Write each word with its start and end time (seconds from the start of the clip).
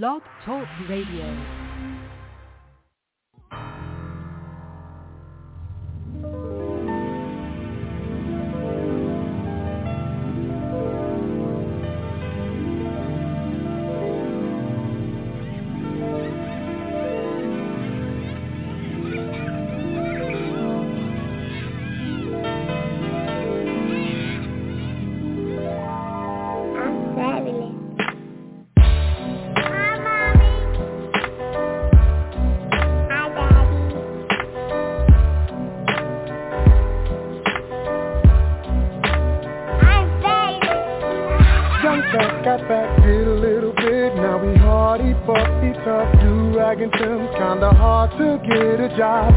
Blog 0.00 0.22
Talk 0.46 0.66
Radio. 0.88 1.61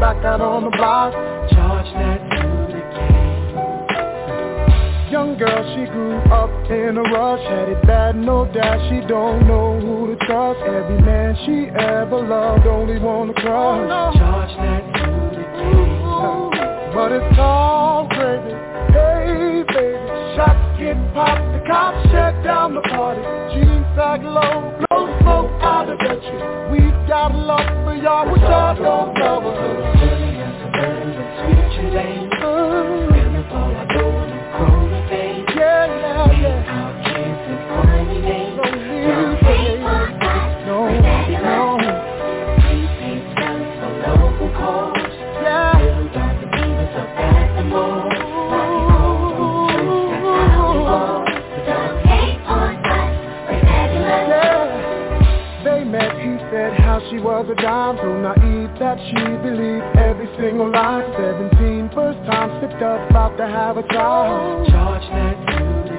Back 0.06 0.24
out 0.24 0.40
on 0.40 0.62
the 0.62 0.70
block. 0.70 1.10
Charge 1.50 1.90
that 1.98 2.22
game. 2.30 2.46
Young 5.10 5.36
girl, 5.36 5.62
she 5.74 5.82
grew 5.90 6.14
up 6.30 6.50
in 6.70 6.96
a 6.96 7.02
rush, 7.02 7.42
had 7.50 7.68
it 7.68 7.82
bad, 7.84 8.14
no 8.14 8.46
doubt. 8.54 8.78
She 8.88 9.00
don't 9.08 9.48
know 9.48 9.80
who 9.80 10.14
to 10.14 10.26
trust. 10.26 10.60
Every 10.62 11.02
man 11.02 11.34
she 11.44 11.70
ever 11.74 12.22
loved, 12.22 12.66
only 12.66 13.00
wanna 13.00 13.34
crush. 13.34 14.14
Charge 14.14 14.54
that 14.62 14.84
to 14.94 15.10
the 15.34 15.42
game. 15.58 16.94
But 16.94 17.10
it's 17.10 17.38
all 17.40 18.06
gravy. 18.06 18.54
Hey, 18.94 19.64
baby, 19.66 20.06
shots 20.38 20.78
get 20.78 20.94
popped, 21.14 21.42
the 21.50 21.66
cops 21.66 21.98
shut 22.14 22.34
down 22.44 22.74
the 22.78 22.82
party. 22.94 23.22
Jeans 23.50 23.86
sag 23.98 24.22
low, 24.22 24.65
single 60.56 60.72
line 60.72 61.04
Seventeen, 61.12 61.90
first 61.94 62.18
time 62.24 62.48
slipped 62.60 62.82
up, 62.82 63.10
about 63.10 63.36
to 63.36 63.46
have 63.46 63.76
a 63.76 63.82
child 63.92 64.66
Charge 64.68 65.02
that 65.12 65.36
to 65.52 65.64
the 65.84 65.98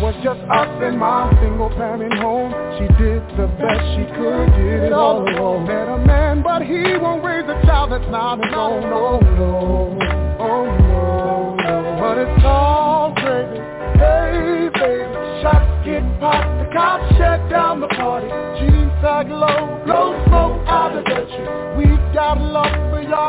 Was 0.00 0.14
just 0.22 0.38
us 0.46 0.82
in 0.86 0.96
my 0.96 1.26
single 1.42 1.70
parent 1.70 2.14
home. 2.20 2.54
She 2.78 2.86
did 3.02 3.22
the 3.34 3.48
best 3.58 3.82
she 3.98 4.04
could, 4.14 4.46
did 4.54 4.84
it 4.84 4.92
all 4.92 5.26
alone. 5.26 5.66
Met 5.66 5.88
a 5.88 5.98
man, 5.98 6.42
but 6.42 6.62
he 6.62 6.96
won't 7.00 7.24
raise 7.24 7.48
a 7.50 7.58
child 7.66 7.90
that's 7.90 8.06
not 8.12 8.38
his 8.38 8.54
own. 8.54 8.84
Oh 8.94 9.18
no, 9.18 9.98
oh 10.38 10.66
no, 10.86 11.56
no. 11.56 11.96
But 11.98 12.18
it's 12.18 12.44
all 12.44 13.12
crazy 13.16 13.58
Hey 13.98 14.68
baby, 14.70 15.10
shots 15.42 15.66
get 15.82 16.04
popped, 16.20 16.46
the 16.62 16.68
cops 16.72 17.08
shut 17.16 17.40
down 17.50 17.80
the 17.80 17.88
party. 17.88 18.28
Jeans 18.60 18.92
sag 19.02 19.28
low, 19.32 19.75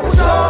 for 0.02 0.16
y'all, 0.16 0.47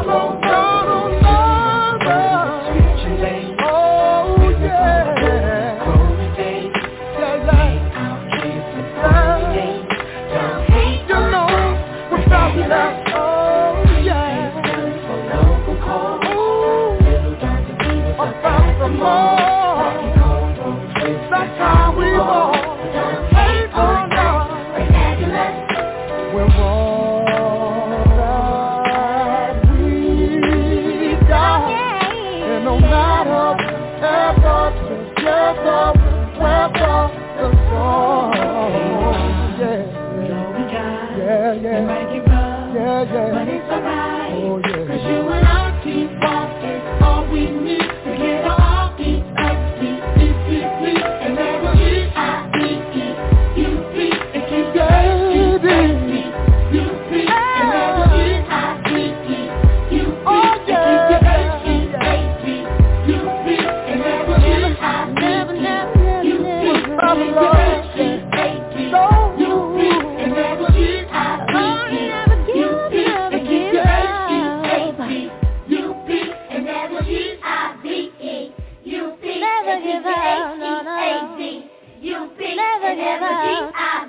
Never 82.96 83.28
give 83.44 83.74
up. 83.75 84.08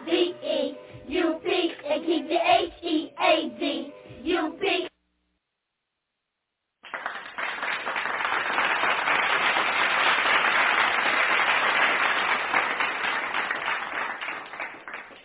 U-P 1.09 1.72
and 1.91 2.06
keep 2.06 2.28
the 2.28 2.37
H-E-A-D. 2.37 3.93
U-P. 4.25 4.89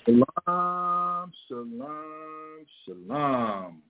Shalom, 0.06 1.31
shalom, 1.47 2.66
shalom. 2.85 3.81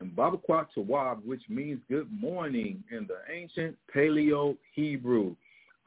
And 0.00 0.10
Babakwat 0.16 0.66
Tawab, 0.76 1.24
which 1.24 1.42
means 1.48 1.80
good 1.88 2.10
morning 2.10 2.82
in 2.90 3.06
the 3.06 3.18
ancient 3.32 3.76
Paleo 3.94 4.56
Hebrew. 4.74 5.36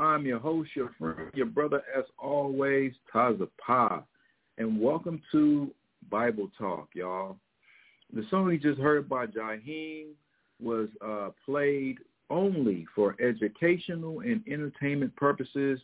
I'm 0.03 0.25
your 0.25 0.39
host, 0.39 0.71
your 0.75 0.91
friend, 0.99 1.31
your 1.33 1.45
brother, 1.45 1.81
as 1.97 2.03
always, 2.19 2.91
Taza 3.11 3.47
Pa. 3.65 4.03
And 4.57 4.81
welcome 4.81 5.21
to 5.31 5.71
Bible 6.11 6.51
Talk, 6.57 6.89
y'all. 6.93 7.37
The 8.13 8.25
song 8.29 8.51
you 8.51 8.57
just 8.57 8.81
heard 8.81 9.07
by 9.07 9.27
Jaheim 9.27 10.07
was 10.61 10.89
uh, 11.03 11.29
played 11.45 11.99
only 12.29 12.85
for 12.93 13.15
educational 13.21 14.19
and 14.19 14.43
entertainment 14.45 15.15
purposes, 15.15 15.79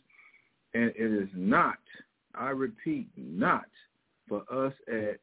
and 0.74 0.92
it 0.96 1.22
is 1.22 1.30
not, 1.34 1.78
I 2.34 2.50
repeat, 2.50 3.08
not 3.16 3.64
for 4.28 4.42
us 4.52 4.74
at 4.86 5.18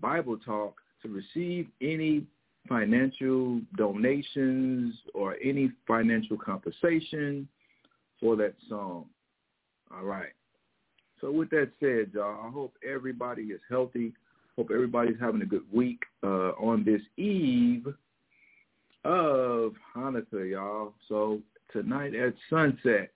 Bible 0.00 0.38
Talk 0.44 0.74
to 1.02 1.08
receive 1.08 1.68
any 1.80 2.26
financial 2.68 3.60
donations 3.76 4.96
or 5.14 5.36
any 5.40 5.70
financial 5.86 6.36
compensation 6.36 7.48
for 8.20 8.36
that 8.36 8.54
song. 8.68 9.06
All 9.94 10.04
right. 10.04 10.32
So 11.20 11.30
with 11.30 11.50
that 11.50 11.70
said, 11.80 12.10
y'all, 12.12 12.46
I 12.46 12.50
hope 12.50 12.74
everybody 12.86 13.44
is 13.44 13.60
healthy. 13.70 14.12
Hope 14.56 14.70
everybody's 14.72 15.18
having 15.20 15.42
a 15.42 15.46
good 15.46 15.64
week 15.72 16.00
uh, 16.22 16.52
on 16.60 16.84
this 16.84 17.00
eve 17.16 17.86
of 19.04 19.72
Hanukkah, 19.96 20.50
y'all. 20.50 20.94
So 21.08 21.40
tonight 21.72 22.14
at 22.14 22.34
sunset, 22.50 23.10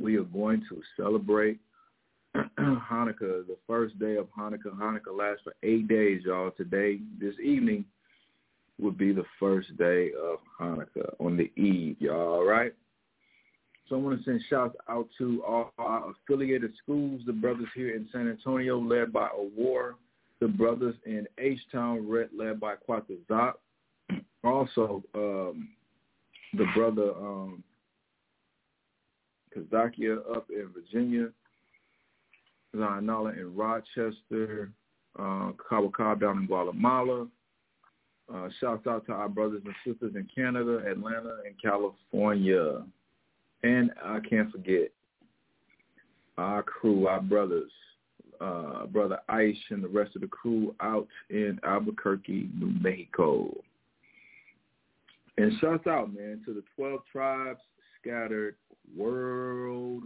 we 0.00 0.16
are 0.16 0.24
going 0.24 0.64
to 0.68 0.82
celebrate 0.96 1.58
Hanukkah, 2.58 3.46
the 3.46 3.56
first 3.66 3.98
day 3.98 4.16
of 4.16 4.28
Hanukkah. 4.38 4.74
Hanukkah 4.74 5.16
lasts 5.16 5.42
for 5.44 5.54
eight 5.62 5.88
days, 5.88 6.22
y'all. 6.24 6.50
Today, 6.50 7.00
this 7.20 7.34
evening, 7.42 7.84
would 8.78 8.98
be 8.98 9.12
the 9.12 9.24
first 9.38 9.76
day 9.76 10.10
of 10.12 10.38
Hanukkah 10.60 11.14
on 11.20 11.36
the 11.36 11.50
eve, 11.60 11.96
y'all. 12.00 12.34
All 12.34 12.44
right. 12.44 12.74
So 13.92 13.98
I 13.98 14.00
want 14.00 14.18
to 14.18 14.24
send 14.24 14.40
shouts 14.48 14.74
out 14.88 15.06
to 15.18 15.44
all 15.46 15.70
our 15.76 16.12
affiliated 16.12 16.72
schools, 16.82 17.20
the 17.26 17.32
brothers 17.34 17.68
here 17.74 17.94
in 17.94 18.08
San 18.10 18.26
Antonio, 18.26 18.80
led 18.80 19.12
by 19.12 19.28
Awar, 19.28 19.96
the 20.40 20.48
brothers 20.48 20.94
in 21.04 21.26
H-Town, 21.36 22.08
led 22.34 22.58
by 22.58 22.76
Quatazat. 22.88 23.52
Also, 24.42 25.02
um, 25.14 25.68
the 26.54 26.64
brother 26.74 27.10
um, 27.14 27.62
Kazakia 29.54 30.20
up 30.34 30.46
in 30.48 30.70
Virginia, 30.72 31.28
Zionala 32.74 33.36
in 33.36 33.54
Rochester, 33.54 34.70
uh, 35.18 35.50
Cabo 35.68 35.92
down 36.14 36.38
in 36.38 36.46
Guatemala. 36.46 37.26
Uh, 38.34 38.48
shouts 38.58 38.86
out 38.86 39.04
to 39.04 39.12
our 39.12 39.28
brothers 39.28 39.60
and 39.66 39.74
sisters 39.84 40.14
in 40.16 40.26
Canada, 40.34 40.78
Atlanta, 40.90 41.40
and 41.44 41.60
California. 41.60 42.84
And 43.62 43.90
I 44.02 44.18
can't 44.20 44.50
forget 44.50 44.90
our 46.38 46.62
crew, 46.62 47.06
our 47.06 47.20
brothers, 47.20 47.70
uh, 48.40 48.86
Brother 48.86 49.18
Ice 49.28 49.56
and 49.70 49.84
the 49.84 49.88
rest 49.88 50.16
of 50.16 50.22
the 50.22 50.28
crew 50.28 50.74
out 50.80 51.06
in 51.30 51.60
Albuquerque, 51.64 52.48
New 52.58 52.72
Mexico. 52.80 53.54
And 55.38 55.52
shouts 55.60 55.86
out, 55.86 56.12
man, 56.12 56.42
to 56.44 56.52
the 56.52 56.62
12 56.76 57.00
tribes 57.10 57.60
scattered 58.00 58.56
worldwide, 58.96 60.02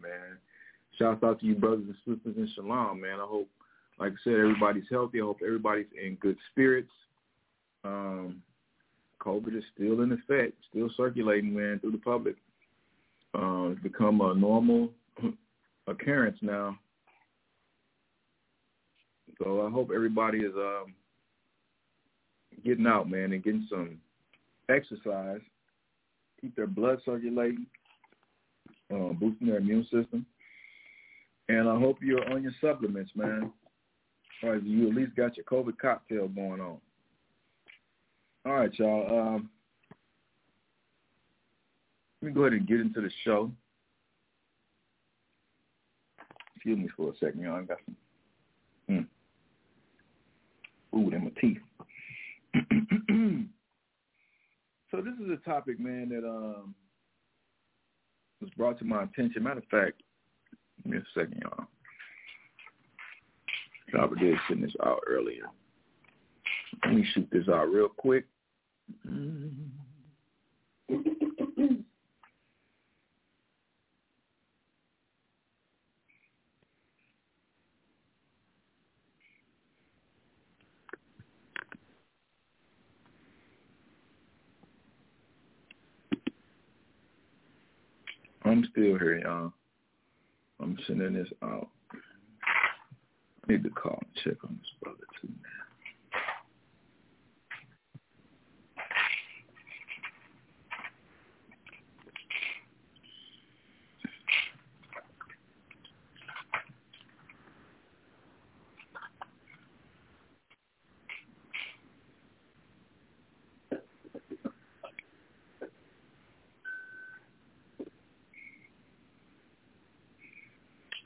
man. 0.00 0.38
Shouts 0.98 1.22
out 1.22 1.40
to 1.40 1.46
you 1.46 1.54
brothers 1.54 1.84
and 1.86 2.16
sisters 2.16 2.36
in 2.36 2.48
Shalom, 2.54 3.00
man. 3.00 3.20
I 3.20 3.26
hope, 3.26 3.48
like 3.98 4.12
I 4.12 4.16
said, 4.24 4.34
everybody's 4.34 4.84
healthy. 4.90 5.20
I 5.20 5.24
hope 5.24 5.40
everybody's 5.44 5.86
in 6.02 6.16
good 6.16 6.36
spirits. 6.50 6.90
Um, 7.84 8.42
COVID 9.20 9.56
is 9.56 9.64
still 9.74 10.00
in 10.02 10.12
effect, 10.12 10.54
still 10.70 10.90
circulating, 10.96 11.54
man, 11.54 11.78
through 11.78 11.92
the 11.92 11.98
public. 11.98 12.36
Uh, 13.34 13.70
it's 13.70 13.82
become 13.82 14.20
a 14.20 14.34
normal 14.34 14.90
occurrence 15.86 16.38
now. 16.42 16.78
So 19.42 19.66
I 19.66 19.70
hope 19.70 19.90
everybody 19.94 20.38
is 20.38 20.52
um, 20.56 20.94
getting 22.64 22.86
out, 22.86 23.10
man, 23.10 23.32
and 23.32 23.42
getting 23.42 23.66
some 23.70 23.98
exercise, 24.68 25.40
keep 26.40 26.54
their 26.54 26.66
blood 26.66 26.98
circulating, 27.04 27.66
uh, 28.92 29.12
boosting 29.14 29.48
their 29.48 29.58
immune 29.58 29.84
system. 29.84 30.26
And 31.48 31.68
I 31.68 31.78
hope 31.78 31.98
you're 32.00 32.30
on 32.30 32.42
your 32.42 32.52
supplements, 32.60 33.10
man. 33.14 33.52
Or 34.42 34.56
you 34.56 34.88
at 34.88 34.94
least 34.94 35.16
got 35.16 35.36
your 35.36 35.44
COVID 35.44 35.78
cocktail 35.78 36.28
going 36.28 36.60
on. 36.60 36.78
All 38.44 38.54
right, 38.54 38.74
y'all. 38.78 39.36
Um, 39.36 39.50
let 42.22 42.28
me 42.28 42.34
go 42.34 42.42
ahead 42.42 42.52
and 42.52 42.68
get 42.68 42.78
into 42.80 43.00
the 43.00 43.10
show. 43.24 43.50
Excuse 46.54 46.78
me 46.78 46.88
for 46.96 47.10
a 47.10 47.16
second, 47.18 47.42
y'all. 47.42 47.56
I 47.56 47.62
got 47.62 47.78
some 47.84 47.96
mm, 48.88 49.06
food 50.92 51.14
in 51.14 51.24
my 51.24 51.30
teeth. 51.40 51.58
so 54.92 54.98
this 54.98 55.14
is 55.14 55.30
a 55.32 55.38
topic, 55.44 55.80
man, 55.80 56.10
that 56.10 56.24
um, 56.24 56.76
was 58.40 58.50
brought 58.56 58.78
to 58.78 58.84
my 58.84 59.02
attention. 59.02 59.42
Matter 59.42 59.58
of 59.58 59.64
fact, 59.64 60.00
give 60.84 60.92
me 60.92 60.98
a 60.98 61.02
second, 61.18 61.42
y'all. 61.42 61.66
I 64.00 64.06
did 64.20 64.38
send 64.48 64.62
this 64.62 64.72
out 64.86 65.00
earlier. 65.08 65.46
Let 66.84 66.94
me 66.94 67.04
shoot 67.12 67.28
this 67.32 67.48
out 67.48 67.68
real 67.68 67.88
quick. 67.88 68.26
I'm 88.44 88.64
still 88.70 88.98
here, 88.98 89.18
y'all. 89.18 89.52
I'm 90.60 90.76
sending 90.86 91.14
this 91.14 91.28
out. 91.42 91.68
I 91.92 93.52
need 93.52 93.64
to 93.64 93.70
call 93.70 94.00
and 94.00 94.14
check 94.24 94.44
on 94.44 94.58
this 94.60 94.70
brother 94.82 95.04
too, 95.20 95.28
man. 95.28 95.71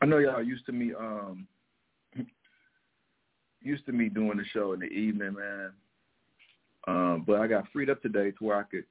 I 0.06 0.08
know 0.08 0.19
y'all 0.19 0.41
used 0.41 0.64
to 0.67 0.73
me 0.73 0.93
um 0.97 1.49
used 3.61 3.85
to 3.87 3.93
me 3.93 4.08
doing 4.08 4.38
the 4.38 4.44
show 4.53 4.73
in 4.73 4.79
the 4.79 4.87
evening, 4.87 5.35
man. 5.35 5.73
Um, 6.87 7.25
but 7.26 7.41
I 7.41 7.49
got 7.49 7.64
freed 7.73 7.91
up 7.91 8.00
today 8.03 8.31
to 8.31 8.44
where 8.44 8.56
I 8.56 8.62
could 8.62 8.85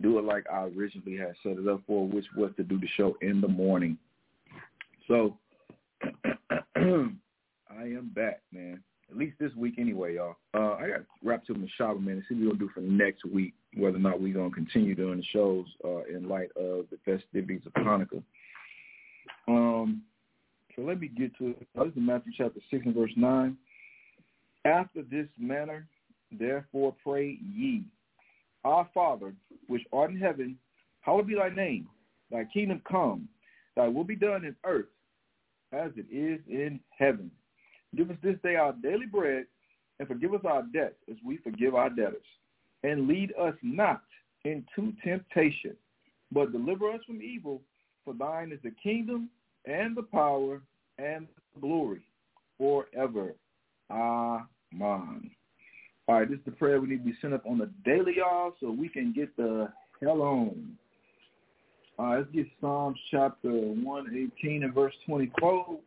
do 0.00 0.20
it 0.20 0.24
like 0.24 0.44
I 0.48 0.66
originally 0.66 1.16
had 1.16 1.34
set 1.42 1.58
it 1.58 1.66
up 1.66 1.80
for, 1.88 2.06
which 2.06 2.26
was 2.36 2.52
to 2.56 2.62
do 2.62 2.78
the 2.78 2.86
show 2.96 3.16
in 3.20 3.40
the 3.40 3.48
morning. 3.48 3.98
So 5.08 5.36
I 6.04 6.30
am 6.76 8.12
back, 8.14 8.42
man. 8.52 8.80
At 9.10 9.16
least 9.16 9.40
this 9.40 9.52
week 9.56 9.74
anyway, 9.76 10.14
y'all. 10.14 10.36
Uh, 10.54 10.74
I 10.74 10.86
got 10.86 11.00
wrapped 11.24 11.48
to 11.48 11.54
the 11.54 11.66
shop, 11.76 11.98
man, 11.98 12.14
and 12.14 12.22
see 12.28 12.36
what 12.36 12.52
we're 12.52 12.52
to 12.52 12.58
do 12.60 12.70
for 12.72 12.80
next 12.80 13.24
week, 13.24 13.54
whether 13.76 13.96
or 13.96 14.00
not 14.00 14.20
we're 14.20 14.34
to 14.34 14.54
continue 14.54 14.94
doing 14.94 15.18
the 15.18 15.24
shows 15.32 15.66
uh, 15.84 16.04
in 16.04 16.28
light 16.28 16.50
of 16.54 16.86
the 16.92 16.98
festivities 17.04 17.62
of 17.66 17.72
Hanukkah. 17.72 18.22
Um, 19.48 20.02
so 20.76 20.82
let 20.82 21.00
me 21.00 21.08
get 21.08 21.36
to 21.38 21.48
it. 21.48 21.66
This 21.74 21.86
is 21.88 21.92
Matthew 21.96 22.32
chapter 22.36 22.60
6 22.70 22.86
and 22.86 22.94
verse 22.94 23.12
9. 23.16 23.56
After 24.64 25.02
this 25.02 25.26
manner, 25.38 25.86
therefore 26.30 26.94
pray 27.02 27.38
ye, 27.54 27.84
Our 28.64 28.88
Father, 28.92 29.32
which 29.66 29.82
art 29.92 30.10
in 30.10 30.18
heaven, 30.18 30.56
hallowed 31.00 31.26
be 31.26 31.34
thy 31.34 31.48
name. 31.48 31.88
Thy 32.30 32.44
kingdom 32.44 32.82
come. 32.88 33.28
Thy 33.76 33.88
will 33.88 34.04
be 34.04 34.16
done 34.16 34.44
in 34.44 34.54
earth 34.64 34.86
as 35.72 35.90
it 35.96 36.06
is 36.10 36.40
in 36.48 36.80
heaven. 36.96 37.30
Give 37.96 38.10
us 38.10 38.16
this 38.22 38.36
day 38.42 38.56
our 38.56 38.72
daily 38.72 39.06
bread, 39.06 39.46
and 39.98 40.08
forgive 40.08 40.34
us 40.34 40.40
our 40.44 40.62
debts 40.72 40.96
as 41.10 41.16
we 41.24 41.38
forgive 41.38 41.74
our 41.74 41.90
debtors. 41.90 42.22
And 42.82 43.08
lead 43.08 43.32
us 43.38 43.54
not 43.62 44.02
into 44.44 44.92
temptation, 45.04 45.76
but 46.32 46.52
deliver 46.52 46.90
us 46.90 47.00
from 47.06 47.22
evil. 47.22 47.60
For 48.04 48.14
thine 48.14 48.52
is 48.52 48.60
the 48.62 48.72
kingdom 48.82 49.28
and 49.66 49.96
the 49.96 50.02
power 50.02 50.60
and 50.98 51.26
the 51.54 51.60
glory 51.60 52.02
forever. 52.58 53.34
Amen. 53.90 55.30
All 56.08 56.18
right, 56.18 56.28
this 56.28 56.38
is 56.38 56.44
the 56.44 56.52
prayer 56.52 56.80
we 56.80 56.88
need 56.88 57.04
to 57.04 57.10
be 57.10 57.16
sent 57.20 57.34
up 57.34 57.46
on 57.46 57.58
the 57.58 57.70
daily, 57.84 58.14
y'all, 58.16 58.54
so 58.60 58.70
we 58.70 58.88
can 58.88 59.12
get 59.12 59.34
the 59.36 59.72
hell 60.00 60.22
on. 60.22 60.76
All 61.98 62.06
right, 62.06 62.18
let's 62.18 62.30
get 62.32 62.46
Psalms 62.60 62.98
chapter 63.10 63.50
118 63.50 64.64
and 64.64 64.74
verse 64.74 64.94
24. 65.06 65.78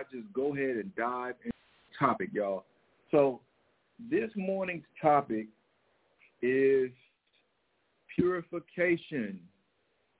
I 0.00 0.02
just 0.10 0.32
go 0.32 0.54
ahead 0.54 0.76
and 0.76 0.94
dive 0.96 1.34
into 1.44 1.52
the 1.90 2.06
topic, 2.06 2.30
y'all. 2.32 2.64
So 3.10 3.40
this 4.10 4.30
morning's 4.34 4.84
topic 5.00 5.46
is 6.40 6.90
purification. 8.16 9.40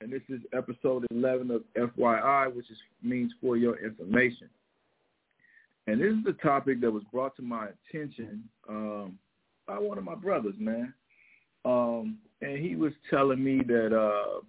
And 0.03 0.13
this 0.13 0.21
is 0.29 0.41
episode 0.55 1.07
11 1.11 1.51
of 1.51 1.63
FYI, 1.77 2.55
which 2.55 2.71
is, 2.71 2.77
means 3.03 3.33
for 3.41 3.57
your 3.57 3.83
information. 3.83 4.51
And 5.87 5.99
this 6.01 6.13
is 6.13 6.27
a 6.29 6.43
topic 6.47 6.83
that 6.83 6.91
was 6.91 7.03
brought 7.11 7.35
to 7.37 7.43
my 7.43 7.69
attention 7.89 8.45
um, 8.69 9.19
by 9.67 9.79
one 9.79 9.97
of 9.97 10.05
my 10.05 10.15
brothers, 10.15 10.55
man. 10.59 10.93
Um, 11.65 12.19
and 12.43 12.59
he 12.59 12.77
was 12.77 12.93
telling 13.09 13.43
me 13.43 13.63
that, 13.67 13.99
uh, 13.99 14.41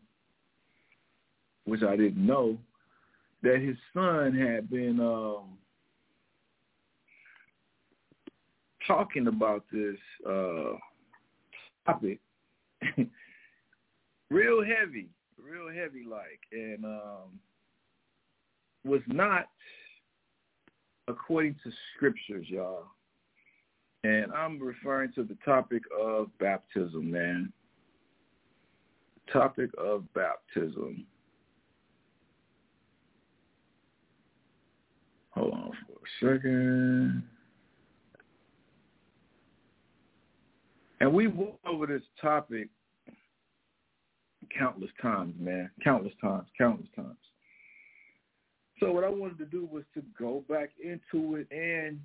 which 1.64 1.84
I 1.84 1.96
didn't 1.96 2.26
know, 2.26 2.58
that 3.44 3.60
his 3.60 3.78
son 3.94 4.36
had 4.36 4.70
been 4.70 5.00
um, 5.00 5.58
talking 8.88 9.28
about 9.28 9.64
this 9.72 9.98
uh, 10.28 10.74
topic 11.86 12.20
real 14.30 14.64
heavy, 14.64 15.10
real 15.38 15.68
heavy 15.68 16.04
like, 16.10 16.40
and 16.52 16.86
um, 16.86 17.40
was 18.84 19.02
not 19.08 19.48
according 21.08 21.56
to 21.64 21.72
scriptures, 21.96 22.46
y'all. 22.48 22.86
And 24.04 24.32
I'm 24.34 24.60
referring 24.60 25.12
to 25.14 25.24
the 25.24 25.38
topic 25.46 25.84
of 26.00 26.28
baptism, 26.40 27.12
man. 27.12 27.54
Topic 29.32 29.70
of 29.78 30.12
baptism. 30.14 31.06
Hold 35.32 35.54
on 35.54 35.72
for 35.86 35.94
a 35.94 36.11
second. 36.22 37.24
And 41.00 41.14
we 41.14 41.28
went 41.28 41.56
over 41.66 41.88
this 41.88 42.04
topic 42.22 42.70
countless 44.58 44.92
times, 45.02 45.34
man. 45.40 45.70
Countless 45.84 46.14
times, 46.22 46.48
countless 46.58 46.90
times. 46.96 47.18
So 48.80 48.92
what 48.92 49.04
I 49.04 49.10
wanted 49.10 49.38
to 49.40 49.46
do 49.46 49.68
was 49.72 49.84
to 49.94 50.04
go 50.18 50.44
back 50.50 50.70
into 50.84 51.36
it 51.36 51.48
and 51.52 52.00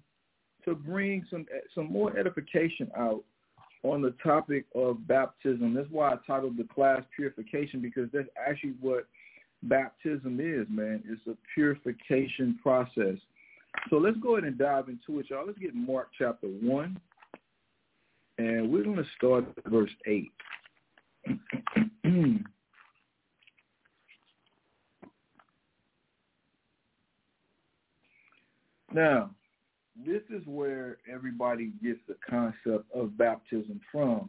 to 0.64 0.74
bring 0.74 1.24
some 1.30 1.46
some 1.74 1.90
more 1.90 2.16
edification 2.18 2.90
out 2.96 3.22
on 3.82 4.02
the 4.02 4.14
topic 4.22 4.66
of 4.74 5.06
baptism. 5.06 5.74
That's 5.74 5.90
why 5.90 6.12
I 6.12 6.16
titled 6.26 6.56
the 6.56 6.64
class 6.64 7.02
Purification 7.14 7.80
because 7.80 8.08
that's 8.12 8.28
actually 8.36 8.74
what 8.80 9.06
baptism 9.62 10.40
is, 10.40 10.66
man. 10.68 11.02
It's 11.08 11.26
a 11.26 11.36
purification 11.54 12.58
process. 12.62 13.16
So 13.90 13.96
let's 13.96 14.16
go 14.18 14.36
ahead 14.36 14.48
and 14.48 14.58
dive 14.58 14.88
into 14.88 15.20
it, 15.20 15.30
y'all. 15.30 15.46
Let's 15.46 15.58
get 15.58 15.74
Mark 15.74 16.08
chapter 16.18 16.46
1. 16.48 17.00
And 18.38 18.70
we're 18.70 18.84
going 18.84 18.96
to 18.96 19.04
start 19.16 19.44
at 19.56 19.70
verse 19.70 19.90
8. 20.06 20.30
now, 28.92 29.30
this 30.04 30.22
is 30.30 30.42
where 30.46 30.98
everybody 31.10 31.72
gets 31.82 32.00
the 32.06 32.16
concept 32.28 32.84
of 32.94 33.16
baptism 33.16 33.80
from. 33.90 34.28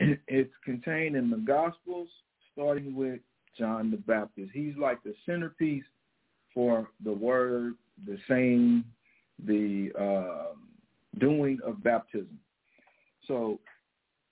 It's 0.26 0.52
contained 0.64 1.14
in 1.14 1.30
the 1.30 1.36
Gospels, 1.36 2.08
starting 2.52 2.94
with 2.96 3.20
John 3.58 3.90
the 3.90 3.98
Baptist. 3.98 4.50
He's 4.52 4.76
like 4.76 5.02
the 5.04 5.14
centerpiece 5.26 5.84
for 6.54 6.88
the 7.04 7.12
word, 7.12 7.74
the 8.06 8.18
same, 8.28 8.84
the 9.44 9.90
uh, 9.98 10.54
doing 11.18 11.58
of 11.64 11.82
baptism. 11.82 12.38
So 13.26 13.58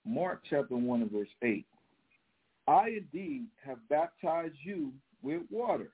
Mark 0.05 0.41
chapter 0.49 0.75
1 0.75 1.01
and 1.01 1.11
verse 1.11 1.27
8. 1.41 1.65
I 2.67 2.87
indeed 2.89 3.45
have 3.65 3.77
baptized 3.89 4.55
you 4.63 4.91
with 5.21 5.41
water. 5.49 5.91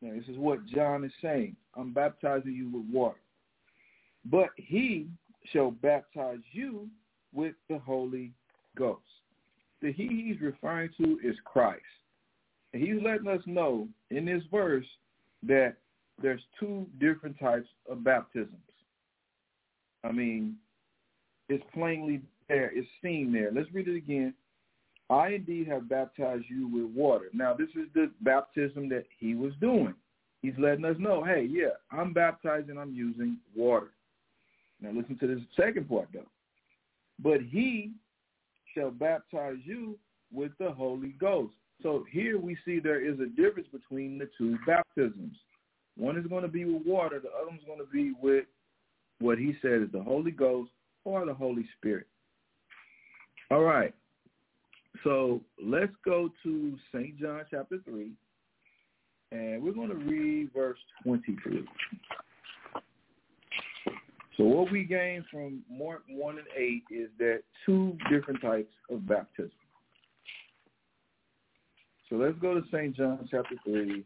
Now, 0.00 0.12
this 0.14 0.28
is 0.28 0.38
what 0.38 0.66
John 0.66 1.04
is 1.04 1.12
saying. 1.22 1.56
I'm 1.76 1.92
baptizing 1.92 2.52
you 2.52 2.70
with 2.70 2.84
water. 2.92 3.20
But 4.24 4.50
he 4.56 5.08
shall 5.52 5.70
baptize 5.70 6.40
you 6.52 6.88
with 7.32 7.54
the 7.68 7.78
Holy 7.78 8.32
Ghost. 8.76 9.02
The 9.82 9.92
he 9.92 10.24
he's 10.26 10.40
referring 10.40 10.90
to 10.98 11.18
is 11.22 11.36
Christ. 11.44 11.82
And 12.72 12.82
he's 12.82 13.02
letting 13.02 13.28
us 13.28 13.42
know 13.46 13.88
in 14.10 14.24
this 14.24 14.42
verse 14.50 14.86
that 15.42 15.76
there's 16.22 16.40
two 16.58 16.86
different 17.00 17.38
types 17.38 17.68
of 17.90 18.04
baptisms. 18.04 18.54
I 20.04 20.12
mean, 20.12 20.56
it's 21.48 21.64
plainly 21.72 22.20
there. 22.48 22.70
It's 22.74 22.88
seen 23.02 23.32
there. 23.32 23.50
Let's 23.52 23.72
read 23.72 23.88
it 23.88 23.96
again. 23.96 24.34
I 25.10 25.28
indeed 25.28 25.68
have 25.68 25.88
baptized 25.88 26.44
you 26.48 26.68
with 26.68 26.94
water. 26.96 27.26
Now, 27.32 27.54
this 27.54 27.68
is 27.70 27.88
the 27.94 28.10
baptism 28.22 28.88
that 28.88 29.04
he 29.18 29.34
was 29.34 29.52
doing. 29.60 29.94
He's 30.40 30.54
letting 30.58 30.84
us 30.84 30.96
know, 30.98 31.22
hey, 31.22 31.48
yeah, 31.50 31.70
I'm 31.90 32.12
baptizing, 32.12 32.78
I'm 32.78 32.94
using 32.94 33.38
water. 33.54 33.90
Now, 34.80 34.90
listen 34.90 35.18
to 35.18 35.26
this 35.26 35.40
second 35.56 35.88
part, 35.88 36.08
though. 36.12 36.26
But 37.22 37.40
he 37.42 37.92
shall 38.74 38.90
baptize 38.90 39.58
you 39.64 39.98
with 40.32 40.52
the 40.58 40.70
Holy 40.70 41.14
Ghost. 41.20 41.54
So 41.82 42.04
here 42.10 42.38
we 42.38 42.56
see 42.64 42.78
there 42.78 43.04
is 43.04 43.20
a 43.20 43.26
difference 43.26 43.68
between 43.72 44.18
the 44.18 44.28
two 44.36 44.58
baptisms. 44.66 45.36
One 45.96 46.18
is 46.18 46.26
going 46.26 46.42
to 46.42 46.48
be 46.48 46.64
with 46.64 46.84
water. 46.84 47.20
The 47.20 47.28
other 47.28 47.48
one's 47.48 47.64
going 47.66 47.78
to 47.78 47.92
be 47.92 48.12
with 48.20 48.44
what 49.20 49.38
he 49.38 49.54
said 49.62 49.82
is 49.82 49.92
the 49.92 50.02
Holy 50.02 50.32
Ghost 50.32 50.70
or 51.04 51.24
the 51.24 51.34
Holy 51.34 51.64
Spirit. 51.78 52.06
All 53.50 53.62
right. 53.62 53.94
So 55.02 55.40
let's 55.62 55.92
go 56.04 56.30
to 56.42 56.76
St. 56.92 57.18
John 57.18 57.42
chapter 57.50 57.78
3, 57.84 58.10
and 59.32 59.62
we're 59.62 59.72
going 59.72 59.90
to 59.90 59.96
read 59.96 60.50
verse 60.54 60.78
23. 61.02 61.64
So 64.36 64.44
what 64.44 64.72
we 64.72 64.84
gain 64.84 65.24
from 65.30 65.62
Mark 65.70 66.02
1 66.08 66.38
and 66.38 66.46
8 66.56 66.82
is 66.90 67.08
that 67.18 67.42
two 67.64 67.96
different 68.10 68.40
types 68.40 68.72
of 68.90 69.06
baptism. 69.06 69.52
So 72.08 72.16
let's 72.16 72.38
go 72.40 72.54
to 72.54 72.62
St. 72.72 72.96
John 72.96 73.28
chapter 73.30 73.54
3 73.64 74.04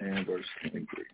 and 0.00 0.26
verse 0.26 0.44
23. 0.62 1.04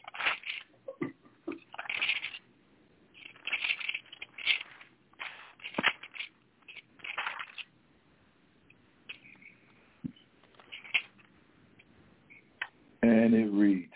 And 13.02 13.34
it 13.34 13.50
reads, 13.52 13.92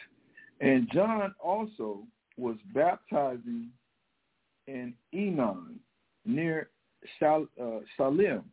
And 0.61 0.89
John 0.93 1.35
also 1.43 2.03
was 2.37 2.57
baptizing 2.75 3.71
in 4.67 4.95
Aenon 5.15 5.77
near 6.25 6.69
uh, 7.23 7.39
Salim 7.97 8.45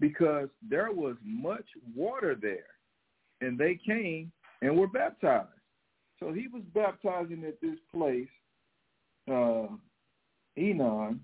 because 0.00 0.48
there 0.68 0.90
was 0.92 1.16
much 1.24 1.64
water 1.94 2.36
there, 2.40 2.66
and 3.40 3.58
they 3.58 3.78
came 3.84 4.30
and 4.62 4.76
were 4.76 4.86
baptized. 4.86 5.48
So 6.18 6.32
he 6.32 6.48
was 6.48 6.62
baptizing 6.74 7.44
at 7.46 7.60
this 7.60 7.78
place, 7.94 8.28
uh, 9.30 9.68
Aenon, 10.58 11.20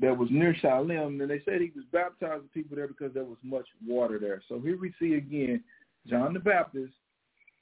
that 0.00 0.16
was 0.16 0.28
near 0.30 0.54
Shalem, 0.60 1.20
and 1.20 1.30
they 1.30 1.40
said 1.44 1.60
he 1.60 1.72
was 1.74 1.84
baptizing 1.92 2.48
people 2.54 2.76
there 2.76 2.86
because 2.86 3.12
there 3.14 3.24
was 3.24 3.38
much 3.42 3.66
water 3.86 4.18
there. 4.18 4.42
So 4.48 4.60
here 4.60 4.78
we 4.78 4.92
see 5.00 5.14
again 5.14 5.62
John 6.06 6.34
the 6.34 6.40
Baptist 6.40 6.92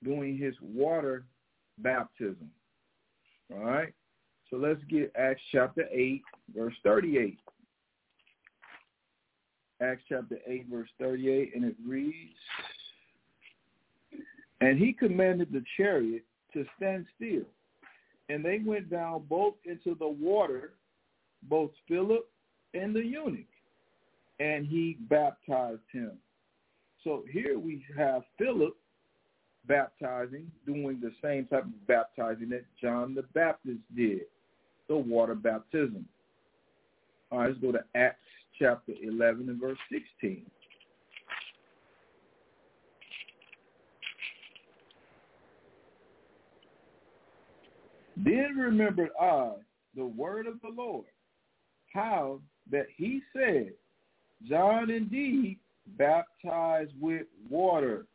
doing 0.03 0.37
his 0.37 0.55
water 0.61 1.25
baptism. 1.79 2.51
All 3.53 3.65
right? 3.65 3.93
So 4.51 4.57
let's 4.57 4.83
get 4.89 5.13
Acts 5.17 5.43
chapter 5.53 5.85
8, 5.91 6.23
verse 6.55 6.75
38. 6.83 7.39
Acts 9.81 10.03
chapter 10.09 10.39
8, 10.47 10.67
verse 10.71 10.89
38, 10.99 11.53
and 11.55 11.65
it 11.65 11.77
reads, 11.87 12.37
And 14.61 14.79
he 14.79 14.93
commanded 14.93 15.53
the 15.53 15.65
chariot 15.77 16.25
to 16.53 16.65
stand 16.77 17.07
still, 17.17 17.47
and 18.29 18.45
they 18.45 18.61
went 18.65 18.91
down 18.91 19.25
both 19.29 19.55
into 19.65 19.95
the 19.99 20.09
water, 20.09 20.73
both 21.45 21.71
Philip 21.89 22.29
and 22.75 22.95
the 22.95 23.05
eunuch, 23.05 23.47
and 24.39 24.67
he 24.67 24.99
baptized 25.09 25.81
him. 25.93 26.13
So 27.05 27.25
here 27.31 27.59
we 27.59 27.85
have 27.97 28.23
Philip 28.37 28.77
baptizing, 29.67 30.51
doing 30.67 31.01
the 31.01 31.13
same 31.23 31.47
type 31.47 31.65
of 31.65 31.87
baptizing 31.87 32.51
that 32.51 32.65
John 32.81 33.15
the 33.15 33.23
Baptist 33.35 33.81
did, 33.97 34.23
the 34.89 34.97
water 34.97 35.35
baptism. 35.35 36.07
All 37.31 37.39
right, 37.39 37.49
let's 37.49 37.61
go 37.61 37.73
to 37.73 37.85
Acts 37.95 38.19
chapter 38.59 38.93
11 39.03 39.49
and 39.49 39.61
verse 39.61 39.79
16. 39.91 40.45
Then 48.25 48.57
remembered 48.57 49.11
I 49.21 49.25
uh, 49.25 49.51
the 49.97 50.05
word 50.05 50.47
of 50.47 50.61
the 50.63 50.71
Lord, 50.75 51.07
how 51.93 52.41
that 52.71 52.87
he 52.97 53.23
said, 53.33 53.73
John 54.49 54.91
indeed 54.91 55.59
baptized 55.99 56.93
with 57.01 57.27
water. 57.49 58.07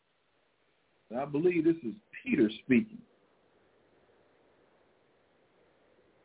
And 1.10 1.20
I 1.20 1.26
believe 1.26 1.66
this 1.66 1.76
is 1.84 1.94
Peter 2.24 2.50
speaking. 2.64 3.00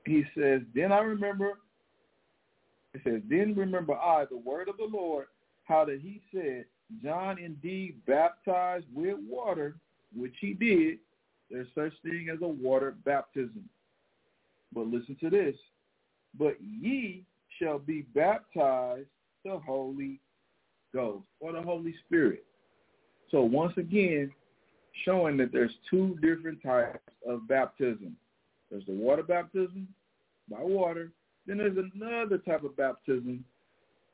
He 0.06 0.24
says, 0.36 0.62
Then 0.74 0.92
I 0.92 1.00
remember, 1.00 1.58
it 2.94 3.02
says, 3.04 3.20
Then 3.28 3.54
remember 3.54 3.94
I 3.94 4.24
the 4.30 4.36
word 4.36 4.68
of 4.68 4.76
the 4.76 4.88
Lord, 4.90 5.26
how 5.64 5.84
that 5.84 6.00
he 6.00 6.20
said, 6.34 6.64
John 7.02 7.38
indeed 7.38 7.96
baptized 8.06 8.86
with 8.94 9.16
water, 9.28 9.76
which 10.16 10.34
he 10.40 10.54
did. 10.54 10.98
There's 11.50 11.68
such 11.74 11.92
thing 12.02 12.28
as 12.32 12.40
a 12.42 12.48
water 12.48 12.94
baptism. 13.04 13.68
But 14.72 14.86
listen 14.86 15.16
to 15.20 15.30
this. 15.30 15.56
But 16.38 16.56
ye 16.60 17.24
shall 17.58 17.78
be 17.78 18.02
baptized 18.14 19.08
the 19.44 19.58
Holy 19.58 20.20
Ghost 20.94 21.24
or 21.40 21.52
the 21.52 21.62
Holy 21.62 21.94
Spirit. 22.06 22.44
So 23.30 23.42
once 23.42 23.72
again, 23.76 24.30
showing 25.04 25.36
that 25.38 25.52
there's 25.52 25.74
two 25.88 26.18
different 26.20 26.62
types 26.62 26.98
of 27.26 27.48
baptism. 27.48 28.16
There's 28.70 28.86
the 28.86 28.92
water 28.92 29.22
baptism 29.22 29.88
by 30.50 30.60
water. 30.60 31.10
Then 31.46 31.58
there's 31.58 31.76
another 31.94 32.38
type 32.38 32.64
of 32.64 32.76
baptism 32.76 33.44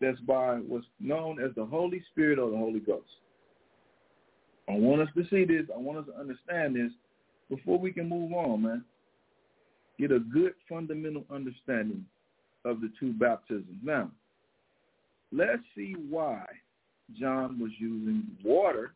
that's 0.00 0.20
by 0.20 0.56
what's 0.56 0.86
known 1.00 1.42
as 1.42 1.54
the 1.54 1.64
Holy 1.64 2.02
Spirit 2.12 2.38
or 2.38 2.50
the 2.50 2.56
Holy 2.56 2.80
Ghost. 2.80 3.08
I 4.68 4.72
want 4.72 5.02
us 5.02 5.08
to 5.16 5.24
see 5.28 5.44
this. 5.44 5.66
I 5.74 5.78
want 5.78 5.98
us 5.98 6.06
to 6.06 6.20
understand 6.20 6.76
this 6.76 6.92
before 7.48 7.78
we 7.78 7.92
can 7.92 8.08
move 8.08 8.32
on, 8.32 8.62
man. 8.62 8.84
Get 9.98 10.12
a 10.12 10.18
good 10.18 10.52
fundamental 10.68 11.24
understanding 11.30 12.04
of 12.64 12.80
the 12.80 12.90
two 12.98 13.12
baptisms. 13.12 13.78
Now, 13.82 14.10
let's 15.32 15.62
see 15.74 15.94
why 16.08 16.44
John 17.18 17.58
was 17.58 17.70
using 17.78 18.24
water 18.44 18.92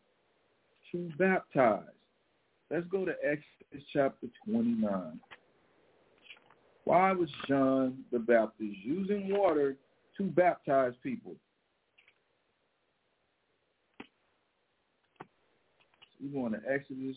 to 0.93 1.11
baptize. 1.19 1.85
Let's 2.71 2.87
go 2.89 3.05
to 3.05 3.13
Exodus 3.25 3.87
chapter 3.93 4.27
29. 4.49 5.21
Why 6.85 7.13
was 7.13 7.29
John 7.49 7.99
the 8.11 8.19
Baptist 8.19 8.77
using 8.83 9.33
water 9.33 9.77
to 10.17 10.25
baptize 10.25 10.93
people? 11.03 11.35
We're 16.21 16.41
going 16.41 16.53
to 16.53 16.61
Exodus 16.69 17.17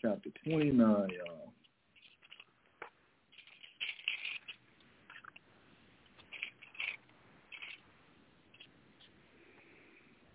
chapter 0.00 0.30
29, 0.44 0.76
y'all. 0.78 1.52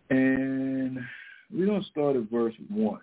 And 0.09 0.99
we're 1.51 1.65
going 1.65 1.81
to 1.81 1.87
start 1.89 2.15
at 2.15 2.29
verse 2.29 2.53
1. 2.69 2.99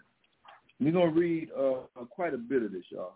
We're 0.81 0.93
going 0.93 1.15
to 1.15 1.21
read 1.21 1.49
uh, 1.59 2.05
quite 2.11 2.35
a 2.35 2.39
bit 2.39 2.63
of 2.63 2.73
this, 2.73 2.85
y'all. 2.91 3.15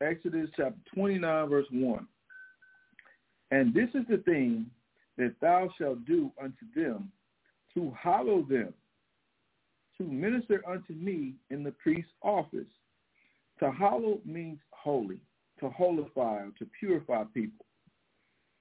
Exodus 0.00 0.50
chapter 0.56 0.78
29, 0.94 1.48
verse 1.48 1.66
1. 1.70 2.06
And 3.50 3.72
this 3.74 3.88
is 3.94 4.04
the 4.08 4.18
thing 4.18 4.66
that 5.16 5.34
thou 5.40 5.70
shalt 5.78 6.04
do 6.06 6.30
unto 6.42 6.66
them, 6.74 7.10
to 7.74 7.92
hallow 7.98 8.42
them, 8.48 8.72
minister 10.04 10.62
unto 10.66 10.92
me 10.94 11.34
in 11.50 11.62
the 11.62 11.72
priest's 11.72 12.12
office. 12.22 12.68
To 13.60 13.70
hallow 13.70 14.20
means 14.24 14.58
holy, 14.70 15.20
to 15.60 15.68
holify, 15.68 16.56
to 16.58 16.66
purify 16.78 17.24
people. 17.32 17.66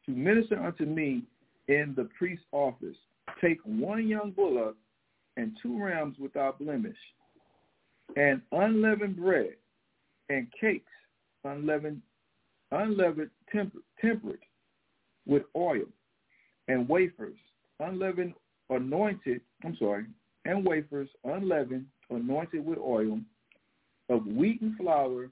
To 0.06 0.12
minister 0.12 0.60
unto 0.60 0.86
me 0.86 1.24
in 1.68 1.94
the 1.96 2.10
priest's 2.18 2.46
office. 2.52 2.96
Take 3.42 3.60
one 3.64 4.08
young 4.08 4.32
bullock 4.32 4.76
and 5.38 5.58
two 5.62 5.82
rams 5.82 6.18
without 6.20 6.60
blemish, 6.60 6.98
and 8.16 8.42
unleavened 8.52 9.18
bread, 9.18 9.56
and 10.30 10.48
cakes 10.60 10.92
unleavened, 11.44 12.02
unleavened 12.72 13.32
temper, 13.52 13.80
tempered 14.00 14.40
with 15.26 15.44
oil, 15.56 15.86
and 16.68 16.88
wafers 16.88 17.38
unleavened, 17.80 18.34
anointed. 18.70 19.42
I'm 19.64 19.76
sorry, 19.78 20.06
and 20.46 20.66
wafers 20.66 21.10
unleavened, 21.24 21.86
anointed 22.10 22.66
with 22.66 22.78
oil, 22.78 23.20
of 24.10 24.26
wheaten 24.26 24.76
flour 24.78 25.30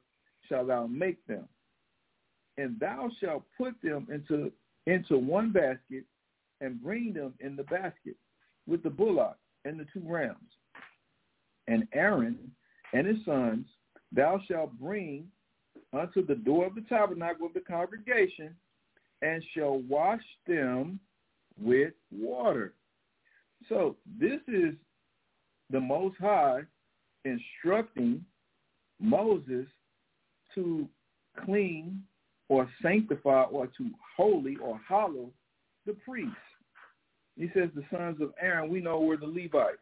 shalt 0.48 0.68
thou 0.68 0.88
make 0.88 1.26
them, 1.28 1.48
and 2.58 2.80
thou 2.80 3.10
shalt 3.20 3.44
put 3.58 3.76
them 3.82 4.08
into 4.12 4.52
into 4.88 5.18
one 5.18 5.52
basket 5.52 6.04
and 6.62 6.82
bring 6.82 7.14
them 7.14 7.34
in 7.40 7.56
the 7.56 7.64
basket 7.64 8.16
with 8.68 8.82
the 8.82 8.90
bullock 8.90 9.38
and 9.66 9.80
the 9.80 9.86
two 9.94 10.02
rams. 10.06 10.38
And 11.68 11.88
Aaron 11.94 12.52
and 12.94 13.06
his 13.06 13.24
sons 13.26 13.66
thou 14.12 14.42
shalt 14.48 14.74
bring 14.80 15.28
unto 15.94 16.26
the 16.26 16.36
door 16.36 16.66
of 16.66 16.76
the 16.76 16.82
tabernacle 16.82 17.46
of 17.46 17.54
the 17.54 17.60
congregation, 17.60 18.56
and 19.22 19.44
shall 19.54 19.80
wash 19.80 20.24
them 20.48 21.00
with 21.62 21.94
water. 22.12 22.74
So 23.70 23.96
this 24.20 24.40
is 24.48 24.74
the 25.72 25.80
Most 25.80 26.18
High 26.20 26.62
instructing 27.26 28.24
Moses 29.00 29.68
to 30.56 30.88
clean 31.46 32.02
or 32.50 32.70
sanctify 32.82 33.44
or 33.44 33.68
to 33.68 33.90
holy 34.18 34.58
or 34.58 34.80
hallow 34.88 35.32
the 35.86 35.94
priests. 35.94 36.36
He 37.38 37.50
says 37.54 37.70
the 37.74 37.84
sons 37.90 38.22
of 38.22 38.34
Aaron, 38.42 38.70
we 38.70 38.82
know 38.82 39.00
were 39.00 39.18
the 39.18 39.26
Levites. 39.26 39.78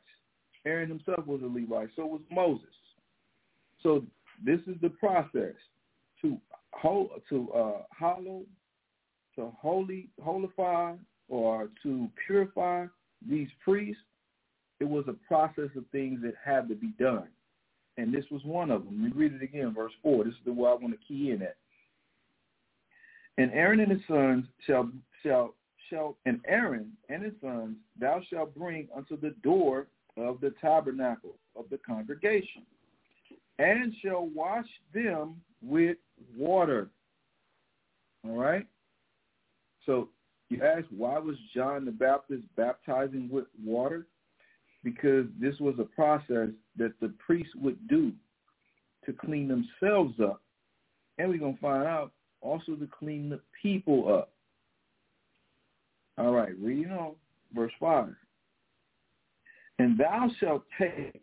Aaron 0.65 0.89
himself 0.89 1.25
was 1.25 1.41
a 1.41 1.45
Levite, 1.45 1.89
so 1.95 2.05
was 2.05 2.21
Moses. 2.31 2.67
So 3.81 4.05
this 4.45 4.59
is 4.67 4.75
the 4.81 4.89
process 4.89 5.55
to 6.21 6.37
hold, 6.73 7.09
to 7.29 7.51
uh, 7.51 7.81
hollow, 7.91 8.43
to 9.35 9.51
holy, 9.59 10.09
holify, 10.23 10.97
or 11.27 11.69
to 11.83 12.09
purify 12.25 12.85
these 13.27 13.47
priests. 13.63 14.01
It 14.79 14.87
was 14.87 15.05
a 15.07 15.13
process 15.27 15.69
of 15.75 15.83
things 15.91 16.21
that 16.21 16.35
had 16.43 16.69
to 16.69 16.75
be 16.75 16.93
done, 16.99 17.27
and 17.97 18.13
this 18.13 18.25
was 18.31 18.43
one 18.45 18.71
of 18.71 18.85
them. 18.85 19.03
We 19.03 19.11
read 19.11 19.33
it 19.33 19.43
again, 19.43 19.73
verse 19.73 19.91
four. 20.01 20.23
This 20.23 20.33
is 20.33 20.39
the 20.45 20.53
way 20.53 20.69
I 20.69 20.73
want 20.73 20.91
to 20.91 21.05
key 21.05 21.31
in 21.31 21.41
at. 21.41 21.57
And 23.37 23.51
Aaron 23.51 23.79
and 23.79 23.91
his 23.91 24.01
sons 24.07 24.45
shall 24.65 24.89
shall 25.21 25.53
shall 25.89 26.17
and 26.25 26.39
Aaron 26.47 26.91
and 27.09 27.23
his 27.23 27.33
sons 27.41 27.75
thou 27.99 28.21
shalt 28.29 28.55
bring 28.55 28.87
unto 28.95 29.19
the 29.19 29.35
door 29.43 29.87
of 30.17 30.39
the 30.41 30.53
tabernacle 30.61 31.35
of 31.55 31.65
the 31.69 31.77
congregation, 31.77 32.63
and 33.57 33.93
shall 34.01 34.29
wash 34.33 34.67
them 34.93 35.41
with 35.61 35.97
water. 36.37 36.89
All 38.25 38.37
right? 38.37 38.65
So 39.85 40.09
you 40.49 40.61
ask, 40.63 40.85
why 40.89 41.17
was 41.19 41.35
John 41.53 41.85
the 41.85 41.91
Baptist 41.91 42.43
baptizing 42.55 43.29
with 43.31 43.45
water? 43.63 44.07
Because 44.83 45.25
this 45.39 45.59
was 45.59 45.75
a 45.79 45.83
process 45.83 46.49
that 46.77 46.93
the 47.01 47.13
priests 47.19 47.53
would 47.55 47.87
do 47.87 48.13
to 49.05 49.13
clean 49.13 49.47
themselves 49.47 50.13
up. 50.21 50.41
And 51.17 51.29
we're 51.29 51.37
going 51.37 51.55
to 51.55 51.61
find 51.61 51.85
out 51.85 52.11
also 52.41 52.75
to 52.75 52.87
clean 52.87 53.29
the 53.29 53.41
people 53.61 54.13
up. 54.13 54.31
All 56.17 56.31
right, 56.31 56.57
reading 56.59 56.91
on, 56.91 57.15
verse 57.53 57.71
5. 57.79 58.13
And 59.79 59.97
thou 59.97 60.29
shalt 60.39 60.63
take 60.77 61.21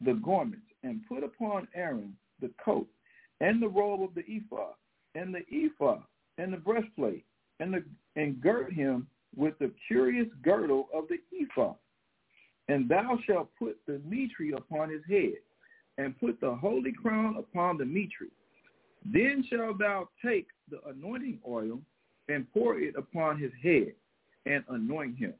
the 0.00 0.14
garments 0.14 0.66
and 0.82 1.00
put 1.08 1.24
upon 1.24 1.68
Aaron 1.74 2.16
the 2.40 2.50
coat 2.64 2.86
and 3.40 3.60
the 3.60 3.68
robe 3.68 4.02
of 4.02 4.14
the 4.14 4.24
ephod, 4.26 4.74
and 5.14 5.34
the 5.34 5.42
ephod, 5.50 6.02
and 6.38 6.52
the 6.52 6.58
breastplate, 6.58 7.24
and 7.58 7.72
the 7.72 7.82
and 8.16 8.40
girt 8.40 8.72
him 8.72 9.06
with 9.36 9.58
the 9.58 9.70
curious 9.86 10.28
girdle 10.42 10.88
of 10.94 11.04
the 11.08 11.18
ephod. 11.32 11.76
And 12.70 12.88
thou 12.88 13.18
shalt 13.26 13.50
put 13.58 13.78
the 13.88 14.00
mitre 14.06 14.56
upon 14.56 14.90
his 14.90 15.02
head, 15.08 15.38
and 15.98 16.18
put 16.20 16.40
the 16.40 16.54
holy 16.54 16.92
crown 16.92 17.34
upon 17.36 17.76
the 17.76 17.84
mitre. 17.84 18.28
Then 19.04 19.44
shalt 19.50 19.80
thou 19.80 20.08
take 20.24 20.46
the 20.70 20.78
anointing 20.88 21.40
oil 21.46 21.80
and 22.28 22.46
pour 22.52 22.78
it 22.78 22.94
upon 22.96 23.40
his 23.40 23.50
head, 23.60 23.92
and 24.46 24.62
anoint 24.68 25.18
him. 25.18 25.34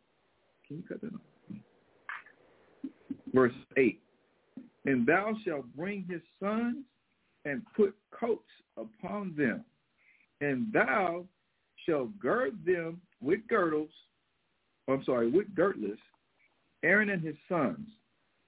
Can 0.66 0.78
you 0.78 0.82
cut 0.88 1.00
that 1.02 1.14
off? 1.14 1.20
Verse 3.32 3.54
8. 3.76 4.00
And 4.86 5.06
thou 5.06 5.32
shalt 5.44 5.66
bring 5.76 6.04
his 6.10 6.22
sons 6.42 6.78
and 7.44 7.62
put 7.76 7.94
coats 8.10 8.50
upon 8.76 9.34
them, 9.36 9.64
and 10.40 10.72
thou 10.72 11.24
shalt 11.86 12.18
gird 12.18 12.58
them 12.66 13.00
with 13.22 13.46
girdles, 13.48 13.90
I'm 14.88 15.04
sorry, 15.04 15.30
with 15.30 15.54
girdlets, 15.54 15.98
Aaron 16.82 17.10
and 17.10 17.22
his 17.22 17.36
sons, 17.48 17.88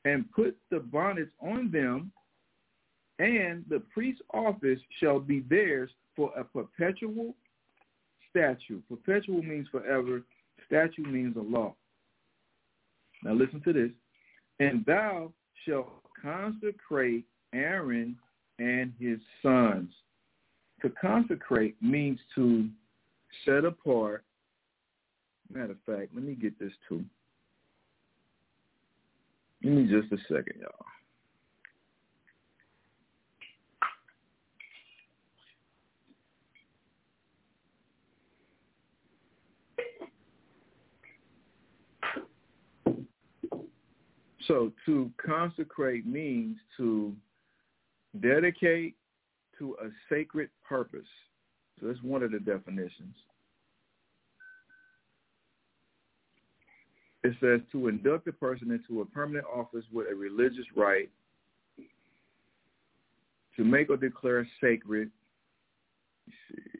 and 0.05 0.31
put 0.33 0.57
the 0.71 0.81
bonnets 0.81 1.33
on 1.40 1.71
them, 1.71 2.12
And 3.18 3.64
the 3.68 3.81
priest's 3.92 4.23
office 4.35 4.81
shall 4.99 5.21
be 5.21 5.40
theirs 5.49 5.90
for 6.16 6.33
a 6.37 6.42
perpetual 6.42 7.35
statute. 8.31 8.83
Perpetual 8.88 9.42
means 9.42 9.68
forever. 9.68 10.23
Statute 10.66 11.07
means 11.07 11.37
a 11.37 11.40
law. 11.40 11.75
Now 13.23 13.35
listen 13.35 13.61
to 13.62 13.73
this. 13.73 13.90
And 14.59 14.85
thou 14.87 15.33
shalt 15.64 15.92
consecrate 16.21 17.25
Aaron 17.55 18.16
and 18.59 18.92
his 18.99 19.18
sons. 19.42 19.90
To 20.81 20.90
consecrate 21.01 21.77
means 21.81 22.18
to 22.35 22.68
set 23.45 23.64
apart. 23.64 24.25
Matter 25.53 25.73
of 25.73 25.79
fact, 25.87 26.12
let 26.14 26.25
me 26.25 26.35
get 26.35 26.59
this 26.59 26.73
too. 26.88 27.05
Give 29.62 29.72
me 29.72 29.85
just 29.85 30.12
a 30.12 30.18
second, 30.29 30.61
y'all. 30.61 30.87
So 44.48 44.72
to 44.87 45.11
consecrate 45.25 46.05
means 46.05 46.57
to 46.77 47.14
dedicate 48.20 48.96
to 49.59 49.77
a 49.81 49.88
sacred 50.12 50.51
purpose. 50.68 51.07
So 51.81 51.87
that's 51.87 52.03
one 52.03 52.25
of 52.25 52.33
the 52.33 52.40
definitions. 52.40 53.14
It 57.25 57.35
says 57.41 57.61
to 57.71 57.89
induct 57.89 58.27
a 58.27 58.33
person 58.33 58.73
into 58.73 59.01
a 59.01 59.07
permanent 59.07 59.47
office 59.47 59.85
with 59.93 60.09
a 60.11 60.15
religious 60.15 60.65
right, 60.75 61.09
to 63.57 63.65
make 63.65 63.91
or 63.91 63.97
declare 63.97 64.47
sacred. 64.61 65.11
Let's 66.27 66.39
see. 66.51 66.73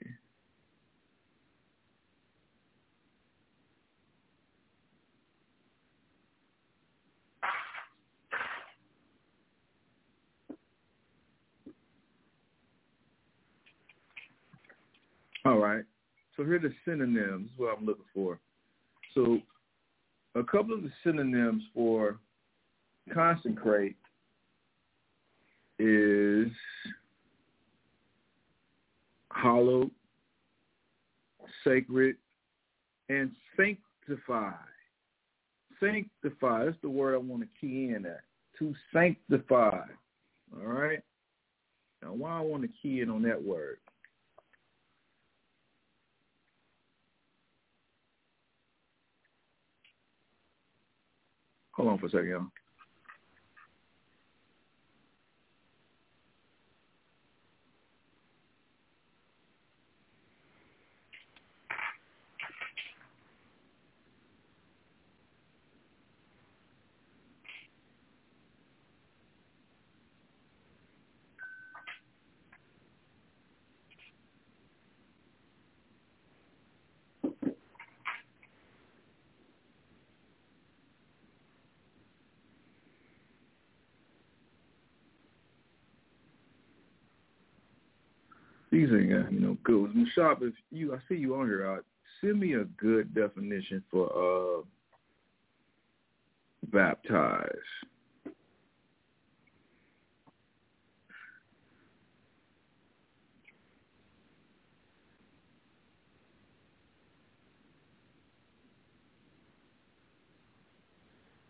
All 15.45 15.59
right. 15.59 15.85
So 16.37 16.45
here 16.45 16.57
are 16.57 16.59
the 16.59 16.73
synonyms. 16.85 17.51
What 17.57 17.77
I'm 17.77 17.85
looking 17.85 18.05
for. 18.15 18.39
So 19.15 19.39
a 20.35 20.43
couple 20.43 20.75
of 20.75 20.83
the 20.83 20.91
synonyms 21.05 21.63
for 21.75 22.19
consecrate 23.13 23.97
is 25.79 26.49
hallowed, 29.33 29.91
sacred, 31.65 32.17
and 33.09 33.31
sanctify. 33.57 34.53
Sanctify. 35.81 36.67
That's 36.67 36.77
the 36.83 36.89
word 36.89 37.15
I 37.15 37.19
want 37.19 37.43
to 37.43 37.49
key 37.61 37.93
in 37.95 38.07
at. 38.07 38.21
To 38.59 38.75
sanctify. 38.93 39.81
All 40.55 40.67
right. 40.67 41.01
Now, 42.03 42.13
why 42.13 42.39
I 42.39 42.41
want 42.41 42.63
to 42.63 42.69
key 42.81 43.01
in 43.01 43.11
on 43.11 43.23
that 43.23 43.43
word? 43.43 43.79
Hold 51.73 51.89
on 51.89 51.99
for 51.99 52.07
a 52.07 52.11
second, 52.11 52.29
y'all. 52.29 52.62
These 88.73 88.89
ain't 88.91 89.31
you 89.31 89.39
know 89.39 89.57
good. 89.65 89.93
Mashab, 89.93 90.41
if 90.41 90.55
you 90.71 90.95
I 90.95 90.99
see 91.07 91.15
you 91.15 91.37
on 91.37 91.47
here, 91.47 91.71
uh, 91.71 91.81
send 92.23 92.41
me 92.41 92.55
a 92.55 92.65
good 92.65 93.15
definition 93.15 93.85
for 93.91 94.09
uh 94.09 94.63
baptize. 96.73 97.51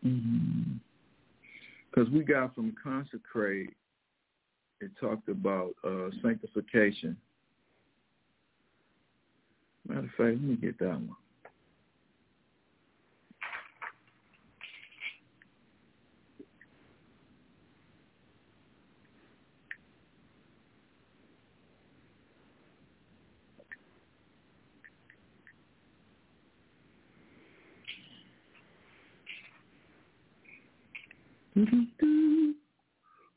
Because 0.02 0.80
we 2.10 2.24
got 2.24 2.52
from 2.56 2.74
consecrate, 2.82 3.74
it 4.82 4.90
talked 5.00 5.28
about 5.28 5.74
uh, 5.84 6.10
sanctification. 6.22 7.16
Matter 9.86 10.00
of 10.00 10.06
fact, 10.06 10.18
let 10.18 10.42
me 10.42 10.56
get 10.56 10.78
that 10.80 11.00
one. 11.00 11.16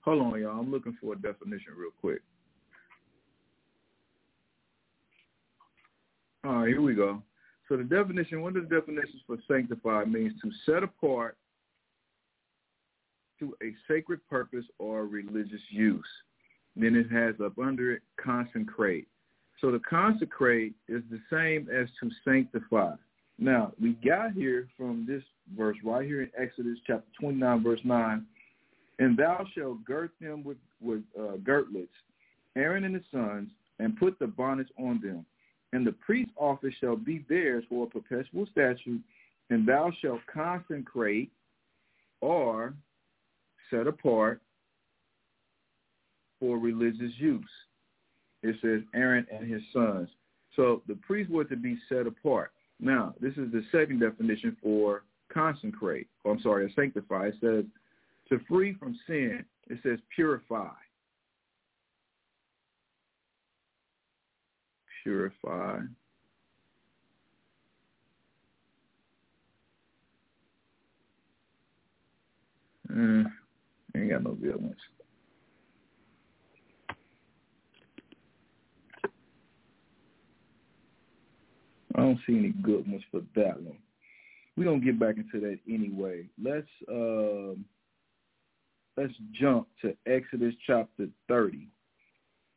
Hold 0.06 0.22
on, 0.22 0.40
y'all. 0.40 0.60
I'm 0.60 0.72
looking 0.72 0.96
for 1.02 1.14
a 1.14 1.18
definition 1.18 1.74
real 1.76 1.92
quick. 2.00 2.22
All 6.46 6.58
right, 6.58 6.68
here 6.68 6.82
we 6.82 6.94
go. 6.94 7.24
So 7.68 7.76
the 7.76 7.84
definition, 7.84 8.44
one 8.44 8.56
of 8.56 8.70
the 8.70 8.76
definitions 8.76 9.24
for 9.26 9.38
sanctify 9.48 10.06
means 10.06 10.34
to 10.44 10.52
set 10.66 10.84
apart 10.84 11.38
to 13.40 13.56
a 13.64 13.74
sacred 13.88 14.20
purpose 14.30 14.66
or 14.78 15.08
religious 15.08 15.62
use. 15.70 16.06
Then 16.76 16.96
it 16.96 17.12
has 17.12 17.34
up 17.44 17.58
under 17.58 17.94
it 17.94 18.04
consecrate. 18.24 19.08
So 19.60 19.72
the 19.72 19.80
consecrate 19.80 20.76
is 20.88 21.02
the 21.10 21.20
same 21.32 21.68
as 21.74 21.88
to 22.02 22.12
sanctify. 22.24 22.94
Now, 23.40 23.74
we 23.82 23.94
got 24.06 24.34
here 24.34 24.68
from 24.78 25.06
this 25.08 25.24
verse 25.58 25.78
right 25.84 26.06
here 26.06 26.22
in 26.22 26.30
Exodus 26.38 26.78
chapter 26.86 27.08
29, 27.20 27.64
verse 27.64 27.80
9, 27.84 28.26
and 29.00 29.18
thou 29.18 29.46
shalt 29.56 29.84
girt 29.84 30.12
them 30.22 30.44
with, 30.44 30.58
with 30.82 31.02
uh, 31.20 31.38
girdlets, 31.44 31.88
Aaron 32.56 32.86
and 32.86 32.96
his 32.96 33.04
sons, 33.12 33.50
and 33.80 33.98
put 33.98 34.18
the 34.20 34.28
bonnets 34.28 34.70
on 34.80 35.02
them. 35.02 35.26
And 35.74 35.86
the 35.86 35.92
priest's 35.92 36.34
office 36.38 36.74
shall 36.80 36.96
be 36.96 37.26
theirs 37.28 37.66
for 37.68 37.86
a 37.86 37.90
perpetual 37.90 38.48
statute, 38.52 39.02
and 39.50 39.68
thou 39.68 39.92
shalt 40.02 40.22
consecrate 40.34 41.32
or 42.22 42.74
set 43.70 43.88
apart 43.88 44.42
for 46.40 46.58
religious 46.58 47.12
use. 47.18 47.44
It 48.44 48.56
says 48.62 48.82
Aaron 48.94 49.26
and 49.34 49.52
his 49.52 49.62
sons. 49.74 50.08
So 50.56 50.82
the 50.88 50.96
priests 50.96 51.32
were 51.32 51.44
to 51.46 51.56
be 51.56 51.78
set 51.90 52.08
apart. 52.08 52.52
Now, 52.80 53.14
this 53.20 53.34
is 53.34 53.52
the 53.52 53.64
second 53.72 54.00
definition 54.00 54.56
for 54.62 55.04
consecrate. 55.34 56.08
Oh, 56.24 56.32
I'm 56.32 56.42
sorry, 56.42 56.72
sanctify. 56.76 57.28
It 57.28 57.36
says 57.42 57.66
to 58.30 58.40
free 58.48 58.74
from 58.76 58.98
sin. 59.08 59.46
It 59.68 59.80
says 59.84 60.00
purify. 60.16 60.70
Purify. 65.04 65.80
Uh, 72.90 73.24
ain't 73.96 74.10
got 74.10 74.24
no 74.24 74.34
good 74.34 74.62
ones. 74.62 74.76
I 81.96 82.02
don't 82.02 82.20
see 82.28 82.38
any 82.38 82.50
good 82.62 82.90
ones 82.90 83.04
for 83.10 83.22
that 83.36 83.62
one. 83.62 83.78
Going 84.62 84.80
to 84.80 84.86
get 84.86 85.00
back 85.00 85.18
into 85.18 85.40
that 85.42 85.60
anyway. 85.70 86.26
Let's, 86.42 86.68
um, 86.90 87.66
let's 88.98 89.14
jump 89.40 89.68
to 89.82 89.96
Exodus 90.06 90.54
chapter 90.66 91.08
30. 91.28 91.68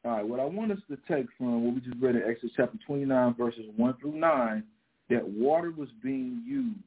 All 0.04 0.12
right, 0.12 0.26
what 0.26 0.40
I 0.40 0.44
want 0.44 0.72
us 0.72 0.78
to 0.88 0.96
take 1.12 1.26
from 1.36 1.64
what 1.64 1.74
we 1.74 1.80
just 1.80 2.00
read 2.00 2.16
in 2.16 2.22
Exodus 2.22 2.52
chapter 2.56 2.78
29, 2.86 3.34
verses 3.34 3.64
1 3.76 3.94
through 4.00 4.16
9, 4.16 4.62
that 5.10 5.28
water 5.28 5.72
was 5.76 5.88
being 6.02 6.42
used 6.46 6.78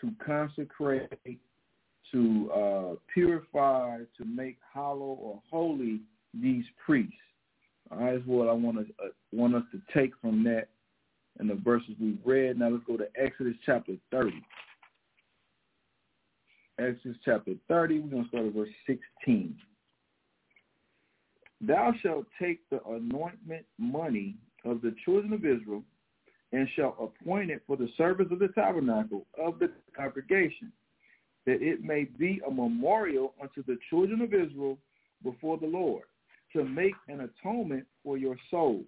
to 0.00 0.12
consecrate, 0.24 1.10
to 2.12 2.50
uh, 2.52 2.94
purify, 3.12 3.98
to 4.16 4.24
make 4.24 4.58
hollow 4.72 5.18
or 5.20 5.40
holy 5.50 6.00
these 6.34 6.64
priests. 6.84 7.12
All 7.90 7.98
right, 7.98 8.14
that's 8.14 8.26
what 8.26 8.48
I 8.48 8.52
want 8.52 8.76
to 8.76 8.82
uh, 9.02 9.08
want 9.32 9.54
us 9.54 9.62
to 9.72 9.80
take 9.98 10.12
from 10.20 10.44
that 10.44 10.68
and 11.38 11.48
the 11.48 11.54
verses 11.54 11.90
we 12.00 12.18
read. 12.24 12.58
Now 12.58 12.68
let's 12.68 12.84
go 12.86 12.96
to 12.96 13.08
Exodus 13.16 13.54
chapter 13.64 13.94
30. 14.10 14.32
Exodus 16.78 17.16
chapter 17.24 17.54
30, 17.66 17.98
we're 17.98 18.08
going 18.08 18.22
to 18.22 18.28
start 18.28 18.46
at 18.46 18.54
verse 18.54 18.68
16. 18.86 19.56
Thou 21.60 21.92
shalt 22.02 22.26
take 22.40 22.60
the 22.70 22.80
anointment 22.88 23.66
money 23.78 24.36
of 24.64 24.80
the 24.80 24.94
children 25.04 25.32
of 25.32 25.44
Israel 25.44 25.82
and 26.52 26.68
shalt 26.76 26.96
appoint 27.00 27.50
it 27.50 27.62
for 27.66 27.76
the 27.76 27.88
service 27.96 28.28
of 28.30 28.38
the 28.38 28.48
tabernacle 28.48 29.26
of 29.42 29.58
the 29.58 29.70
congregation, 29.96 30.72
that 31.46 31.60
it 31.60 31.82
may 31.82 32.04
be 32.04 32.40
a 32.46 32.50
memorial 32.50 33.34
unto 33.42 33.64
the 33.64 33.76
children 33.90 34.20
of 34.20 34.32
Israel 34.32 34.78
before 35.24 35.58
the 35.58 35.66
Lord, 35.66 36.04
to 36.52 36.64
make 36.64 36.94
an 37.08 37.28
atonement 37.28 37.84
for 38.04 38.16
your 38.16 38.36
souls. 38.50 38.86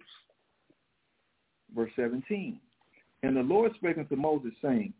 Verse 1.75 1.91
17. 1.97 2.59
And 3.23 3.35
the 3.35 3.41
Lord 3.41 3.73
spake 3.75 3.97
unto 3.97 4.15
Moses, 4.15 4.51
saying, 4.61 4.93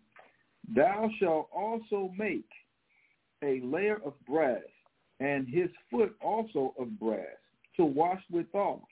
Thou 0.76 1.10
shalt 1.20 1.50
also 1.52 2.12
make 2.18 2.46
a 3.44 3.62
laver 3.64 4.02
of 4.06 4.14
brass, 4.26 4.62
and 5.20 5.48
his 5.48 5.70
foot 5.90 6.16
also 6.22 6.74
of 6.80 7.00
brass, 7.00 7.26
to 7.78 7.86
wash 7.86 8.22
withal. 8.32 8.88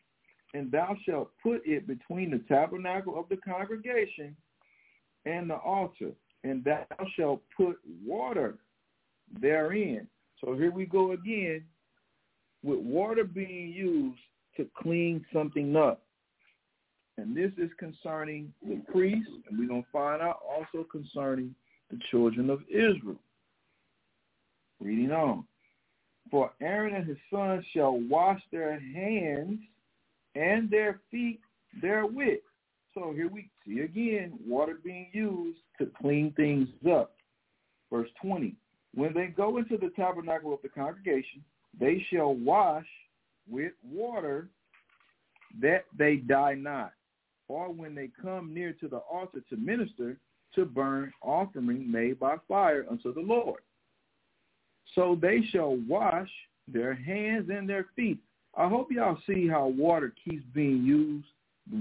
And 0.54 0.72
thou 0.72 0.96
shalt 1.06 1.32
put 1.44 1.62
it 1.66 1.88
between 1.88 2.32
the 2.32 2.42
tabernacle 2.48 3.20
of 3.20 3.30
the 3.30 3.38
congregation 3.38 4.36
and 5.26 5.50
the 5.50 5.58
altar, 5.58 6.12
and 6.44 6.64
thou 6.64 6.86
shalt 7.16 7.42
put 7.56 7.78
water 8.06 8.58
therein. 9.40 10.08
So 10.44 10.56
here 10.56 10.72
we 10.72 10.86
go 10.86 11.12
again 11.12 11.64
with 12.64 12.80
water 12.80 13.24
being 13.24 13.72
used 13.74 14.20
to 14.58 14.68
clean 14.82 15.26
something 15.32 15.76
up. 15.76 16.02
And 17.18 17.36
this 17.36 17.52
is 17.58 17.70
concerning 17.78 18.54
the 18.66 18.82
priests, 18.92 19.30
and 19.50 19.60
we're 19.60 19.68
going 19.68 19.84
to 19.84 19.90
find 19.92 20.22
out 20.22 20.40
also 20.50 20.88
concerning 20.90 21.54
the 21.92 22.00
children 22.10 22.50
of 22.50 22.62
Israel. 22.70 23.20
Reading 24.80 25.12
on. 25.12 25.44
For 26.32 26.52
Aaron 26.62 26.96
and 26.96 27.08
his 27.08 27.18
sons 27.32 27.66
shall 27.74 28.00
wash 28.00 28.42
their 28.52 28.80
hands 28.80 29.60
and 30.36 30.70
their 30.70 31.00
feet 31.10 31.42
therewith. 31.82 32.40
So 32.94 33.14
here 33.16 33.30
we 33.30 33.50
see 33.66 33.82
again 33.82 34.34
water 34.46 34.78
being 34.84 35.08
used 35.12 35.60
to 35.80 35.90
clean 36.00 36.34
things 36.36 36.70
up. 36.90 37.14
Verse 37.92 38.10
20. 38.22 38.56
When 38.96 39.14
they 39.14 39.28
go 39.28 39.58
into 39.58 39.78
the 39.78 39.92
tabernacle 39.96 40.54
of 40.54 40.62
the 40.62 40.70
congregation, 40.70 41.44
they 41.80 42.06
shall 42.12 42.36
wash 42.36 42.88
with 43.50 43.74
water 43.84 44.50
that 45.62 45.86
they 45.98 46.18
die 46.18 46.56
not. 46.56 46.94
Or 47.48 47.72
when 47.72 47.96
they 47.96 48.10
come 48.22 48.54
near 48.54 48.74
to 48.74 48.88
the 48.88 48.98
altar 48.98 49.42
to 49.50 49.58
minister, 49.58 50.18
to 50.56 50.66
burn 50.66 51.12
offering 51.22 51.92
made 51.92 52.20
by 52.20 52.36
fire 52.48 52.86
unto 52.90 53.14
the 53.14 53.22
Lord. 53.22 53.62
So 54.96 55.18
they 55.22 55.42
shall 55.52 55.78
wash 55.88 56.30
their 56.68 56.94
hands 56.94 57.50
and 57.52 57.68
their 57.68 57.88
feet. 57.96 58.20
I 58.56 58.68
hope 58.68 58.92
y'all 58.92 59.18
see 59.28 59.48
how 59.48 59.68
water 59.68 60.14
keeps 60.26 60.44
being 60.54 60.84
used, 60.84 61.28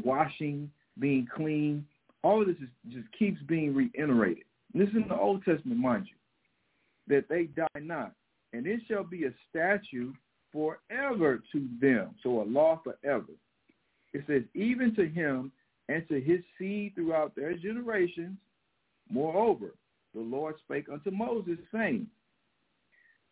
washing, 0.04 0.70
being 0.98 1.26
clean. 1.34 1.86
All 2.22 2.40
of 2.40 2.46
this 2.46 2.56
is, 2.56 2.68
just 2.92 3.06
keeps 3.18 3.40
being 3.42 3.74
reiterated. 3.74 4.44
This 4.74 4.88
is 4.90 4.96
in 4.96 5.08
the 5.08 5.18
Old 5.18 5.44
Testament, 5.44 5.80
mind 5.80 6.06
you, 6.08 7.14
that 7.14 7.28
they 7.28 7.44
die 7.44 7.80
not. 7.80 8.12
And 8.52 8.66
it 8.66 8.80
shall 8.88 9.04
be 9.04 9.24
a 9.24 9.32
statute 9.48 10.14
forever 10.52 11.42
to 11.52 11.68
them. 11.80 12.14
So 12.22 12.42
a 12.42 12.44
law 12.44 12.80
forever. 12.82 13.32
It 14.12 14.24
says, 14.26 14.42
even 14.54 14.94
to 14.96 15.06
him 15.08 15.52
and 15.88 16.06
to 16.08 16.20
his 16.20 16.40
seed 16.58 16.94
throughout 16.94 17.34
their 17.34 17.56
generations. 17.56 18.36
Moreover, 19.10 19.74
the 20.14 20.20
Lord 20.20 20.56
spake 20.64 20.86
unto 20.92 21.10
Moses, 21.10 21.58
saying, 21.72 22.06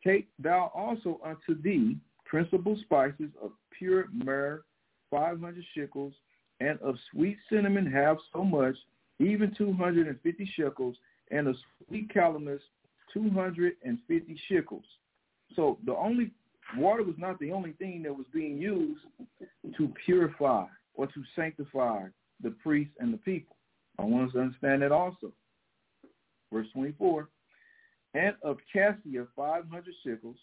Take 0.06 0.28
thou 0.38 0.70
also 0.72 1.20
unto 1.24 1.60
thee 1.60 1.96
principal 2.24 2.78
spices 2.82 3.30
of 3.42 3.50
pure 3.76 4.06
myrrh, 4.12 4.62
five 5.10 5.40
hundred 5.40 5.64
shekels, 5.74 6.14
and 6.60 6.78
of 6.80 6.94
sweet 7.10 7.36
cinnamon 7.50 7.90
half 7.90 8.16
so 8.32 8.44
much, 8.44 8.76
even 9.18 9.52
two 9.56 9.72
hundred 9.72 10.06
and 10.06 10.20
fifty 10.22 10.48
shekels, 10.56 10.96
and 11.32 11.48
of 11.48 11.56
sweet 11.88 12.08
calamus 12.14 12.60
two 13.12 13.30
hundred 13.30 13.74
and 13.84 13.98
fifty 14.06 14.38
shekels. 14.48 14.84
So 15.56 15.78
the 15.84 15.94
only 15.94 16.30
water 16.76 17.02
was 17.02 17.16
not 17.18 17.38
the 17.40 17.50
only 17.52 17.72
thing 17.72 18.02
that 18.04 18.16
was 18.16 18.26
being 18.32 18.58
used 18.58 19.00
to 19.76 19.92
purify 20.04 20.66
or 20.94 21.06
to 21.06 21.22
sanctify 21.34 22.04
the 22.42 22.50
priests 22.50 22.94
and 23.00 23.12
the 23.12 23.18
people. 23.18 23.56
I 23.98 24.02
want 24.02 24.28
us 24.28 24.32
to 24.34 24.40
understand 24.40 24.82
that 24.82 24.92
also. 24.92 25.32
Verse 26.52 26.66
24, 26.74 27.28
and 28.16 28.34
of 28.42 28.56
cassia 28.72 29.26
500 29.36 29.84
shekels, 30.04 30.36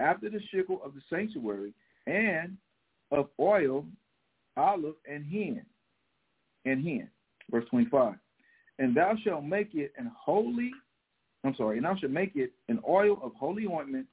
after 0.00 0.28
the 0.28 0.40
shekel 0.52 0.80
of 0.84 0.94
the 0.94 1.00
sanctuary, 1.08 1.72
and 2.06 2.56
of 3.12 3.28
oil, 3.38 3.84
olive, 4.56 4.94
and 5.10 5.24
hin, 5.24 5.62
and 6.64 6.82
hin. 6.82 7.08
Verse 7.50 7.64
25. 7.70 8.14
And 8.78 8.96
thou 8.96 9.14
shalt 9.22 9.44
make 9.44 9.74
it 9.74 9.92
an 9.96 10.10
holy, 10.18 10.70
I'm 11.44 11.54
sorry, 11.54 11.76
and 11.76 11.86
thou 11.86 11.96
shalt 11.96 12.12
make 12.12 12.34
it 12.34 12.52
an 12.68 12.80
oil 12.88 13.18
of 13.22 13.32
holy 13.34 13.66
ointment, 13.66 14.06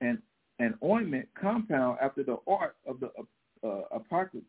and 0.00 0.18
an 0.58 0.74
ointment 0.82 1.28
compound 1.38 1.98
after 2.00 2.22
the 2.22 2.36
art 2.46 2.76
of 2.86 3.00
the 3.00 3.10
uh, 3.66 3.82
apocalypse. 3.90 4.46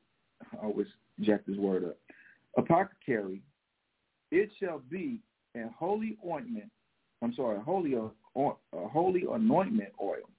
I 0.54 0.66
always 0.66 0.88
jack 1.22 1.42
this 1.48 1.58
word 1.58 1.84
up. 1.86 1.98
Apothecary. 2.58 3.42
It 4.32 4.50
shall 4.60 4.82
be 4.90 5.20
a 5.56 5.68
holy 5.78 6.18
ointment 6.26 6.70
I'm 7.22 7.34
sorry, 7.36 7.60
holy, 7.60 7.96
uh, 7.96 8.10
a 8.36 8.48
uh, 8.48 8.88
holy 8.90 9.24
anointment 9.32 9.90
oil. 10.02 10.30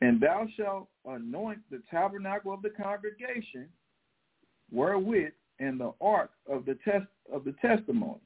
And 0.00 0.20
thou 0.20 0.46
shalt 0.56 0.88
anoint 1.06 1.58
the 1.70 1.82
tabernacle 1.90 2.52
of 2.52 2.62
the 2.62 2.70
congregation 2.70 3.68
wherewith 4.70 5.32
and 5.58 5.80
the 5.80 5.92
ark 6.00 6.30
of 6.48 6.64
the 6.64 6.78
test 6.84 7.06
of 7.32 7.44
the 7.44 7.52
testimony, 7.60 8.20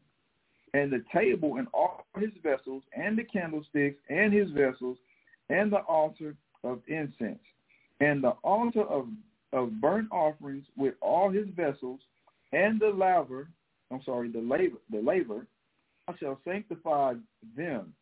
and 0.75 0.93
the 0.93 1.03
table 1.13 1.57
and 1.57 1.67
all 1.73 2.07
his 2.19 2.31
vessels, 2.43 2.83
and 2.95 3.19
the 3.19 3.25
candlesticks 3.25 3.99
and 4.11 4.33
his 4.33 4.51
vessels, 4.51 4.99
and 5.49 5.73
the 5.73 5.81
altar 5.81 6.35
of 6.63 6.81
incense, 6.89 7.41
and 8.01 8.23
the 8.23 8.35
altar 8.43 8.83
of 8.83 9.09
of 9.53 9.81
burnt 9.81 10.09
offerings 10.11 10.65
with 10.77 10.95
all 11.01 11.31
his 11.31 11.47
vessels, 11.55 12.01
and 12.53 12.81
the 12.81 12.89
laver, 12.89 13.49
I'm 13.91 14.03
sorry, 14.05 14.31
the 14.31 14.41
laver, 14.41 14.79
the 14.91 15.01
laver, 15.01 15.47
I 16.09 16.15
shall 16.19 16.39
sanctify 16.45 17.15
them, 17.57 17.93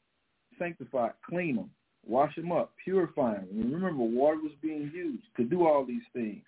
sanctify, 0.59 1.11
clean 1.29 1.57
them, 1.57 1.71
wash 2.07 2.35
them 2.35 2.53
up, 2.53 2.73
purify 2.83 3.35
them. 3.35 3.49
And 3.51 3.73
remember, 3.73 4.03
water 4.03 4.39
was 4.39 4.53
being 4.63 4.91
used 4.95 5.25
to 5.37 5.45
do 5.45 5.67
all 5.67 5.85
these 5.85 6.03
things. 6.13 6.43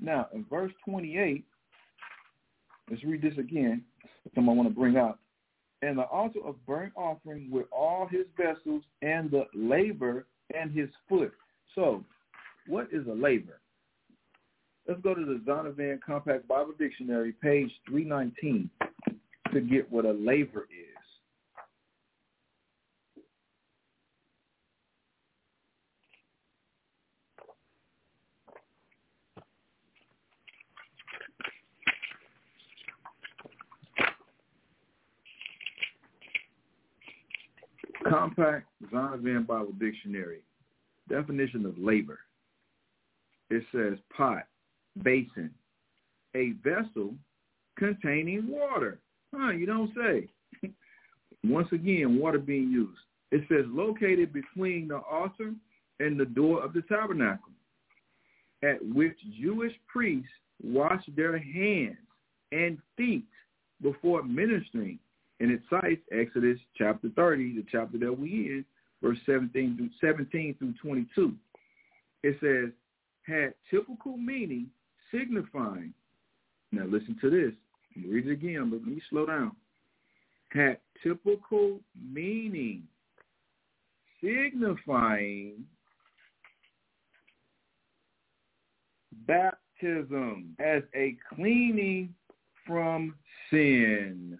Now, 0.00 0.28
in 0.32 0.46
verse 0.48 0.72
28, 0.88 1.44
let's 2.90 3.04
read 3.04 3.22
this 3.22 3.36
again. 3.38 3.84
Something 4.24 4.48
I 4.48 4.54
want 4.54 4.68
to 4.68 4.74
bring 4.74 4.96
out. 4.96 5.18
And 5.82 5.98
the 5.98 6.02
altar 6.02 6.40
of 6.44 6.64
burnt 6.66 6.92
offering 6.96 7.50
with 7.50 7.66
all 7.72 8.06
his 8.10 8.26
vessels 8.36 8.82
and 9.02 9.30
the 9.30 9.44
laver 9.54 10.26
and 10.54 10.70
his 10.70 10.88
foot. 11.08 11.32
So, 11.74 12.04
what 12.66 12.88
is 12.92 13.06
a 13.06 13.12
laver? 13.12 13.60
Let's 14.88 15.00
go 15.02 15.14
to 15.14 15.24
the 15.24 15.40
Zondervan 15.46 16.00
Compact 16.04 16.48
Bible 16.48 16.72
Dictionary, 16.78 17.32
page 17.42 17.70
319 17.88 18.70
to 19.52 19.60
get 19.60 19.90
what 19.90 20.04
a 20.04 20.12
laver 20.12 20.66
is. 20.70 20.90
Compact 38.08 38.66
Zondervan 38.92 39.46
Bible 39.46 39.72
Dictionary. 39.78 40.40
Definition 41.08 41.66
of 41.66 41.78
laver. 41.78 42.18
It 43.50 43.64
says 43.72 43.98
pot, 44.16 44.44
basin, 45.02 45.50
a 46.34 46.52
vessel 46.62 47.14
containing 47.76 48.48
water. 48.48 48.98
Huh, 49.34 49.50
you 49.50 49.66
don't 49.66 49.92
say. 49.94 50.28
Once 51.44 51.68
again, 51.72 52.18
water 52.18 52.38
being 52.38 52.70
used. 52.70 52.98
It 53.30 53.42
says 53.48 53.64
located 53.68 54.32
between 54.32 54.88
the 54.88 54.98
altar 54.98 55.54
and 56.00 56.18
the 56.18 56.24
door 56.24 56.62
of 56.62 56.72
the 56.72 56.82
tabernacle, 56.82 57.52
at 58.62 58.76
which 58.94 59.16
Jewish 59.40 59.72
priests 59.86 60.28
wash 60.62 61.02
their 61.16 61.38
hands 61.38 61.96
and 62.52 62.78
feet 62.96 63.26
before 63.82 64.22
ministering. 64.22 64.98
And 65.38 65.50
it 65.50 65.60
cites 65.70 66.02
Exodus 66.12 66.58
chapter 66.76 67.08
30, 67.14 67.56
the 67.56 67.64
chapter 67.70 67.98
that 67.98 68.18
we 68.18 68.30
in, 68.30 68.64
verse 69.02 69.18
17 69.24 69.76
through 69.76 69.90
17 70.00 70.56
through 70.58 70.74
22. 70.82 71.34
It 72.22 72.36
says, 72.40 72.72
had 73.22 73.54
typical 73.70 74.16
meaning 74.16 74.66
signifying. 75.10 75.94
Now 76.72 76.84
listen 76.84 77.16
to 77.20 77.30
this. 77.30 77.52
Read 77.96 78.26
it 78.26 78.32
again, 78.32 78.70
but 78.70 78.80
let 78.80 78.86
me 78.86 79.02
slow 79.10 79.26
down. 79.26 79.52
Had 80.50 80.78
typical 81.02 81.80
meaning 82.12 82.84
signifying 84.22 85.64
baptism 89.26 90.56
as 90.58 90.82
a 90.94 91.16
cleaning 91.34 92.14
from 92.66 93.14
sin. 93.50 94.38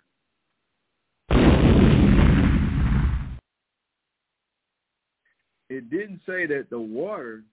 It 5.68 5.88
didn't 5.88 6.20
say 6.26 6.46
that 6.46 6.66
the 6.68 6.80
water 6.80 7.44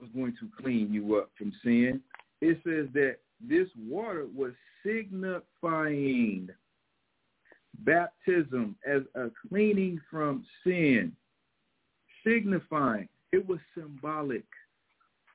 was 0.00 0.10
going 0.14 0.34
to 0.40 0.48
clean 0.60 0.92
you 0.92 1.16
up 1.16 1.30
from 1.38 1.52
sin. 1.62 2.00
It 2.40 2.58
says 2.64 2.88
that 2.94 3.18
this 3.40 3.68
water 3.78 4.26
was 4.34 4.52
signifying 4.84 6.48
baptism 7.80 8.76
as 8.86 9.02
a 9.14 9.30
cleaning 9.48 10.00
from 10.10 10.44
sin. 10.64 11.12
Signifying. 12.24 13.08
It 13.32 13.46
was 13.48 13.58
symbolic. 13.74 14.44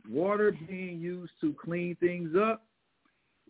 Water 0.10 0.56
being 0.68 1.00
used 1.00 1.34
to 1.42 1.54
clean 1.54 1.98
things 2.00 2.36
up 2.40 2.64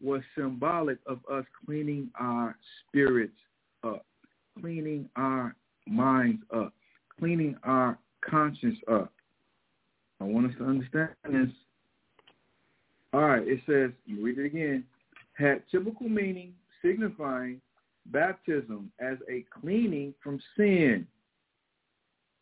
was 0.02 0.22
symbolic 0.36 0.98
of 1.06 1.20
us 1.32 1.46
cleaning 1.66 2.10
our 2.20 2.56
spirits 2.88 3.38
up, 3.84 4.06
cleaning 4.60 5.10
our 5.16 5.56
minds 5.88 6.42
up, 6.56 6.74
cleaning 7.20 7.56
our 7.64 7.98
conscience 8.28 8.78
up. 8.92 9.12
I 10.20 10.24
want 10.24 10.48
us 10.48 10.58
to 10.60 10.66
understand 10.66 11.10
this. 11.30 11.50
All 13.14 13.22
right, 13.22 13.48
it 13.48 13.60
says, 13.68 13.92
you 14.06 14.24
read 14.24 14.38
it 14.38 14.46
again, 14.46 14.84
had 15.38 15.64
typical 15.72 16.10
meaning 16.10 16.54
signifying 16.84 17.62
baptism 18.08 18.92
as 19.00 19.18
a 19.30 19.46
cleaning 19.62 20.14
from 20.24 20.40
sin. 20.56 21.08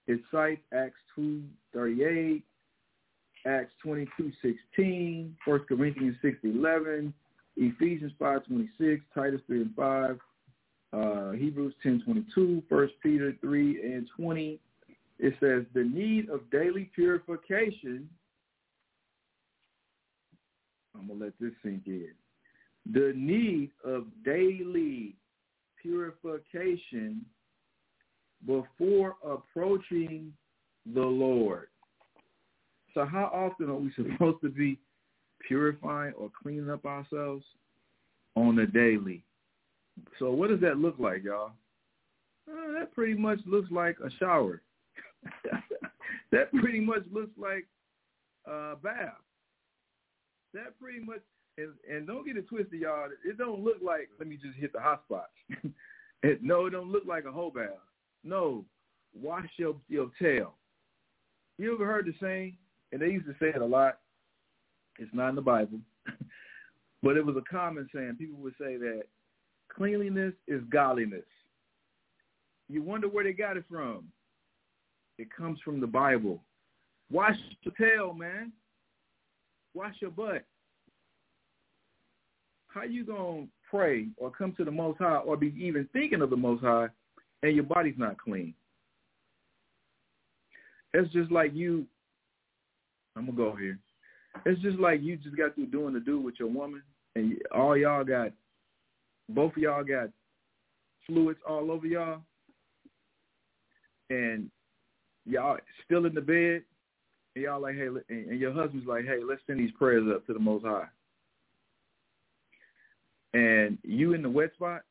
It 0.08 0.20
cites 0.32 0.62
Acts 0.74 1.00
2.38, 1.18 2.44
Acts 3.48 3.74
22.16, 3.84 5.32
1 5.46 5.60
Corinthians 5.68 6.16
6.11, 6.24 7.12
Ephesians 7.58 8.12
5.26, 8.20 9.02
Titus 9.14 9.42
3 9.48 9.62
and 9.62 9.76
5, 9.76 10.20
uh, 10.94 11.32
Hebrews 11.32 11.74
10.22, 11.84 12.64
1 12.70 12.90
Peter 13.02 13.36
3 13.42 13.94
and 13.94 14.08
20. 14.16 14.60
It 15.18 15.34
says 15.40 15.64
the 15.74 15.84
need 15.84 16.30
of 16.30 16.50
daily 16.52 16.92
purification. 16.94 18.10
I'm 20.94 21.08
going 21.08 21.20
to 21.20 21.26
let 21.26 21.34
this 21.40 21.54
sink 21.64 21.84
in. 21.88 22.12
The 22.92 23.14
need 23.16 23.72
of 23.84 24.06
daily 24.24 25.16
purification 25.82 27.26
before 28.46 29.16
approaching 29.24 30.32
the 30.94 31.02
Lord. 31.02 31.68
So 32.94 33.06
how 33.06 33.26
often 33.34 33.70
are 33.70 33.76
we 33.76 33.92
supposed 33.96 34.42
to 34.42 34.50
be 34.50 34.80
purifying 35.48 36.14
or 36.14 36.32
cleaning 36.42 36.70
up 36.70 36.86
ourselves? 36.86 37.44
On 38.36 38.60
a 38.60 38.68
daily. 38.68 39.24
So 40.20 40.32
what 40.32 40.50
does 40.50 40.60
that 40.60 40.78
look 40.78 40.96
like, 41.00 41.24
y'all? 41.24 41.52
Uh, 42.50 42.78
that 42.78 42.94
pretty 42.94 43.14
much 43.14 43.40
looks 43.46 43.72
like 43.72 43.98
a 44.06 44.10
shower. 44.20 44.62
that 46.32 46.52
pretty 46.52 46.80
much 46.80 47.04
looks 47.12 47.32
like 47.38 47.66
a 48.46 48.76
bath. 48.76 49.14
That 50.54 50.80
pretty 50.80 51.00
much, 51.00 51.22
and, 51.58 51.74
and 51.90 52.08
don't 52.08 52.26
get 52.26 52.38
it 52.38 52.48
twisted, 52.48 52.82
y'all. 52.82 53.10
It 53.24 53.38
don't 53.38 53.64
look 53.64 53.78
like, 53.82 54.10
let 54.20 54.28
me 54.28 54.38
just 54.38 54.58
hit 54.58 54.74
the 54.74 54.80
hot 54.80 55.04
spots. 55.06 55.32
it, 56.24 56.44
no, 56.44 56.66
it 56.66 56.72
don't 56.72 56.92
look 56.92 57.04
like 57.08 57.26
a 57.26 57.32
whole 57.32 57.52
bath. 57.52 57.70
No, 58.24 58.66
wash 59.20 59.50
your, 59.58 59.76
your 59.88 60.10
tail. 60.22 60.56
You 61.58 61.74
ever 61.74 61.86
heard 61.86 62.06
the 62.06 62.14
saying, 62.22 62.58
and 62.92 63.02
they 63.02 63.08
used 63.08 63.28
to 63.28 63.36
say 63.40 63.50
it 63.56 63.62
a 63.62 63.66
lot, 63.66 64.00
it's 65.00 65.14
not 65.14 65.30
in 65.30 65.36
the 65.36 65.42
Bible, 65.42 65.80
but 67.04 67.18
it 67.18 67.26
was 67.26 67.36
a 67.38 67.50
common 67.50 67.88
saying. 67.94 68.16
People 68.18 68.40
would 68.40 68.56
say 68.60 68.78
that 68.78 69.04
cleanliness 69.74 70.34
is 70.48 70.62
godliness. 70.70 71.24
You 72.68 72.82
wonder 72.82 73.08
where 73.08 73.24
they 73.24 73.34
got 73.34 73.58
it 73.58 73.66
from. 73.70 74.06
It 75.18 75.28
comes 75.36 75.60
from 75.64 75.80
the 75.80 75.88
Bible. 75.88 76.42
Wash 77.12 77.38
your 77.62 77.74
tail, 77.76 78.14
man. 78.14 78.52
Wash 79.74 79.96
your 80.02 80.12
butt. 80.12 80.44
How 82.76 82.84
you 82.84 83.06
to 83.06 83.48
pray 83.70 84.08
or 84.18 84.30
come 84.30 84.54
to 84.58 84.66
the 84.66 84.72
Most 84.72 85.00
High 85.00 85.16
or 85.16 85.38
be 85.38 85.56
even 85.58 85.88
thinking 85.94 86.22
of 86.22 86.30
the 86.30 86.36
Most 86.36 86.62
High 86.62 86.88
and 87.42 87.56
your 87.56 87.64
body's 87.64 87.96
not 87.98 88.18
clean? 88.18 88.54
It's 90.94 91.12
just 91.14 91.32
like 91.32 91.54
you, 91.54 91.86
I'm 93.16 93.28
to 93.28 93.32
go 93.32 93.56
here. 93.56 93.80
It's 94.46 94.62
just 94.62 94.78
like 94.78 95.02
you 95.02 95.16
just 95.16 95.38
got 95.38 95.56
through 95.56 95.68
doing 95.68 95.94
the 95.94 96.02
do 96.02 96.20
with 96.20 96.36
your 96.38 96.50
woman 96.50 96.84
and 97.16 97.38
all 97.54 97.78
y'all 97.78 98.04
got, 98.04 98.34
both 99.30 99.54
of 99.54 99.58
y'all 99.58 99.84
got 99.86 100.10
fluids 101.08 101.40
all 101.48 101.72
over 101.72 101.88
y'all 101.88 102.20
and 104.10 104.52
y'all 105.26 105.58
still 105.86 106.06
in 106.06 106.14
the 106.14 106.20
bed, 106.22 106.62
and 107.36 107.46
y'all 107.46 107.62
like, 107.62 107.76
hey, 107.76 107.88
and 108.10 108.38
your 108.38 108.54
husband's 108.54 108.86
like, 108.86 109.06
hey, 109.06 109.20
let's 109.28 109.42
send 109.48 109.62
these 109.62 109.72
prayers 109.80 110.04
up 110.14 110.28
to 110.28 110.34
the 110.34 110.40
Most 110.40 110.66
High. 110.66 110.88
And 113.36 113.78
you 113.84 114.14
in 114.14 114.22
the 114.22 114.30
wet 114.30 114.54
spot, 114.54 114.84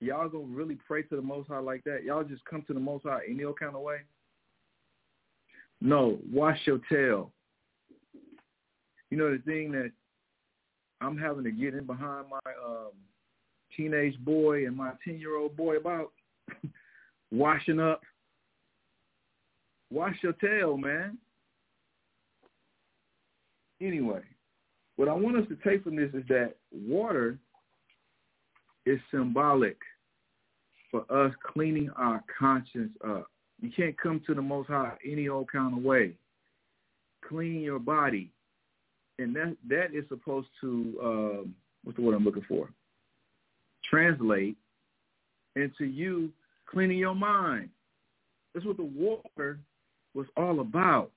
y'all 0.00 0.28
gonna 0.28 0.44
really 0.44 0.76
pray 0.86 1.00
to 1.04 1.16
the 1.16 1.22
Most 1.22 1.48
High 1.48 1.60
like 1.60 1.82
that? 1.84 2.04
Y'all 2.04 2.24
just 2.24 2.44
come 2.44 2.62
to 2.66 2.74
the 2.74 2.80
Most 2.80 3.04
High 3.04 3.20
any 3.26 3.42
old 3.42 3.58
kind 3.58 3.74
of 3.74 3.80
way? 3.80 4.00
No, 5.80 6.18
wash 6.30 6.58
your 6.66 6.80
tail. 6.90 7.32
You 9.08 9.16
know 9.16 9.30
the 9.30 9.42
thing 9.44 9.72
that 9.72 9.92
I'm 11.00 11.16
having 11.16 11.44
to 11.44 11.50
get 11.50 11.72
in 11.72 11.86
behind 11.86 12.26
my 12.28 12.52
um, 12.62 12.90
teenage 13.74 14.18
boy 14.18 14.66
and 14.66 14.76
my 14.76 14.92
ten 15.02 15.18
year 15.18 15.38
old 15.38 15.56
boy 15.56 15.78
about 15.78 16.12
washing 17.32 17.80
up. 17.80 18.02
Wash 19.90 20.16
your 20.22 20.34
tail, 20.34 20.76
man. 20.76 21.16
Anyway, 23.80 24.20
what 24.96 25.08
I 25.08 25.12
want 25.12 25.36
us 25.36 25.44
to 25.48 25.56
take 25.68 25.84
from 25.84 25.96
this 25.96 26.10
is 26.14 26.24
that 26.28 26.54
water 26.72 27.38
is 28.86 28.98
symbolic 29.10 29.76
for 30.90 31.04
us 31.10 31.32
cleaning 31.52 31.90
our 31.96 32.22
conscience 32.38 32.92
up. 33.06 33.30
You 33.60 33.70
can't 33.74 33.98
come 33.98 34.20
to 34.26 34.34
the 34.34 34.42
Most 34.42 34.68
High 34.68 34.96
any 35.04 35.28
old 35.28 35.50
kind 35.50 35.76
of 35.76 35.82
way. 35.82 36.12
Clean 37.26 37.60
your 37.60 37.78
body, 37.78 38.30
and 39.18 39.34
that 39.34 39.56
that 39.68 39.94
is 39.94 40.04
supposed 40.08 40.48
to 40.60 40.98
um, 41.02 41.54
what's 41.82 41.96
the 41.96 42.02
word 42.02 42.14
I'm 42.14 42.24
looking 42.24 42.44
for? 42.48 42.68
Translate 43.88 44.56
into 45.56 45.84
you 45.84 46.30
cleaning 46.66 46.98
your 46.98 47.14
mind. 47.14 47.70
That's 48.54 48.66
what 48.66 48.76
the 48.76 48.84
water 48.84 49.58
was 50.14 50.26
all 50.36 50.60
about. 50.60 51.10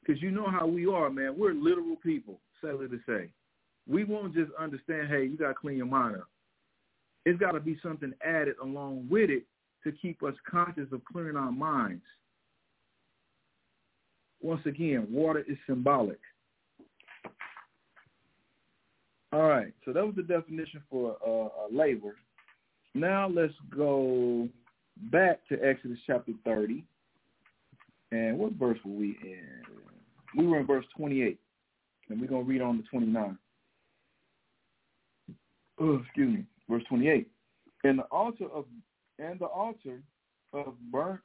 Because 0.00 0.22
you 0.22 0.30
know 0.30 0.48
how 0.48 0.66
we 0.66 0.86
are, 0.86 1.10
man. 1.10 1.34
We're 1.36 1.54
literal 1.54 1.96
people, 1.96 2.38
to 2.72 3.00
say. 3.06 3.28
We 3.86 4.04
won't 4.04 4.34
just 4.34 4.50
understand, 4.58 5.08
hey, 5.08 5.24
you 5.24 5.36
got 5.36 5.48
to 5.48 5.54
clean 5.54 5.76
your 5.76 5.86
mind 5.86 6.16
up. 6.16 6.28
It's 7.26 7.38
got 7.38 7.52
to 7.52 7.60
be 7.60 7.78
something 7.82 8.12
added 8.24 8.56
along 8.62 9.06
with 9.10 9.30
it 9.30 9.44
to 9.84 9.92
keep 9.92 10.22
us 10.22 10.34
conscious 10.50 10.88
of 10.92 11.04
clearing 11.04 11.36
our 11.36 11.52
minds. 11.52 12.04
Once 14.40 14.64
again, 14.66 15.06
water 15.10 15.44
is 15.48 15.56
symbolic. 15.66 16.18
All 19.32 19.48
right, 19.48 19.72
so 19.84 19.92
that 19.92 20.04
was 20.04 20.14
the 20.14 20.22
definition 20.22 20.80
for 20.88 21.16
uh, 21.26 21.74
laver. 21.74 22.14
Now 22.94 23.28
let's 23.28 23.54
go 23.76 24.48
back 25.10 25.40
to 25.48 25.58
Exodus 25.62 25.98
chapter 26.06 26.32
30. 26.44 26.84
And 28.12 28.38
what 28.38 28.52
verse 28.52 28.78
were 28.84 28.92
we 28.92 29.16
in? 29.22 29.62
We 30.36 30.46
were 30.46 30.60
in 30.60 30.66
verse 30.66 30.84
28. 30.96 31.38
And 32.08 32.20
we're 32.20 32.26
going 32.26 32.44
to 32.44 32.50
read 32.50 32.60
on 32.60 32.78
to 32.78 32.82
29. 32.88 33.38
Oh, 35.80 35.96
excuse 35.96 36.34
me. 36.34 36.44
Verse 36.68 36.82
28. 36.88 37.28
And 37.84 37.98
the 37.98 38.04
altar 38.04 38.46
of 38.52 38.64
and 39.18 39.38
the 39.38 39.46
altar 39.46 40.00
of 40.52 40.74
burnt 40.90 41.20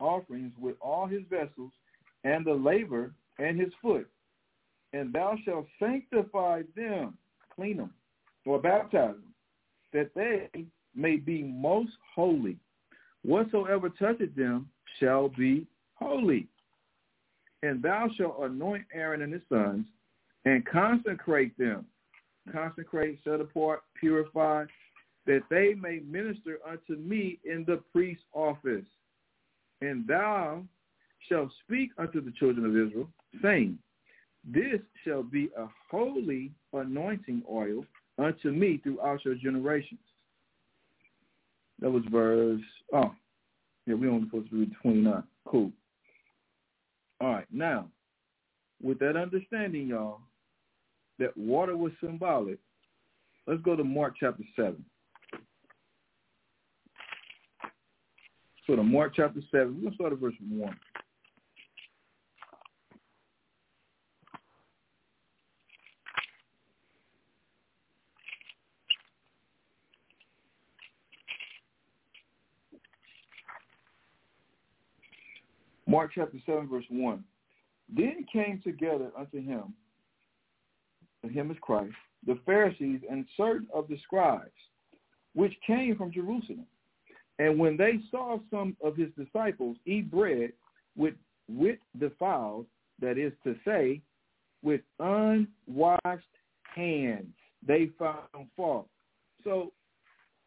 offerings 0.00 0.52
with 0.60 0.76
all 0.80 1.06
his 1.06 1.22
vessels, 1.28 1.72
and 2.24 2.44
the 2.44 2.52
laver 2.52 3.12
and 3.38 3.60
his 3.60 3.72
foot. 3.82 4.08
And 4.92 5.12
thou 5.12 5.36
shalt 5.44 5.66
sanctify 5.78 6.62
them, 6.76 7.18
clean 7.54 7.78
them, 7.78 7.92
or 8.46 8.60
baptize 8.60 9.14
them, 9.14 9.34
that 9.92 10.10
they 10.14 10.64
may 10.94 11.16
be 11.16 11.42
most 11.42 11.92
holy. 12.14 12.56
Whatsoever 13.22 13.90
toucheth 13.90 14.34
them 14.34 14.68
shall 14.98 15.28
be 15.28 15.66
holy. 15.94 16.46
And 17.62 17.82
thou 17.82 18.08
shalt 18.16 18.38
anoint 18.40 18.84
Aaron 18.94 19.22
and 19.22 19.32
his 19.32 19.42
sons, 19.48 19.86
and 20.44 20.64
consecrate 20.66 21.56
them. 21.58 21.86
Consecrate, 22.52 23.18
set 23.24 23.40
apart, 23.40 23.82
purify, 23.98 24.64
that 25.26 25.42
they 25.50 25.74
may 25.74 26.00
minister 26.08 26.58
unto 26.66 26.96
me 26.96 27.38
in 27.44 27.64
the 27.66 27.82
priest's 27.92 28.24
office. 28.32 28.86
And 29.80 30.06
thou 30.06 30.62
shalt 31.28 31.50
speak 31.64 31.90
unto 31.98 32.20
the 32.24 32.32
children 32.32 32.64
of 32.64 32.76
Israel, 32.76 33.08
saying, 33.42 33.78
This 34.44 34.80
shall 35.04 35.22
be 35.22 35.50
a 35.56 35.66
holy 35.90 36.52
anointing 36.72 37.42
oil 37.50 37.84
unto 38.18 38.50
me 38.50 38.80
throughout 38.82 39.24
your 39.24 39.34
generations. 39.34 40.00
That 41.80 41.90
was 41.90 42.02
verse, 42.10 42.60
oh, 42.92 43.12
yeah, 43.86 43.94
we 43.94 44.08
only 44.08 44.28
supposed 44.28 44.50
to 44.50 44.56
read 44.56 44.72
29. 44.82 45.22
Cool. 45.46 45.70
All 47.20 47.32
right, 47.32 47.46
now, 47.50 47.88
with 48.80 48.98
that 49.00 49.16
understanding, 49.16 49.88
y'all, 49.88 50.20
that 51.18 51.36
water 51.36 51.76
was 51.76 51.92
symbolic, 52.00 52.58
let's 53.46 53.62
go 53.62 53.74
to 53.74 53.82
Mark 53.82 54.14
chapter 54.18 54.44
7. 54.54 54.84
So 58.66 58.76
to 58.76 58.82
Mark 58.82 59.14
chapter 59.16 59.40
7, 59.50 59.74
we're 59.74 59.80
going 59.80 59.90
to 59.90 59.94
start 59.94 60.12
at 60.12 60.18
verse 60.18 60.34
1. 60.48 60.76
Mark 75.88 76.10
chapter 76.14 76.36
7, 76.44 76.68
verse 76.68 76.84
1. 76.90 77.24
Then 77.96 78.26
came 78.30 78.60
together 78.62 79.10
unto 79.18 79.42
him, 79.42 79.72
and 81.22 81.32
him 81.32 81.50
is 81.50 81.56
Christ, 81.62 81.94
the 82.26 82.38
Pharisees 82.44 83.00
and 83.10 83.24
certain 83.36 83.66
of 83.74 83.88
the 83.88 83.96
scribes, 84.04 84.50
which 85.34 85.54
came 85.66 85.96
from 85.96 86.12
Jerusalem. 86.12 86.66
And 87.38 87.58
when 87.58 87.78
they 87.78 88.00
saw 88.10 88.38
some 88.50 88.76
of 88.84 88.96
his 88.96 89.08
disciples 89.16 89.78
eat 89.86 90.10
bread 90.10 90.52
with, 90.96 91.14
with 91.48 91.78
defiled, 91.98 92.66
that 93.00 93.16
is 93.16 93.32
to 93.44 93.54
say, 93.64 94.02
with 94.62 94.82
unwashed 94.98 96.24
hands, 96.74 97.32
they 97.66 97.90
found 97.98 98.48
fault. 98.56 98.88
So 99.44 99.72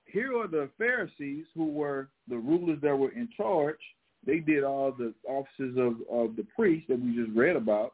here 0.06 0.38
are 0.38 0.48
the 0.48 0.70
Pharisees 0.78 1.46
who 1.56 1.66
were 1.66 2.10
the 2.28 2.38
rulers 2.38 2.80
that 2.84 2.96
were 2.96 3.12
in 3.12 3.30
charge. 3.36 3.80
They 4.26 4.39
did 4.39 4.63
all 4.63 4.91
the 4.91 5.13
offices 5.28 5.78
of, 5.78 5.95
of 6.11 6.36
the 6.36 6.45
priest 6.55 6.88
that 6.89 6.99
we 6.99 7.15
just 7.15 7.36
read 7.36 7.55
about 7.55 7.93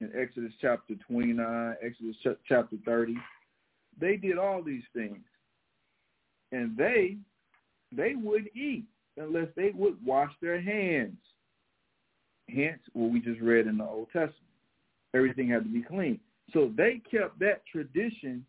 in 0.00 0.10
Exodus 0.16 0.52
chapter 0.60 0.94
29, 1.08 1.76
Exodus 1.82 2.16
ch- 2.22 2.38
chapter 2.48 2.76
30. 2.84 3.16
They 4.00 4.16
did 4.16 4.38
all 4.38 4.62
these 4.62 4.84
things. 4.94 5.24
And 6.52 6.76
they 6.76 7.16
they 7.92 8.14
wouldn't 8.14 8.54
eat 8.54 8.84
unless 9.16 9.48
they 9.56 9.70
would 9.74 9.96
wash 10.04 10.32
their 10.40 10.60
hands. 10.60 11.16
Hence, 12.48 12.80
what 12.92 13.10
we 13.10 13.20
just 13.20 13.40
read 13.40 13.66
in 13.66 13.78
the 13.78 13.84
Old 13.84 14.08
Testament. 14.08 14.34
Everything 15.14 15.48
had 15.48 15.64
to 15.64 15.68
be 15.68 15.82
clean. 15.82 16.20
So 16.52 16.70
they 16.76 17.00
kept 17.10 17.38
that 17.40 17.62
tradition 17.70 18.44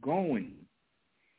going. 0.00 0.52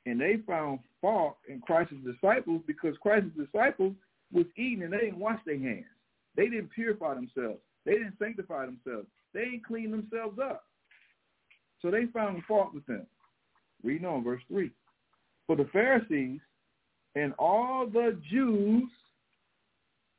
And 0.05 0.19
they 0.19 0.37
found 0.47 0.79
fault 0.99 1.37
in 1.47 1.61
Christ's 1.61 1.95
disciples 2.03 2.61
because 2.65 2.95
Christ's 3.01 3.29
disciples 3.37 3.93
was 4.31 4.45
eating 4.57 4.83
and 4.83 4.93
they 4.93 4.99
didn't 4.99 5.19
wash 5.19 5.39
their 5.45 5.59
hands. 5.59 5.85
They 6.35 6.47
didn't 6.47 6.69
purify 6.69 7.15
themselves. 7.15 7.59
They 7.85 7.93
didn't 7.93 8.17
sanctify 8.19 8.65
themselves. 8.65 9.07
They 9.33 9.45
didn't 9.45 9.65
clean 9.65 9.91
themselves 9.91 10.39
up. 10.39 10.65
So 11.81 11.89
they 11.89 12.05
found 12.13 12.43
fault 12.47 12.73
with 12.73 12.85
them. 12.85 13.07
Reading 13.83 14.07
on 14.07 14.23
verse 14.23 14.41
3. 14.47 14.71
For 15.47 15.55
the 15.55 15.69
Pharisees 15.73 16.39
and 17.15 17.33
all 17.39 17.87
the 17.87 18.17
Jews, 18.29 18.89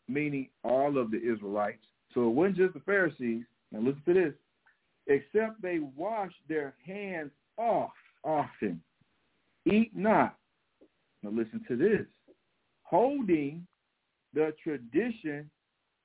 meaning 0.09 0.49
all 0.65 0.99
of 0.99 1.11
the 1.11 1.21
Israelites, 1.23 1.85
so 2.13 2.29
it 2.29 2.35
wasn't 2.35 2.57
just 2.57 2.75
the 2.75 2.81
Pharisees, 2.81 3.45
now 3.71 3.79
listen 3.79 4.03
to 4.07 4.15
this, 4.15 4.35
except 5.07 5.63
they 5.63 5.79
wash 5.97 6.33
their 6.49 6.75
hands 6.85 7.31
off 7.57 7.93
often, 8.25 8.81
eat 9.65 9.91
not. 9.95 10.37
Now 11.23 11.31
listen 11.31 11.65
to 11.69 11.77
this, 11.77 12.07
holding 12.83 13.67
the 14.35 14.55
tradition 14.63 15.51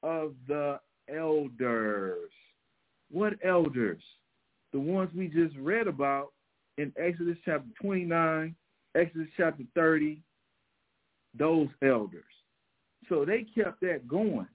of 0.03 0.33
the 0.47 0.79
elders. 1.13 2.31
What 3.09 3.33
elders? 3.43 4.01
The 4.73 4.79
ones 4.79 5.09
we 5.15 5.27
just 5.27 5.55
read 5.57 5.87
about 5.87 6.33
in 6.77 6.91
Exodus 6.97 7.37
chapter 7.45 7.69
29, 7.81 8.55
Exodus 8.95 9.27
chapter 9.37 9.63
30, 9.75 10.21
those 11.37 11.69
elders. 11.81 12.23
So 13.09 13.23
they 13.23 13.45
kept 13.55 13.79
that 13.81 14.07
going, 14.07 14.47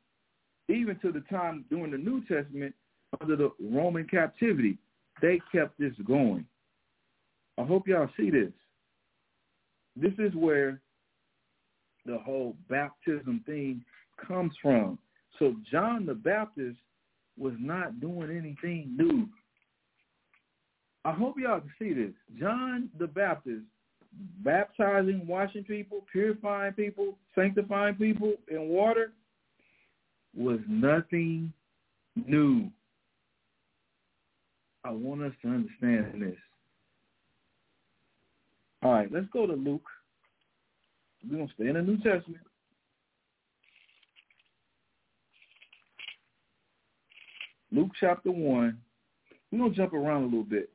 even 0.68 0.99
to 1.01 1.12
the 1.12 1.23
time 1.31 1.64
during 1.70 1.93
the 1.93 1.99
New 1.99 2.20
Testament 2.27 2.75
under 3.20 3.37
the 3.37 3.51
Roman 3.61 4.07
captivity. 4.07 4.79
They 5.23 5.41
kept 5.51 5.79
this 5.79 5.95
going. 6.07 6.45
I 7.59 7.64
hope 7.64 7.89
y'all 7.89 8.11
see 8.16 8.31
this. 8.31 8.53
This 9.97 10.12
is 10.18 10.35
where 10.35 10.81
the 12.07 12.18
whole 12.18 12.57
baptism 12.68 13.42
thing 13.46 13.84
comes 14.26 14.53
from. 14.61 14.98
So 15.38 15.55
John 15.70 16.07
the 16.07 16.14
Baptist 16.14 16.78
was 17.38 17.55
not 17.59 18.00
doing 18.00 18.30
anything 18.30 18.94
new. 18.96 19.28
I 21.05 21.12
hope 21.12 21.36
y'all 21.38 21.61
can 21.61 21.72
see 21.78 21.92
this. 21.92 22.12
John 22.38 22.88
the 22.98 23.07
Baptist 23.07 23.62
baptizing, 24.44 25.26
washing 25.26 25.64
people, 25.64 26.05
purifying 26.11 26.72
people, 26.74 27.16
sanctifying 27.34 27.94
people 27.94 28.34
in 28.48 28.68
water 28.68 29.12
was 30.36 30.61
nothing 30.68 31.53
new. 32.26 32.68
I 34.84 34.90
want 34.90 35.22
us 35.22 35.32
to 35.42 35.48
understand 35.48 36.22
this. 36.22 36.36
All 38.82 38.92
right, 38.92 39.11
let's 39.12 39.28
go 39.32 39.46
to 39.46 39.53
Luke. 39.53 39.86
We're 41.29 41.37
going 41.37 41.49
to 41.49 41.55
stay 41.55 41.68
in 41.68 41.75
the 41.75 41.83
New 41.83 41.97
Testament. 41.97 42.43
Luke 47.70 47.91
chapter 47.99 48.31
1. 48.31 48.79
We're 49.51 49.59
going 49.59 49.70
to 49.70 49.77
jump 49.77 49.95
around 49.95 50.23
a 50.23 50.27
little 50.27 50.45
bit. 50.45 50.70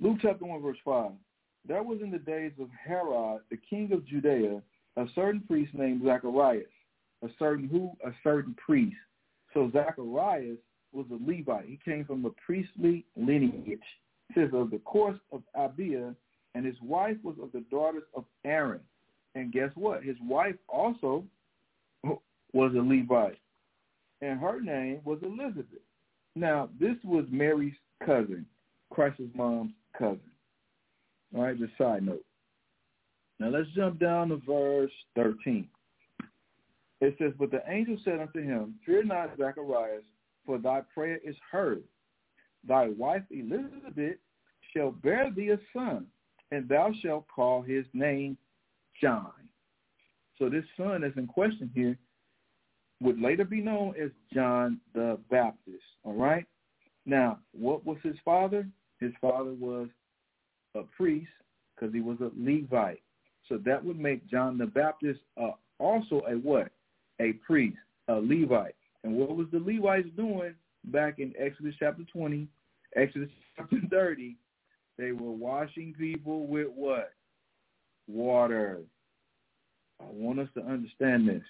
Luke 0.00 0.18
chapter 0.20 0.44
1, 0.44 0.60
verse 0.60 0.76
5. 0.84 1.12
There 1.66 1.82
was 1.82 2.00
in 2.02 2.10
the 2.10 2.18
days 2.18 2.52
of 2.60 2.68
Herod, 2.84 3.40
the 3.50 3.56
king 3.56 3.92
of 3.92 4.04
Judea, 4.04 4.60
a 4.96 5.06
certain 5.14 5.40
priest 5.40 5.74
named 5.74 6.02
Zacharias, 6.04 6.66
a 7.22 7.28
certain 7.38 7.68
who? 7.68 7.92
A 8.06 8.12
certain 8.24 8.54
priest. 8.54 8.96
So 9.54 9.70
Zacharias 9.72 10.58
was 10.92 11.06
a 11.10 11.18
Levite. 11.24 11.66
He 11.66 11.78
came 11.84 12.04
from 12.04 12.24
a 12.24 12.30
priestly 12.44 13.04
lineage. 13.16 13.64
It 13.66 13.80
says 14.34 14.50
of 14.52 14.70
the 14.70 14.78
course 14.78 15.18
of 15.30 15.42
Abia, 15.56 16.14
and 16.54 16.64
his 16.66 16.76
wife 16.82 17.16
was 17.22 17.36
of 17.42 17.52
the 17.52 17.64
daughters 17.70 18.04
of 18.14 18.24
Aaron. 18.44 18.80
And 19.34 19.52
guess 19.52 19.70
what? 19.74 20.02
His 20.02 20.16
wife 20.22 20.56
also 20.68 21.24
was 22.52 22.72
a 22.74 22.78
Levite. 22.78 23.38
And 24.20 24.38
her 24.38 24.60
name 24.60 25.00
was 25.04 25.18
Elizabeth. 25.22 25.80
Now, 26.34 26.68
this 26.78 26.96
was 27.04 27.24
Mary's 27.30 27.74
cousin, 28.04 28.46
Christ's 28.90 29.22
mom's 29.34 29.72
cousin. 29.98 30.20
All 31.34 31.42
right, 31.42 31.58
just 31.58 31.76
side 31.78 32.04
note. 32.04 32.24
Now 33.40 33.48
let's 33.48 33.68
jump 33.74 33.98
down 33.98 34.28
to 34.28 34.36
verse 34.46 34.92
13. 35.16 35.66
It 37.00 37.16
says, 37.18 37.32
But 37.38 37.50
the 37.50 37.62
angel 37.66 37.96
said 38.04 38.20
unto 38.20 38.40
him, 38.40 38.76
Fear 38.86 39.04
not, 39.04 39.36
Zacharias, 39.36 40.04
for 40.46 40.58
thy 40.58 40.82
prayer 40.94 41.18
is 41.24 41.34
heard. 41.50 41.82
Thy 42.66 42.88
wife 42.90 43.22
Elizabeth 43.30 44.18
shall 44.72 44.92
bear 44.92 45.30
thee 45.34 45.50
a 45.50 45.58
son, 45.76 46.06
and 46.52 46.68
thou 46.68 46.92
shalt 47.02 47.26
call 47.34 47.62
his 47.62 47.84
name 47.92 48.36
John. 49.00 49.32
So 50.38 50.48
this 50.48 50.64
son 50.76 51.00
that's 51.00 51.16
in 51.16 51.26
question 51.26 51.70
here 51.74 51.98
would 53.00 53.20
later 53.20 53.44
be 53.44 53.60
known 53.60 53.94
as 54.00 54.10
John 54.32 54.80
the 54.94 55.18
Baptist. 55.30 55.82
All 56.04 56.14
right? 56.14 56.46
Now, 57.04 57.40
what 57.52 57.84
was 57.84 57.98
his 58.02 58.16
father? 58.24 58.66
His 59.00 59.12
father 59.20 59.52
was 59.54 59.88
a 60.76 60.82
priest 60.96 61.30
because 61.74 61.92
he 61.92 62.00
was 62.00 62.18
a 62.20 62.30
Levite. 62.36 63.02
So 63.48 63.58
that 63.64 63.84
would 63.84 63.98
make 63.98 64.28
John 64.30 64.56
the 64.56 64.66
Baptist 64.66 65.20
uh, 65.36 65.52
also 65.80 66.22
a 66.28 66.34
what? 66.34 66.70
a 67.20 67.32
priest, 67.34 67.78
a 68.08 68.14
Levite. 68.14 68.74
And 69.04 69.14
what 69.14 69.36
was 69.36 69.46
the 69.52 69.58
Levites 69.58 70.08
doing 70.16 70.54
back 70.84 71.18
in 71.18 71.32
Exodus 71.38 71.74
chapter 71.78 72.02
20, 72.12 72.46
Exodus 72.96 73.30
chapter 73.56 73.76
30? 73.90 74.36
They 74.98 75.12
were 75.12 75.32
washing 75.32 75.94
people 75.98 76.46
with 76.46 76.68
what? 76.74 77.12
Water. 78.06 78.80
I 80.00 80.04
want 80.10 80.40
us 80.40 80.48
to 80.54 80.62
understand 80.62 81.28
this. 81.28 81.42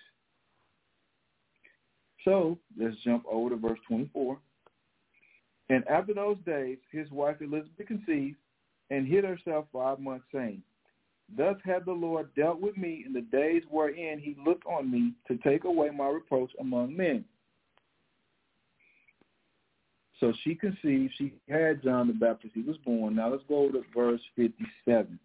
So 2.25 2.59
let's 2.79 2.97
jump 3.05 3.25
over 3.31 3.51
to 3.51 3.57
verse 3.57 3.79
24. 3.89 4.39
And 5.71 5.87
after 5.89 6.15
those 6.15 6.37
days, 6.45 6.79
his 6.91 7.11
wife 7.11 7.37
Elizabeth 7.41 7.87
conceived 7.87 8.37
and 8.91 9.07
hid 9.07 9.25
herself 9.25 9.67
five 9.73 9.99
months, 9.99 10.27
saying, 10.33 10.63
Thus 11.37 11.57
had 11.65 11.87
the 11.87 11.93
Lord 11.93 12.35
dealt 12.35 12.61
with 12.61 12.77
me 12.77 13.05
in 13.07 13.13
the 13.13 13.23
days 13.23 13.63
wherein 13.71 14.19
he 14.19 14.37
looked 14.45 14.67
on 14.67 14.91
me 14.91 15.15
to 15.29 15.37
take 15.39 15.65
away 15.65 15.89
my 15.91 16.09
reproach 16.09 16.51
among 16.61 16.97
men. 16.97 17.25
So 20.23 20.33
she 20.45 20.55
conceived. 20.55 21.15
She 21.19 21.33
had 21.49 21.83
John 21.83 22.07
the 22.07 22.13
Baptist. 22.13 22.55
He 22.55 22.63
was 22.63 22.77
born. 22.85 23.17
Now 23.17 23.31
let's 23.33 23.43
go 23.49 23.69
to 23.73 23.83
verse 23.93 24.21
57. 24.37 25.19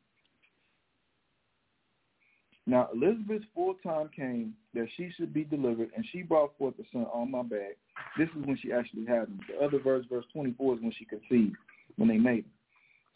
Now 2.66 2.90
Elizabeth's 2.92 3.46
full 3.54 3.76
time 3.84 4.10
came 4.14 4.56
that 4.74 4.88
she 4.98 5.12
should 5.16 5.36
be 5.36 5.44
delivered, 5.44 5.92
and 5.96 6.04
she 6.12 6.24
brought 6.24 6.58
forth 6.58 6.74
a 6.80 6.84
son 6.92 7.06
on 7.14 7.30
my 7.30 7.44
back. 7.44 7.78
This 8.18 8.28
is 8.30 8.44
when 8.44 8.58
she 8.58 8.72
actually 8.72 9.06
had 9.06 9.28
him. 9.28 9.40
The 9.48 9.64
other 9.64 9.80
verse, 9.80 10.04
verse 10.10 10.26
24, 10.34 10.74
is 10.74 10.82
when 10.82 10.94
she 10.98 11.06
conceived, 11.06 11.56
when 11.98 12.10
they 12.10 12.18
made 12.18 12.46
him. 12.46 12.52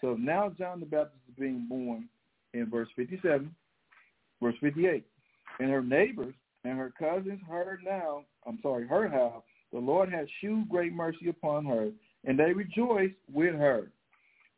So 0.01 0.13
now 0.13 0.53
John 0.55 0.82
the 0.82 0.86
Baptist 0.86 1.23
is 1.29 1.39
being 1.39 1.65
born 1.67 2.07
in 2.53 2.69
verse 2.69 2.89
57, 2.95 3.49
verse 4.39 4.55
58. 4.61 5.03
And 5.59 5.71
her 5.71 5.82
neighbors 5.82 6.36
and 6.63 6.77
her 6.77 6.93
cousins 6.97 7.41
heard 7.49 7.79
now, 7.84 8.25
I'm 8.45 8.59
sorry, 8.61 8.88
heard 8.88 9.11
how 9.11 9.43
the 9.72 9.80
Lord 9.80 10.11
had 10.11 10.28
shewed 10.39 10.69
great 10.69 10.93
mercy 10.93 11.30
upon 11.30 11.65
her, 11.65 11.89
and 12.26 12.38
they 12.38 12.53
rejoiced 12.53 13.15
with 13.32 13.55
her. 13.55 13.91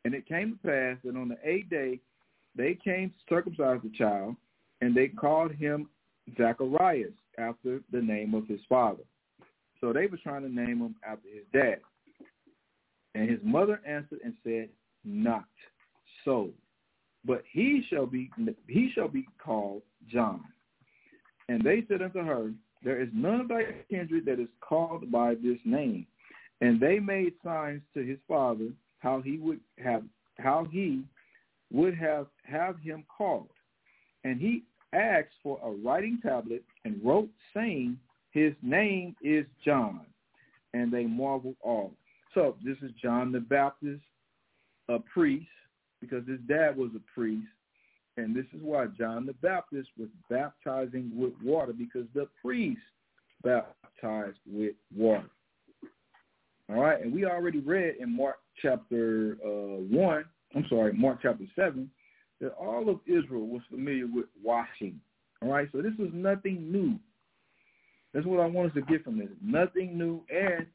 And 0.04 0.14
it 0.14 0.26
came 0.26 0.52
to 0.52 0.68
pass 0.68 0.98
that 1.04 1.16
on 1.16 1.28
the 1.28 1.38
eighth 1.44 1.70
day 1.70 2.00
they 2.56 2.76
came 2.84 3.10
to 3.10 3.34
circumcise 3.34 3.80
the 3.82 3.90
child, 3.96 4.36
and 4.80 4.94
they 4.94 5.08
called 5.08 5.52
him 5.52 5.88
Zacharias 6.36 7.12
after 7.38 7.80
the 7.92 8.00
name 8.00 8.34
of 8.34 8.46
his 8.46 8.60
father. 8.68 9.02
So 9.80 9.92
they 9.92 10.06
were 10.06 10.18
trying 10.22 10.42
to 10.42 10.48
name 10.48 10.78
him 10.78 10.94
after 11.06 11.28
his 11.28 11.44
dad. 11.52 11.80
And 13.14 13.28
his 13.28 13.40
mother 13.42 13.80
answered 13.86 14.20
and 14.24 14.34
said, 14.42 14.68
Not 15.04 15.44
so, 16.24 16.50
but 17.24 17.42
he 17.52 17.84
shall 17.90 18.06
be 18.06 18.30
he 18.66 18.90
shall 18.94 19.08
be 19.08 19.26
called 19.42 19.82
John. 20.08 20.42
And 21.48 21.62
they 21.62 21.84
said 21.88 22.02
unto 22.02 22.24
her, 22.24 22.52
There 22.84 23.00
is 23.00 23.08
none 23.14 23.40
of 23.40 23.48
thy 23.48 23.64
kindred 23.90 24.26
that 24.26 24.38
is 24.38 24.48
called 24.60 25.10
by 25.10 25.34
this 25.34 25.58
name. 25.64 26.06
And 26.60 26.78
they 26.78 27.00
made 27.00 27.32
signs 27.42 27.82
to 27.94 28.04
his 28.04 28.18
father 28.28 28.68
how 28.98 29.20
he 29.20 29.38
would 29.38 29.60
have 29.82 30.02
how 30.38 30.66
he 30.70 31.04
would 31.72 31.94
have 31.94 32.26
have 32.44 32.78
him 32.80 33.04
called. 33.16 33.48
And 34.24 34.40
he 34.40 34.64
asked 34.92 35.34
for 35.42 35.58
a 35.62 35.70
writing 35.70 36.18
tablet 36.22 36.62
and 36.84 37.00
wrote, 37.04 37.28
saying, 37.54 37.98
His 38.30 38.52
name 38.62 39.16
is 39.22 39.46
John. 39.64 40.00
And 40.72 40.92
they 40.92 41.04
marveled 41.04 41.56
all. 41.62 41.92
So 42.34 42.56
this 42.64 42.76
is 42.82 42.90
John 43.00 43.30
the 43.30 43.40
Baptist, 43.40 44.02
a 44.88 44.98
priest, 44.98 45.46
because 46.00 46.26
his 46.26 46.40
dad 46.48 46.76
was 46.76 46.90
a 46.96 47.00
priest. 47.14 47.46
And 48.16 48.34
this 48.34 48.46
is 48.54 48.60
why 48.62 48.86
John 48.98 49.26
the 49.26 49.32
Baptist 49.34 49.88
was 49.98 50.08
baptizing 50.30 51.10
with 51.14 51.32
water, 51.42 51.72
because 51.72 52.06
the 52.14 52.28
priest 52.42 52.80
baptized 53.42 54.38
with 54.46 54.74
water. 54.96 55.28
All 56.70 56.80
right, 56.80 57.02
and 57.02 57.12
we 57.12 57.26
already 57.26 57.60
read 57.60 57.96
in 58.00 58.16
Mark 58.16 58.36
chapter 58.62 59.36
uh, 59.44 59.82
1, 59.90 60.24
I'm 60.56 60.66
sorry, 60.68 60.92
Mark 60.94 61.18
chapter 61.22 61.44
7, 61.54 61.90
that 62.40 62.52
all 62.54 62.88
of 62.88 63.00
Israel 63.06 63.46
was 63.46 63.62
familiar 63.70 64.06
with 64.06 64.26
washing. 64.42 64.98
All 65.42 65.50
right, 65.50 65.68
so 65.72 65.82
this 65.82 65.92
was 65.98 66.10
nothing 66.12 66.72
new. 66.72 66.98
That's 68.14 68.26
what 68.26 68.40
I 68.40 68.46
want 68.46 68.68
us 68.68 68.74
to 68.74 68.82
get 68.82 69.04
from 69.04 69.18
this. 69.18 69.28
Nothing 69.42 69.98
new 69.98 70.22
and 70.30 70.66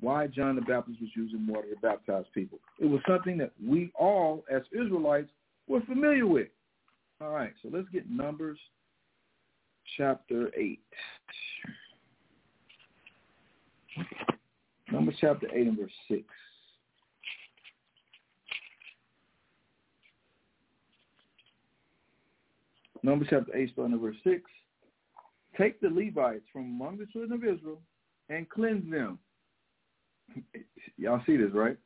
why 0.00 0.26
John 0.26 0.56
the 0.56 0.62
Baptist 0.62 1.00
was 1.00 1.10
using 1.14 1.46
water 1.46 1.68
to 1.68 1.80
baptize 1.80 2.24
people. 2.34 2.58
It 2.80 2.86
was 2.86 3.00
something 3.08 3.38
that 3.38 3.52
we 3.64 3.90
all, 3.94 4.44
as 4.52 4.62
Israelites, 4.72 5.30
were 5.68 5.80
familiar 5.82 6.26
with. 6.26 6.48
All 7.20 7.30
right, 7.30 7.52
so 7.62 7.70
let's 7.72 7.88
get 7.88 8.10
Numbers 8.10 8.58
chapter 9.96 10.50
8. 10.54 10.80
Numbers 14.92 15.14
chapter 15.18 15.48
8 15.50 15.66
and 15.66 15.78
verse 15.78 15.90
6. 16.08 16.22
Numbers 23.02 23.28
chapter 23.30 23.56
8, 23.56 23.70
starting 23.72 23.94
at 23.94 24.00
verse 24.00 24.16
6. 24.22 24.42
Take 25.56 25.80
the 25.80 25.88
Levites 25.88 26.44
from 26.52 26.64
among 26.64 26.98
the 26.98 27.06
children 27.06 27.32
of 27.32 27.44
Israel 27.44 27.80
and 28.28 28.46
cleanse 28.50 28.90
them. 28.90 29.18
Y'all 30.98 31.22
see 31.24 31.38
this, 31.38 31.52
right? 31.54 31.78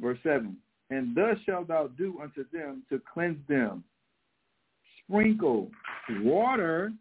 Verse 0.00 0.18
7. 0.24 0.56
And 0.90 1.14
thus 1.14 1.36
shalt 1.46 1.68
thou 1.68 1.88
do 1.96 2.18
unto 2.20 2.44
them 2.52 2.82
to 2.88 3.00
cleanse 3.12 3.38
them. 3.48 3.84
Sprinkle 5.08 5.70
water 6.22 6.92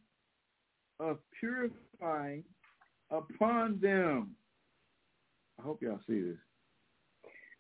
of 1.00 1.20
purifying 1.40 2.44
upon 3.12 3.80
them. 3.82 4.32
I 5.60 5.64
hope 5.64 5.82
y'all 5.82 6.00
see 6.08 6.22
this. 6.22 6.38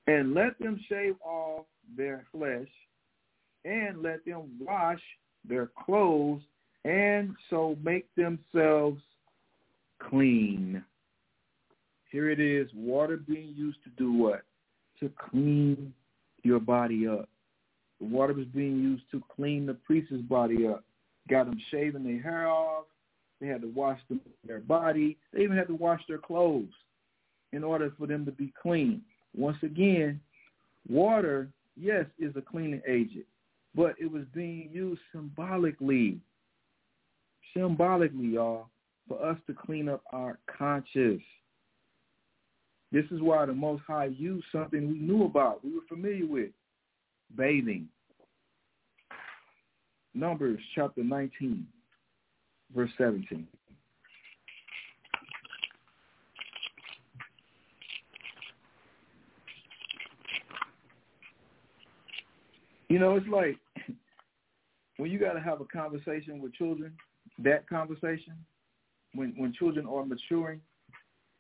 And 0.08 0.34
let 0.34 0.58
them 0.60 0.80
shave 0.88 1.16
off 1.24 1.66
their 1.98 2.26
flesh, 2.32 2.68
and 3.66 4.02
let 4.02 4.24
them 4.26 4.44
wash 4.60 5.02
their 5.48 5.70
clothes, 5.86 6.42
and 6.86 7.36
so 7.50 7.78
make 7.84 8.08
themselves 8.16 9.02
clean. 10.02 10.82
Here 12.10 12.30
it 12.30 12.40
is, 12.40 12.70
water 12.74 13.18
being 13.18 13.54
used 13.56 13.84
to 13.84 13.90
do 13.98 14.14
what? 14.14 14.44
To 15.02 15.12
clean 15.30 15.94
your 16.44 16.62
body 16.62 17.06
up. 17.06 17.28
The 18.00 18.08
water 18.08 18.34
was 18.34 18.46
being 18.48 18.80
used 18.80 19.04
to 19.12 19.22
clean 19.36 19.66
the 19.66 19.74
priest's 19.74 20.22
body 20.24 20.68
up. 20.68 20.84
Got 21.30 21.46
them 21.46 21.60
shaving 21.72 22.04
their 22.04 22.22
hair 22.22 22.48
off. 22.48 22.86
They 23.42 23.48
had 23.48 23.62
to 23.62 23.68
wash 23.68 24.00
them, 24.10 24.22
their 24.46 24.60
body. 24.60 25.18
They 25.34 25.42
even 25.42 25.58
had 25.58 25.68
to 25.68 25.76
wash 25.76 26.02
their 26.08 26.18
clothes 26.18 26.74
in 27.54 27.64
order 27.64 27.92
for 27.98 28.08
them 28.08 28.26
to 28.26 28.32
be 28.32 28.54
clean. 28.62 29.02
Once 29.36 29.58
again, 29.62 30.20
water, 30.90 31.50
yes, 31.76 32.06
is 32.20 32.36
a 32.36 32.42
cleaning 32.42 32.82
agent 32.88 33.26
but 33.78 33.94
it 34.00 34.12
was 34.12 34.24
being 34.34 34.70
used 34.74 35.00
symbolically. 35.14 36.20
Symbolically, 37.56 38.26
y'all, 38.26 38.68
for 39.08 39.24
us 39.24 39.38
to 39.46 39.54
clean 39.54 39.88
up 39.88 40.02
our 40.12 40.40
conscience. 40.58 41.22
This 42.92 43.06
is 43.12 43.22
why 43.22 43.46
the 43.46 43.54
Most 43.54 43.84
High 43.86 44.06
used 44.06 44.46
something 44.52 44.88
we 44.88 44.98
knew 44.98 45.26
about, 45.26 45.64
we 45.64 45.74
were 45.74 45.86
familiar 45.88 46.26
with, 46.26 46.50
bathing. 47.36 47.88
Numbers 50.14 50.60
chapter 50.74 51.04
19, 51.04 51.66
verse 52.76 52.90
17. 52.98 53.48
You 62.90 63.00
know, 63.00 63.16
it's 63.16 63.28
like 63.28 63.58
when 64.98 65.12
you 65.12 65.20
got 65.20 65.34
to 65.34 65.42
have 65.42 65.62
a 65.62 65.66
conversation 65.66 66.42
with 66.42 66.54
children, 66.54 66.94
that 67.40 67.68
conversation, 67.70 68.34
when 69.14 69.34
when 69.38 69.54
children 69.54 69.86
are 69.86 70.06
maturing, 70.06 70.62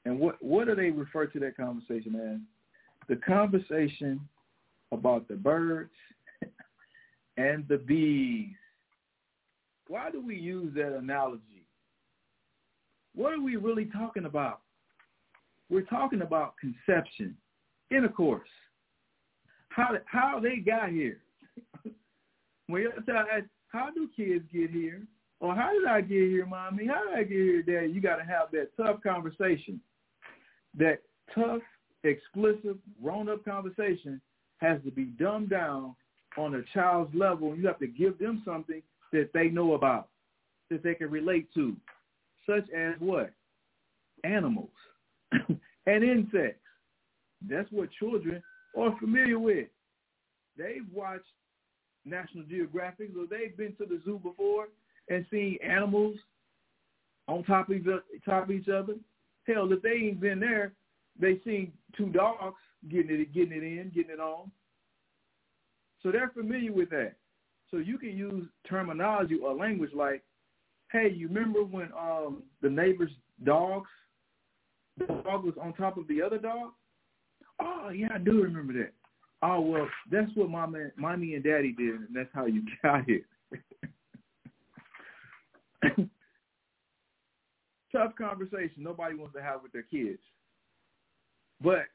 and 0.05 0.19
what 0.19 0.41
what 0.43 0.67
do 0.67 0.75
they 0.75 0.91
refer 0.91 1.25
to 1.25 1.39
that 1.39 1.57
conversation 1.57 2.15
as? 2.15 2.39
The 3.09 3.15
conversation 3.25 4.19
about 4.91 5.27
the 5.27 5.35
birds 5.35 5.91
and 7.37 7.67
the 7.67 7.77
bees. 7.77 8.55
Why 9.87 10.11
do 10.11 10.25
we 10.25 10.35
use 10.35 10.73
that 10.75 10.97
analogy? 10.97 11.65
What 13.15 13.33
are 13.33 13.41
we 13.41 13.55
really 13.55 13.85
talking 13.85 14.25
about? 14.25 14.61
We're 15.69 15.81
talking 15.81 16.21
about 16.21 16.55
conception, 16.57 17.35
intercourse, 17.89 18.47
how 19.69 19.95
how 20.05 20.39
they 20.39 20.57
got 20.57 20.89
here. 20.89 21.19
when 22.67 22.87
how 23.67 23.89
do 23.91 24.09
kids 24.15 24.45
get 24.51 24.71
here? 24.71 25.03
Or 25.39 25.55
how 25.55 25.71
did 25.71 25.85
I 25.85 26.01
get 26.01 26.29
here, 26.29 26.45
mommy? 26.47 26.87
How 26.87 27.05
did 27.05 27.13
I 27.13 27.23
get 27.23 27.37
here, 27.37 27.61
daddy? 27.61 27.91
You 27.91 28.01
got 28.01 28.15
to 28.15 28.23
have 28.23 28.49
that 28.53 28.75
tough 28.75 29.03
conversation. 29.03 29.79
That 30.75 31.01
tough, 31.35 31.61
explicit, 32.03 32.77
grown-up 33.01 33.45
conversation 33.45 34.19
has 34.57 34.79
to 34.85 34.91
be 34.91 35.05
dumbed 35.05 35.49
down 35.49 35.95
on 36.37 36.55
a 36.55 36.61
child's 36.73 37.13
level. 37.15 37.55
You 37.55 37.67
have 37.67 37.79
to 37.79 37.87
give 37.87 38.17
them 38.19 38.41
something 38.45 38.81
that 39.11 39.29
they 39.33 39.49
know 39.49 39.73
about, 39.73 40.09
that 40.69 40.83
they 40.83 40.95
can 40.95 41.09
relate 41.09 41.47
to. 41.53 41.75
such 42.47 42.69
as 42.75 42.95
what? 42.99 43.31
Animals 44.23 44.69
and 45.31 46.03
insects. 46.03 46.61
That's 47.47 47.71
what 47.71 47.89
children 47.99 48.41
are 48.77 48.97
familiar 48.99 49.39
with. 49.39 49.67
They've 50.57 50.87
watched 50.93 51.25
National 52.05 52.43
Geographic, 52.45 53.11
or 53.17 53.27
they've 53.29 53.55
been 53.55 53.75
to 53.75 53.85
the 53.85 54.01
zoo 54.03 54.19
before 54.23 54.67
and 55.09 55.25
seen 55.29 55.57
animals 55.63 56.15
on 57.27 57.43
top 57.43 57.69
of 57.69 57.75
top 58.25 58.43
of 58.45 58.51
each 58.51 58.69
other. 58.69 58.95
Hell, 59.45 59.71
if 59.71 59.81
they 59.81 60.07
ain't 60.07 60.19
been 60.19 60.39
there, 60.39 60.73
they 61.19 61.39
seen 61.45 61.71
two 61.95 62.07
dogs 62.07 62.55
getting 62.89 63.19
it, 63.19 63.33
getting 63.33 63.51
it 63.51 63.63
in, 63.63 63.91
getting 63.93 64.11
it 64.11 64.19
on. 64.19 64.51
So 66.03 66.11
they're 66.11 66.29
familiar 66.29 66.71
with 66.71 66.89
that. 66.91 67.13
So 67.71 67.77
you 67.77 67.97
can 67.97 68.15
use 68.17 68.47
terminology 68.67 69.35
or 69.35 69.53
language 69.53 69.93
like, 69.93 70.23
"Hey, 70.91 71.09
you 71.09 71.27
remember 71.27 71.63
when 71.63 71.91
um 71.93 72.43
the 72.61 72.69
neighbor's 72.69 73.11
dogs, 73.43 73.89
the 74.97 75.05
dog 75.05 75.43
was 75.43 75.57
on 75.61 75.73
top 75.73 75.97
of 75.97 76.07
the 76.07 76.21
other 76.21 76.37
dog? 76.37 76.71
Oh 77.59 77.89
yeah, 77.89 78.09
I 78.13 78.19
do 78.19 78.41
remember 78.41 78.73
that. 78.73 78.93
Oh 79.41 79.59
well, 79.61 79.87
that's 80.09 80.31
what 80.35 80.49
mama, 80.49 80.89
mommy 80.95 81.35
and 81.35 81.43
daddy 81.43 81.73
did, 81.73 81.95
and 81.95 82.15
that's 82.15 82.29
how 82.33 82.45
you 82.45 82.63
got 82.83 83.05
here. 83.05 83.25
Tough 87.91 88.15
conversation. 88.17 88.83
Nobody 88.83 89.15
wants 89.15 89.35
to 89.35 89.41
have 89.41 89.61
with 89.63 89.71
their 89.71 89.83
kids, 89.83 90.19
but 91.61 91.85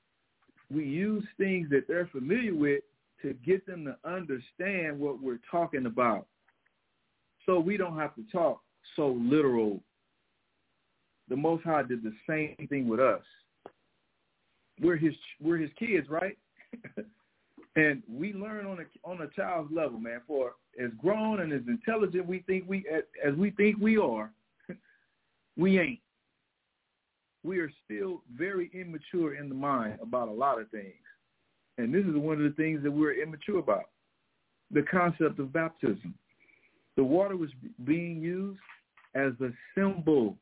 we 0.72 0.84
use 0.84 1.24
things 1.38 1.68
that 1.70 1.86
they're 1.88 2.06
familiar 2.06 2.54
with 2.54 2.82
to 3.22 3.34
get 3.44 3.66
them 3.66 3.84
to 3.84 3.96
understand 4.08 4.98
what 4.98 5.22
we're 5.22 5.40
talking 5.50 5.86
about, 5.86 6.26
so 7.46 7.60
we 7.60 7.76
don't 7.76 7.98
have 7.98 8.14
to 8.16 8.22
talk 8.32 8.60
so 8.96 9.08
literal. 9.20 9.80
The 11.28 11.36
Most 11.36 11.64
High 11.64 11.82
did 11.82 12.02
the 12.02 12.12
same 12.28 12.66
thing 12.68 12.88
with 12.88 13.00
us. 13.00 13.22
We're 14.80 14.96
his 14.96 15.14
we're 15.40 15.58
his 15.58 15.70
kids, 15.78 16.08
right? 16.08 16.36
And 17.74 18.02
we 18.06 18.34
learn 18.34 18.66
on 18.66 18.80
a 18.80 19.08
on 19.08 19.22
a 19.22 19.28
child's 19.28 19.72
level, 19.72 19.98
man. 19.98 20.20
For 20.26 20.52
as 20.82 20.90
grown 21.00 21.40
and 21.40 21.52
as 21.52 21.62
intelligent 21.66 22.26
we 22.26 22.40
think 22.40 22.64
we 22.68 22.84
as, 22.92 23.02
as 23.24 23.34
we 23.34 23.50
think 23.52 23.78
we 23.80 23.96
are, 23.96 24.30
we 25.56 25.78
ain't. 25.78 26.00
We 27.44 27.58
are 27.58 27.70
still 27.84 28.22
very 28.36 28.70
immature 28.72 29.34
in 29.34 29.48
the 29.48 29.54
mind 29.54 29.98
about 30.00 30.28
a 30.28 30.32
lot 30.32 30.60
of 30.60 30.70
things. 30.70 30.94
And 31.78 31.92
this 31.92 32.04
is 32.04 32.14
one 32.14 32.36
of 32.36 32.44
the 32.44 32.62
things 32.62 32.82
that 32.82 32.90
we're 32.90 33.20
immature 33.20 33.58
about. 33.58 33.90
The 34.70 34.82
concept 34.82 35.38
of 35.38 35.52
baptism. 35.52 36.14
The 36.96 37.04
water 37.04 37.36
was 37.36 37.50
being 37.84 38.20
used 38.20 38.60
as 39.14 39.32
a 39.40 39.50
symbol 39.74 40.36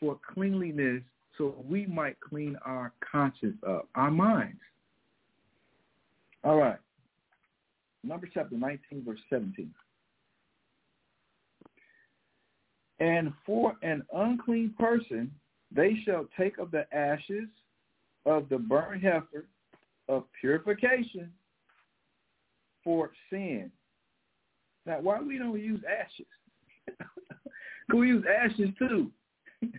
for 0.00 0.18
cleanliness 0.34 1.02
so 1.38 1.54
we 1.68 1.86
might 1.86 2.18
clean 2.20 2.56
our 2.64 2.92
conscience 3.12 3.56
up, 3.66 3.88
our 3.94 4.10
minds. 4.10 4.60
All 6.44 6.56
right. 6.56 6.78
Numbers 8.02 8.30
chapter 8.32 8.56
19, 8.56 9.04
verse 9.04 9.18
17. 9.28 9.70
And 13.00 13.32
for 13.44 13.74
an 13.82 14.02
unclean 14.14 14.74
person, 14.78 15.30
they 15.76 15.96
shall 16.04 16.26
take 16.36 16.58
of 16.58 16.70
the 16.70 16.86
ashes 16.94 17.48
of 18.24 18.48
the 18.48 18.58
burnt 18.58 19.02
heifer 19.02 19.46
of 20.08 20.24
purification 20.40 21.30
for 22.82 23.10
sin. 23.30 23.70
Now, 24.84 25.00
why 25.00 25.20
we 25.20 25.38
don't 25.38 25.60
use 25.60 25.82
ashes? 25.86 26.26
Can 27.90 28.00
we 28.00 28.08
use 28.08 28.24
ashes 28.26 28.70
too? 28.78 29.10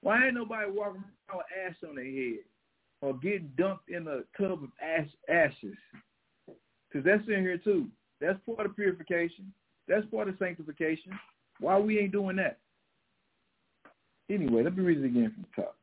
why 0.00 0.24
ain't 0.24 0.34
nobody 0.34 0.70
walking 0.70 1.04
around 1.28 1.38
with 1.38 1.46
ash 1.66 1.76
on 1.88 1.96
their 1.96 2.04
head? 2.04 2.38
or 3.04 3.12
getting 3.18 3.52
dumped 3.58 3.90
in 3.90 4.08
a 4.08 4.20
tub 4.40 4.62
of 4.64 4.70
ash, 4.82 5.08
ashes. 5.28 5.76
Because 6.46 7.04
that's 7.04 7.28
in 7.28 7.42
here 7.42 7.58
too. 7.58 7.88
That's 8.18 8.38
part 8.46 8.64
of 8.64 8.74
purification. 8.74 9.52
That's 9.86 10.06
part 10.06 10.28
of 10.28 10.36
sanctification. 10.38 11.12
Why 11.60 11.78
we 11.78 11.98
ain't 11.98 12.12
doing 12.12 12.36
that? 12.36 12.60
Anyway, 14.30 14.62
let 14.62 14.76
me 14.76 14.82
read 14.82 14.98
it 14.98 15.04
again 15.04 15.32
from 15.34 15.44
the 15.54 15.62
top. 15.62 15.76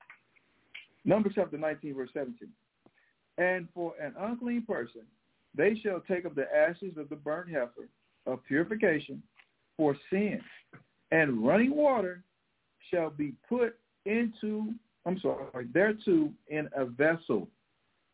Numbers 1.06 1.34
chapter 1.36 1.58
19, 1.58 1.96
verse 1.96 2.10
17. 2.14 2.48
And 3.38 3.68
for 3.74 3.94
an 4.02 4.14
unclean 4.20 4.64
person, 4.64 5.02
they 5.56 5.76
shall 5.84 6.02
take 6.08 6.26
of 6.26 6.36
the 6.36 6.46
ashes 6.56 6.98
of 6.98 7.10
the 7.10 7.16
burnt 7.16 7.50
heifer 7.50 7.88
of 8.26 8.44
purification 8.46 9.22
for 9.78 9.96
sin, 10.10 10.40
and 11.12 11.46
running 11.46 11.76
water 11.76 12.24
shall 12.90 13.10
be 13.10 13.34
put 13.50 13.78
into 14.06 14.74
I'm 15.06 15.20
sorry, 15.20 15.68
thereto 15.74 16.30
in 16.50 16.70
a 16.76 16.86
vessel. 16.86 17.48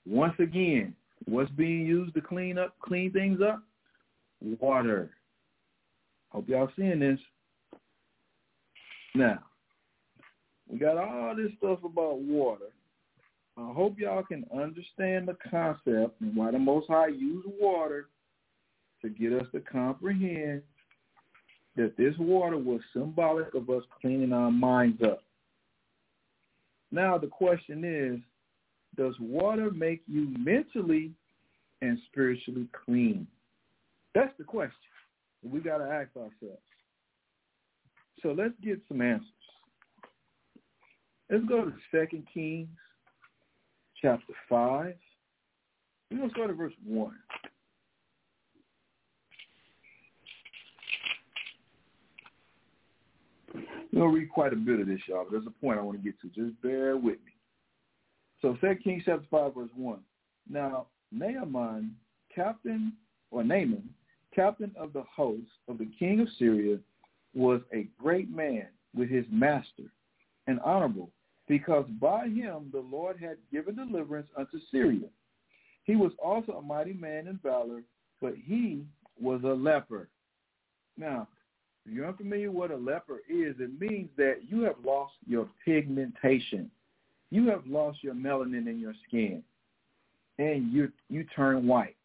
Once 0.06 0.36
again, 0.40 0.96
what's 1.26 1.52
being 1.52 1.86
used 1.86 2.14
to 2.16 2.22
clean 2.22 2.58
up, 2.58 2.76
clean 2.80 3.12
things 3.12 3.40
up? 3.42 3.62
Water. 4.60 5.12
Hope 6.30 6.48
y'all 6.48 6.70
seeing 6.78 7.00
this. 7.00 7.20
Now, 9.16 9.40
we 10.70 10.78
got 10.78 10.98
all 10.98 11.36
this 11.36 11.52
stuff 11.58 11.80
about 11.84 12.20
water. 12.20 12.66
I 13.58 13.72
hope 13.74 13.98
y'all 13.98 14.24
can 14.24 14.46
understand 14.54 15.28
the 15.28 15.38
concept 15.50 16.22
and 16.22 16.36
why 16.36 16.52
the 16.52 16.60
Most 16.60 16.88
High 16.90 17.08
used 17.08 17.48
water 17.60 18.08
to 19.02 19.10
get 19.10 19.34
us 19.34 19.48
to 19.54 19.60
comprehend 19.62 20.62
that 21.76 21.96
this 21.98 22.14
water 22.20 22.58
was 22.58 22.82
symbolic 22.94 23.54
of 23.54 23.70
us 23.70 23.84
cleaning 24.02 24.34
our 24.34 24.52
minds 24.52 25.02
up. 25.04 25.24
Now 26.92 27.18
the 27.18 27.28
question 27.28 27.84
is, 27.84 28.20
does 28.96 29.16
water 29.20 29.72
make 29.72 30.02
you 30.08 30.34
mentally 30.38 31.12
and 31.82 32.00
spiritually 32.12 32.68
clean? 32.86 33.28
That's 34.16 34.34
the 34.38 34.44
question 34.44 34.74
we 35.44 35.60
got 35.60 35.78
to 35.78 35.86
ask 35.86 36.10
ourselves. 36.16 36.62
So 38.24 38.30
let's 38.30 38.54
get 38.64 38.82
some 38.88 39.02
answers. 39.02 39.28
Let's 41.30 41.44
go 41.46 41.66
to 41.66 41.74
Second 41.92 42.26
Kings 42.34 42.70
chapter 44.02 44.34
5. 44.48 44.94
We're 46.10 46.18
going 46.18 46.30
to 46.30 46.34
start 46.34 46.50
at 46.50 46.56
verse 46.56 46.74
1. 46.86 47.12
We're 53.92 54.00
to 54.02 54.08
read 54.08 54.30
quite 54.30 54.54
a 54.54 54.56
bit 54.56 54.80
of 54.80 54.88
this, 54.88 55.02
y'all, 55.08 55.26
but 55.26 55.32
there's 55.32 55.48
a 55.48 55.62
point 55.62 55.80
I 55.80 55.82
want 55.82 55.98
to 55.98 56.04
get 56.04 56.20
to. 56.22 56.28
Just 56.28 56.62
bear 56.62 56.96
with 56.96 57.18
me. 57.26 57.34
So 58.42 58.56
Second 58.62 58.84
Kings 58.84 59.04
chapter 59.06 59.26
5, 59.30 59.54
verse 59.54 59.70
1. 59.76 60.00
Now, 60.50 60.88
Naaman, 61.12 61.94
captain, 62.34 62.94
or 63.32 63.44
Naaman, 63.44 63.90
captain 64.34 64.72
of 64.80 64.94
the 64.94 65.04
host 65.14 65.48
of 65.68 65.78
the 65.78 65.90
king 66.00 66.22
of 66.22 66.30
Syria, 66.40 66.78
was 67.36 67.60
a 67.74 67.88
great 68.02 68.34
man 68.34 68.68
with 68.96 69.10
his 69.10 69.26
master 69.30 69.92
and 70.48 70.62
honorable, 70.62 71.10
because 71.48 71.86
by 72.02 72.28
him 72.28 72.70
the 72.72 72.84
Lord 72.92 73.18
had 73.20 73.38
given 73.52 73.76
deliverance 73.76 74.28
unto 74.38 74.60
Syria. 74.72 75.08
He 75.84 75.96
was 75.96 76.12
also 76.24 76.54
a 76.54 76.62
mighty 76.62 76.94
man 76.94 77.28
in 77.28 77.40
valor, 77.42 77.82
but 78.22 78.34
he 78.36 78.84
was 79.20 79.42
a 79.44 79.54
leper. 79.54 80.10
Now, 80.98 81.28
if 81.86 81.94
you're 81.94 82.08
unfamiliar 82.08 82.52
with 82.52 82.58
what 82.58 82.72
a 82.72 82.76
leper 82.76 83.20
is, 83.30 83.56
it 83.60 83.80
means 83.80 84.10
that 84.18 84.42
you 84.50 84.64
have 84.64 84.76
lost 84.84 85.14
your 85.26 85.48
pigmentation. 85.64 86.70
You 87.30 87.48
have 87.50 87.66
lost 87.66 88.04
your 88.04 88.14
melanin 88.14 88.68
in 88.68 88.80
your 88.80 88.94
skin. 89.08 89.44
And 90.40 90.72
you 90.72 90.92
you 91.10 91.26
turn 91.36 91.66
white. 91.66 91.96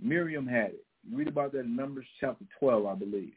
Miriam 0.00 0.46
had 0.46 0.70
it. 0.70 0.84
You 1.08 1.18
read 1.18 1.28
about 1.28 1.52
that 1.52 1.60
in 1.60 1.76
Numbers 1.76 2.06
chapter 2.20 2.44
12, 2.58 2.86
I 2.86 2.94
believe. 2.94 3.32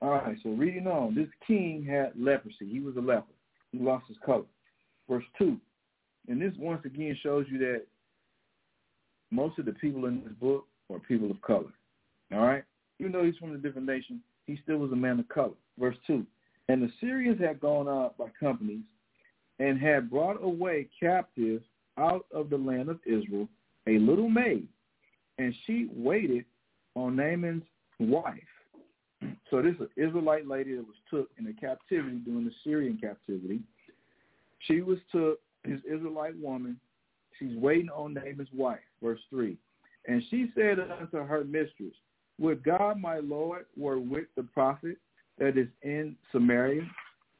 All 0.00 0.10
right, 0.10 0.36
so 0.42 0.50
reading 0.50 0.86
on. 0.86 1.14
This 1.14 1.28
king 1.46 1.84
had 1.84 2.12
leprosy. 2.16 2.68
He 2.70 2.80
was 2.80 2.96
a 2.96 3.00
leper. 3.00 3.33
He 3.76 3.84
lost 3.84 4.06
his 4.08 4.16
color. 4.24 4.44
Verse 5.08 5.24
2. 5.38 5.56
And 6.28 6.40
this 6.40 6.52
once 6.58 6.84
again 6.84 7.16
shows 7.22 7.46
you 7.50 7.58
that 7.58 7.82
most 9.30 9.58
of 9.58 9.66
the 9.66 9.72
people 9.72 10.06
in 10.06 10.22
this 10.24 10.32
book 10.40 10.66
are 10.92 10.98
people 11.00 11.30
of 11.30 11.40
color. 11.42 11.72
All 12.32 12.40
right? 12.40 12.64
even 13.00 13.12
though 13.12 13.24
he's 13.24 13.36
from 13.36 13.54
a 13.54 13.58
different 13.58 13.86
nation, 13.86 14.20
he 14.46 14.58
still 14.62 14.78
was 14.78 14.92
a 14.92 14.96
man 14.96 15.18
of 15.18 15.28
color. 15.28 15.54
Verse 15.78 15.96
2. 16.06 16.24
And 16.68 16.82
the 16.82 16.90
Syrians 17.00 17.40
had 17.40 17.60
gone 17.60 17.88
out 17.88 18.16
by 18.16 18.26
companies 18.38 18.84
and 19.58 19.80
had 19.80 20.10
brought 20.10 20.42
away 20.42 20.88
captive 20.98 21.62
out 21.98 22.26
of 22.32 22.50
the 22.50 22.56
land 22.56 22.88
of 22.88 23.00
Israel 23.04 23.48
a 23.86 23.98
little 23.98 24.28
maid, 24.28 24.66
and 25.38 25.54
she 25.66 25.88
waited 25.94 26.44
on 26.94 27.16
Naaman's 27.16 27.64
wife. 27.98 28.38
So 29.50 29.62
this 29.62 29.74
is 29.80 29.88
Israelite 29.96 30.46
lady 30.46 30.74
that 30.74 30.86
was 30.86 30.96
took 31.10 31.30
in 31.38 31.44
the 31.44 31.52
captivity 31.52 32.16
during 32.16 32.44
the 32.44 32.52
Syrian 32.64 32.98
captivity. 32.98 33.60
She 34.60 34.80
was 34.80 34.98
took, 35.12 35.40
his 35.64 35.80
Israelite 35.84 36.38
woman. 36.38 36.78
She's 37.38 37.56
waiting 37.56 37.90
on 37.90 38.14
Naaman's 38.14 38.48
wife. 38.52 38.78
Verse 39.02 39.20
3. 39.30 39.56
And 40.06 40.22
she 40.30 40.50
said 40.54 40.78
unto 40.78 41.24
her 41.24 41.44
mistress, 41.44 41.94
would 42.38 42.64
God, 42.64 43.00
my 43.00 43.18
Lord, 43.18 43.66
were 43.76 43.98
with 43.98 44.26
the 44.36 44.42
prophet 44.42 44.96
that 45.38 45.56
is 45.56 45.68
in 45.82 46.16
Samaria? 46.32 46.82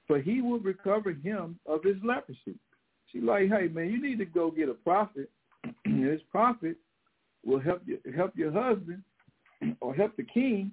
for 0.07 0.21
he 0.21 0.41
will 0.41 0.59
recover 0.59 1.13
him 1.13 1.59
of 1.67 1.83
his 1.83 1.97
leprosy. 2.05 2.59
She's 3.11 3.23
like, 3.23 3.49
hey 3.49 3.69
man, 3.69 3.91
you 3.91 4.03
need 4.03 4.19
to 4.19 4.25
go 4.25 4.51
get 4.51 4.69
a 4.69 4.75
prophet. 4.75 5.31
this 5.85 6.21
prophet 6.31 6.77
will 7.45 7.61
help 7.61 7.83
you 7.87 7.99
help 8.17 8.37
your 8.37 8.53
husband 8.53 9.03
or 9.81 9.95
help 9.95 10.17
the 10.17 10.25
king 10.25 10.73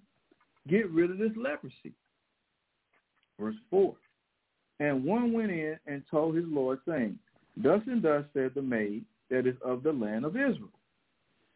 get 0.67 0.89
rid 0.91 1.11
of 1.11 1.17
this 1.17 1.31
leprosy. 1.35 1.93
Verse 3.39 3.55
four. 3.69 3.95
And 4.79 5.03
one 5.03 5.31
went 5.33 5.51
in 5.51 5.77
and 5.85 6.03
told 6.09 6.35
his 6.35 6.45
Lord, 6.47 6.79
saying, 6.87 7.19
Thus 7.55 7.81
and 7.85 8.01
thus 8.01 8.23
said 8.33 8.51
the 8.55 8.61
maid 8.61 9.05
that 9.29 9.45
is 9.45 9.55
of 9.63 9.83
the 9.83 9.91
land 9.91 10.25
of 10.25 10.35
Israel. 10.35 10.69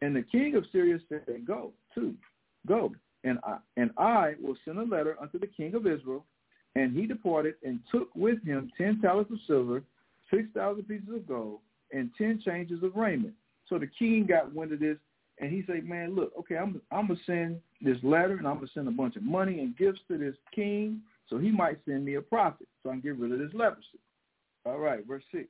And 0.02 0.14
the 0.14 0.22
king 0.22 0.54
of 0.54 0.64
Syria 0.70 0.98
said, 1.08 1.46
Go, 1.46 1.72
too, 1.94 2.14
go, 2.66 2.92
and 3.24 3.38
I, 3.44 3.58
and 3.76 3.90
I 3.98 4.34
will 4.40 4.56
send 4.64 4.78
a 4.78 4.84
letter 4.84 5.16
unto 5.20 5.38
the 5.38 5.46
king 5.46 5.74
of 5.74 5.86
Israel. 5.86 6.24
And 6.74 6.94
he 6.94 7.06
departed 7.06 7.54
and 7.64 7.80
took 7.90 8.14
with 8.14 8.44
him 8.44 8.70
ten 8.76 9.00
talents 9.00 9.30
of 9.32 9.38
silver, 9.46 9.82
six 10.30 10.44
thousand 10.54 10.84
pieces 10.84 11.08
of 11.14 11.26
gold, 11.26 11.60
and 11.90 12.10
ten 12.18 12.40
changes 12.44 12.82
of 12.82 12.94
raiment. 12.94 13.32
So 13.68 13.78
the 13.78 13.88
king 13.98 14.26
got 14.28 14.54
wind 14.54 14.72
of 14.72 14.80
this, 14.80 14.98
and 15.38 15.50
he 15.50 15.64
said, 15.66 15.84
"Man, 15.84 16.14
look, 16.14 16.32
okay, 16.38 16.56
I'm 16.56 16.80
I'm 16.90 17.08
gonna 17.08 17.20
send 17.26 17.60
this 17.80 17.98
letter, 18.02 18.36
and 18.36 18.46
I'm 18.46 18.56
gonna 18.56 18.68
send 18.74 18.88
a 18.88 18.92
bunch 18.92 19.16
of 19.16 19.22
money 19.22 19.60
and 19.60 19.76
gifts 19.76 20.00
to 20.08 20.18
this 20.18 20.36
king, 20.54 21.00
so 21.28 21.38
he 21.38 21.50
might 21.50 21.78
send 21.84 22.04
me 22.04 22.14
a 22.14 22.22
prophet, 22.22 22.68
so 22.82 22.90
I 22.90 22.92
can 22.94 23.00
get 23.00 23.18
rid 23.18 23.32
of 23.32 23.38
this 23.38 23.54
leprosy." 23.54 23.98
All 24.64 24.78
right, 24.78 25.06
verse 25.06 25.22
six. 25.30 25.48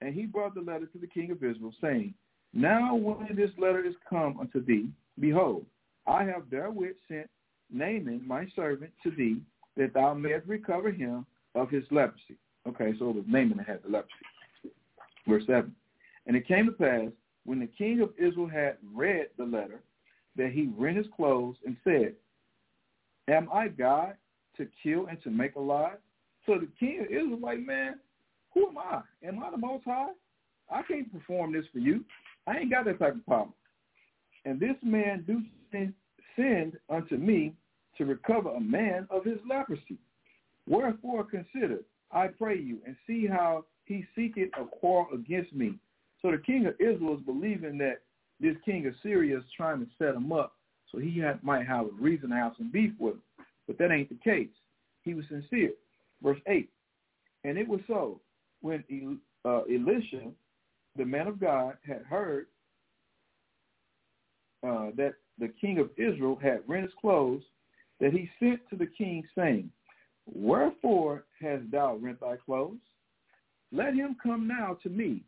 And 0.00 0.14
he 0.14 0.26
brought 0.26 0.54
the 0.54 0.60
letter 0.60 0.86
to 0.86 0.98
the 0.98 1.06
king 1.06 1.30
of 1.30 1.42
Israel, 1.42 1.74
saying, 1.80 2.14
Now 2.52 2.94
when 2.94 3.34
this 3.34 3.50
letter 3.58 3.84
is 3.84 3.94
come 4.08 4.38
unto 4.38 4.64
thee, 4.64 4.88
behold, 5.20 5.64
I 6.06 6.24
have 6.24 6.50
therewith 6.50 6.96
sent 7.08 7.28
Naaman 7.70 8.22
my 8.26 8.46
servant 8.54 8.92
to 9.02 9.10
thee, 9.10 9.40
that 9.76 9.94
thou 9.94 10.14
mayest 10.14 10.46
recover 10.46 10.90
him 10.90 11.26
of 11.54 11.70
his 11.70 11.84
leprosy. 11.90 12.36
Okay, 12.66 12.92
so 12.98 13.10
it 13.10 13.16
was 13.16 13.24
Naaman 13.26 13.58
that 13.58 13.66
had 13.66 13.82
the 13.82 13.88
leprosy. 13.88 14.74
Verse 15.26 15.44
7. 15.46 15.74
And 16.26 16.36
it 16.36 16.46
came 16.46 16.66
to 16.66 16.72
pass, 16.72 17.10
when 17.46 17.60
the 17.60 17.66
king 17.66 18.00
of 18.00 18.10
Israel 18.18 18.48
had 18.48 18.76
read 18.94 19.28
the 19.38 19.44
letter, 19.44 19.80
that 20.36 20.50
he 20.52 20.70
rent 20.76 20.98
his 20.98 21.06
clothes 21.16 21.56
and 21.64 21.76
said, 21.82 22.14
Am 23.28 23.48
I 23.52 23.68
God 23.68 24.14
to 24.56 24.66
kill 24.82 25.06
and 25.06 25.22
to 25.22 25.30
make 25.30 25.56
alive? 25.56 25.96
So 26.44 26.58
the 26.58 26.68
king 26.78 27.00
of 27.00 27.06
Israel 27.06 27.30
was 27.30 27.40
like, 27.42 27.58
man, 27.58 27.96
who 28.54 28.68
am 28.68 28.78
I? 28.78 29.02
Am 29.26 29.42
I 29.42 29.50
the 29.50 29.56
Most 29.56 29.84
High? 29.84 30.10
I 30.70 30.82
can't 30.82 31.12
perform 31.12 31.52
this 31.52 31.64
for 31.72 31.78
you. 31.78 32.04
I 32.46 32.58
ain't 32.58 32.70
got 32.70 32.84
that 32.84 32.98
type 32.98 33.14
of 33.14 33.26
power. 33.26 33.48
And 34.44 34.60
this 34.60 34.76
man 34.82 35.24
do 35.26 35.42
send, 35.72 35.92
send 36.36 36.78
unto 36.88 37.16
me 37.16 37.54
to 37.98 38.04
recover 38.04 38.50
a 38.50 38.60
man 38.60 39.06
of 39.10 39.24
his 39.24 39.38
leprosy. 39.48 39.98
Wherefore 40.68 41.24
consider, 41.24 41.80
I 42.12 42.28
pray 42.28 42.58
you, 42.58 42.78
and 42.86 42.96
see 43.06 43.26
how 43.26 43.64
he 43.84 44.04
seeketh 44.14 44.50
a 44.58 44.64
quarrel 44.64 45.08
against 45.14 45.52
me. 45.52 45.74
So 46.26 46.32
the 46.32 46.38
king 46.38 46.66
of 46.66 46.74
Israel 46.80 47.14
is 47.14 47.24
believing 47.24 47.78
that 47.78 48.00
this 48.40 48.56
king 48.64 48.84
of 48.88 48.94
Syria 49.00 49.38
is 49.38 49.44
trying 49.56 49.78
to 49.78 49.86
set 49.96 50.16
him 50.16 50.32
up 50.32 50.54
so 50.90 50.98
he 50.98 51.20
had, 51.20 51.40
might 51.44 51.68
have 51.68 51.86
a 51.86 51.90
reason 52.00 52.30
to 52.30 52.34
have 52.34 52.54
some 52.58 52.68
beef 52.72 52.90
with 52.98 53.14
him. 53.14 53.22
But 53.68 53.78
that 53.78 53.92
ain't 53.92 54.08
the 54.08 54.18
case. 54.28 54.48
He 55.04 55.14
was 55.14 55.24
sincere. 55.28 55.70
Verse 56.20 56.40
8, 56.48 56.68
And 57.44 57.56
it 57.56 57.68
was 57.68 57.78
so 57.86 58.20
when 58.60 58.82
uh, 59.44 59.60
Elisha, 59.72 60.32
the 60.96 61.04
man 61.04 61.28
of 61.28 61.38
God, 61.38 61.74
had 61.86 62.02
heard 62.02 62.46
uh, 64.66 64.90
that 64.96 65.14
the 65.38 65.52
king 65.60 65.78
of 65.78 65.90
Israel 65.96 66.36
had 66.42 66.60
rent 66.66 66.86
his 66.86 66.92
clothes, 67.00 67.42
that 68.00 68.12
he 68.12 68.28
sent 68.40 68.68
to 68.70 68.76
the 68.76 68.88
king, 68.98 69.22
saying, 69.38 69.70
Wherefore 70.26 71.24
hast 71.40 71.70
thou 71.70 71.94
rent 71.94 72.18
thy 72.18 72.34
clothes? 72.34 72.78
Let 73.70 73.94
him 73.94 74.16
come 74.20 74.48
now 74.48 74.76
to 74.82 74.88
me, 74.88 75.22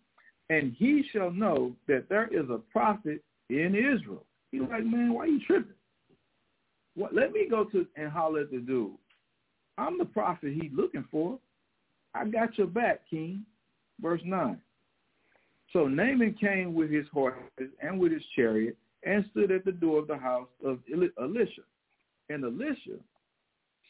and 0.51 0.75
he 0.77 1.05
shall 1.13 1.31
know 1.31 1.73
that 1.87 2.09
there 2.09 2.29
is 2.29 2.49
a 2.51 2.59
prophet 2.59 3.23
in 3.51 3.75
Israel. 3.75 4.25
He's 4.51 4.63
like, 4.63 4.85
man, 4.85 5.13
why 5.13 5.27
you 5.27 5.41
tripping? 5.47 5.73
What? 6.95 7.15
Let 7.15 7.33
me 7.33 7.47
go 7.49 7.65
to 7.65 7.87
and 7.97 8.11
holler 8.11 8.41
at 8.41 8.51
the 8.51 8.59
dude. 8.59 8.93
I'm 9.77 9.99
the 9.99 10.05
prophet 10.05 10.53
he's 10.61 10.73
looking 10.75 11.05
for. 11.11 11.39
I 12.15 12.27
got 12.27 12.57
your 12.59 12.67
back, 12.67 13.03
king. 13.09 13.45
Verse 14.01 14.21
9. 14.25 14.59
So 15.73 15.87
Naaman 15.87 16.35
came 16.41 16.75
with 16.75 16.91
his 16.91 17.07
horses 17.13 17.71
and 17.83 18.01
with 18.01 18.13
his 18.13 18.23
chariot 18.35 18.77
and 19.05 19.25
stood 19.31 19.51
at 19.51 19.65
the 19.65 19.73
door 19.73 19.99
of 20.01 20.07
the 20.07 20.17
house 20.17 20.49
of 20.65 20.79
Elisha. 20.93 21.63
And 22.31 22.45
Elisha 22.45 22.99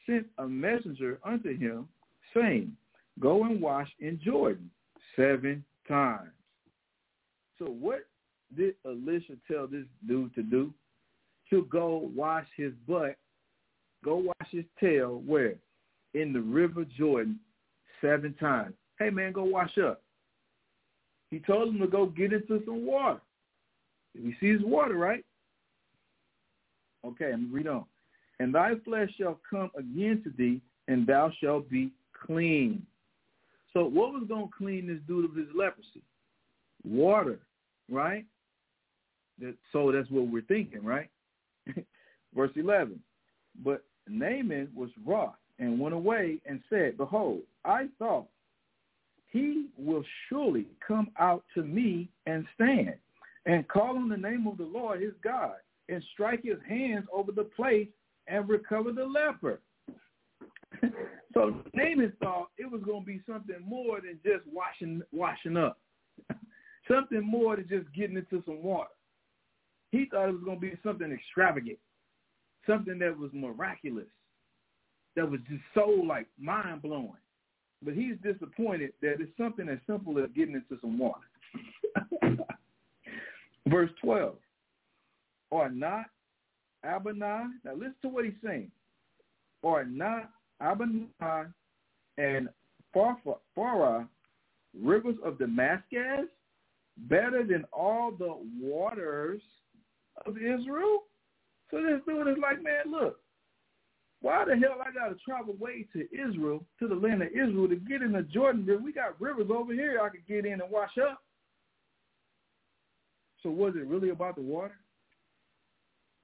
sent 0.06 0.26
a 0.38 0.46
messenger 0.46 1.18
unto 1.24 1.56
him, 1.56 1.88
saying, 2.34 2.72
Go 3.20 3.44
and 3.44 3.60
wash 3.60 3.88
in 4.00 4.20
Jordan 4.24 4.70
seven 5.16 5.64
times. 5.86 6.30
So 7.58 7.66
what 7.66 8.06
did 8.56 8.74
Elisha 8.86 9.34
tell 9.50 9.66
this 9.66 9.84
dude 10.06 10.34
to 10.34 10.42
do? 10.42 10.72
To 11.50 11.66
go 11.70 12.10
wash 12.14 12.46
his 12.56 12.72
butt, 12.86 13.16
go 14.04 14.16
wash 14.16 14.50
his 14.50 14.64
tail, 14.78 15.22
where? 15.26 15.54
In 16.14 16.32
the 16.32 16.40
river 16.40 16.84
Jordan 16.96 17.38
seven 18.00 18.34
times. 18.34 18.74
Hey, 18.98 19.10
man, 19.10 19.32
go 19.32 19.44
wash 19.44 19.76
up. 19.78 20.02
He 21.30 21.38
told 21.40 21.74
him 21.74 21.80
to 21.80 21.86
go 21.86 22.06
get 22.06 22.32
into 22.32 22.62
some 22.64 22.86
water. 22.86 23.20
If 24.14 24.24
he 24.24 24.34
sees 24.40 24.64
water, 24.64 24.94
right? 24.94 25.24
Okay, 27.06 27.32
I'm 27.32 27.52
read 27.52 27.66
on. 27.66 27.84
And 28.40 28.54
thy 28.54 28.74
flesh 28.84 29.10
shall 29.18 29.40
come 29.48 29.70
again 29.76 30.22
to 30.24 30.30
thee, 30.36 30.60
and 30.86 31.06
thou 31.06 31.30
shalt 31.40 31.68
be 31.68 31.92
clean. 32.26 32.86
So 33.72 33.84
what 33.84 34.12
was 34.12 34.24
going 34.28 34.46
to 34.46 34.54
clean 34.56 34.86
this 34.86 34.98
dude 35.06 35.24
of 35.24 35.36
his 35.36 35.48
leprosy? 35.54 36.02
Water, 36.84 37.38
right? 37.90 38.24
So 39.72 39.92
that's 39.92 40.10
what 40.10 40.28
we're 40.28 40.42
thinking, 40.42 40.84
right? 40.84 41.08
Verse 42.34 42.50
11. 42.56 42.98
But 43.64 43.84
Naaman 44.08 44.68
was 44.74 44.90
wroth 45.06 45.34
and 45.58 45.78
went 45.78 45.94
away 45.94 46.38
and 46.46 46.60
said, 46.70 46.96
Behold, 46.96 47.40
I 47.64 47.86
thought 47.98 48.26
he 49.30 49.66
will 49.76 50.04
surely 50.28 50.66
come 50.86 51.08
out 51.18 51.44
to 51.54 51.62
me 51.62 52.08
and 52.26 52.46
stand 52.54 52.94
and 53.46 53.66
call 53.68 53.96
on 53.96 54.08
the 54.08 54.16
name 54.16 54.46
of 54.46 54.58
the 54.58 54.64
Lord 54.64 55.02
his 55.02 55.12
God 55.22 55.56
and 55.88 56.02
strike 56.12 56.42
his 56.42 56.58
hands 56.68 57.06
over 57.12 57.32
the 57.32 57.44
place 57.44 57.88
and 58.26 58.48
recover 58.48 58.92
the 58.92 59.04
leper. 59.04 59.60
so 61.34 61.54
Naaman 61.74 62.12
thought 62.22 62.50
it 62.58 62.70
was 62.70 62.82
going 62.84 63.00
to 63.00 63.06
be 63.06 63.22
something 63.28 63.56
more 63.66 64.00
than 64.00 64.18
just 64.24 64.44
washing 64.52 65.02
washing 65.12 65.56
up, 65.56 65.78
something 66.90 67.24
more 67.24 67.56
than 67.56 67.68
just 67.68 67.92
getting 67.94 68.16
into 68.16 68.42
some 68.46 68.62
water. 68.62 68.90
He 69.90 70.06
thought 70.10 70.28
it 70.28 70.32
was 70.32 70.44
going 70.44 70.60
to 70.60 70.60
be 70.60 70.78
something 70.82 71.10
extravagant, 71.10 71.78
something 72.66 72.98
that 72.98 73.16
was 73.16 73.30
miraculous 73.32 74.06
that 75.16 75.28
was 75.28 75.40
just 75.48 75.62
so 75.74 75.88
like 76.06 76.26
mind 76.38 76.82
blowing. 76.82 77.12
But 77.82 77.94
he's 77.94 78.14
disappointed 78.22 78.92
that 79.02 79.20
it's 79.20 79.36
something 79.38 79.68
as 79.68 79.78
simple 79.86 80.18
as 80.18 80.30
getting 80.34 80.54
into 80.54 80.80
some 80.80 80.98
water. 80.98 81.20
Verse 83.68 83.90
12. 84.02 84.34
Or 85.50 85.70
not 85.70 86.06
Abana, 86.84 87.50
now 87.64 87.72
listen 87.74 87.94
to 88.02 88.08
what 88.08 88.24
he's 88.24 88.34
saying. 88.44 88.70
Or 89.62 89.84
not 89.84 90.30
Abana 90.60 91.52
and 92.16 92.48
Pharpar, 92.94 94.08
rivers 94.80 95.16
of 95.24 95.38
Damascus, 95.38 96.26
better 97.08 97.44
than 97.44 97.64
all 97.72 98.10
the 98.10 98.36
waters 98.60 99.42
of 100.26 100.36
Israel? 100.36 101.04
So 101.70 101.82
this 101.82 102.00
dude 102.06 102.28
is 102.28 102.36
like, 102.40 102.62
man, 102.62 102.90
look, 102.90 103.18
why 104.20 104.44
the 104.44 104.56
hell 104.56 104.78
I 104.80 104.92
got 104.92 105.08
to 105.08 105.16
travel 105.24 105.54
way 105.58 105.86
to 105.92 106.08
Israel, 106.12 106.64
to 106.80 106.88
the 106.88 106.94
land 106.94 107.22
of 107.22 107.28
Israel, 107.28 107.68
to 107.68 107.76
get 107.76 108.02
in 108.02 108.12
the 108.12 108.22
Jordan 108.22 108.66
River? 108.66 108.82
We 108.82 108.92
got 108.92 109.20
rivers 109.20 109.50
over 109.50 109.72
here 109.72 110.00
I 110.02 110.08
could 110.08 110.26
get 110.26 110.44
in 110.44 110.60
and 110.60 110.70
wash 110.70 110.98
up. 110.98 111.22
So 113.42 113.50
was 113.50 113.74
it 113.76 113.86
really 113.86 114.10
about 114.10 114.34
the 114.34 114.42
water? 114.42 114.74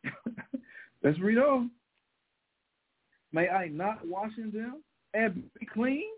Let's 1.05 1.20
read 1.20 1.39
on. 1.39 1.70
May 3.33 3.49
I 3.49 3.68
not 3.68 4.07
wash 4.07 4.33
in 4.39 4.51
them 4.51 4.83
and 5.12 5.45
be 5.59 5.66
clean? 5.66 6.11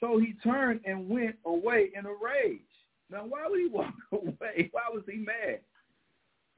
So 0.00 0.18
he 0.18 0.34
turned 0.42 0.80
and 0.84 1.08
went 1.08 1.36
away 1.44 1.90
in 1.94 2.06
a 2.06 2.10
rage. 2.10 2.60
Now, 3.10 3.24
why 3.26 3.46
would 3.48 3.60
he 3.60 3.68
walk 3.68 3.94
away? 4.12 4.70
Why 4.72 4.82
was 4.92 5.02
he 5.10 5.18
mad? 5.18 5.60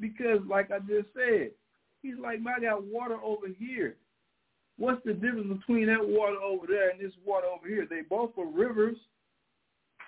Because, 0.00 0.40
like 0.48 0.70
I 0.70 0.78
just 0.80 1.08
said, 1.14 1.50
He's 2.02 2.18
like, 2.20 2.40
I 2.40 2.60
got 2.60 2.84
water 2.84 3.16
over 3.22 3.46
here. 3.58 3.96
What's 4.76 5.02
the 5.04 5.14
difference 5.14 5.60
between 5.60 5.86
that 5.86 6.06
water 6.06 6.36
over 6.36 6.66
there 6.66 6.90
and 6.90 7.00
this 7.00 7.12
water 7.24 7.46
over 7.46 7.68
here? 7.68 7.86
They 7.88 8.02
both 8.02 8.30
are 8.36 8.46
rivers. 8.46 8.96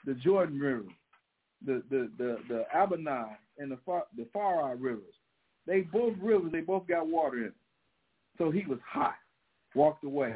The 0.05 0.15
Jordan 0.15 0.59
River, 0.59 0.85
the 1.65 1.83
the 1.89 2.11
the 2.19 2.37
the 2.49 2.65
Abana 2.75 3.39
and 3.59 3.71
the 3.71 3.79
Far, 3.87 4.05
the 4.17 4.27
Farai 4.35 4.77
rivers. 4.79 5.15
They 5.67 5.81
both 5.81 6.15
rivers. 6.21 6.53
They 6.53 6.61
both 6.61 6.87
got 6.87 7.07
water 7.07 7.39
in. 7.39 7.43
Them. 7.45 7.55
So 8.37 8.51
he 8.51 8.67
was 8.67 8.81
hot, 8.87 9.15
walked 9.75 10.05
away. 10.05 10.35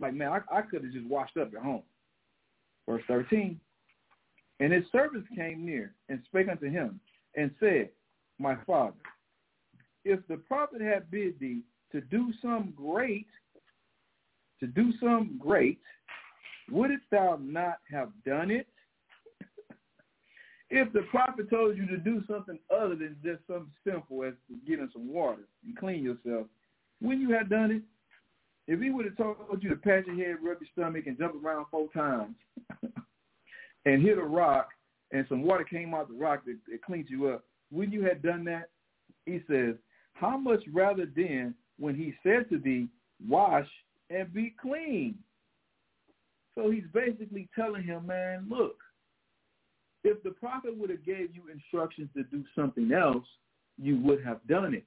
Like, 0.00 0.12
man, 0.12 0.28
I, 0.28 0.58
I 0.58 0.62
could 0.62 0.84
have 0.84 0.92
just 0.92 1.06
washed 1.06 1.36
up 1.38 1.54
at 1.54 1.62
home. 1.62 1.82
Verse 2.86 3.02
13. 3.08 3.58
And 4.60 4.74
his 4.74 4.84
servants 4.92 5.28
came 5.34 5.64
near 5.64 5.94
and 6.10 6.20
spake 6.26 6.48
unto 6.48 6.70
him 6.70 7.00
and 7.34 7.50
said, 7.58 7.88
My 8.38 8.56
father, 8.66 8.96
if 10.04 10.20
the 10.28 10.36
prophet 10.36 10.82
had 10.82 11.10
bid 11.10 11.40
thee 11.40 11.62
to 11.92 12.02
do 12.02 12.32
some 12.42 12.74
great, 12.76 13.26
to 14.60 14.66
do 14.66 14.92
some 15.00 15.38
great, 15.40 15.80
wouldst 16.70 17.04
thou 17.10 17.38
not 17.40 17.78
have 17.90 18.10
done 18.26 18.50
it? 18.50 18.66
if 20.70 20.92
the 20.92 21.02
prophet 21.10 21.48
told 21.48 21.78
you 21.78 21.86
to 21.86 21.96
do 21.96 22.22
something 22.28 22.58
other 22.70 22.94
than 22.94 23.16
just 23.24 23.40
something 23.46 23.72
simple 23.82 24.24
as 24.24 24.34
to 24.48 24.56
get 24.68 24.78
some 24.92 25.12
water 25.12 25.42
and 25.64 25.76
clean 25.78 26.04
yourself, 26.04 26.46
wouldn't 27.00 27.26
you 27.26 27.34
have 27.34 27.48
done 27.48 27.70
it? 27.70 27.82
If 28.66 28.80
he 28.80 28.90
would 28.90 29.06
have 29.06 29.16
told 29.16 29.62
you 29.62 29.70
to 29.70 29.76
pat 29.76 30.06
your 30.06 30.16
head, 30.16 30.36
rub 30.42 30.58
your 30.60 30.68
stomach, 30.72 31.06
and 31.06 31.18
jump 31.18 31.34
around 31.42 31.64
four 31.70 31.88
times 31.92 32.36
and 33.84 34.02
hit 34.02 34.18
a 34.18 34.22
rock 34.22 34.68
and 35.12 35.26
some 35.28 35.42
water 35.42 35.64
came 35.64 35.94
out 35.94 36.08
the 36.08 36.14
rock 36.14 36.44
that, 36.44 36.56
that 36.70 36.82
cleaned 36.82 37.08
you 37.08 37.28
up, 37.28 37.44
wouldn't 37.70 37.92
you 37.92 38.04
have 38.04 38.22
done 38.22 38.44
that? 38.44 38.70
He 39.26 39.40
says, 39.48 39.74
how 40.14 40.36
much 40.36 40.62
rather 40.72 41.06
then 41.14 41.54
when 41.78 41.94
he 41.94 42.14
said 42.22 42.48
to 42.50 42.58
thee, 42.58 42.88
wash 43.28 43.66
and 44.08 44.32
be 44.32 44.54
clean? 44.60 45.16
So 46.54 46.70
he's 46.70 46.84
basically 46.92 47.48
telling 47.54 47.82
him, 47.82 48.06
man, 48.06 48.46
look, 48.50 48.76
if 50.04 50.22
the 50.22 50.30
prophet 50.30 50.76
would 50.76 50.90
have 50.90 51.04
gave 51.04 51.34
you 51.34 51.42
instructions 51.52 52.08
to 52.16 52.24
do 52.24 52.44
something 52.54 52.92
else, 52.92 53.24
you 53.78 53.98
would 54.00 54.24
have 54.24 54.46
done 54.48 54.74
it. 54.74 54.84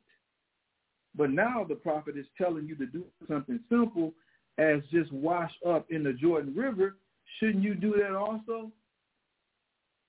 But 1.16 1.30
now 1.30 1.66
the 1.68 1.76
prophet 1.76 2.18
is 2.18 2.26
telling 2.38 2.66
you 2.68 2.76
to 2.76 2.86
do 2.86 3.04
something 3.28 3.60
simple 3.70 4.14
as 4.58 4.82
just 4.92 5.12
wash 5.12 5.52
up 5.68 5.86
in 5.90 6.04
the 6.04 6.14
Jordan 6.14 6.54
River. 6.56 6.96
Shouldn't 7.40 7.64
you 7.64 7.76
do 7.76 7.94
that 8.00 8.16
also? 8.16 8.72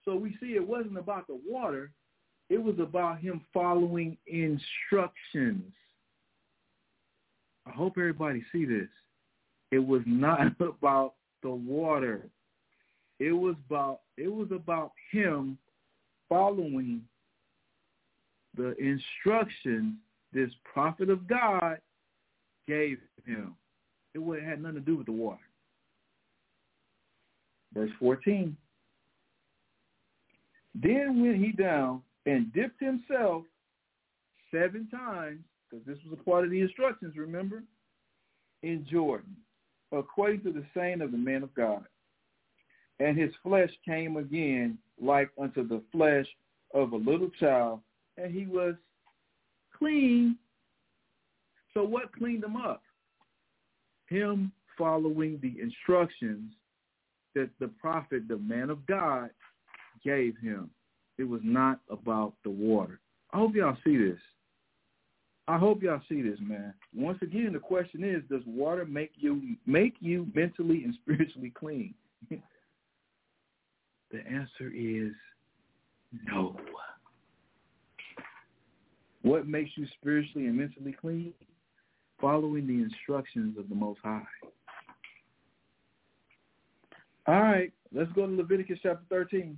So 0.04 0.14
we 0.14 0.36
see 0.40 0.54
it 0.54 0.66
wasn't 0.66 0.98
about 0.98 1.26
the 1.26 1.40
water. 1.46 1.90
It 2.50 2.62
was 2.62 2.78
about 2.78 3.20
him 3.20 3.40
following 3.52 4.16
instructions. 4.26 5.72
I 7.66 7.70
hope 7.70 7.94
everybody 7.96 8.44
see 8.52 8.66
this. 8.66 8.88
It 9.70 9.78
was 9.78 10.02
not 10.06 10.52
about 10.60 11.14
the 11.42 11.50
water. 11.50 12.28
It 13.18 13.32
was 13.32 13.54
about 13.66 14.00
it 14.16 14.32
was 14.32 14.48
about 14.50 14.92
him 15.10 15.56
following 16.28 17.02
the 18.56 18.74
instructions 18.76 19.94
this 20.32 20.50
prophet 20.64 21.10
of 21.10 21.26
God 21.26 21.78
gave 22.66 22.98
him. 23.24 23.54
It 24.14 24.44
had 24.44 24.62
nothing 24.62 24.76
to 24.76 24.80
do 24.80 24.96
with 24.96 25.06
the 25.06 25.12
water. 25.12 25.40
Verse 27.72 27.90
14. 27.98 28.56
Then 30.74 31.22
went 31.22 31.44
he 31.44 31.52
down 31.52 32.02
and 32.26 32.52
dipped 32.52 32.80
himself 32.80 33.44
seven 34.50 34.88
times, 34.88 35.40
because 35.70 35.84
this 35.86 35.98
was 36.04 36.18
a 36.18 36.24
part 36.24 36.44
of 36.44 36.50
the 36.50 36.60
instructions, 36.60 37.16
remember, 37.16 37.62
in 38.62 38.86
Jordan, 38.90 39.36
according 39.92 40.42
to 40.42 40.52
the 40.52 40.64
saying 40.74 41.00
of 41.00 41.12
the 41.12 41.18
man 41.18 41.42
of 41.42 41.54
God. 41.54 41.84
And 43.00 43.18
his 43.18 43.30
flesh 43.42 43.70
came 43.84 44.16
again 44.16 44.78
like 45.00 45.30
unto 45.40 45.66
the 45.66 45.82
flesh 45.92 46.26
of 46.72 46.92
a 46.92 46.96
little 46.96 47.30
child, 47.40 47.80
and 48.16 48.32
he 48.32 48.46
was 48.46 48.74
clean. 49.76 50.36
So 51.72 51.82
what 51.82 52.12
cleaned 52.12 52.44
him 52.44 52.56
up? 52.56 52.82
Him 54.08 54.52
following 54.78 55.40
the 55.42 55.60
instructions 55.60 56.52
that 57.34 57.50
the 57.58 57.68
prophet, 57.68 58.28
the 58.28 58.38
man 58.38 58.70
of 58.70 58.86
God, 58.86 59.30
gave 60.04 60.36
him. 60.38 60.70
It 61.18 61.24
was 61.24 61.40
not 61.44 61.80
about 61.90 62.34
the 62.44 62.50
water. 62.50 63.00
I 63.32 63.38
hope 63.38 63.54
y'all 63.54 63.76
see 63.84 63.96
this. 63.96 64.18
I 65.46 65.58
hope 65.58 65.82
y'all 65.82 66.00
see 66.08 66.22
this, 66.22 66.38
man. 66.40 66.72
Once 66.94 67.18
again, 67.20 67.52
the 67.52 67.58
question 67.58 68.02
is, 68.02 68.22
does 68.30 68.42
water 68.46 68.86
make 68.86 69.12
you 69.16 69.56
make 69.66 69.94
you 70.00 70.26
mentally 70.34 70.84
and 70.84 70.94
spiritually 71.02 71.52
clean? 71.58 71.94
the 72.30 72.40
answer 74.26 74.72
is 74.74 75.12
no. 76.26 76.56
What 79.22 79.46
makes 79.46 79.70
you 79.76 79.86
spiritually 80.00 80.46
and 80.46 80.56
mentally 80.56 80.94
clean? 80.98 81.32
Following 82.20 82.66
the 82.66 82.82
instructions 82.82 83.58
of 83.58 83.68
the 83.68 83.74
Most 83.74 84.00
High. 84.02 84.22
All 87.26 87.40
right, 87.40 87.72
let's 87.92 88.12
go 88.12 88.26
to 88.26 88.32
Leviticus 88.32 88.78
chapter 88.82 89.04
13. 89.08 89.56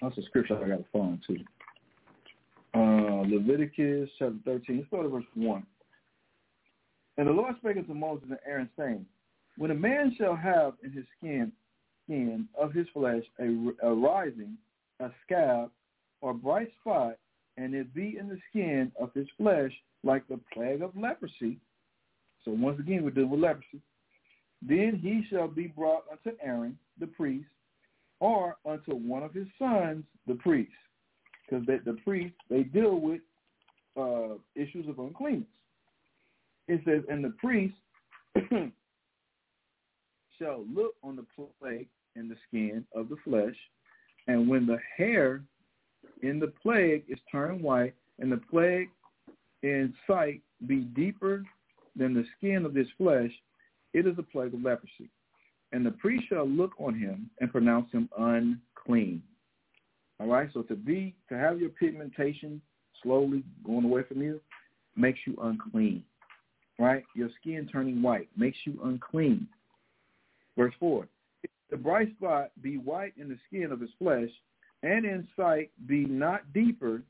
That's 0.00 0.16
a 0.18 0.22
scripture 0.22 0.62
I 0.62 0.68
got 0.68 0.78
to 0.78 0.84
find 0.92 1.18
too. 1.26 1.38
Uh, 2.74 3.24
Leviticus 3.28 4.10
chapter 4.18 4.36
13. 4.44 4.78
Let's 4.78 4.90
go 4.90 5.02
to 5.02 5.08
verse 5.08 5.24
1. 5.34 5.66
And 7.16 7.28
the 7.28 7.32
Lord 7.32 7.54
spake 7.58 7.78
unto 7.78 7.94
Moses 7.94 8.26
and 8.28 8.38
Aaron, 8.46 8.68
saying, 8.78 9.06
When 9.56 9.70
a 9.70 9.74
man 9.74 10.14
shall 10.18 10.36
have 10.36 10.74
in 10.84 10.92
his 10.92 11.06
skin, 11.18 11.50
skin 12.04 12.46
of 12.60 12.72
his 12.72 12.86
flesh 12.92 13.22
a, 13.40 13.72
a 13.82 13.94
rising, 13.94 14.58
a 15.00 15.10
scab, 15.24 15.70
or 16.20 16.34
bright 16.34 16.68
spot, 16.80 17.16
and 17.56 17.74
it 17.74 17.94
be 17.94 18.16
in 18.18 18.28
the 18.28 18.38
skin 18.50 18.92
of 19.00 19.12
his 19.14 19.26
flesh 19.38 19.72
like 20.04 20.28
the 20.28 20.38
plague 20.52 20.82
of 20.82 20.96
leprosy. 20.96 21.58
So 22.44 22.50
once 22.50 22.78
again, 22.78 23.02
we're 23.02 23.10
dealing 23.10 23.30
with 23.30 23.40
leprosy. 23.40 23.80
Then 24.60 24.98
he 25.02 25.24
shall 25.30 25.48
be 25.48 25.66
brought 25.66 26.04
unto 26.10 26.36
Aaron, 26.42 26.78
the 27.00 27.06
priest, 27.06 27.48
or 28.20 28.56
unto 28.64 28.92
one 28.94 29.22
of 29.22 29.34
his 29.34 29.46
sons, 29.58 30.04
the 30.26 30.34
priest, 30.34 30.70
because 31.48 31.66
the 31.66 31.96
priest 32.04 32.34
they 32.50 32.62
deal 32.62 33.00
with 33.00 33.20
uh, 33.96 34.34
issues 34.54 34.88
of 34.88 34.98
uncleanness. 34.98 35.46
It 36.68 36.80
says, 36.84 37.02
and 37.08 37.24
the 37.24 37.34
priest 37.38 37.74
shall 40.38 40.64
look 40.74 40.94
on 41.02 41.16
the 41.16 41.24
plague 41.60 41.88
in 42.16 42.28
the 42.28 42.36
skin 42.48 42.84
of 42.94 43.08
the 43.08 43.16
flesh, 43.24 43.56
and 44.26 44.48
when 44.48 44.66
the 44.66 44.78
hair 44.96 45.42
in 46.22 46.40
the 46.40 46.52
plague 46.62 47.04
is 47.08 47.18
turned 47.30 47.62
white, 47.62 47.94
and 48.18 48.32
the 48.32 48.40
plague 48.50 48.88
in 49.62 49.92
sight 50.06 50.40
be 50.66 50.76
deeper 50.76 51.44
than 51.94 52.14
the 52.14 52.24
skin 52.36 52.64
of 52.64 52.74
this 52.74 52.88
flesh, 52.96 53.30
it 53.92 54.06
is 54.06 54.18
a 54.18 54.22
plague 54.22 54.54
of 54.54 54.62
leprosy 54.62 55.10
and 55.76 55.84
the 55.84 55.90
priest 55.90 56.24
shall 56.30 56.48
look 56.48 56.72
on 56.78 56.98
him 56.98 57.28
and 57.38 57.52
pronounce 57.52 57.92
him 57.92 58.08
unclean. 58.16 59.22
All 60.18 60.26
right, 60.26 60.48
so 60.54 60.62
to 60.62 60.74
be 60.74 61.14
to 61.28 61.36
have 61.36 61.60
your 61.60 61.68
pigmentation 61.68 62.62
slowly 63.02 63.44
going 63.62 63.84
away 63.84 64.02
from 64.08 64.22
you 64.22 64.40
makes 64.96 65.18
you 65.26 65.36
unclean. 65.42 66.02
Right? 66.78 67.04
Your 67.14 67.28
skin 67.38 67.68
turning 67.70 68.00
white 68.00 68.30
makes 68.38 68.56
you 68.64 68.80
unclean. 68.84 69.46
Verse 70.56 70.72
4. 70.80 71.06
If 71.42 71.50
the 71.70 71.76
bright 71.76 72.08
spot 72.16 72.52
be 72.62 72.78
white 72.78 73.12
in 73.18 73.28
the 73.28 73.38
skin 73.46 73.70
of 73.70 73.78
his 73.78 73.90
flesh, 73.98 74.30
and 74.82 75.04
in 75.04 75.28
sight 75.36 75.70
be 75.86 76.06
not 76.06 76.54
deeper 76.54 77.02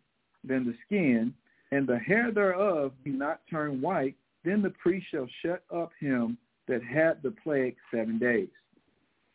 than 0.42 0.64
the 0.64 0.74
skin, 0.86 1.32
and 1.70 1.86
the 1.86 2.00
hair 2.00 2.32
thereof 2.32 2.94
be 3.04 3.10
not 3.10 3.42
turned 3.48 3.80
white, 3.80 4.16
then 4.44 4.60
the 4.60 4.70
priest 4.70 5.06
shall 5.12 5.28
shut 5.40 5.62
up 5.72 5.92
him 6.00 6.36
that 6.68 6.82
had 6.82 7.22
the 7.22 7.34
plague 7.42 7.76
seven 7.94 8.18
days. 8.18 8.48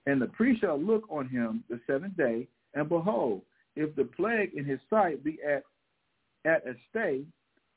And 0.05 0.21
the 0.21 0.27
priest 0.27 0.61
shall 0.61 0.79
look 0.79 1.03
on 1.09 1.27
him 1.29 1.63
the 1.69 1.79
seventh 1.87 2.17
day, 2.17 2.47
and 2.73 2.89
behold, 2.89 3.41
if 3.75 3.95
the 3.95 4.05
plague 4.05 4.51
in 4.55 4.65
his 4.65 4.79
sight 4.89 5.23
be 5.23 5.39
at 5.47 5.63
at 6.43 6.67
a 6.67 6.73
stay, 6.89 7.21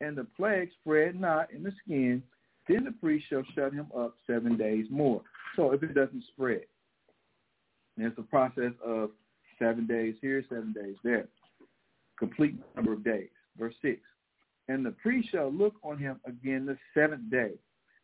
and 0.01 0.17
the 0.17 0.27
plague 0.37 0.71
spread 0.81 1.21
not 1.21 1.53
in 1.53 1.63
the 1.63 1.73
skin, 1.85 2.23
then 2.67 2.85
the 2.85 2.93
priest 2.93 3.27
shall 3.29 3.45
shut 3.55 3.75
him 3.75 3.87
up 3.97 4.15
seven 4.27 4.57
days 4.57 4.87
more. 4.91 5.21
So 5.55 5.73
if 5.73 5.83
it 5.83 5.95
doesn't 5.95 6.25
spread, 6.33 6.65
and 7.97 8.07
it's 8.07 8.19
a 8.19 8.23
process 8.23 8.73
of 8.85 9.11
seven 9.59 9.87
days 9.87 10.15
here, 10.23 10.43
seven 10.49 10.73
days 10.73 10.97
there, 11.05 11.29
complete 12.19 12.57
number 12.75 12.95
of 12.95 13.05
days. 13.05 13.29
Verse 13.59 13.75
six, 13.83 14.01
and 14.69 14.85
the 14.85 14.93
priest 14.93 15.29
shall 15.31 15.53
look 15.53 15.75
on 15.83 15.99
him 15.99 16.19
again 16.27 16.65
the 16.65 16.79
seventh 16.95 17.31
day, 17.31 17.53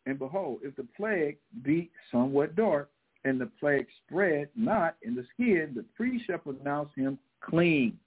and 0.07 0.19
behold, 0.19 0.61
if 0.63 0.75
the 0.77 0.87
plague 0.97 1.37
be 1.63 1.91
somewhat 2.11 2.57
dark, 2.57 2.91
and 3.25 3.41
the 3.41 3.51
plague 3.61 3.87
spread 4.07 4.49
not 4.57 4.97
in 5.03 5.15
the 5.15 5.25
skin, 5.35 5.73
the 5.75 5.85
priest 5.95 6.25
shall 6.27 6.39
pronounce 6.39 6.91
him 6.97 7.19
clean. 7.43 7.99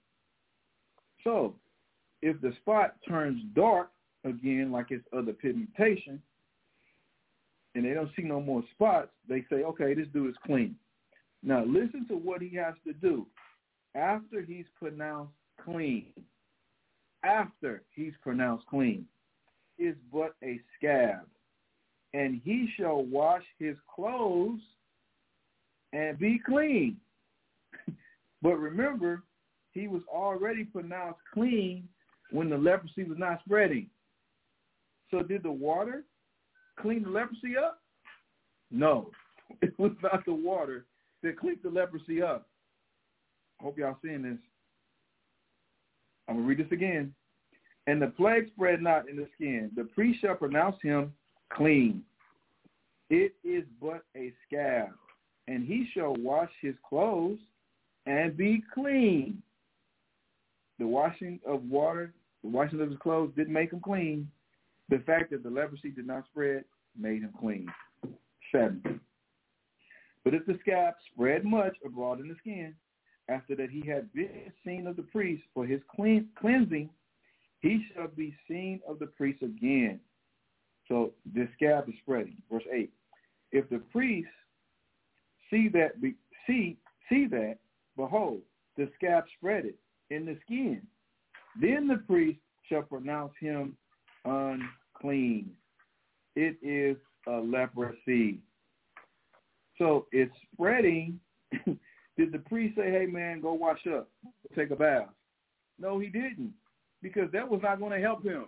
So, 1.22 1.54
if 2.20 2.40
the 2.40 2.52
spot 2.60 2.96
turns 3.06 3.40
dark 3.54 3.90
again, 4.24 4.72
like 4.72 4.90
its 4.90 5.04
other 5.16 5.32
pigmentation, 5.32 6.20
and 7.74 7.84
they 7.84 7.94
don't 7.94 8.10
see 8.16 8.22
no 8.22 8.40
more 8.40 8.62
spots, 8.72 9.10
they 9.28 9.44
say, 9.50 9.62
okay, 9.62 9.94
this 9.94 10.08
dude 10.12 10.30
is 10.30 10.36
clean. 10.44 10.76
Now, 11.42 11.64
listen 11.64 12.06
to 12.08 12.16
what 12.16 12.40
he 12.40 12.56
has 12.56 12.74
to 12.86 12.92
do 12.92 13.26
after 13.94 14.42
he's 14.42 14.64
pronounced 14.78 15.34
clean, 15.62 16.12
after 17.22 17.82
he's 17.94 18.14
pronounced 18.22 18.66
clean, 18.66 19.06
is 19.78 19.94
but 20.12 20.34
a 20.42 20.60
scab, 20.76 21.26
and 22.14 22.40
he 22.44 22.68
shall 22.76 23.02
wash 23.02 23.42
his 23.58 23.76
clothes 23.92 24.60
and 25.92 26.18
be 26.18 26.40
clean. 26.44 26.96
but 28.42 28.56
remember, 28.56 29.22
he 29.72 29.88
was 29.88 30.02
already 30.08 30.64
pronounced 30.64 31.18
clean 31.34 31.88
when 32.30 32.48
the 32.48 32.56
leprosy 32.56 33.02
was 33.02 33.18
not 33.18 33.40
spreading. 33.44 33.88
So 35.10 35.22
did 35.22 35.42
the 35.42 35.50
water 35.50 36.04
clean 36.80 37.02
the 37.02 37.10
leprosy 37.10 37.56
up? 37.58 37.80
No, 38.70 39.10
it 39.62 39.76
was 39.78 39.92
not 40.00 40.24
the 40.24 40.34
water 40.34 40.86
that 41.22 41.38
cleaned 41.38 41.58
the 41.64 41.70
leprosy 41.70 42.22
up. 42.22 42.46
Hope 43.60 43.76
y'all 43.76 43.96
seeing 44.02 44.22
this. 44.22 44.38
I'm 46.28 46.36
going 46.36 46.46
to 46.46 46.48
read 46.48 46.58
this 46.58 46.72
again. 46.72 47.12
And 47.86 48.00
the 48.00 48.06
plague 48.06 48.48
spread 48.54 48.80
not 48.80 49.08
in 49.08 49.16
the 49.16 49.26
skin. 49.34 49.70
The 49.76 49.84
priest 49.84 50.20
shall 50.20 50.36
pronounce 50.36 50.76
him 50.80 51.12
clean. 51.54 52.02
It 53.10 53.34
is 53.44 53.64
but 53.80 54.04
a 54.16 54.32
scab, 54.46 54.88
and 55.48 55.66
he 55.66 55.86
shall 55.94 56.14
wash 56.16 56.50
his 56.60 56.74
clothes 56.88 57.38
and 58.06 58.36
be 58.36 58.62
clean. 58.72 59.42
The 60.78 60.86
washing 60.86 61.40
of 61.46 61.62
water, 61.64 62.12
the 62.42 62.50
washing 62.50 62.80
of 62.80 62.90
his 62.90 62.98
clothes 62.98 63.32
didn't 63.36 63.52
make 63.52 63.72
him 63.72 63.80
clean. 63.80 64.30
The 64.88 64.98
fact 65.06 65.30
that 65.30 65.42
the 65.42 65.50
leprosy 65.50 65.90
did 65.90 66.06
not 66.06 66.24
spread 66.30 66.64
made 66.98 67.22
him 67.22 67.32
clean. 67.38 67.68
Seven. 68.52 69.00
But 70.24 70.34
if 70.34 70.46
the 70.46 70.58
scab 70.60 70.94
spread 71.12 71.44
much 71.44 71.76
abroad 71.84 72.20
in 72.20 72.28
the 72.28 72.36
skin, 72.40 72.74
after 73.28 73.54
that 73.56 73.70
he 73.70 73.86
had 73.86 74.12
been 74.12 74.52
seen 74.64 74.86
of 74.86 74.96
the 74.96 75.02
priest 75.02 75.42
for 75.54 75.66
his 75.66 75.80
clean, 75.94 76.28
cleansing, 76.38 76.90
he 77.60 77.84
shall 77.94 78.08
be 78.08 78.34
seen 78.48 78.80
of 78.88 78.98
the 78.98 79.06
priest 79.06 79.42
again. 79.42 80.00
So 80.88 81.12
this 81.34 81.48
scab 81.54 81.88
is 81.88 81.94
spreading. 82.02 82.36
Verse 82.50 82.64
8. 82.72 82.90
If 83.52 83.68
the 83.70 83.78
priest 83.92 84.28
see 85.50 85.68
that, 85.70 86.00
be, 86.00 86.14
see, 86.46 86.76
see 87.08 87.26
that, 87.30 87.56
behold, 87.96 88.40
the 88.76 88.88
scab 88.96 89.24
spreaded 89.42 89.74
in 90.10 90.26
the 90.26 90.36
skin, 90.44 90.82
then 91.60 91.86
the 91.86 92.02
priest 92.06 92.40
shall 92.68 92.82
pronounce 92.82 93.32
him 93.40 93.76
unclean. 94.24 95.50
It 96.36 96.56
is 96.62 96.96
a 97.26 97.38
leprosy. 97.38 98.40
So 99.78 100.06
it's 100.12 100.34
spreading. 100.52 101.20
Did 102.16 102.32
the 102.32 102.38
priest 102.38 102.76
say, 102.76 102.90
hey, 102.90 103.06
man, 103.06 103.40
go 103.40 103.54
wash 103.54 103.80
up, 103.92 104.08
take 104.54 104.70
a 104.70 104.76
bath? 104.76 105.08
No, 105.80 105.98
he 105.98 106.06
didn't, 106.06 106.52
because 107.02 107.28
that 107.32 107.48
was 107.48 107.60
not 107.62 107.80
going 107.80 107.90
to 107.90 108.00
help 108.00 108.22
him, 108.22 108.44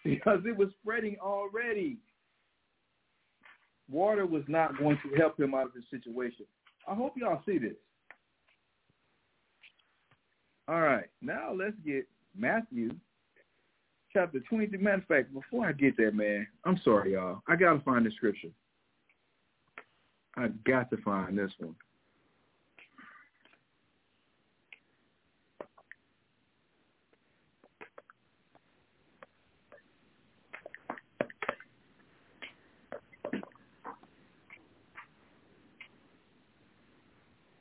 because 0.04 0.40
it 0.46 0.56
was 0.56 0.68
spreading 0.80 1.16
already. 1.20 1.98
Water 3.90 4.24
was 4.24 4.44
not 4.46 4.78
going 4.78 4.98
to 5.02 5.16
help 5.16 5.38
him 5.38 5.54
out 5.54 5.66
of 5.66 5.74
this 5.74 5.84
situation. 5.90 6.46
I 6.86 6.94
hope 6.94 7.14
y'all 7.16 7.42
see 7.44 7.58
this. 7.58 7.74
All 10.68 10.80
right, 10.80 11.06
now 11.20 11.52
let's 11.52 11.74
get 11.84 12.06
Matthew 12.36 12.90
chapter 14.12 14.38
23. 14.48 14.78
Matter 14.78 14.98
of 14.98 15.06
fact, 15.06 15.34
before 15.34 15.66
I 15.66 15.72
get 15.72 15.96
there, 15.96 16.12
man, 16.12 16.46
I'm 16.64 16.80
sorry, 16.84 17.14
y'all. 17.14 17.42
I 17.48 17.56
got 17.56 17.74
to 17.74 17.80
find 17.80 18.06
the 18.06 18.10
scripture. 18.12 18.50
I 20.36 20.48
got 20.64 20.90
to 20.90 20.96
find 20.98 21.36
this 21.36 21.50
one. 21.58 21.74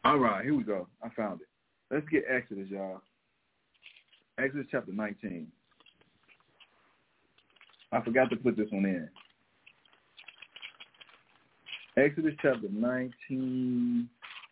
All 0.10 0.18
right, 0.18 0.44
here 0.44 0.56
we 0.56 0.64
go. 0.64 0.88
I 1.04 1.10
found 1.10 1.40
it. 1.42 1.48
Let's 1.94 2.10
get 2.10 2.24
Exodus, 2.28 2.68
y'all. 2.68 3.00
Exodus 4.40 4.66
chapter 4.72 4.92
19. 4.92 5.46
I 7.92 8.02
forgot 8.02 8.32
to 8.32 8.36
put 8.36 8.58
this 8.58 8.66
one 8.72 8.86
in. 8.86 9.08
Exodus 11.96 12.34
chapter 12.42 12.70
19. 12.72 14.10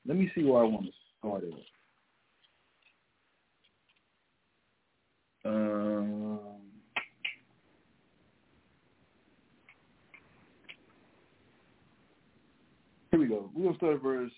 Let 0.08 0.18
me 0.18 0.32
see 0.36 0.44
where 0.44 0.62
I 0.62 0.66
want 0.68 0.86
to 0.86 0.92
start 1.18 1.44
it. 1.44 1.54
Um, 5.44 6.40
here 13.10 13.20
we 13.20 13.26
go. 13.26 13.50
We're 13.56 13.64
going 13.64 13.74
to 13.74 13.78
start 13.80 13.96
at 13.96 14.04
verse, 14.04 14.32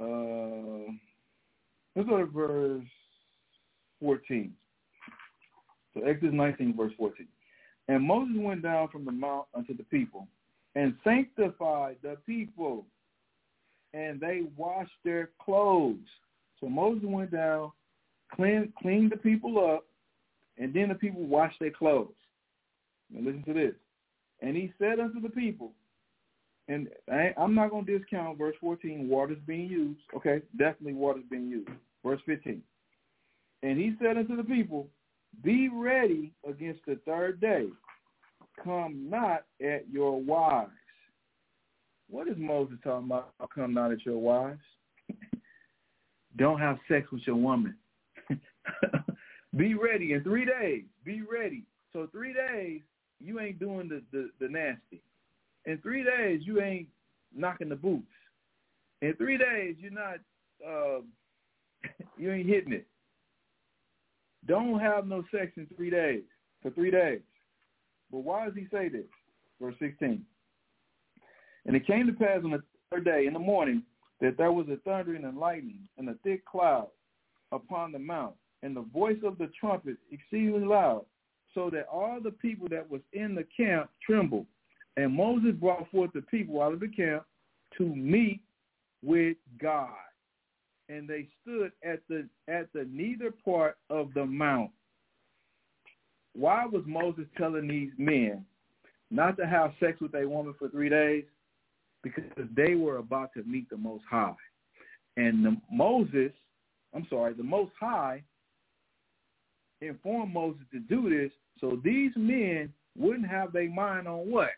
uh, 0.00 0.92
let's 1.94 2.08
go 2.08 2.18
to 2.18 2.26
verse 2.26 2.84
14. 4.00 4.52
So 5.94 6.02
Exodus 6.04 6.34
19, 6.34 6.76
verse 6.76 6.92
14. 6.96 7.26
And 7.88 8.04
Moses 8.04 8.36
went 8.38 8.62
down 8.62 8.88
from 8.88 9.04
the 9.04 9.12
mount 9.12 9.46
unto 9.54 9.76
the 9.76 9.82
people 9.84 10.28
and 10.74 10.94
sanctified 11.02 11.96
the 12.02 12.16
people, 12.26 12.86
and 13.92 14.20
they 14.20 14.42
washed 14.56 14.92
their 15.04 15.30
clothes. 15.44 15.98
So 16.60 16.68
Moses 16.68 17.02
went 17.04 17.32
down, 17.32 17.72
cleaned, 18.34 18.72
cleaned 18.80 19.10
the 19.10 19.16
people 19.16 19.58
up, 19.74 19.86
and 20.58 20.72
then 20.72 20.90
the 20.90 20.94
people 20.94 21.22
washed 21.22 21.58
their 21.58 21.72
clothes. 21.72 22.14
Now 23.10 23.26
listen 23.26 23.42
to 23.44 23.54
this. 23.54 23.74
And 24.40 24.56
he 24.56 24.72
said 24.78 25.00
unto 25.00 25.20
the 25.20 25.28
people, 25.28 25.72
and 26.70 26.88
I, 27.12 27.34
I'm 27.36 27.54
not 27.54 27.70
going 27.70 27.84
to 27.84 27.98
discount 27.98 28.38
verse 28.38 28.54
14, 28.60 29.08
water's 29.08 29.38
being 29.44 29.68
used. 29.68 30.00
Okay, 30.16 30.40
definitely 30.56 30.92
water's 30.92 31.24
being 31.28 31.48
used. 31.48 31.68
Verse 32.04 32.20
15. 32.26 32.62
And 33.64 33.76
he 33.76 33.94
said 34.00 34.16
unto 34.16 34.36
the 34.36 34.44
people, 34.44 34.86
be 35.42 35.68
ready 35.68 36.32
against 36.48 36.80
the 36.86 36.98
third 37.04 37.40
day. 37.40 37.66
Come 38.62 39.08
not 39.10 39.46
at 39.60 39.84
your 39.90 40.20
wives. 40.20 40.70
What 42.08 42.28
is 42.28 42.36
Moses 42.38 42.76
talking 42.84 43.06
about? 43.06 43.32
Come 43.52 43.74
not 43.74 43.90
at 43.90 44.06
your 44.06 44.18
wives. 44.18 44.60
Don't 46.36 46.60
have 46.60 46.78
sex 46.88 47.10
with 47.10 47.22
your 47.26 47.36
woman. 47.36 47.74
Be 49.56 49.74
ready 49.74 50.12
in 50.12 50.22
three 50.22 50.44
days. 50.44 50.84
Be 51.04 51.22
ready. 51.22 51.64
So 51.92 52.08
three 52.12 52.32
days, 52.32 52.80
you 53.18 53.40
ain't 53.40 53.58
doing 53.58 53.88
the, 53.88 54.02
the, 54.12 54.30
the 54.40 54.48
nasty. 54.48 55.02
In 55.66 55.78
three 55.78 56.04
days, 56.04 56.40
you 56.44 56.60
ain't 56.60 56.88
knocking 57.34 57.68
the 57.68 57.76
boots. 57.76 58.06
In 59.02 59.14
three 59.14 59.38
days, 59.38 59.76
you're 59.78 59.90
not, 59.90 60.18
uh, 60.66 61.00
you 62.18 62.32
ain't 62.32 62.48
hitting 62.48 62.72
it. 62.72 62.86
Don't 64.46 64.80
have 64.80 65.06
no 65.06 65.22
sex 65.30 65.52
in 65.56 65.66
three 65.76 65.90
days, 65.90 66.22
for 66.62 66.70
three 66.70 66.90
days. 66.90 67.20
But 68.10 68.18
why 68.18 68.46
does 68.46 68.54
he 68.54 68.66
say 68.72 68.88
this? 68.88 69.06
Verse 69.60 69.74
16. 69.78 70.24
And 71.66 71.76
it 71.76 71.86
came 71.86 72.06
to 72.06 72.12
pass 72.12 72.40
on 72.42 72.50
the 72.50 72.62
third 72.90 73.04
day 73.04 73.26
in 73.26 73.34
the 73.34 73.38
morning 73.38 73.82
that 74.20 74.36
there 74.36 74.52
was 74.52 74.66
a 74.68 74.76
thundering 74.78 75.24
and 75.24 75.38
lightning 75.38 75.80
and 75.98 76.08
a 76.08 76.14
thick 76.24 76.44
cloud 76.44 76.88
upon 77.52 77.92
the 77.92 77.98
mount, 77.98 78.34
and 78.62 78.76
the 78.76 78.82
voice 78.92 79.18
of 79.24 79.38
the 79.38 79.50
trumpet 79.58 79.96
exceedingly 80.10 80.64
loud, 80.64 81.04
so 81.54 81.68
that 81.70 81.86
all 81.90 82.20
the 82.22 82.30
people 82.30 82.68
that 82.68 82.88
was 82.88 83.00
in 83.12 83.34
the 83.34 83.44
camp 83.56 83.90
trembled. 84.04 84.46
And 85.00 85.14
Moses 85.14 85.54
brought 85.58 85.90
forth 85.90 86.12
the 86.12 86.20
people 86.22 86.60
out 86.60 86.74
of 86.74 86.80
the 86.80 86.88
camp 86.88 87.24
to 87.78 87.94
meet 87.94 88.40
with 89.02 89.38
God 89.58 89.88
and 90.90 91.08
they 91.08 91.26
stood 91.40 91.72
at 91.82 92.00
the 92.08 92.28
at 92.48 92.70
the 92.74 92.86
neither 92.90 93.30
part 93.30 93.78
of 93.88 94.12
the 94.12 94.26
mount. 94.26 94.70
Why 96.34 96.66
was 96.66 96.82
Moses 96.86 97.24
telling 97.38 97.68
these 97.68 97.92
men 97.96 98.44
not 99.10 99.38
to 99.38 99.46
have 99.46 99.72
sex 99.80 100.00
with 100.00 100.14
a 100.14 100.28
woman 100.28 100.54
for 100.58 100.68
three 100.68 100.90
days? 100.90 101.24
Because 102.02 102.24
they 102.54 102.74
were 102.74 102.96
about 102.96 103.30
to 103.34 103.42
meet 103.44 103.70
the 103.70 103.76
Most 103.76 104.04
High. 104.10 104.34
And 105.16 105.44
the, 105.44 105.56
Moses, 105.70 106.32
I'm 106.94 107.06
sorry, 107.08 107.34
the 107.34 107.42
Most 107.42 107.72
High 107.78 108.22
informed 109.80 110.32
Moses 110.32 110.62
to 110.72 110.78
do 110.78 111.08
this 111.08 111.30
so 111.60 111.80
these 111.82 112.12
men 112.16 112.72
wouldn't 112.96 113.28
have 113.28 113.52
their 113.52 113.70
mind 113.70 114.08
on 114.08 114.30
what? 114.30 114.50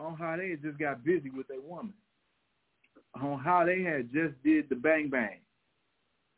On 0.00 0.16
how 0.16 0.36
they 0.36 0.56
just 0.62 0.78
got 0.78 1.04
busy 1.04 1.30
with 1.30 1.46
a 1.50 1.60
woman 1.60 1.94
on 3.22 3.38
how 3.38 3.64
they 3.64 3.82
had 3.82 4.12
just 4.12 4.34
did 4.42 4.68
the 4.68 4.74
bang 4.74 5.08
bang, 5.08 5.38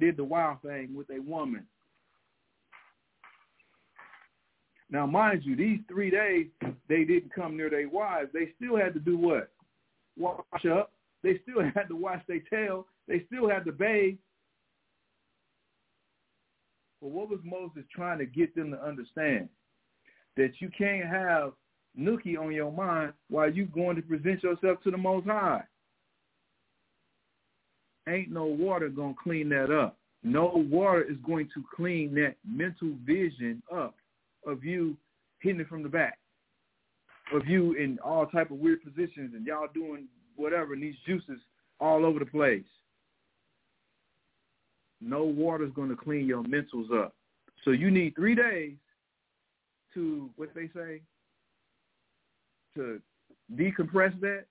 did 0.00 0.16
the 0.16 0.24
wild 0.24 0.60
thing 0.62 0.94
with 0.94 1.08
a 1.10 1.20
woman. 1.20 1.66
Now, 4.90 5.06
mind 5.06 5.42
you, 5.44 5.56
these 5.56 5.80
three 5.88 6.10
days 6.10 6.46
they 6.88 7.04
didn't 7.04 7.34
come 7.34 7.56
near 7.56 7.70
their 7.70 7.88
wives. 7.88 8.30
They 8.32 8.52
still 8.56 8.76
had 8.76 8.94
to 8.94 9.00
do 9.00 9.16
what? 9.16 9.50
Wash 10.16 10.64
up. 10.70 10.92
They 11.22 11.40
still 11.42 11.62
had 11.74 11.88
to 11.88 11.96
wash 11.96 12.22
their 12.28 12.42
tail. 12.50 12.86
They 13.08 13.24
still 13.26 13.48
had 13.48 13.64
to 13.64 13.72
bathe. 13.72 14.16
But 17.00 17.08
what 17.08 17.28
was 17.28 17.40
Moses 17.42 17.84
trying 17.94 18.18
to 18.18 18.26
get 18.26 18.54
them 18.54 18.70
to 18.70 18.82
understand? 18.82 19.48
That 20.36 20.52
you 20.60 20.70
can't 20.76 21.06
have 21.06 21.52
nookie 21.98 22.38
on 22.38 22.52
your 22.52 22.72
mind 22.72 23.12
while 23.28 23.50
you 23.50 23.66
going 23.66 23.96
to 23.96 24.02
present 24.02 24.42
yourself 24.42 24.82
to 24.84 24.90
the 24.90 24.96
Most 24.96 25.26
High. 25.26 25.62
Ain't 28.08 28.30
no 28.30 28.44
water 28.44 28.88
going 28.88 29.14
to 29.14 29.20
clean 29.20 29.48
that 29.48 29.70
up. 29.70 29.96
No 30.22 30.52
water 30.70 31.02
is 31.02 31.16
going 31.26 31.48
to 31.54 31.64
clean 31.74 32.14
that 32.14 32.34
mental 32.46 32.92
vision 33.04 33.62
up 33.74 33.94
of 34.46 34.64
you 34.64 34.96
hitting 35.40 35.60
it 35.60 35.68
from 35.68 35.82
the 35.82 35.88
back, 35.88 36.18
of 37.32 37.46
you 37.46 37.74
in 37.74 37.98
all 38.04 38.26
type 38.26 38.50
of 38.50 38.58
weird 38.58 38.82
positions 38.82 39.32
and 39.34 39.46
y'all 39.46 39.68
doing 39.74 40.06
whatever 40.36 40.74
and 40.74 40.82
these 40.82 40.94
juices 41.06 41.40
all 41.80 42.04
over 42.04 42.18
the 42.18 42.26
place. 42.26 42.64
No 45.00 45.24
water's 45.24 45.72
going 45.74 45.90
to 45.90 45.96
clean 45.96 46.26
your 46.26 46.42
mentals 46.44 46.92
up. 46.92 47.14
So 47.64 47.70
you 47.70 47.90
need 47.90 48.14
three 48.14 48.34
days 48.34 48.74
to, 49.94 50.30
what 50.36 50.54
they 50.54 50.68
say, 50.74 51.02
to 52.76 53.00
decompress 53.54 54.18
that, 54.20 54.44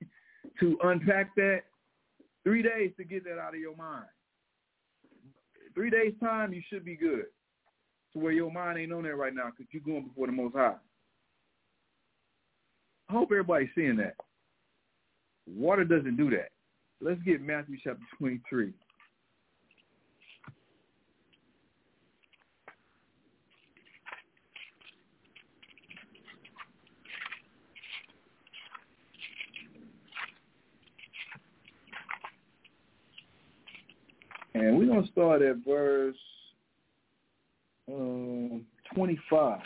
to 0.60 0.78
unpack 0.82 1.34
that, 1.36 1.62
three 2.44 2.62
days 2.62 2.92
to 2.96 3.04
get 3.04 3.24
that 3.24 3.38
out 3.38 3.54
of 3.54 3.60
your 3.60 3.76
mind. 3.76 4.06
Three 5.74 5.90
days 5.90 6.14
time, 6.20 6.52
you 6.52 6.62
should 6.68 6.84
be 6.84 6.96
good. 6.96 7.26
To 8.14 8.18
where 8.18 8.32
your 8.32 8.50
mind 8.50 8.78
ain't 8.78 8.92
on 8.92 9.02
that 9.02 9.16
right 9.16 9.34
now 9.34 9.50
because 9.50 9.66
you're 9.70 9.82
going 9.82 10.08
before 10.08 10.26
the 10.26 10.32
Most 10.32 10.54
High. 10.54 10.74
I 13.08 13.12
hope 13.12 13.28
everybody's 13.30 13.68
seeing 13.74 13.96
that. 13.96 14.14
Water 15.46 15.84
doesn't 15.84 16.16
do 16.16 16.30
that. 16.30 16.48
Let's 17.00 17.22
get 17.22 17.40
Matthew 17.40 17.76
chapter 17.82 18.02
23. 18.18 18.72
We're 34.78 34.86
going 34.86 35.02
to 35.04 35.10
start 35.10 35.42
at 35.42 35.56
verse 35.66 36.14
um, 37.92 38.64
25. 38.94 39.58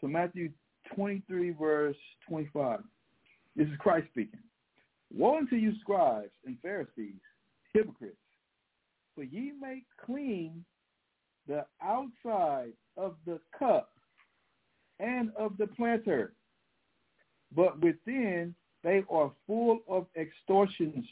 So 0.00 0.06
Matthew 0.06 0.50
23, 0.94 1.50
verse 1.50 1.96
25. 2.28 2.78
This 3.56 3.66
is 3.66 3.72
Christ 3.80 4.06
speaking. 4.12 4.38
Woe 5.12 5.38
unto 5.38 5.56
you, 5.56 5.72
scribes 5.80 6.30
and 6.46 6.56
Pharisees, 6.62 7.18
hypocrites, 7.74 8.14
for 9.16 9.24
ye 9.24 9.52
make 9.60 9.84
clean 10.06 10.64
the 11.48 11.66
outside 11.82 12.72
of 12.96 13.16
the 13.26 13.40
cup 13.58 13.90
and 15.00 15.32
of 15.36 15.56
the 15.58 15.66
planter, 15.66 16.34
but 17.52 17.80
within 17.80 18.54
they 18.84 19.02
are 19.10 19.32
full 19.48 19.80
of 19.88 20.06
extortions 20.16 21.04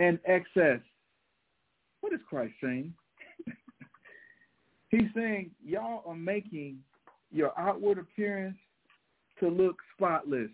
and 0.00 0.18
excess. 0.24 0.80
What 2.00 2.12
is 2.12 2.20
Christ 2.28 2.54
saying? 2.62 2.92
He's 4.88 5.08
saying 5.14 5.50
y'all 5.62 6.02
are 6.06 6.16
making 6.16 6.78
your 7.30 7.52
outward 7.58 7.98
appearance 7.98 8.56
to 9.38 9.48
look 9.48 9.76
spotless. 9.94 10.50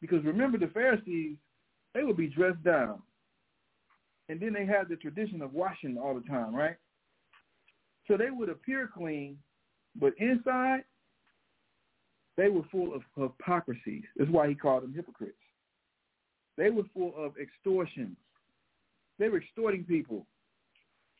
Because 0.00 0.24
remember 0.24 0.58
the 0.58 0.66
Pharisees, 0.66 1.36
they 1.94 2.02
would 2.02 2.16
be 2.16 2.26
dressed 2.26 2.62
down. 2.64 3.00
And 4.28 4.40
then 4.40 4.52
they 4.52 4.66
had 4.66 4.88
the 4.88 4.96
tradition 4.96 5.42
of 5.42 5.54
washing 5.54 5.96
all 5.96 6.14
the 6.14 6.28
time, 6.28 6.54
right? 6.54 6.76
So 8.08 8.16
they 8.16 8.30
would 8.30 8.48
appear 8.48 8.90
clean, 8.92 9.38
but 9.94 10.12
inside, 10.18 10.80
they 12.36 12.48
were 12.48 12.62
full 12.72 12.94
of 12.94 13.02
hypocrisies. 13.16 14.02
That's 14.16 14.30
why 14.30 14.48
he 14.48 14.54
called 14.54 14.82
them 14.82 14.94
hypocrites. 14.94 15.36
They 16.56 16.70
were 16.70 16.84
full 16.94 17.14
of 17.16 17.34
extortions. 17.40 18.16
They 19.18 19.28
were 19.28 19.38
extorting 19.38 19.84
people. 19.84 20.26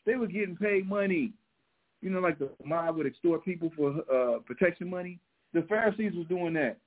They 0.06 0.16
were 0.16 0.26
getting 0.26 0.56
paid 0.56 0.88
money. 0.88 1.32
You 2.00 2.10
know, 2.10 2.20
like 2.20 2.38
the 2.38 2.50
mob 2.64 2.96
would 2.96 3.06
extort 3.06 3.44
people 3.44 3.70
for 3.76 4.00
uh, 4.12 4.40
protection 4.40 4.90
money. 4.90 5.20
The 5.52 5.62
Pharisees 5.62 6.12
was 6.14 6.26
doing 6.26 6.54
that. 6.54 6.78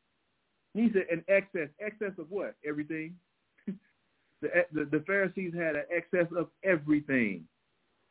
He 0.73 0.89
said 0.91 1.05
an 1.09 1.23
excess. 1.29 1.69
Excess 1.79 2.11
of 2.19 2.29
what? 2.29 2.55
Everything. 2.67 3.15
the, 3.67 4.49
the 4.73 4.85
the 4.91 5.03
Pharisees 5.07 5.53
had 5.53 5.75
an 5.75 5.85
excess 5.95 6.27
of 6.37 6.47
everything, 6.63 7.45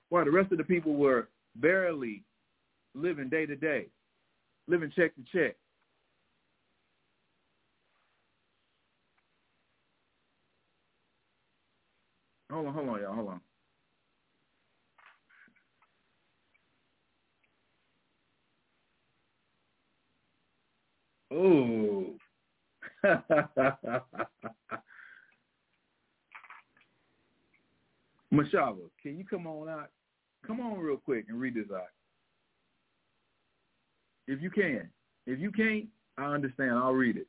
while 0.08 0.24
the 0.24 0.30
rest 0.30 0.50
of 0.52 0.58
the 0.58 0.64
people 0.64 0.94
were 0.94 1.28
barely 1.56 2.22
living 2.94 3.28
day 3.28 3.44
to 3.44 3.56
day, 3.56 3.86
living 4.66 4.90
check 4.96 5.12
to 5.16 5.22
check. 5.30 5.56
Hold 12.54 12.66
on, 12.68 12.74
hold 12.74 12.88
on, 12.88 13.00
y'all. 13.00 13.14
Hold 13.14 13.28
on. 13.30 13.40
Oh. 21.32 22.14
Mashaba, 28.32 28.76
can 29.02 29.18
you 29.18 29.24
come 29.28 29.48
on 29.48 29.68
out? 29.68 29.90
Come 30.46 30.60
on 30.60 30.78
real 30.78 30.96
quick 30.96 31.24
and 31.28 31.40
read 31.40 31.56
this 31.56 31.66
out. 31.74 31.88
If 34.28 34.40
you 34.40 34.50
can. 34.50 34.88
If 35.26 35.40
you 35.40 35.50
can't, 35.50 35.86
I 36.16 36.26
understand. 36.26 36.70
I'll 36.70 36.92
read 36.92 37.16
it. 37.16 37.26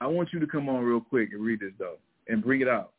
I 0.00 0.08
want 0.08 0.32
you 0.32 0.40
to 0.40 0.46
come 0.48 0.68
on 0.68 0.82
real 0.82 1.00
quick 1.00 1.28
and 1.32 1.40
read 1.40 1.60
this, 1.60 1.70
though, 1.78 1.98
and 2.26 2.42
bring 2.42 2.62
it 2.62 2.68
out. 2.68 2.94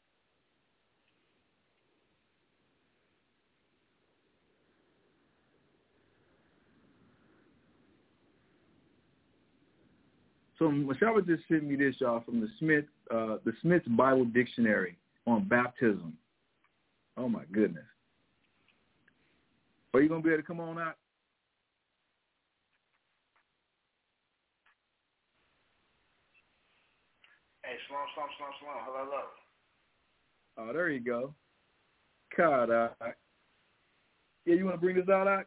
So 10.60 10.66
Mashaba 10.66 11.26
just 11.26 11.48
sent 11.48 11.64
me 11.64 11.78
this, 11.78 11.96
y'all, 12.00 12.22
from 12.26 12.42
the 12.42 12.50
Smith, 12.60 12.84
uh, 13.10 13.38
the 13.46 13.54
Smith's 13.62 13.88
Bible 13.88 14.26
Dictionary 14.26 14.98
on 15.26 15.48
baptism. 15.48 16.18
Oh 17.16 17.30
my 17.30 17.44
goodness. 17.54 17.86
Are 19.94 20.02
you 20.02 20.10
gonna 20.10 20.22
be 20.22 20.30
able 20.30 20.40
to 20.40 20.44
come 20.44 20.60
on 20.60 20.78
out? 20.78 20.96
Hey, 27.64 27.76
shalom, 27.88 28.04
shalom, 28.14 28.30
shalom, 28.38 28.52
shalom. 28.60 28.76
Hello, 28.86 29.06
hello. 30.58 30.70
Oh, 30.70 30.74
there 30.74 30.90
you 30.90 31.00
go. 31.00 31.34
God, 32.36 32.70
uh, 32.70 32.90
yeah, 34.46 34.56
you 34.56 34.66
want 34.66 34.76
to 34.76 34.82
bring 34.82 34.98
this 34.98 35.10
out, 35.10 35.28
out? 35.28 35.46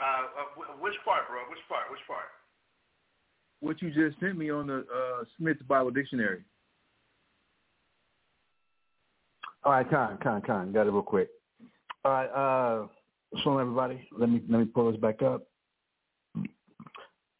Uh, 0.00 0.04
uh, 0.40 0.76
which 0.80 0.94
part, 1.04 1.28
bro? 1.28 1.40
Which 1.50 1.58
part? 1.68 1.90
Which 1.90 2.00
part? 2.06 2.26
What 3.60 3.82
you 3.82 3.90
just 3.90 4.18
sent 4.20 4.38
me 4.38 4.50
on 4.50 4.66
the 4.66 4.78
uh, 4.78 5.24
Smith's 5.36 5.62
Bible 5.62 5.90
Dictionary. 5.90 6.42
All 9.62 9.72
right, 9.72 9.88
Con, 9.88 10.18
Con, 10.22 10.40
Con. 10.40 10.72
Got 10.72 10.86
it 10.86 10.90
real 10.90 11.02
quick. 11.02 11.28
All 12.04 12.12
right, 12.12 12.26
uh, 12.28 12.86
so 13.44 13.58
everybody, 13.58 14.00
let 14.16 14.30
me 14.30 14.42
let 14.48 14.58
me 14.60 14.64
pull 14.64 14.90
this 14.90 15.00
back 15.00 15.20
up 15.20 15.46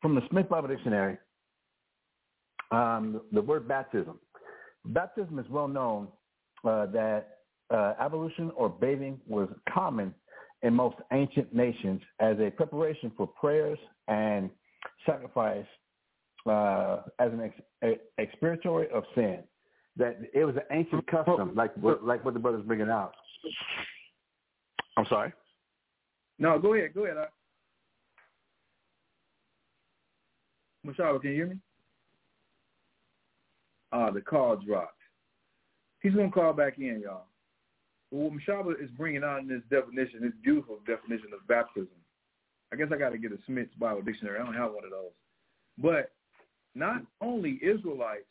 from 0.03 0.15
the 0.15 0.20
Smith 0.31 0.49
Bible 0.51 0.69
Dictionary. 0.69 1.16
Um, 2.70 3.23
the 3.32 3.41
word 3.41 3.66
baptism. 3.66 4.19
Baptism 4.85 5.39
is 5.39 5.47
well 5.49 5.69
known 5.69 6.09
uh, 6.65 6.87
that 6.87 7.39
uh, 7.70 7.95
ablution 7.99 8.53
or 8.55 8.69
bathing 8.69 9.19
was 9.27 9.49
common 9.73 10.15
in 10.62 10.74
most 10.74 10.97
ancient 11.12 11.55
nations 11.55 12.01
as 12.20 12.37
a 12.39 12.51
preparation 12.51 13.11
for 13.16 13.27
prayers 13.27 13.78
and 14.09 14.51
sacrifice 15.07 15.66
uh, 16.47 17.03
as 17.19 17.32
an 17.32 17.53
ex- 17.82 18.01
expiatory 18.19 18.89
of 18.91 19.05
sin. 19.15 19.41
That 19.97 20.19
it 20.32 20.45
was 20.45 20.57
an 20.57 20.62
ancient 20.70 21.07
custom, 21.07 21.53
like 21.55 21.77
what, 21.77 22.05
like 22.05 22.24
what 22.24 22.35
the 22.35 22.41
brother's 22.41 22.65
bringing 22.65 22.89
out. 22.89 23.12
I'm 24.97 25.07
sorry. 25.07 25.32
No, 26.39 26.59
go 26.59 26.74
ahead. 26.74 26.95
Go 26.95 27.05
ahead. 27.05 27.16
I... 27.19 27.27
Mashaba, 30.87 31.20
can 31.20 31.31
you 31.31 31.37
hear 31.37 31.47
me? 31.49 31.57
Ah, 33.93 34.07
uh, 34.07 34.11
the 34.11 34.20
call 34.20 34.57
dropped. 34.57 34.97
He's 36.01 36.15
going 36.15 36.31
to 36.31 36.35
call 36.35 36.53
back 36.53 36.78
in, 36.78 37.03
y'all. 37.05 37.27
What 38.11 38.32
Mashaba 38.32 38.82
is 38.82 38.91
bringing 38.97 39.23
out 39.23 39.41
in 39.41 39.49
this 39.49 39.62
definition, 39.70 40.23
this 40.23 40.32
beautiful 40.43 40.78
definition 40.87 41.28
of 41.32 41.47
baptism, 41.47 41.89
I 42.73 42.77
guess 42.77 42.89
I 42.93 42.99
got 42.99 43.11
to 43.11 43.19
get 43.19 43.32
a 43.32 43.39
Smith's 43.47 43.74
Bible 43.78 44.03
Dictionary. 44.03 44.39
I 44.39 44.45
don't 44.45 44.55
have 44.55 44.73
one 44.73 44.85
of 44.85 44.91
those. 44.91 45.12
But 45.78 46.12
not 46.74 47.03
only 47.20 47.61
Israelites 47.62 48.27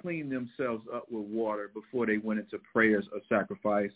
cleaned 0.00 0.30
themselves 0.30 0.84
up 0.94 1.06
with 1.10 1.26
water 1.26 1.70
before 1.72 2.06
they 2.06 2.18
went 2.18 2.40
into 2.40 2.58
prayers 2.72 3.06
or 3.12 3.20
sacrifice, 3.28 3.90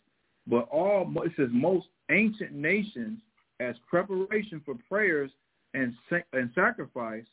But 0.46 0.68
all 0.70 1.10
it 1.24 1.32
says 1.36 1.48
most 1.52 1.86
ancient 2.10 2.52
nations, 2.52 3.20
as 3.60 3.76
preparation 3.88 4.62
for 4.64 4.74
prayers 4.88 5.30
and 5.74 5.94
and 6.32 6.50
sacrifice, 6.54 7.26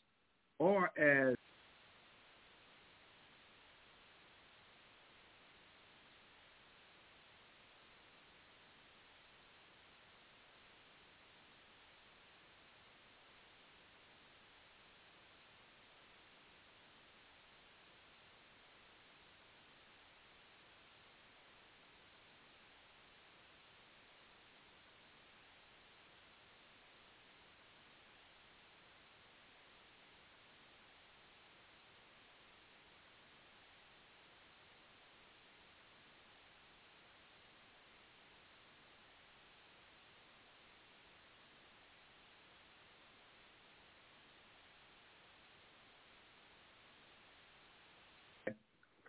or 0.58 0.90
as 0.98 1.34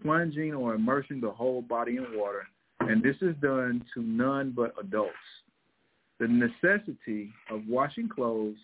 plunging 0.09 0.55
or 0.55 0.73
immersing 0.73 1.21
the 1.21 1.29
whole 1.29 1.61
body 1.61 1.97
in 1.97 2.17
water, 2.17 2.47
and 2.79 3.03
this 3.03 3.15
is 3.21 3.35
done 3.43 3.85
to 3.93 4.01
none 4.01 4.51
but 4.55 4.73
adults. 4.79 5.13
The 6.19 6.27
necessity 6.27 7.31
of 7.51 7.61
washing 7.67 8.09
clothes 8.09 8.57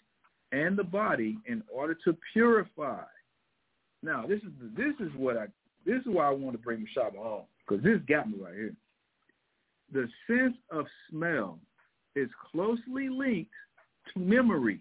and 0.51 0.75
the 0.75 0.83
body 0.83 1.37
in 1.45 1.61
order 1.71 1.95
to 2.03 2.17
purify. 2.33 3.03
Now, 4.01 4.25
this 4.25 4.39
is 4.39 4.49
this 4.75 4.95
is 4.99 5.13
what 5.15 5.37
I 5.37 5.45
this 5.85 6.01
is 6.01 6.07
why 6.07 6.27
I 6.27 6.31
want 6.31 6.53
to 6.55 6.61
bring 6.61 6.85
shop 6.95 7.15
home 7.15 7.43
because 7.59 7.83
this 7.83 7.99
got 8.09 8.27
me 8.27 8.37
right 8.41 8.55
here. 8.55 8.73
The 9.93 10.07
sense 10.25 10.57
of 10.71 10.85
smell 11.11 11.59
is 12.15 12.29
closely 12.51 13.07
linked 13.07 13.51
to 14.13 14.19
memory. 14.19 14.79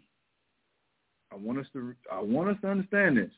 I 1.30 1.36
want 1.36 1.58
us 1.58 1.66
to 1.74 1.94
I 2.10 2.22
want 2.22 2.48
us 2.48 2.56
to 2.62 2.68
understand 2.68 3.18
this. 3.18 3.30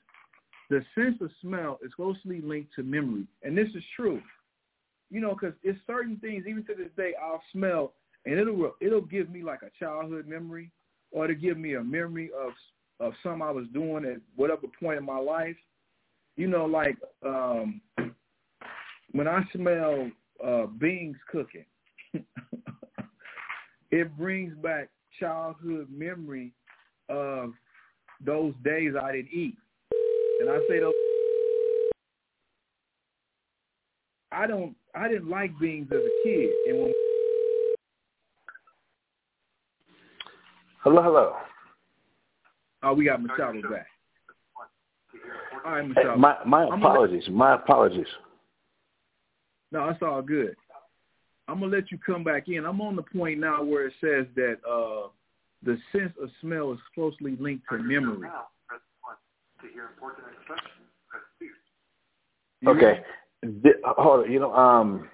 The 0.69 0.85
sense 0.95 1.17
of 1.21 1.31
smell 1.41 1.79
is 1.85 1.95
closely 1.95 2.41
linked 2.41 2.75
to 2.75 2.83
memory, 2.83 3.27
and 3.43 3.57
this 3.57 3.69
is 3.75 3.85
true. 3.95 4.21
You 5.11 5.21
know, 5.21 5.37
because 5.41 5.55
it's 5.63 5.79
certain 5.87 6.17
things. 6.17 6.45
Even 6.49 6.65
to 6.65 6.75
this 6.75 6.91
day, 6.97 7.13
I'll 7.23 7.43
smell, 7.53 7.93
and 8.25 8.39
it'll 8.39 8.75
it'll 8.81 9.01
give 9.01 9.31
me 9.31 9.43
like 9.43 9.61
a 9.63 9.71
childhood 9.79 10.27
memory, 10.27 10.73
or 11.13 11.29
to 11.29 11.35
give 11.35 11.57
me 11.57 11.75
a 11.75 11.85
memory 11.85 12.31
of 12.37 12.53
of 12.99 13.13
something 13.23 13.43
I 13.43 13.51
was 13.51 13.67
doing 13.73 14.05
at 14.05 14.21
whatever 14.35 14.67
point 14.81 14.99
in 14.99 15.05
my 15.05 15.19
life. 15.19 15.57
You 16.37 16.49
know, 16.49 16.65
like 16.65 16.97
um 17.25 17.81
when 19.13 19.29
I 19.29 19.43
smell 19.55 20.11
uh 20.45 20.67
beans 20.67 21.17
cooking, 21.31 21.65
it 23.93 24.17
brings 24.17 24.57
back 24.57 24.89
childhood 25.21 25.89
memory 25.91 26.53
of 27.09 27.53
those 28.25 28.55
days 28.65 28.95
I 29.01 29.13
didn't 29.13 29.33
eat. 29.33 29.57
And 30.47 30.55
I 30.55 30.69
say 30.69 30.79
those 30.79 30.93
I 34.31 34.47
don't 34.47 34.77
I 34.95 35.09
didn't 35.09 35.29
like 35.29 35.59
beans 35.59 35.89
as 35.91 35.99
a 35.99 36.23
kid 36.23 36.51
and 36.69 36.83
when 36.83 36.93
Hello, 40.85 41.03
hello. 41.03 41.33
Oh, 42.85 42.95
we 42.95 43.07
got 43.07 43.21
Machado 43.21 43.61
back. 43.63 43.89
All 45.65 45.73
right, 45.73 45.89
Machado. 45.89 46.15
Hey, 46.15 46.21
my 46.21 46.37
my 46.47 46.65
apologies. 46.69 47.25
Let, 47.27 47.35
my 47.35 47.55
apologies. 47.57 48.07
No, 49.73 49.89
it's 49.89 50.01
all 50.01 50.23
good. 50.23 50.55
I'm 51.49 51.59
gonna 51.59 51.75
let 51.75 51.91
you 51.91 51.99
come 51.99 52.23
back 52.23 52.47
in. 52.47 52.65
I'm 52.65 52.81
on 52.81 52.95
the 52.95 53.03
point 53.03 53.41
now 53.41 53.65
where 53.65 53.89
it 53.89 53.95
says 54.01 54.27
that 54.37 54.59
uh, 54.65 55.09
the 55.65 55.77
sense 55.91 56.13
of 56.23 56.31
smell 56.41 56.73
is 56.73 56.79
closely 56.95 57.37
linked 57.41 57.65
to 57.69 57.79
memory. 57.79 58.29
Okay. 62.67 63.01
hold 63.85 64.25
on. 64.25 64.33
You 64.33 64.41
know, 64.41 64.55
um, 64.55 65.09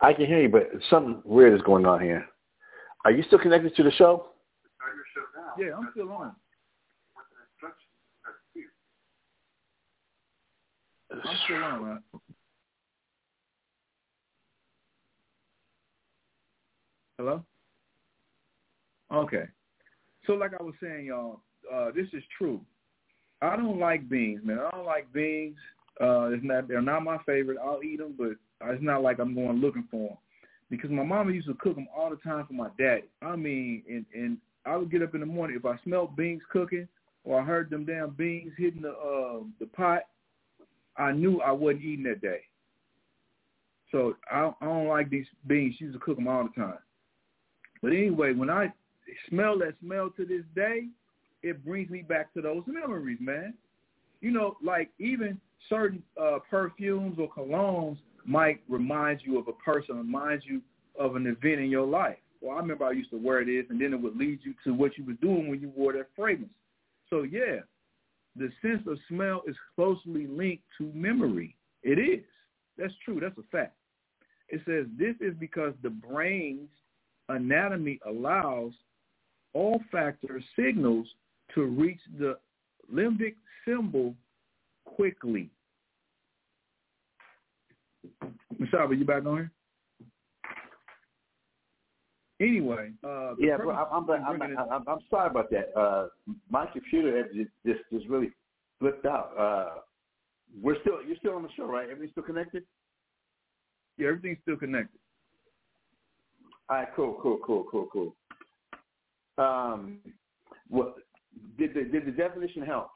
I 0.00 0.12
can 0.12 0.26
hear 0.26 0.40
you, 0.40 0.48
but 0.48 0.70
something 0.88 1.22
weird 1.24 1.54
is 1.54 1.62
going 1.62 1.86
on 1.86 2.00
here. 2.00 2.26
Are 3.04 3.10
you 3.10 3.22
still 3.24 3.38
connected 3.38 3.74
to 3.76 3.82
the 3.82 3.90
show? 3.92 4.26
Yeah, 5.58 5.76
I'm 5.76 5.88
still 5.92 6.10
on. 6.12 6.34
I'm 11.12 11.36
still 11.44 11.64
on, 11.64 11.82
right? 11.82 12.00
Hello? 17.18 17.44
Okay. 19.12 19.44
So 20.26 20.34
like 20.34 20.52
I 20.58 20.62
was 20.62 20.74
saying, 20.82 21.06
y'all, 21.06 21.42
uh, 21.72 21.90
this 21.94 22.06
is 22.12 22.22
true. 22.36 22.60
I 23.42 23.56
don't 23.56 23.78
like 23.78 24.08
beans, 24.08 24.40
man. 24.44 24.58
I 24.58 24.70
don't 24.70 24.86
like 24.86 25.12
beans. 25.12 25.56
Uh, 26.00 26.30
it's 26.30 26.44
not 26.44 26.68
they're 26.68 26.82
not 26.82 27.02
my 27.02 27.18
favorite. 27.26 27.58
I'll 27.62 27.82
eat 27.82 27.98
them, 27.98 28.14
but 28.16 28.32
it's 28.68 28.82
not 28.82 29.02
like 29.02 29.18
I'm 29.18 29.34
going 29.34 29.60
looking 29.60 29.86
for 29.90 30.08
them 30.08 30.18
because 30.70 30.90
my 30.90 31.02
mama 31.02 31.32
used 31.32 31.48
to 31.48 31.54
cook 31.54 31.74
them 31.74 31.88
all 31.94 32.10
the 32.10 32.16
time 32.16 32.46
for 32.46 32.52
my 32.52 32.68
daddy. 32.78 33.04
I 33.22 33.36
mean, 33.36 33.82
and 33.88 34.06
and 34.14 34.38
I 34.64 34.76
would 34.76 34.90
get 34.90 35.02
up 35.02 35.14
in 35.14 35.20
the 35.20 35.26
morning 35.26 35.56
if 35.56 35.66
I 35.66 35.78
smelled 35.84 36.16
beans 36.16 36.42
cooking 36.50 36.88
or 37.24 37.40
I 37.40 37.44
heard 37.44 37.70
them 37.70 37.84
damn 37.84 38.10
beans 38.10 38.52
hitting 38.56 38.82
the 38.82 38.90
uh, 38.90 39.40
the 39.58 39.66
pot, 39.66 40.02
I 40.96 41.12
knew 41.12 41.40
I 41.40 41.52
wasn't 41.52 41.84
eating 41.84 42.04
that 42.04 42.22
day. 42.22 42.40
So 43.90 44.14
I, 44.30 44.52
I 44.60 44.64
don't 44.64 44.86
like 44.86 45.10
these 45.10 45.26
beans. 45.46 45.74
She 45.78 45.84
used 45.84 45.98
to 45.98 46.04
cook 46.04 46.16
them 46.16 46.28
all 46.28 46.44
the 46.44 46.60
time. 46.60 46.78
But 47.82 47.92
anyway, 47.92 48.32
when 48.32 48.50
I 48.50 48.72
smell 49.28 49.58
that 49.58 49.74
smell 49.80 50.10
to 50.16 50.24
this 50.24 50.44
day, 50.54 50.86
it 51.42 51.64
brings 51.64 51.90
me 51.90 52.02
back 52.02 52.32
to 52.34 52.42
those 52.42 52.62
memories, 52.66 53.18
man. 53.20 53.54
You 54.20 54.30
know, 54.30 54.56
like 54.62 54.90
even 54.98 55.40
certain 55.68 56.02
uh, 56.20 56.38
perfumes 56.50 57.18
or 57.18 57.28
colognes 57.30 57.98
might 58.24 58.60
remind 58.68 59.20
you 59.24 59.38
of 59.38 59.48
a 59.48 59.52
person, 59.52 59.96
remind 59.96 60.42
you 60.44 60.60
of 60.98 61.16
an 61.16 61.26
event 61.26 61.60
in 61.60 61.70
your 61.70 61.86
life. 61.86 62.18
Well, 62.40 62.56
I 62.56 62.60
remember 62.60 62.84
I 62.84 62.92
used 62.92 63.10
to 63.10 63.18
wear 63.18 63.44
this, 63.44 63.64
and 63.70 63.80
then 63.80 63.92
it 63.92 64.00
would 64.00 64.16
lead 64.16 64.40
you 64.42 64.54
to 64.64 64.72
what 64.72 64.96
you 64.96 65.04
was 65.04 65.16
doing 65.20 65.48
when 65.48 65.60
you 65.60 65.70
wore 65.76 65.92
that 65.92 66.08
fragrance. 66.16 66.52
So 67.08 67.22
yeah, 67.22 67.60
the 68.36 68.50
sense 68.62 68.82
of 68.86 68.98
smell 69.08 69.42
is 69.46 69.56
closely 69.74 70.26
linked 70.26 70.64
to 70.78 70.90
memory. 70.94 71.56
It 71.82 71.98
is. 71.98 72.24
That's 72.78 72.94
true. 73.04 73.20
That's 73.20 73.36
a 73.38 73.42
fact. 73.50 73.74
It 74.48 74.60
says 74.66 74.86
this 74.98 75.14
is 75.20 75.34
because 75.38 75.74
the 75.82 75.90
brain's 75.90 76.70
anatomy 77.28 78.00
allows 78.06 78.72
olfactory 79.54 80.44
signals 80.56 81.06
to 81.54 81.64
reach 81.64 82.00
the 82.18 82.36
limbic 82.92 83.34
symbol 83.64 84.14
quickly. 84.84 85.50
Michelle, 88.58 88.92
you 88.92 89.04
back 89.04 89.24
on 89.26 89.36
here? 89.36 89.50
Anyway, 92.40 92.90
uh, 93.04 93.34
yeah, 93.38 93.56
I'm, 93.60 94.10
I'm, 94.10 94.10
I'm, 94.10 94.42
I'm, 94.42 94.88
I'm 94.88 94.98
sorry 95.10 95.28
about 95.28 95.50
that. 95.50 95.78
Uh, 95.78 96.08
my 96.48 96.64
computer 96.72 97.22
just, 97.34 97.50
just 97.66 97.80
just 97.92 98.08
really 98.08 98.30
flipped 98.78 99.04
out. 99.04 99.32
Uh, 99.38 99.80
we're 100.62 100.80
still 100.80 101.02
you're 101.06 101.18
still 101.18 101.34
on 101.34 101.42
the 101.42 101.50
show, 101.54 101.66
right? 101.66 101.84
Everything's 101.90 102.12
still 102.12 102.22
connected. 102.22 102.64
Yeah, 103.98 104.08
everything's 104.08 104.38
still 104.40 104.56
connected. 104.56 104.98
All 106.70 106.76
right, 106.76 106.88
cool, 106.96 107.18
cool, 107.20 107.38
cool, 107.44 107.66
cool, 107.70 107.88
cool. 107.92 108.14
Um, 109.36 109.98
what 110.68 110.94
did 111.58 111.74
the 111.74 111.84
did 111.84 112.06
the 112.06 112.12
definition 112.12 112.62
help? 112.62 112.90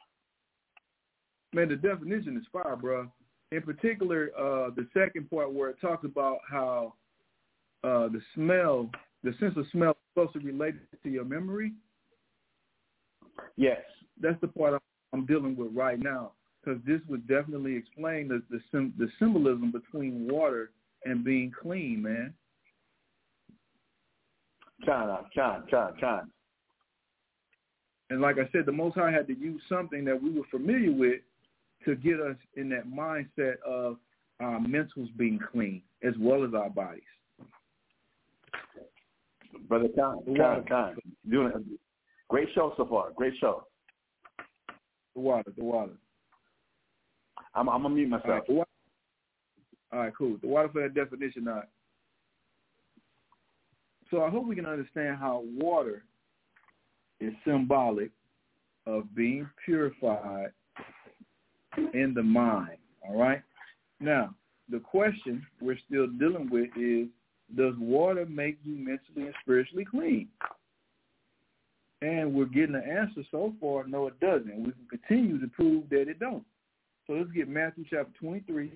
Man, 1.53 1.69
the 1.69 1.77
definition 1.77 2.37
is 2.37 2.45
fire, 2.53 2.77
bro. 2.77 3.09
In 3.53 3.63
particular, 3.63 4.31
uh, 4.37 4.71
the 4.75 4.89
second 4.93 5.31
part 5.31 5.53
where 5.53 5.71
it 5.71 5.77
talks 5.81 6.05
about 6.05 6.39
how 6.51 6.95
uh, 7.85 8.09
the 8.09 8.21
smell, 8.35 8.91
the 9.23 9.33
sense 9.39 9.55
of 9.57 9.67
smell, 9.71 9.91
is 9.91 9.97
supposed 10.13 10.33
to 10.33 10.41
relate 10.41 10.75
to 11.03 11.09
your 11.09 11.25
memory. 11.25 11.73
Yes, 13.57 13.81
that's 14.21 14.41
the 14.41 14.49
part 14.49 14.81
I'm 15.13 15.27
dealing 15.27 15.57
with 15.57 15.69
right 15.73 15.99
now 15.99 16.33
because 16.65 16.81
this 16.87 17.01
would 17.09 17.27
definitely 17.29 17.77
explain 17.77 18.29
the 18.29 18.43
the, 18.51 18.61
the 18.99 19.09
symbolism 19.19 19.71
between 19.71 20.29
water 20.29 20.71
and 21.05 21.25
being 21.25 21.53
clean, 21.63 22.03
man. 22.03 22.35
China, 24.85 25.21
China, 25.35 25.65
China, 25.71 25.93
China. 26.01 26.27
And 28.15 28.23
like 28.23 28.37
I 28.39 28.49
said, 28.53 28.65
the 28.65 28.71
Most 28.71 28.95
High 28.95 29.11
had 29.11 29.27
to 29.27 29.37
use 29.37 29.61
something 29.69 30.05
that 30.05 30.23
we 30.23 30.31
were 30.31 30.47
familiar 30.49 30.93
with 30.93 31.21
to 31.85 31.97
get 31.97 32.21
us 32.21 32.37
in 32.55 32.69
that 32.69 32.87
mindset 32.87 33.55
of 33.67 33.97
our 34.39 34.61
mentals 34.61 35.09
being 35.17 35.41
clean. 35.51 35.83
as 36.05 36.15
well 36.21 36.45
as 36.45 36.55
our 36.55 36.71
bodies. 36.71 37.03
Brother 39.69 39.89
Khan, 39.97 40.23
Khan, 40.37 40.65
Khan, 40.69 40.97
doing 41.29 41.49
a 41.57 41.61
great 42.29 42.47
show 42.55 42.73
so 42.77 42.87
far. 42.87 43.11
Great 43.17 43.35
show. 43.41 43.67
The 45.17 45.21
water, 45.21 45.53
the 45.57 45.65
water. 45.65 45.95
I'm, 47.53 47.69
I'm 47.69 47.83
gonna 47.83 47.97
mute 47.97 48.11
myself. 48.11 48.29
right, 48.29 48.47
the 48.47 48.53
water. 48.53 48.71
All 49.93 49.99
right, 49.99 50.13
cool. 50.17 50.37
The 50.41 50.47
water 50.47 50.69
for 50.69 50.83
that 50.83 50.95
definition 50.95 51.43
Not. 51.43 51.67
So 54.13 54.23
I 54.23 54.31
hope 54.31 54.47
we 54.47 54.55
can 54.55 54.67
understand 54.67 55.17
how 55.17 55.43
water 55.57 56.05
is 57.21 57.33
symbolic 57.47 58.11
of 58.87 59.15
being 59.15 59.49
purified 59.65 60.53
in 61.95 62.13
the 62.15 62.23
mind. 62.23 62.79
All 63.07 63.19
right. 63.19 63.43
Now, 64.01 64.35
the 64.71 64.81
question 64.81 65.47
we're 65.61 65.79
still 65.87 66.07
dealing 66.07 66.49
with 66.51 66.71
is, 66.77 67.09
does 67.57 67.75
water 67.79 68.27
make 68.27 68.59
you 68.65 68.75
mentally 68.75 69.27
and 69.27 69.35
spiritually 69.43 69.85
clean? 69.85 70.29
And 72.03 72.35
we're 72.35 72.47
getting 72.47 72.73
the 72.73 72.85
answer 72.85 73.23
so 73.31 73.55
far, 73.61 73.87
no, 73.87 74.07
it 74.07 74.19
doesn't. 74.21 74.57
We 74.57 74.73
can 74.73 74.87
continue 74.91 75.41
to 75.41 75.47
prove 75.49 75.89
that 75.91 76.09
it 76.09 76.19
don't. 76.19 76.45
So 77.07 77.15
let's 77.15 77.31
get 77.33 77.49
Matthew 77.49 77.85
chapter 77.89 78.13
23, 78.21 78.73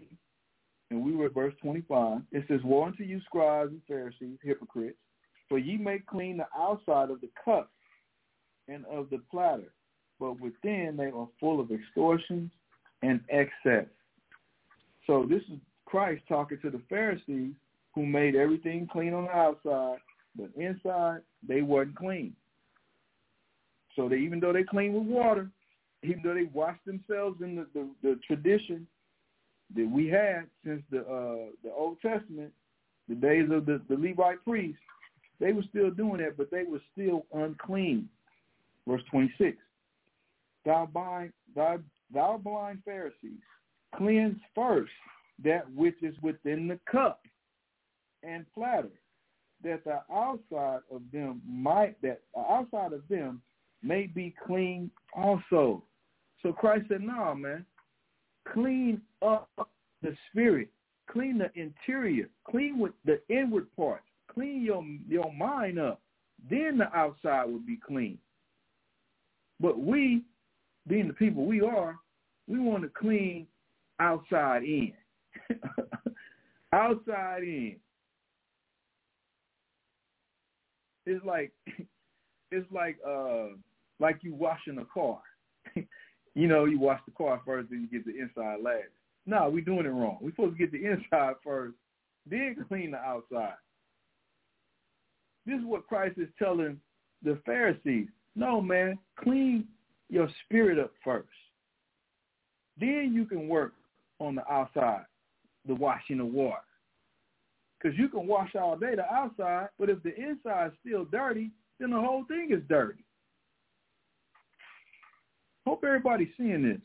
and 0.91 1.03
we 1.03 1.15
were 1.15 1.27
at 1.27 1.35
verse 1.35 1.55
25. 1.63 2.21
It 2.33 2.45
says, 2.49 2.61
Woe 2.63 2.85
unto 2.85 3.05
you, 3.05 3.21
scribes 3.23 3.71
and 3.71 3.83
Pharisees, 3.89 4.39
hypocrites, 4.43 4.99
for 5.49 5.59
ye 5.59 5.77
make 5.77 6.07
clean 6.07 6.39
the 6.39 6.47
outside 6.57 7.11
of 7.11 7.21
the 7.21 7.31
cup 7.43 7.71
and 8.69 8.85
of 8.87 9.11
the 9.11 9.21
platter, 9.31 9.73
but 10.21 10.41
within 10.41 10.95
they 10.97 11.07
are 11.07 11.29
full 11.41 11.61
of 11.61 11.71
extortions 11.71 12.51
and 13.03 13.21
excess. 13.31 13.87
So 15.07 15.27
this 15.29 15.43
is 15.51 15.59
Christ 15.87 16.23
talking 16.29 16.59
to 16.63 16.71
the 16.71 16.83
Pharisees 16.89 17.55
who 17.95 18.07
made 18.07 18.37
everything 18.37 18.89
clean 18.91 19.15
on 19.15 19.25
the 19.25 19.31
outside, 19.31 19.99
but 20.37 20.51
inside 20.57 21.21
they 21.47 21.63
wasn't 21.63 21.97
clean. 21.97 22.35
So 23.97 24.09
they, 24.09 24.17
even 24.17 24.39
though 24.39 24.53
they 24.53 24.63
clean 24.63 24.93
with 24.93 25.05
water, 25.05 25.51
even 26.03 26.21
though 26.23 26.35
they 26.35 26.45
washed 26.53 26.85
themselves 26.85 27.41
in 27.43 27.57
the, 27.57 27.67
the, 27.75 27.89
the 28.03 28.21
tradition 28.27 28.87
that 29.75 29.91
we 29.91 30.07
had 30.09 30.45
since 30.65 30.83
the 30.91 31.01
uh, 31.01 31.51
the 31.65 31.73
Old 31.77 32.01
Testament, 32.01 32.53
the 33.09 33.15
days 33.15 33.49
of 33.51 33.67
the, 33.67 33.81
the 33.89 33.97
Levite 33.97 34.45
priests, 34.45 34.81
they 35.41 35.53
were 35.53 35.65
still 35.69 35.91
doing 35.91 36.19
that, 36.19 36.37
but 36.37 36.51
they 36.51 36.65
were 36.65 36.81
still 36.93 37.27
unclean. 37.35 38.09
Verse 38.89 39.03
26. 39.11 39.59
Thou 40.65 40.89
blind, 40.93 41.33
thou, 41.55 41.79
thou 42.13 42.41
blind 42.43 42.81
Pharisees, 42.87 43.43
cleanse 43.95 44.39
first 44.55 44.91
that 45.45 45.71
which 45.75 45.97
is 46.03 46.15
within 46.23 46.67
the 46.67 46.81
cup 46.91 47.21
and 48.23 48.47
platter, 48.55 48.89
that 49.63 49.85
the 49.85 50.01
outside 50.13 50.81
of 50.91 51.03
them 51.13 51.43
might 51.47 52.01
that 52.01 52.23
the 52.35 52.41
outside 52.41 52.93
of 52.95 53.07
them 53.09 53.43
may 53.83 54.07
be 54.07 54.35
clean 54.47 54.91
also. 55.15 55.83
So 56.43 56.53
Christ 56.53 56.87
said, 56.89 57.03
No, 57.03 57.35
man, 57.35 57.67
clean 58.53 59.03
up 59.21 59.51
the 60.03 60.17
spirit, 60.31 60.69
clean 61.11 61.39
the 61.39 61.51
interior, 61.61 62.29
clean 62.49 62.79
with 62.79 62.93
the 63.05 63.21
inward 63.29 63.67
parts, 63.77 64.07
clean 64.33 64.63
your 64.63 64.83
your 65.07 65.31
mind 65.35 65.79
up. 65.79 66.01
Then 66.49 66.79
the 66.79 66.95
outside 66.97 67.47
will 67.47 67.59
be 67.59 67.79
clean. 67.87 68.19
But 69.61 69.79
we, 69.79 70.23
being 70.87 71.09
the 71.09 71.15
people 71.15 71.45
we 71.45 71.61
are, 71.61 71.97
we 72.47 72.59
want 72.59 72.83
to 72.83 72.89
clean 72.89 73.47
outside 74.01 74.63
in. 74.63 74.93
outside 76.73 77.43
in. 77.43 77.77
It's 81.07 81.25
like 81.25 81.53
it's 82.51 82.71
like 82.71 82.97
uh 83.07 83.49
like 84.01 84.19
you 84.23 84.35
washing 84.35 84.79
a 84.79 84.85
car. 84.85 85.21
you 86.35 86.47
know, 86.47 86.67
you 86.67 86.79
wash 86.79 87.01
the 87.07 87.13
car 87.13 87.41
first, 87.45 87.71
then 87.71 87.89
you 87.91 87.99
get 87.99 88.07
the 88.07 88.21
inside 88.21 88.63
last. 88.63 88.93
No, 89.27 89.51
we're 89.51 89.65
doing 89.65 89.87
it 89.87 89.91
wrong. 89.91 90.19
We're 90.21 90.31
supposed 90.31 90.57
to 90.57 90.59
get 90.59 90.73
the 90.73 90.87
inside 90.87 91.35
first, 91.43 91.75
then 92.27 92.57
clean 92.69 92.93
the 92.93 92.99
outside. 92.99 93.57
This 95.47 95.59
is 95.59 95.65
what 95.65 95.87
Christ 95.87 96.19
is 96.19 96.29
telling 96.39 96.79
the 97.23 97.39
Pharisees. 97.45 98.09
No, 98.37 98.61
man, 98.61 98.99
clean 99.19 99.67
your 100.09 100.29
spirit 100.45 100.79
up 100.79 100.93
first. 101.05 101.29
Then 102.79 103.13
you 103.13 103.25
can 103.25 103.49
work 103.49 103.73
on 104.21 104.35
the 104.35 104.49
outside, 104.51 105.05
the 105.67 105.75
washing 105.75 106.21
of 106.21 106.29
water. 106.29 106.57
Because 107.81 107.99
you 107.99 108.09
can 108.09 108.27
wash 108.27 108.55
all 108.55 108.77
day 108.77 108.95
the 108.95 109.05
outside, 109.13 109.69
but 109.79 109.91
if 109.91 110.03
the 110.03 110.15
inside 110.17 110.69
is 110.69 110.73
still 110.85 111.05
dirty, 111.05 111.51
then 111.79 111.91
the 111.91 112.01
whole 112.01 112.25
thing 112.25 112.49
is 112.51 112.63
dirty. 112.69 113.05
Hope 115.67 115.85
everybody's 115.85 116.29
seeing 116.37 116.63
this. 116.63 116.81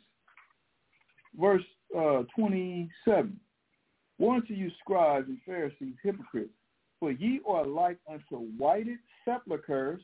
Verse 1.39 1.63
uh, 1.97 2.23
27. 2.35 3.39
Woe 4.19 4.35
unto 4.35 4.53
you 4.53 4.69
scribes 4.79 5.27
and 5.27 5.39
Pharisees, 5.45 5.95
hypocrites, 6.03 6.53
for 6.99 7.11
ye 7.11 7.39
are 7.47 7.65
like 7.65 7.97
unto 8.09 8.45
whited 8.57 8.99
sepulchres, 9.25 10.01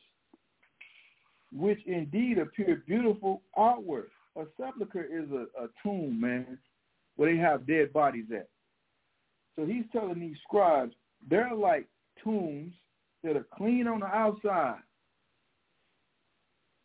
which 1.51 1.79
indeed 1.85 2.37
appear 2.37 2.83
beautiful 2.87 3.41
outward. 3.57 4.09
A 4.35 4.43
sepulcher 4.57 5.03
is 5.03 5.29
a, 5.31 5.45
a 5.61 5.67
tomb, 5.83 6.19
man, 6.19 6.57
where 7.15 7.31
they 7.31 7.39
have 7.39 7.67
dead 7.67 7.91
bodies 7.91 8.25
at. 8.33 8.47
So 9.55 9.65
he's 9.65 9.85
telling 9.91 10.19
these 10.19 10.37
scribes, 10.47 10.93
they're 11.29 11.53
like 11.53 11.87
tombs 12.23 12.73
that 13.23 13.35
are 13.35 13.47
clean 13.57 13.87
on 13.87 13.99
the 13.99 14.05
outside, 14.05 14.79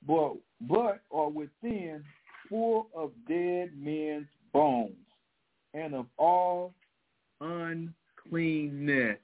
but 0.06 0.34
but 0.62 1.00
are 1.12 1.28
within 1.28 2.02
full 2.48 2.88
of 2.94 3.12
dead 3.28 3.70
men's 3.76 4.26
bones 4.52 4.92
and 5.74 5.94
of 5.94 6.06
all 6.16 6.74
uncleanness. 7.40 9.18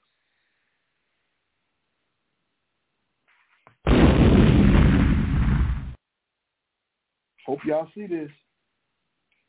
Hope 7.51 7.65
y'all 7.65 7.89
see 7.97 8.07
this. 8.07 8.31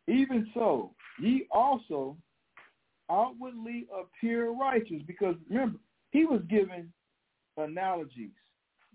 Even 0.07 0.49
so, 0.56 0.90
ye 1.19 1.45
also 1.52 2.18
outwardly 3.11 3.86
appear 3.95 4.49
righteous, 4.49 5.03
because 5.06 5.36
remember, 5.48 5.78
he 6.10 6.26
was 6.26 6.41
giving 6.49 6.91
analogies, 7.57 8.32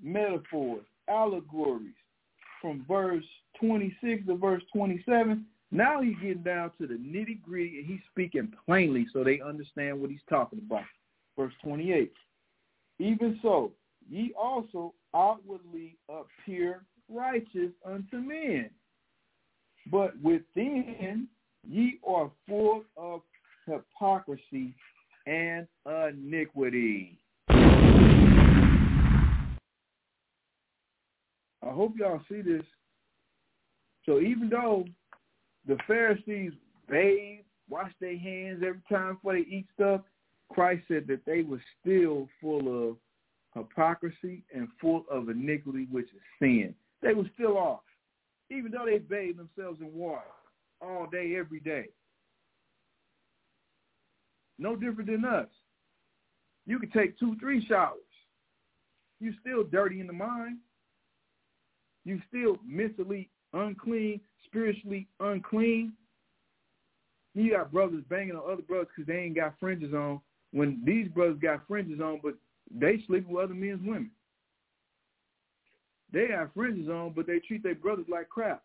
metaphors, 0.03 0.85
allegories 1.09 1.95
from 2.61 2.85
verse 2.89 3.25
26 3.61 4.27
to 4.27 4.35
verse 4.35 4.65
27. 4.75 5.47
Now 5.71 6.03
he's 6.03 6.17
getting 6.21 6.43
down 6.43 6.73
to 6.81 6.89
the 6.89 6.95
nitty 6.95 7.41
gritty 7.43 7.79
and 7.79 7.87
he's 7.87 8.01
speaking 8.11 8.53
plainly 8.67 9.07
so 9.13 9.23
they 9.23 9.41
understand 9.41 10.01
what 10.01 10.11
he's 10.11 10.19
talking 10.29 10.61
about. 10.67 10.83
Verse 11.39 11.55
28. 11.63 12.13
Even 12.99 13.39
so, 13.41 13.71
ye 14.11 14.33
also 14.37 14.95
outwardly 15.15 15.97
appear 16.09 16.83
righteous 17.09 17.71
unto 17.85 18.17
men, 18.17 18.69
but 19.91 20.21
within 20.23 21.29
ye 21.69 21.99
are 22.07 22.31
full 22.49 22.85
of 22.97 23.23
hypocrisy 23.67 24.75
and 25.27 25.67
iniquity. 25.87 27.19
I 31.67 31.71
hope 31.71 31.95
y'all 31.99 32.21
see 32.29 32.43
this. 32.43 32.63
So 34.05 34.21
even 34.21 34.49
though 34.49 34.85
the 35.67 35.77
Pharisees 35.87 36.53
bathe, 36.89 37.41
wash 37.69 37.91
their 38.01 38.17
hands 38.17 38.63
every 38.65 38.81
time 38.89 39.15
before 39.15 39.33
they 39.35 39.41
eat 39.41 39.67
stuff, 39.75 40.03
Christ 40.53 40.83
said 40.87 41.07
that 41.09 41.25
they 41.27 41.43
were 41.43 41.61
still 41.81 42.29
full 42.41 42.91
of 42.91 42.97
hypocrisy 43.55 44.45
and 44.55 44.69
full 44.81 45.05
of 45.11 45.29
iniquity, 45.29 45.89
which 45.91 46.07
is 46.07 46.21
sin. 46.39 46.73
They 47.03 47.15
were 47.15 47.29
still 47.35 47.59
off, 47.59 47.81
even 48.51 48.71
though 48.71 48.87
they 48.87 48.99
bathe 48.99 49.37
themselves 49.37 49.81
in 49.81 49.93
water 49.93 50.23
all 50.81 51.07
day, 51.11 51.37
every 51.39 51.61
day. 51.61 51.87
No 54.59 54.77
different 54.77 55.11
than 55.11 55.25
us. 55.25 55.49
You 56.67 56.79
could 56.79 56.93
take 56.93 57.19
two, 57.19 57.37
three 57.39 57.65
showers. 57.67 57.99
You 59.21 59.33
still 59.41 59.65
dirty 59.65 60.01
in 60.01 60.07
the 60.07 60.13
mind. 60.13 60.59
You 62.05 62.21
still 62.29 62.59
mentally 62.67 63.31
unclean, 63.53 64.21
spiritually 64.45 65.09
unclean. 65.21 65.93
You 67.35 67.53
got 67.53 67.73
brothers 67.73 68.05
banging 68.09 68.37
on 68.37 68.51
other 68.51 68.63
brothers 68.63 68.89
because 68.95 69.07
they 69.07 69.19
ain't 69.19 69.37
got 69.37 69.55
fringes 69.61 69.93
on. 69.93 70.21
When 70.53 70.81
these 70.85 71.09
brothers 71.09 71.39
got 71.41 71.67
fringes 71.67 72.01
on, 72.01 72.21
but 72.23 72.35
they 72.75 73.03
sleep 73.07 73.29
with 73.29 73.45
other 73.45 73.55
men's 73.55 73.81
women. 73.83 74.11
They 76.17 76.29
have 76.29 76.55
fringes 76.55 76.89
on, 76.89 77.13
but 77.15 77.27
they 77.27 77.41
treat 77.41 77.63
their 77.63 77.75
brothers 77.75 78.07
like 78.09 78.31
crap. 78.31 78.63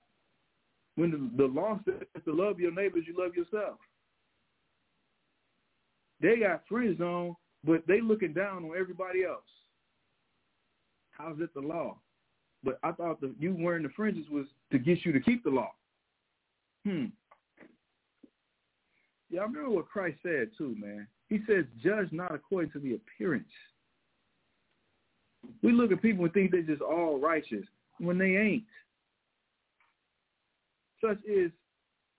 When 0.95 1.11
the, 1.11 1.43
the 1.43 1.51
law 1.51 1.81
says 1.83 2.07
to 2.23 2.31
love 2.33 2.61
your 2.61 2.71
neighbors, 2.71 3.03
you 3.05 3.13
love 3.17 3.35
yourself. 3.35 3.75
They 6.21 6.37
got 6.37 6.63
fringes 6.69 7.01
on, 7.01 7.35
but 7.65 7.85
they 7.89 7.99
looking 7.99 8.31
down 8.31 8.63
on 8.63 8.71
everybody 8.79 9.25
else. 9.25 9.43
How's 11.11 11.41
it 11.41 11.53
the 11.53 11.59
law? 11.59 11.97
But 12.63 12.79
I 12.83 12.93
thought 12.93 13.19
that 13.19 13.35
you 13.37 13.53
wearing 13.59 13.83
the 13.83 13.89
fringes 13.89 14.29
was 14.31 14.45
to 14.71 14.79
get 14.79 15.03
you 15.03 15.11
to 15.11 15.19
keep 15.19 15.43
the 15.43 15.49
law. 15.49 15.71
Hmm. 16.85 17.07
Yeah, 19.29 19.41
I 19.41 19.43
remember 19.43 19.71
what 19.71 19.89
Christ 19.89 20.19
said 20.23 20.51
too, 20.57 20.73
man. 20.79 21.05
He 21.27 21.39
says, 21.45 21.65
judge 21.83 22.13
not 22.13 22.33
according 22.33 22.71
to 22.71 22.79
the 22.79 22.93
appearance. 22.95 23.43
We 25.63 25.71
look 25.71 25.91
at 25.91 26.01
people 26.01 26.25
and 26.25 26.33
think 26.33 26.51
they're 26.51 26.61
just 26.61 26.81
all 26.81 27.19
righteous 27.19 27.65
when 27.99 28.17
they 28.17 28.37
ain't. 28.37 28.63
Such 31.03 31.19
is 31.27 31.51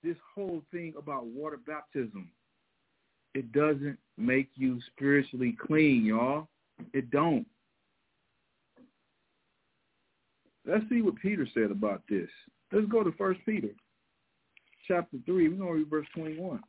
this 0.02 0.16
whole 0.34 0.62
thing 0.72 0.94
about 0.98 1.26
water 1.26 1.58
baptism. 1.66 2.30
It 3.34 3.52
doesn't 3.52 3.98
make 4.18 4.48
you 4.54 4.78
spiritually 4.94 5.56
clean, 5.66 6.04
y'all. 6.04 6.48
It 6.92 7.10
don't. 7.10 7.46
Let's 10.66 10.84
see 10.88 11.02
what 11.02 11.16
Peter 11.16 11.46
said 11.54 11.70
about 11.70 12.02
this. 12.08 12.28
Let's 12.72 12.86
go 12.86 13.02
to 13.02 13.12
First 13.12 13.40
Peter, 13.44 13.70
chapter 14.86 15.16
three. 15.26 15.48
We're 15.48 15.58
gonna 15.58 15.72
read 15.72 15.90
verse 15.90 16.06
twenty-one. 16.14 16.60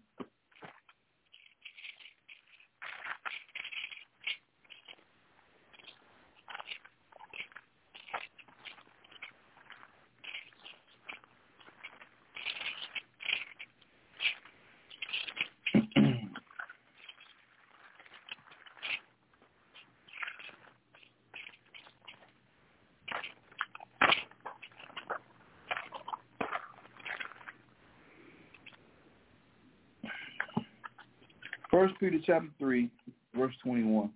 First 31.71 31.91
Peter 32.03 32.19
chapter 32.25 32.49
3, 32.59 32.89
verse 33.34 33.55
21. 33.63 34.09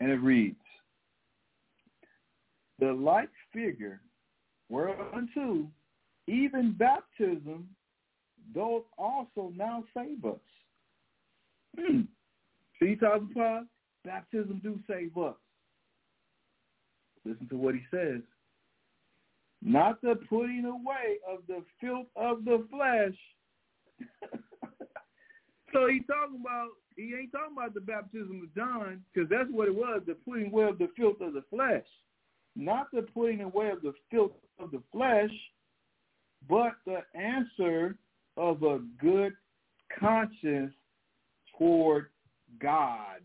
And 0.00 0.10
it 0.10 0.16
reads, 0.16 0.58
The 2.78 2.92
like 2.92 3.30
figure 3.54 4.02
whereunto 4.68 5.66
even 6.26 6.76
baptism 6.78 7.66
doth 8.54 8.82
also 8.98 9.50
now 9.56 9.82
save 9.96 10.22
us. 10.26 10.40
Hmm. 11.80 12.02
See, 12.78 12.96
talking 12.96 13.30
about 13.34 13.62
baptism 14.04 14.60
do 14.62 14.78
save 14.86 15.16
us. 15.16 15.36
Listen 17.24 17.48
to 17.48 17.56
what 17.56 17.76
he 17.76 17.80
says. 17.90 18.20
Not 19.62 20.02
the 20.02 20.16
putting 20.28 20.66
away 20.66 21.16
of 21.26 21.38
the 21.48 21.64
filth 21.80 22.08
of 22.14 22.44
the 22.44 22.66
flesh 22.70 23.16
So 25.74 25.88
he 25.88 26.00
talking 26.00 26.40
about 26.40 26.68
he 26.96 27.14
ain't 27.18 27.32
talking 27.32 27.56
about 27.56 27.74
the 27.74 27.80
baptism 27.80 28.42
of 28.44 28.54
John 28.54 29.02
because 29.12 29.28
that's 29.28 29.50
what 29.50 29.66
it 29.66 29.74
was, 29.74 30.02
the 30.06 30.14
putting 30.14 30.46
away 30.46 30.68
of 30.68 30.78
the 30.78 30.88
filth 30.96 31.20
of 31.20 31.32
the 31.34 31.42
flesh. 31.50 31.84
Not 32.54 32.86
the 32.92 33.02
putting 33.02 33.40
away 33.40 33.70
of 33.70 33.82
the 33.82 33.92
filth 34.08 34.30
of 34.60 34.70
the 34.70 34.80
flesh, 34.92 35.32
but 36.48 36.74
the 36.86 37.00
answer 37.18 37.96
of 38.36 38.62
a 38.62 38.78
good 39.00 39.32
conscience 39.98 40.72
toward 41.58 42.06
God. 42.60 43.20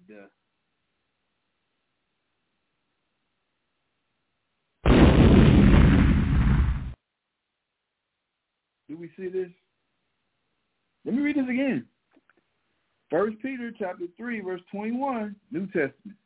Do 8.88 8.97
we 8.97 9.11
see 9.15 9.27
this? 9.27 9.49
Let 11.05 11.13
me 11.13 11.21
read 11.21 11.35
this 11.35 11.47
again. 11.47 11.85
First 13.10 13.38
Peter 13.41 13.72
chapter 13.77 14.06
3, 14.18 14.41
verse 14.41 14.61
21, 14.72 15.36
New 15.52 15.65
Testament. 15.68 16.18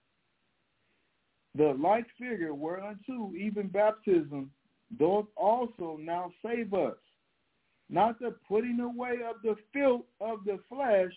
The 1.56 1.76
like 1.80 2.06
figure 2.20 2.54
whereunto 2.54 3.32
even 3.38 3.68
baptism 3.68 4.52
doth 5.00 5.26
also 5.36 5.98
now 6.02 6.32
save 6.44 6.74
us, 6.74 6.98
not 7.90 8.20
the 8.20 8.36
putting 8.48 8.80
away 8.80 9.20
of 9.28 9.36
the 9.44 9.56
filth 9.72 10.06
of 10.20 10.40
the 10.46 10.60
flesh, 10.68 11.14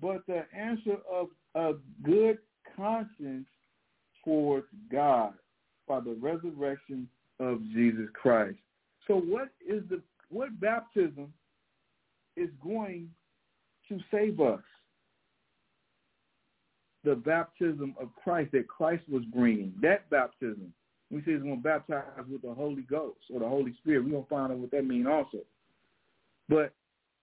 but 0.00 0.24
the 0.26 0.44
answer 0.56 0.98
of 1.10 1.28
a 1.54 1.72
good 2.02 2.38
conscience 2.76 3.46
towards 4.24 4.66
God 4.92 5.32
by 5.88 6.00
the 6.00 6.16
resurrection 6.20 7.08
of 7.40 7.60
Jesus 7.72 8.08
Christ. 8.12 8.58
So 9.08 9.16
what 9.16 9.48
is 9.66 9.82
the 9.88 10.00
what 10.28 10.60
baptism 10.60 11.32
is 12.36 12.50
going 12.62 13.08
to 13.90 13.98
save 14.10 14.40
us. 14.40 14.62
The 17.04 17.14
baptism 17.14 17.94
of 18.00 18.08
Christ 18.22 18.52
that 18.52 18.68
Christ 18.68 19.02
was 19.10 19.22
bringing, 19.32 19.72
that 19.82 20.08
baptism. 20.10 20.72
We 21.10 21.20
say 21.20 21.32
he's 21.32 21.42
going 21.42 21.56
to 21.56 21.62
baptize 21.62 22.04
with 22.30 22.42
the 22.42 22.54
Holy 22.54 22.82
Ghost 22.82 23.18
or 23.32 23.40
the 23.40 23.48
Holy 23.48 23.74
Spirit. 23.80 24.04
We're 24.04 24.12
going 24.12 24.22
to 24.22 24.28
find 24.28 24.52
out 24.52 24.58
what 24.58 24.70
that 24.70 24.86
means 24.86 25.06
also. 25.06 25.38
But 26.48 26.72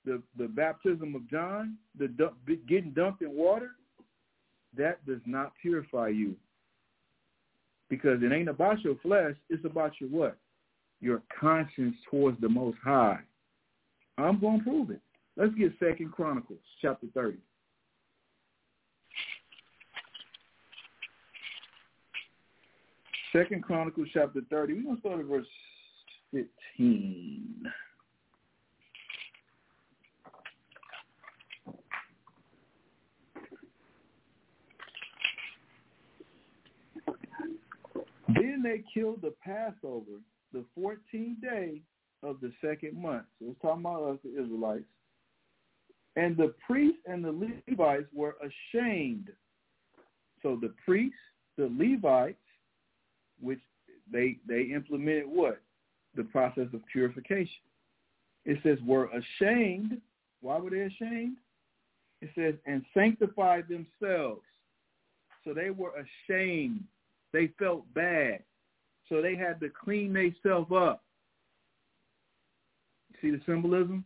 the, 0.06 0.22
the 0.38 0.48
baptism 0.48 1.16
of 1.16 1.30
John, 1.30 1.78
the 1.98 2.08
dump, 2.08 2.36
getting 2.68 2.92
dumped 2.92 3.22
in 3.22 3.32
water, 3.34 3.72
that 4.78 5.06
does 5.06 5.22
not 5.26 5.54
purify 5.62 6.10
you. 6.10 6.36
Because 7.90 8.20
it 8.22 8.34
ain't 8.34 8.50
about 8.50 8.82
your 8.82 8.96
flesh, 9.02 9.36
it's 9.50 9.64
about 9.64 9.94
your 10.02 10.10
what? 10.10 10.38
Your 11.00 11.22
conscience 11.40 11.96
towards 12.10 12.42
the 12.42 12.50
Most 12.50 12.78
High. 12.84 13.20
I'm 14.18 14.40
going 14.40 14.60
to 14.60 14.64
prove 14.64 14.90
it. 14.90 15.02
Let's 15.38 15.54
get 15.54 15.72
Second 15.80 16.12
Chronicles 16.14 16.58
chapter 16.82 17.06
30. 17.14 17.38
Second 23.32 23.62
Chronicles 23.62 24.08
chapter 24.12 24.42
30. 24.50 24.74
We're 24.74 24.82
going 24.82 24.96
to 24.96 25.00
start 25.00 25.20
at 25.20 25.26
verse 25.26 25.46
15. 26.32 27.72
Then 38.30 38.64
they 38.64 38.84
killed 38.92 39.22
the 39.22 39.36
Passover 39.44 40.20
the 40.52 40.66
14th 40.76 41.42
day 41.42 41.82
of 42.24 42.40
the 42.42 42.52
second 42.60 43.00
month. 43.00 43.26
So 43.40 43.52
it's 43.52 43.62
talking 43.62 43.82
about 43.82 44.04
us, 44.04 44.18
the 44.24 44.32
Israelites. 44.32 44.86
And 46.18 46.36
the 46.36 46.54
priests 46.66 47.00
and 47.06 47.24
the 47.24 47.32
Levites 47.70 48.08
were 48.12 48.36
ashamed. 48.42 49.30
So 50.42 50.58
the 50.60 50.74
priests, 50.84 51.16
the 51.58 51.70
Levites, 51.78 52.38
which 53.40 53.60
they 54.12 54.38
they 54.48 54.64
implemented 54.74 55.28
what? 55.28 55.62
The 56.16 56.24
process 56.24 56.68
of 56.74 56.82
purification. 56.92 57.62
It 58.46 58.58
says 58.64 58.80
were 58.86 59.10
ashamed. 59.12 60.02
Why 60.42 60.58
were 60.58 60.72
they 60.72 60.82
ashamed? 60.82 61.38
It 62.22 62.32
says 62.36 62.56
and 62.66 62.84
sanctified 62.96 63.66
themselves. 63.70 64.42
So 65.44 65.54
they 65.54 65.70
were 65.70 65.94
ashamed. 66.28 66.84
They 67.32 67.52
felt 67.60 67.84
bad. 67.94 68.44
So 69.08 69.22
they 69.22 69.36
had 69.36 69.60
to 69.60 69.70
clean 69.70 70.14
themselves 70.14 70.72
up. 70.76 71.04
See 73.22 73.30
the 73.30 73.42
symbolism? 73.46 74.04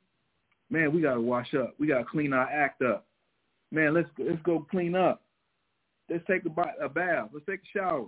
Man, 0.71 0.93
we 0.93 1.01
got 1.01 1.15
to 1.15 1.21
wash 1.21 1.53
up. 1.53 1.75
We 1.77 1.87
got 1.87 1.99
to 1.99 2.05
clean 2.05 2.33
our 2.33 2.49
act 2.49 2.81
up. 2.81 3.05
Man, 3.71 3.93
let's 3.93 4.09
let's 4.17 4.41
go 4.43 4.65
clean 4.69 4.95
up. 4.95 5.21
Let's 6.09 6.25
take 6.27 6.43
a, 6.45 6.83
a 6.83 6.89
bath. 6.89 7.29
Let's 7.33 7.45
take 7.45 7.61
a 7.61 7.77
shower. 7.77 8.07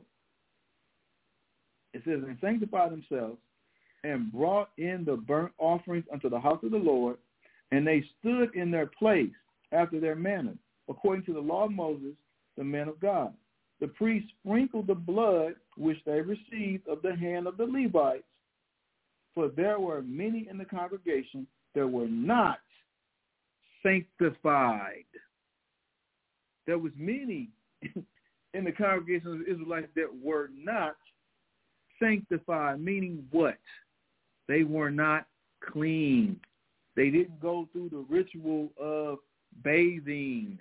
It 1.94 2.02
says, 2.06 2.22
and 2.28 2.38
sanctify 2.42 2.90
themselves 2.90 3.38
and 4.04 4.32
brought 4.32 4.70
in 4.78 5.04
the 5.06 5.16
burnt 5.16 5.54
offerings 5.60 6.06
unto 6.12 6.30
the 6.30 6.40
house 6.40 6.60
of 6.64 6.72
the 6.72 6.78
Lord, 6.78 7.18
and 7.72 7.86
they 7.86 8.04
stood 8.20 8.54
in 8.56 8.72
their 8.72 8.88
place 8.88 9.32
after 9.72 10.00
their 10.00 10.16
manner, 10.16 10.56
according 10.90 11.24
to 11.26 11.34
the 11.34 11.40
law 11.40 11.66
of 11.66 11.72
Moses, 11.72 12.14
the 12.58 12.64
man 12.64 12.90
of 12.90 13.00
God. 13.00 13.34
The 13.80 13.88
priests 13.88 14.30
sprinkled 14.40 14.88
the 14.88 14.96
blood 14.96 15.54
which 15.78 15.98
they 16.06 16.20
received 16.22 16.88
of 16.88 17.02
the 17.02 17.16
hand 17.16 17.48
of 17.48 17.58
the 17.58 17.66
Levites, 17.66 18.24
for 19.34 19.50
there 19.50 19.80
were 19.80 20.02
many 20.02 20.48
in 20.50 20.58
the 20.58 20.66
congregation 20.66 21.48
that 21.76 21.88
were 21.88 22.08
not 22.08 22.60
sanctified. 23.82 25.06
There 26.66 26.78
was 26.78 26.94
many 26.98 27.50
in 28.54 28.64
the 28.64 28.72
congregation 28.72 29.34
of 29.34 29.42
Israelites 29.48 29.90
that 29.96 30.10
were 30.22 30.50
not 30.56 30.96
sanctified, 32.00 32.80
meaning 32.80 33.26
what? 33.32 33.58
They 34.48 34.64
were 34.64 34.92
not 34.92 35.26
clean. 35.72 36.40
They 36.96 37.10
didn't 37.10 37.40
go 37.40 37.68
through 37.72 37.90
the 37.90 38.06
ritual 38.10 38.70
of 38.80 39.20
bathing, 39.64 40.60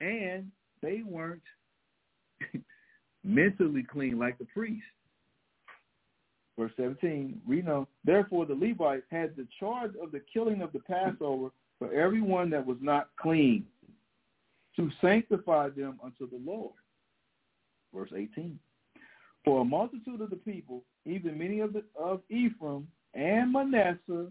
and 0.00 0.50
they 0.82 1.02
weren't 1.04 1.42
mentally 3.24 3.82
clean 3.82 4.18
like 4.18 4.38
the 4.38 4.44
priest. 4.46 4.84
Verse 6.58 6.72
17, 6.76 7.40
we 7.46 7.62
know, 7.62 7.86
therefore 8.04 8.44
the 8.44 8.54
Levites 8.54 9.04
had 9.12 9.36
the 9.36 9.46
charge 9.60 9.92
of 10.02 10.10
the 10.10 10.20
killing 10.32 10.60
of 10.60 10.72
the 10.72 10.80
Passover 10.80 11.50
for 11.78 11.92
everyone 11.92 12.50
that 12.50 12.66
was 12.66 12.78
not 12.80 13.10
clean, 13.16 13.64
to 14.74 14.90
sanctify 15.00 15.68
them 15.68 16.00
unto 16.02 16.28
the 16.28 16.40
Lord. 16.44 16.74
Verse 17.94 18.10
18, 18.14 18.58
for 19.44 19.60
a 19.60 19.64
multitude 19.64 20.20
of 20.20 20.30
the 20.30 20.36
people, 20.36 20.82
even 21.06 21.38
many 21.38 21.60
of, 21.60 21.72
the, 21.72 21.84
of 21.96 22.22
Ephraim 22.28 22.88
and 23.14 23.52
Manasseh, 23.52 24.26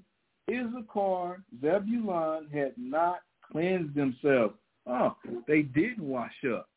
Issachar, 0.52 1.42
Zebulun 1.62 2.50
had 2.54 2.74
not 2.76 3.20
cleansed 3.50 3.96
themselves. 3.96 4.56
Oh, 4.86 5.16
they 5.48 5.62
didn't 5.62 6.04
wash 6.04 6.36
up. 6.54 6.68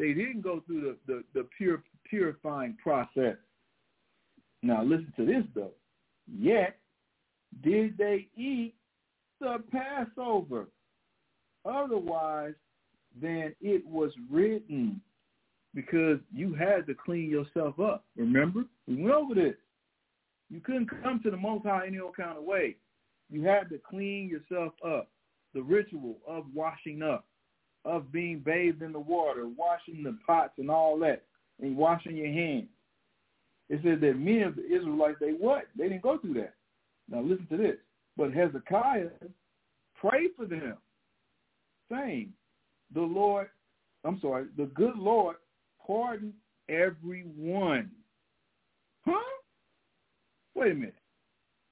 They 0.00 0.12
didn't 0.12 0.40
go 0.40 0.60
through 0.66 0.80
the, 0.80 0.96
the, 1.06 1.24
the 1.34 1.48
pure, 1.56 1.84
purifying 2.10 2.76
process 2.82 3.36
now 4.62 4.82
listen 4.82 5.12
to 5.16 5.26
this 5.26 5.44
though. 5.54 5.72
Yet 6.26 6.78
did 7.62 7.96
they 7.98 8.28
eat 8.36 8.74
the 9.40 9.62
Passover 9.70 10.68
otherwise 11.64 12.54
than 13.20 13.54
it 13.60 13.86
was 13.86 14.12
written 14.30 15.00
because 15.74 16.18
you 16.34 16.54
had 16.54 16.86
to 16.86 16.94
clean 16.94 17.30
yourself 17.30 17.78
up. 17.80 18.04
Remember? 18.16 18.64
We 18.86 18.96
went 18.96 19.14
over 19.14 19.34
this. 19.34 19.54
You 20.50 20.60
couldn't 20.60 20.90
come 21.02 21.20
to 21.22 21.30
the 21.30 21.36
Most 21.36 21.64
High 21.64 21.86
any 21.86 21.98
old 21.98 22.16
kind 22.16 22.36
of 22.36 22.44
way. 22.44 22.76
You 23.30 23.42
had 23.44 23.70
to 23.70 23.80
clean 23.88 24.28
yourself 24.28 24.74
up. 24.86 25.08
The 25.54 25.62
ritual 25.62 26.16
of 26.26 26.44
washing 26.54 27.02
up, 27.02 27.26
of 27.84 28.12
being 28.12 28.38
bathed 28.38 28.82
in 28.82 28.92
the 28.92 29.00
water, 29.00 29.46
washing 29.46 30.02
the 30.02 30.16
pots 30.26 30.54
and 30.58 30.70
all 30.70 30.98
that, 31.00 31.24
and 31.60 31.76
washing 31.76 32.16
your 32.16 32.32
hands. 32.32 32.68
It 33.72 33.80
says 33.82 34.00
that 34.02 34.18
many 34.18 34.42
of 34.42 34.54
the 34.54 34.66
Israelites, 34.66 35.16
they 35.18 35.30
what? 35.30 35.64
They 35.76 35.88
didn't 35.88 36.02
go 36.02 36.18
through 36.18 36.34
that. 36.34 36.52
Now 37.10 37.22
listen 37.22 37.46
to 37.50 37.56
this. 37.56 37.76
But 38.18 38.34
Hezekiah 38.34 39.08
prayed 39.98 40.32
for 40.36 40.44
them, 40.44 40.76
saying, 41.90 42.34
the 42.94 43.00
Lord, 43.00 43.48
I'm 44.04 44.20
sorry, 44.20 44.44
the 44.58 44.66
good 44.66 44.98
Lord 44.98 45.36
pardon 45.86 46.34
everyone. 46.68 47.90
Huh? 49.06 49.40
Wait 50.54 50.72
a 50.72 50.74
minute. 50.74 50.94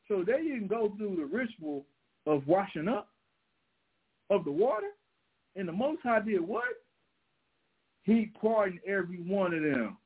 So 0.09 0.25
they 0.27 0.43
didn't 0.43 0.69
go 0.69 0.95
through 0.97 1.17
the 1.17 1.27
ritual 1.27 1.85
of 2.27 2.47
washing 2.47 2.89
up 2.89 3.09
of 4.31 4.45
the 4.47 4.51
water? 4.51 4.89
And 5.55 5.69
the 5.69 5.73
Most 5.73 6.01
High 6.03 6.21
did 6.21 6.41
what? 6.41 6.65
He 8.05 8.31
pardoned 8.41 8.81
every 8.87 9.19
one 9.19 9.53
of 9.53 9.63
them. 9.63 9.97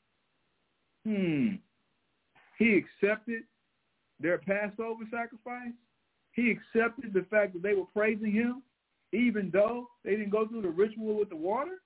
Hmm. 1.07 1.55
He 2.59 2.82
accepted 2.82 3.43
their 4.20 4.39
Passover 4.39 5.05
sacrifice. 5.10 5.72
He 6.32 6.51
accepted 6.51 7.12
the 7.12 7.26
fact 7.31 7.52
that 7.55 7.62
they 7.62 7.74
were 7.74 7.86
praising 7.93 8.32
him, 8.32 8.62
even 9.12 9.51
though 9.52 9.89
they 10.05 10.12
didn't 10.12 10.31
go 10.31 10.47
through 10.47 10.62
the 10.62 10.68
ritual 10.68 11.18
with 11.18 11.28
the 11.28 11.36
water. 11.36 11.82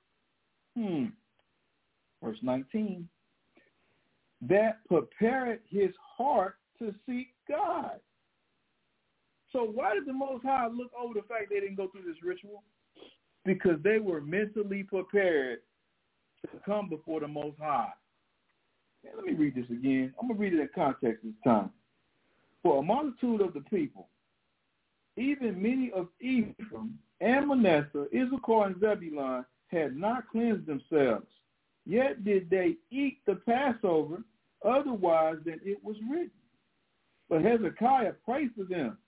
Hmm. 0.76 1.06
Verse 2.22 2.38
19. 2.42 3.08
That 4.48 4.78
prepared 4.86 5.60
his 5.68 5.90
heart 6.16 6.56
to 6.78 6.94
seek 7.06 7.28
God. 7.48 8.00
So 9.52 9.64
why 9.64 9.94
did 9.94 10.06
the 10.06 10.12
Most 10.12 10.44
High 10.44 10.68
look 10.68 10.90
over 10.98 11.14
the 11.14 11.22
fact 11.22 11.46
they 11.50 11.60
didn't 11.60 11.76
go 11.76 11.88
through 11.88 12.02
this 12.02 12.22
ritual? 12.22 12.62
Because 13.44 13.78
they 13.82 13.98
were 13.98 14.20
mentally 14.20 14.82
prepared 14.82 15.60
to 16.42 16.60
come 16.64 16.88
before 16.88 17.20
the 17.20 17.28
Most 17.28 17.58
High. 17.58 17.92
Let 19.04 19.24
me 19.24 19.34
read 19.34 19.54
this 19.54 19.70
again. 19.70 20.14
I'm 20.20 20.28
going 20.28 20.38
to 20.38 20.42
read 20.42 20.54
it 20.54 20.60
in 20.60 20.68
context 20.74 21.24
this 21.24 21.34
time. 21.44 21.70
For 22.62 22.78
a 22.78 22.82
multitude 22.82 23.40
of 23.40 23.54
the 23.54 23.60
people, 23.60 24.08
even 25.16 25.60
many 25.60 25.90
of 25.92 26.08
Ephraim 26.20 26.98
and 27.20 27.48
Manasseh, 27.48 28.06
Issachar 28.14 28.66
and 28.66 28.80
Zebulun, 28.80 29.44
had 29.68 29.96
not 29.96 30.28
cleansed 30.28 30.66
themselves. 30.66 31.26
Yet 31.86 32.24
did 32.24 32.50
they 32.50 32.76
eat 32.90 33.18
the 33.26 33.36
Passover 33.36 34.22
otherwise 34.64 35.36
than 35.44 35.60
it 35.64 35.82
was 35.82 35.96
written. 36.10 36.30
But 37.28 37.42
Hezekiah 37.42 38.14
prayed 38.24 38.50
for 38.56 38.64
them, 38.64 38.98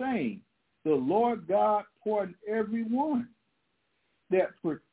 saying, 0.00 0.40
The 0.84 0.94
Lord 0.94 1.46
God 1.46 1.84
pardon 2.02 2.34
every 2.48 2.84
one 2.84 3.28
that, 4.30 4.50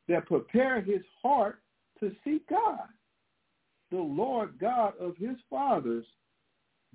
that 0.08 0.26
prepared 0.26 0.88
his 0.88 1.02
heart 1.22 1.60
to 2.00 2.12
seek 2.24 2.48
God 2.50 2.88
the 3.94 4.00
Lord 4.00 4.58
God 4.60 4.94
of 5.00 5.16
his 5.18 5.38
fathers, 5.52 6.04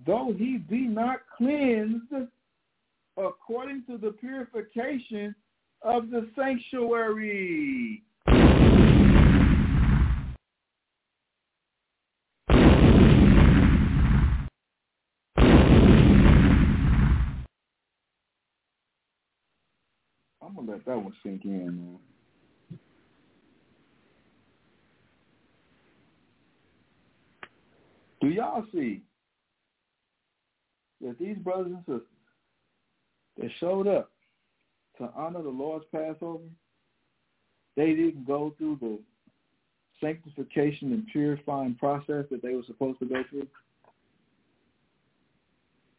though 0.04 0.34
he 0.36 0.56
be 0.56 0.80
not 0.80 1.20
cleansed 1.36 2.12
according 3.16 3.84
to 3.86 3.98
the 3.98 4.10
purification 4.18 5.32
of 5.82 6.10
the 6.10 6.28
sanctuary. 6.34 8.02
I'm 20.42 20.56
gonna 20.56 20.72
let 20.72 20.84
that 20.84 20.96
one 20.96 21.14
sink 21.22 21.44
in, 21.44 21.64
man. 21.64 21.98
Do 28.28 28.34
y'all 28.34 28.66
see 28.74 29.00
that 31.00 31.18
these 31.18 31.38
brothers 31.38 31.68
and 31.68 31.78
sisters 31.78 32.02
that 33.38 33.50
showed 33.58 33.86
up 33.86 34.10
to 34.98 35.08
honor 35.16 35.42
the 35.42 35.48
Lord's 35.48 35.86
Passover, 35.90 36.44
they 37.74 37.94
didn't 37.94 38.26
go 38.26 38.54
through 38.58 38.76
the 38.82 38.98
sanctification 39.98 40.92
and 40.92 41.06
purifying 41.06 41.74
process 41.76 42.26
that 42.30 42.42
they 42.42 42.52
were 42.52 42.64
supposed 42.66 42.98
to 42.98 43.06
go 43.06 43.22
through? 43.30 43.46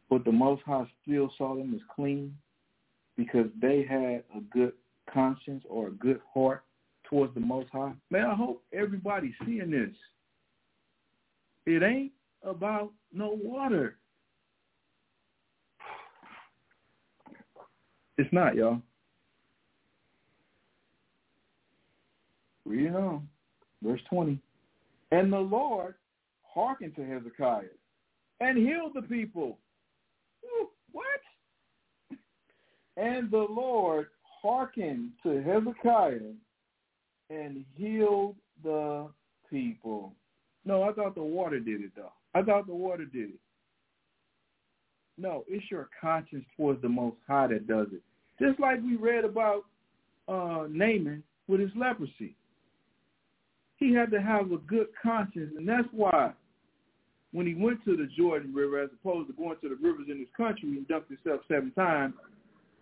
But 0.08 0.24
the 0.24 0.30
Most 0.30 0.62
High 0.62 0.88
still 1.02 1.32
saw 1.36 1.56
them 1.56 1.74
as 1.74 1.80
clean 1.96 2.32
because 3.16 3.46
they 3.60 3.84
had 3.84 4.22
a 4.36 4.40
good 4.52 4.74
conscience 5.12 5.64
or 5.68 5.88
a 5.88 5.92
good 5.92 6.20
heart 6.32 6.62
towards 7.02 7.34
the 7.34 7.40
Most 7.40 7.70
High. 7.72 7.94
Man, 8.08 8.26
I 8.26 8.36
hope 8.36 8.62
everybody's 8.72 9.34
seeing 9.44 9.72
this. 9.72 9.96
It 11.66 11.82
ain't 11.82 12.12
about 12.42 12.92
no 13.12 13.38
water. 13.42 13.96
It's 18.18 18.32
not, 18.32 18.54
y'all. 18.54 18.82
Read 22.66 22.94
on. 22.94 23.28
Verse 23.82 24.00
20. 24.10 24.38
And 25.10 25.32
the 25.32 25.38
Lord 25.38 25.94
hearkened 26.42 26.94
to 26.96 27.04
Hezekiah 27.04 27.62
and 28.40 28.58
healed 28.58 28.92
the 28.94 29.02
people. 29.02 29.58
What? 30.92 31.06
And 32.96 33.30
the 33.30 33.46
Lord 33.48 34.08
hearkened 34.42 35.10
to 35.22 35.42
Hezekiah 35.42 36.34
and 37.30 37.64
healed 37.74 38.36
the 38.62 39.08
people. 39.48 40.12
No, 40.64 40.82
I 40.82 40.92
thought 40.92 41.14
the 41.14 41.22
water 41.22 41.58
did 41.58 41.80
it 41.80 41.92
though. 41.96 42.12
I 42.34 42.42
thought 42.42 42.66
the 42.66 42.74
water 42.74 43.04
did 43.04 43.30
it. 43.30 43.40
No, 45.18 45.44
it's 45.48 45.70
your 45.70 45.88
conscience 46.00 46.44
towards 46.56 46.80
the 46.80 46.88
Most 46.88 47.16
High 47.26 47.48
that 47.48 47.66
does 47.66 47.88
it. 47.92 48.00
Just 48.40 48.58
like 48.58 48.82
we 48.82 48.96
read 48.96 49.24
about 49.24 49.64
uh, 50.28 50.66
Naaman 50.70 51.22
with 51.46 51.60
his 51.60 51.70
leprosy. 51.76 52.34
He 53.76 53.92
had 53.92 54.10
to 54.12 54.20
have 54.20 54.52
a 54.52 54.58
good 54.58 54.86
conscience, 55.02 55.52
and 55.56 55.68
that's 55.68 55.88
why 55.92 56.32
when 57.32 57.46
he 57.46 57.54
went 57.54 57.84
to 57.84 57.96
the 57.96 58.08
Jordan 58.16 58.54
River, 58.54 58.80
as 58.82 58.90
opposed 58.92 59.28
to 59.28 59.34
going 59.34 59.56
to 59.62 59.68
the 59.68 59.76
rivers 59.76 60.06
in 60.10 60.18
his 60.18 60.28
country 60.36 60.68
and 60.70 60.86
dunked 60.88 61.08
himself 61.08 61.40
seven 61.48 61.72
times, 61.72 62.14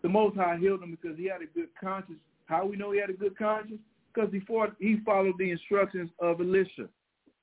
the 0.03 0.09
Most 0.09 0.37
High 0.37 0.59
healed 0.59 0.83
him 0.83 0.97
because 1.01 1.19
he 1.19 1.25
had 1.27 1.43
a 1.43 1.47
good 1.47 1.69
conscience. 1.81 2.19
How 2.47 2.67
we 2.67 2.77
know 2.77 2.93
he 2.93 3.01
had 3.01 3.11
a 3.11 3.15
good 3.15 3.37
conscience? 3.37 3.81
Because 4.13 4.31
he, 4.33 4.41
he 4.79 5.01
followed 5.05 5.35
the 5.39 5.51
instructions 5.51 6.11
of 6.19 6.41
Elisha. 6.41 6.89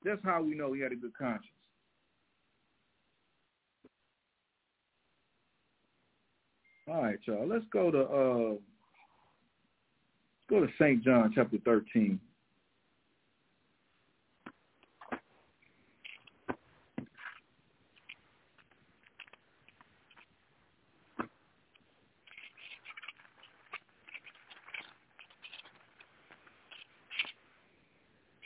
That's 0.04 0.20
how 0.24 0.42
we 0.42 0.54
know 0.54 0.72
he 0.72 0.80
had 0.80 0.92
a 0.92 0.96
good 0.96 1.16
conscience. 1.16 1.55
All 6.88 7.02
right, 7.02 7.18
y'all. 7.24 7.48
Let's 7.48 7.64
go 7.72 7.90
to 7.90 8.00
uh, 8.00 8.50
let's 8.50 8.62
go 10.48 10.60
to 10.60 10.72
Saint 10.78 11.02
John 11.02 11.32
chapter 11.34 11.58
thirteen. 11.64 12.20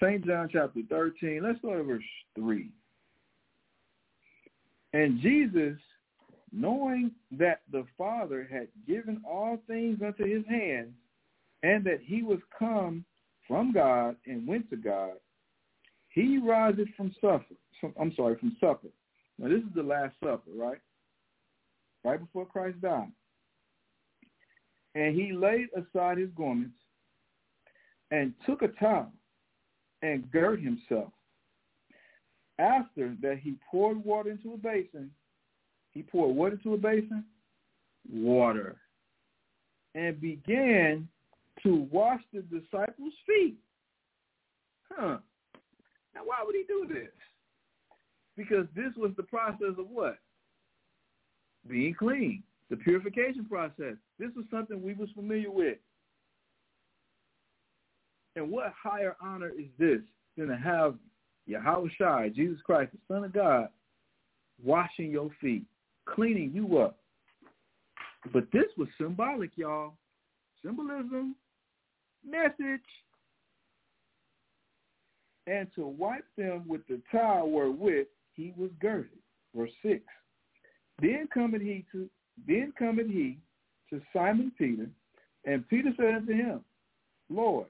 St. 0.03 0.25
John 0.25 0.49
chapter 0.51 0.81
13, 0.89 1.43
let's 1.43 1.59
go 1.61 1.77
to 1.77 1.83
verse 1.83 2.03
3. 2.35 2.71
And 4.95 5.21
Jesus 5.21 5.77
knowing 6.53 7.13
that 7.33 7.63
the 7.71 7.85
Father 7.97 8.49
had 8.51 8.69
given 8.87 9.23
all 9.29 9.59
things 9.67 10.01
unto 10.05 10.25
his 10.25 10.45
hands, 10.49 10.93
and 11.63 11.85
that 11.85 12.01
he 12.03 12.23
was 12.23 12.39
come 12.59 13.05
from 13.47 13.73
God 13.73 14.17
and 14.27 14.47
went 14.47 14.71
to 14.71 14.77
God, 14.77 15.13
he 16.09 16.39
riseth 16.39 16.89
from 16.97 17.15
supper. 17.21 17.55
I'm 17.99 18.15
sorry, 18.15 18.37
from 18.39 18.57
supper. 18.61 18.89
Now 19.39 19.49
this 19.49 19.59
is 19.59 19.75
the 19.75 19.83
Last 19.83 20.15
Supper, 20.23 20.51
right? 20.57 20.79
Right 22.05 22.21
before 22.21 22.47
Christ 22.47 22.81
died. 22.81 23.13
And 24.95 25.15
he 25.15 25.33
laid 25.33 25.69
aside 25.77 26.19
his 26.19 26.31
garments 26.37 26.77
and 28.11 28.35
took 28.45 28.63
a 28.63 28.69
towel 28.69 29.13
and 30.03 30.31
girt 30.31 30.61
himself. 30.61 31.13
After 32.59 33.17
that 33.23 33.39
he 33.43 33.55
poured 33.71 34.05
water 34.05 34.31
into 34.31 34.53
a 34.55 34.57
basin. 34.57 35.11
He 35.93 36.03
poured 36.03 36.37
what 36.37 36.53
into 36.53 36.75
a 36.75 36.77
basin? 36.77 37.25
Water. 38.13 38.77
And 39.95 40.21
began 40.21 41.09
to 41.63 41.89
wash 41.91 42.21
the 42.33 42.43
disciples' 42.43 43.13
feet. 43.27 43.57
Huh. 44.91 45.19
Now 46.15 46.23
why 46.25 46.39
would 46.45 46.55
he 46.55 46.65
do 46.67 46.87
this? 46.89 47.11
Because 48.37 48.67
this 48.75 48.93
was 48.97 49.13
the 49.17 49.23
process 49.25 49.79
of 49.79 49.89
what? 49.91 50.19
Being 51.69 51.95
clean. 51.95 52.43
The 52.71 52.77
purification 52.77 53.45
process. 53.47 53.97
This 54.19 54.31
was 54.37 54.45
something 54.51 54.81
we 54.81 54.95
was 54.95 55.09
familiar 55.15 55.51
with. 55.51 55.79
And 58.37 58.51
what 58.51 58.73
higher 58.81 59.17
honor 59.21 59.51
is 59.51 59.67
this 59.79 60.01
than 60.37 60.49
to 60.49 60.57
have 60.57 60.95
Yahweh 61.47 61.89
Shai, 61.99 62.29
Jesus 62.29 62.61
Christ, 62.65 62.93
the 62.93 62.99
Son 63.13 63.25
of 63.25 63.33
God, 63.33 63.69
washing 64.63 65.11
your 65.11 65.31
feet, 65.41 65.65
cleaning 66.15 66.51
you 66.53 66.79
up. 66.79 66.97
But 68.33 68.45
this 68.53 68.67
was 68.77 68.89
symbolic, 68.99 69.51
y'all. 69.57 69.95
Symbolism, 70.65 71.35
message. 72.29 72.81
And 75.47 75.69
to 75.75 75.87
wipe 75.87 76.27
them 76.37 76.65
with 76.69 76.83
the 76.89 77.01
towel 77.11 77.51
wherewith 77.51 78.07
he 78.35 78.53
was 78.57 78.71
girded. 78.81 79.11
Verse 79.55 79.71
6. 79.83 80.03
Then 81.01 81.29
cometh 81.33 81.63
he 81.63 81.85
to 81.93 82.09
then 82.47 82.73
cometh 82.79 83.09
he 83.09 83.39
to 83.91 84.01
Simon 84.13 84.53
Peter, 84.57 84.89
and 85.45 85.69
Peter 85.69 85.91
said 85.97 86.15
unto 86.15 86.33
him, 86.33 86.61
Lord, 87.29 87.67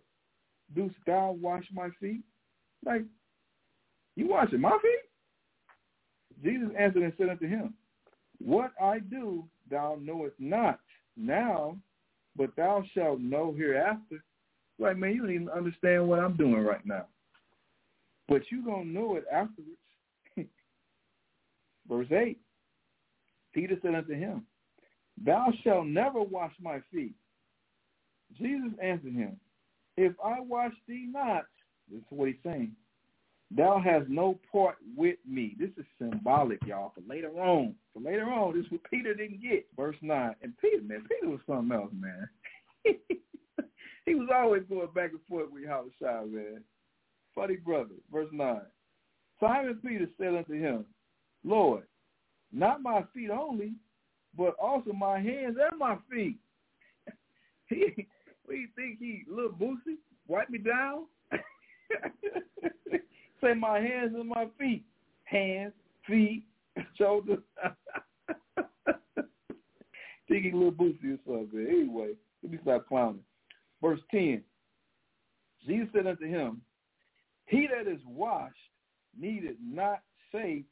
dost 0.76 0.94
thou 1.06 1.36
wash 1.40 1.64
my 1.72 1.88
feet? 2.00 2.22
Like, 2.84 3.02
you 4.16 4.28
washing 4.28 4.60
my 4.60 4.78
feet? 4.82 6.44
Jesus 6.44 6.68
answered 6.78 7.02
and 7.02 7.12
said 7.18 7.30
unto 7.30 7.48
him, 7.48 7.74
What 8.42 8.72
I 8.80 8.98
do 8.98 9.44
thou 9.70 9.98
knowest 10.00 10.36
not 10.38 10.80
now, 11.16 11.76
but 12.36 12.54
thou 12.56 12.82
shalt 12.94 13.20
know 13.20 13.54
hereafter. 13.56 14.24
Like, 14.78 14.96
man, 14.96 15.12
you 15.12 15.22
don't 15.22 15.34
even 15.34 15.48
understand 15.50 16.08
what 16.08 16.18
I'm 16.20 16.36
doing 16.36 16.62
right 16.64 16.84
now. 16.84 17.06
But 18.28 18.42
you 18.50 18.64
going 18.64 18.86
to 18.86 18.92
know 18.92 19.16
it 19.16 19.24
afterwards. 19.30 19.76
Verse 21.88 22.06
8, 22.10 22.38
Peter 23.52 23.76
said 23.82 23.94
unto 23.94 24.14
him, 24.14 24.46
Thou 25.22 25.52
shalt 25.62 25.86
never 25.86 26.22
wash 26.22 26.52
my 26.60 26.80
feet. 26.92 27.14
Jesus 28.38 28.70
answered 28.82 29.12
him, 29.12 29.38
If 29.96 30.12
I 30.24 30.40
wash 30.40 30.72
thee 30.88 31.08
not, 31.10 31.44
this 31.90 31.98
is 31.98 32.06
what 32.10 32.28
he's 32.28 32.36
saying, 32.44 32.72
thou 33.54 33.80
hast 33.84 34.08
no 34.08 34.38
part 34.50 34.76
with 34.96 35.18
me. 35.28 35.56
This 35.58 35.70
is 35.76 35.84
symbolic, 35.98 36.64
y'all, 36.66 36.92
for 36.94 37.02
later 37.12 37.30
on. 37.30 37.74
For 37.92 38.00
later 38.00 38.24
on, 38.24 38.54
this 38.56 38.66
is 38.66 38.72
what 38.72 38.84
Peter 38.90 39.14
didn't 39.14 39.42
get. 39.42 39.66
Verse 39.76 39.96
9. 40.00 40.34
And 40.42 40.56
Peter, 40.58 40.82
man, 40.82 41.04
Peter 41.08 41.30
was 41.30 41.40
something 41.46 41.76
else, 41.76 41.92
man. 41.92 42.28
he 44.06 44.14
was 44.14 44.28
always 44.34 44.62
going 44.68 44.88
back 44.94 45.10
and 45.10 45.20
forth 45.28 45.50
with 45.52 45.64
Yahushua, 45.64 46.30
man. 46.30 46.62
Funny 47.34 47.56
brother. 47.56 47.94
Verse 48.12 48.28
9. 48.32 48.60
Simon 49.40 49.78
Peter 49.84 50.06
said 50.18 50.34
unto 50.34 50.52
him, 50.52 50.84
Lord, 51.42 51.84
not 52.52 52.82
my 52.82 53.04
feet 53.14 53.30
only, 53.30 53.72
but 54.36 54.54
also 54.60 54.92
my 54.92 55.18
hands 55.18 55.56
and 55.58 55.78
my 55.78 55.96
feet. 56.10 56.36
he, 57.68 58.06
what 58.44 58.54
do 58.54 58.60
you 58.60 58.68
think 58.76 58.98
he 58.98 59.24
Lil 59.28 59.50
Boosie, 59.50 59.98
wipe 60.28 60.50
me 60.50 60.58
down. 60.58 61.06
Say 63.42 63.54
my 63.54 63.80
hands 63.80 64.14
and 64.14 64.28
my 64.28 64.46
feet, 64.58 64.84
hands, 65.24 65.72
feet, 66.06 66.44
shoulders. 66.98 67.38
Thinking 70.28 70.60
Lil 70.60 70.72
Boosie 70.72 71.14
or 71.14 71.18
something. 71.26 71.66
Anyway, 71.68 72.10
let 72.42 72.52
me 72.52 72.58
stop 72.62 72.86
clowning. 72.86 73.24
Verse 73.82 74.00
ten. 74.10 74.42
Jesus 75.66 75.88
said 75.92 76.06
unto 76.06 76.26
him, 76.26 76.60
He 77.46 77.66
that 77.66 77.90
is 77.90 78.00
washed 78.06 78.56
needed 79.18 79.56
not 79.62 80.00
say 80.32 80.64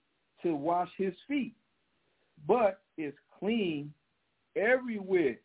to 0.43 0.55
wash 0.55 0.91
his 0.97 1.15
feet, 1.27 1.55
but 2.47 2.81
is 2.97 3.15
clean 3.39 3.93
everywhere. 4.57 5.39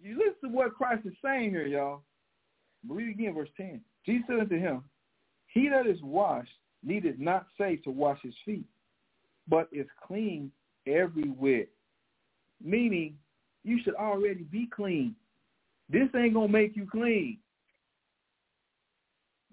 You 0.00 0.18
listen 0.18 0.50
to 0.50 0.56
what 0.56 0.74
Christ 0.74 1.06
is 1.06 1.14
saying 1.24 1.50
here, 1.50 1.66
y'all. 1.66 2.02
Read 2.88 3.10
again, 3.10 3.34
verse 3.34 3.48
10. 3.56 3.80
Jesus 4.04 4.24
said 4.28 4.40
unto 4.40 4.58
him, 4.58 4.84
He 5.56 5.70
that 5.70 5.86
is 5.86 6.02
washed 6.02 6.50
needed 6.84 7.18
not 7.18 7.46
say 7.56 7.76
to 7.76 7.90
wash 7.90 8.18
his 8.22 8.34
feet, 8.44 8.66
but 9.48 9.70
is 9.72 9.86
clean 10.06 10.52
everywhere. 10.86 11.64
Meaning, 12.62 13.16
you 13.64 13.78
should 13.82 13.94
already 13.94 14.42
be 14.42 14.68
clean. 14.70 15.16
This 15.88 16.08
ain't 16.14 16.34
going 16.34 16.48
to 16.48 16.52
make 16.52 16.76
you 16.76 16.86
clean. 16.86 17.38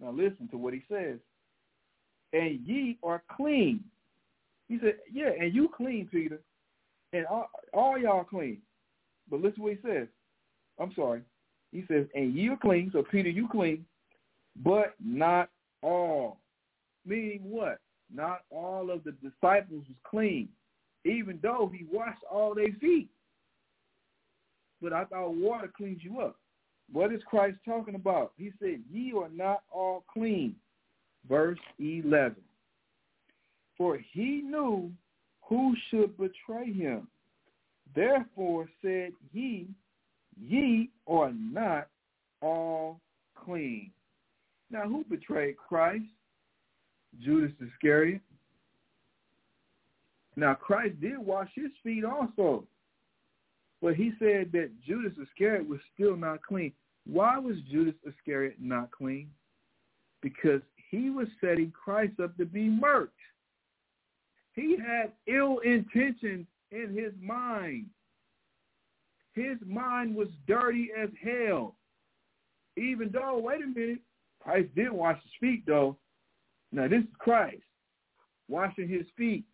Now 0.02 0.12
listen 0.12 0.50
to 0.52 0.58
what 0.58 0.74
he 0.74 0.84
says. 0.92 1.20
And 2.34 2.60
ye 2.66 2.98
are 3.02 3.24
clean. 3.38 3.82
He 4.68 4.80
said, 4.82 4.96
yeah, 5.10 5.30
and 5.40 5.56
you 5.56 5.70
clean, 5.74 6.10
Peter, 6.12 6.42
and 7.14 7.26
all, 7.28 7.50
all 7.74 7.98
y'all 7.98 8.26
clean. 8.26 8.58
But 9.32 9.40
listen 9.40 9.56
to 9.56 9.62
what 9.62 9.78
he 9.82 9.88
says. 9.88 10.10
I'm 10.82 10.92
sorry. 10.98 11.22
He 11.72 11.86
says, 11.88 12.08
and 12.14 12.36
ye 12.36 12.50
are 12.50 12.58
clean. 12.58 12.90
So 12.92 13.06
Peter, 13.10 13.30
you 13.30 13.48
clean, 13.50 13.86
but 14.66 14.96
not 15.02 15.50
all. 15.84 16.38
Meaning 17.06 17.42
what? 17.44 17.80
Not 18.14 18.42
all 18.50 18.90
of 18.90 19.04
the 19.04 19.12
disciples 19.12 19.84
was 19.88 19.98
clean, 20.04 20.50
even 21.06 21.40
though 21.42 21.72
he 21.74 21.86
washed 21.92 22.24
all 22.32 22.56
their 22.56 22.72
feet. 22.80 23.10
But 24.82 24.94
I 24.94 25.06
thought 25.06 25.36
water 25.36 25.72
cleans 25.76 26.02
you 26.04 26.20
up. 26.22 26.38
What 26.92 27.14
is 27.14 27.22
Christ 27.26 27.58
talking 27.66 27.96
about? 27.96 28.34
He 28.38 28.52
said, 28.60 28.82
ye 28.92 29.14
are 29.14 29.30
not 29.30 29.64
all 29.72 30.04
clean. 30.12 30.56
Verse 31.28 31.60
11. 31.80 32.36
For 33.78 33.98
he 34.12 34.42
knew 34.44 34.92
who 35.48 35.74
should 35.90 36.18
betray 36.18 36.72
him. 36.72 37.08
Therefore 37.96 38.68
said 38.82 39.12
he, 39.32 39.68
ye 40.40 40.90
are 41.08 41.32
not 41.32 41.88
all 42.42 43.00
clean. 43.44 43.92
Now 44.74 44.90
who 44.90 45.06
betrayed 45.08 45.56
Christ? 45.56 46.04
Judas 47.24 47.52
Iscariot. 47.62 48.22
Now 50.36 50.56
Christ 50.56 51.00
did 51.00 51.20
wash 51.20 51.50
his 51.54 51.70
feet 51.84 52.04
also. 52.04 52.66
But 53.84 53.96
he 53.96 54.14
said 54.18 54.52
that 54.54 54.72
Judas 54.86 55.14
Iscariot 55.22 55.70
was 55.70 55.80
still 55.94 56.18
not 56.18 56.42
clean. 56.42 56.74
Why 57.06 57.38
was 57.38 57.58
Judas 57.70 57.94
Iscariot 58.04 58.56
not 58.60 58.90
clean? 58.90 59.30
Because 60.22 60.62
he 60.90 61.12
was 61.12 61.28
setting 61.40 61.72
Christ 61.72 62.20
up 62.20 62.36
to 62.38 62.46
be 62.46 62.68
murked. 62.68 63.10
He 64.54 64.76
had 64.78 65.12
ill 65.28 65.60
intentions 65.60 66.48
in 66.72 66.96
his 66.96 67.14
mind. 67.22 67.86
His 69.36 69.58
mind 69.68 70.16
was 70.16 70.30
dirty 70.48 70.90
as 70.98 71.10
hell. 71.22 71.76
Even 72.76 73.12
though, 73.12 73.38
wait 73.38 73.62
a 73.62 73.68
minute, 73.68 74.00
Christ 74.44 74.70
did 74.76 74.92
wash 74.92 75.22
his 75.22 75.32
feet 75.40 75.64
though. 75.66 75.98
Now 76.72 76.88
this 76.88 77.04
is 77.04 77.16
Christ 77.18 77.64
washing 78.50 78.90
his 78.90 79.06
feet. 79.18 79.46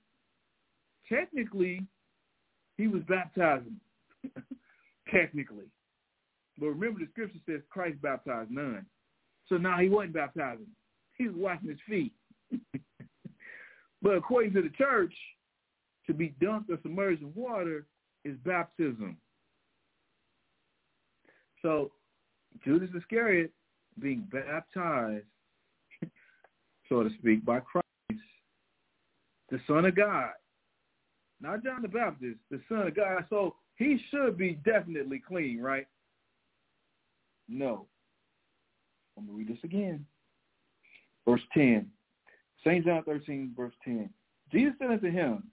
Technically, 1.07 1.85
he 2.77 2.87
was 2.87 3.01
baptizing. 3.07 3.79
Technically. 5.11 5.65
But 6.57 6.67
remember 6.67 6.99
the 6.99 7.07
scripture 7.11 7.39
says 7.45 7.61
Christ 7.69 8.01
baptized 8.01 8.51
none. 8.51 8.85
So 9.47 9.57
now 9.57 9.79
he 9.79 9.89
wasn't 9.89 10.13
baptizing. 10.13 10.67
He 11.17 11.27
was 11.27 11.35
washing 11.35 11.69
his 11.69 11.79
feet. 11.87 12.13
But 14.01 14.15
according 14.15 14.53
to 14.53 14.61
the 14.61 14.69
church, 14.69 15.13
to 16.07 16.13
be 16.13 16.33
dunked 16.41 16.69
or 16.69 16.79
submerged 16.81 17.21
in 17.21 17.33
water 17.35 17.85
is 18.23 18.37
baptism. 18.45 19.17
So 21.61 21.91
Judas 22.63 22.89
Iscariot 22.97 23.51
being 23.99 24.27
baptized, 24.31 25.25
so 26.87 27.03
to 27.03 27.09
speak, 27.19 27.45
by 27.45 27.59
Christ, 27.59 27.85
the 29.49 29.59
Son 29.67 29.85
of 29.85 29.95
God. 29.95 30.31
Not 31.41 31.63
John 31.63 31.81
the 31.81 31.87
Baptist, 31.87 32.37
the 32.51 32.59
Son 32.67 32.87
of 32.87 32.95
God. 32.95 33.25
So 33.29 33.55
he 33.77 33.99
should 34.09 34.37
be 34.37 34.59
definitely 34.65 35.21
clean, 35.25 35.61
right? 35.61 35.87
No. 37.47 37.87
I'm 39.17 39.25
going 39.25 39.37
to 39.37 39.39
read 39.39 39.57
this 39.57 39.63
again. 39.63 40.05
Verse 41.27 41.41
10. 41.53 41.87
St. 42.65 42.85
John 42.85 43.03
13, 43.03 43.53
verse 43.55 43.73
10. 43.85 44.09
Jesus 44.51 44.73
said 44.79 44.91
unto 44.91 45.11
him, 45.11 45.43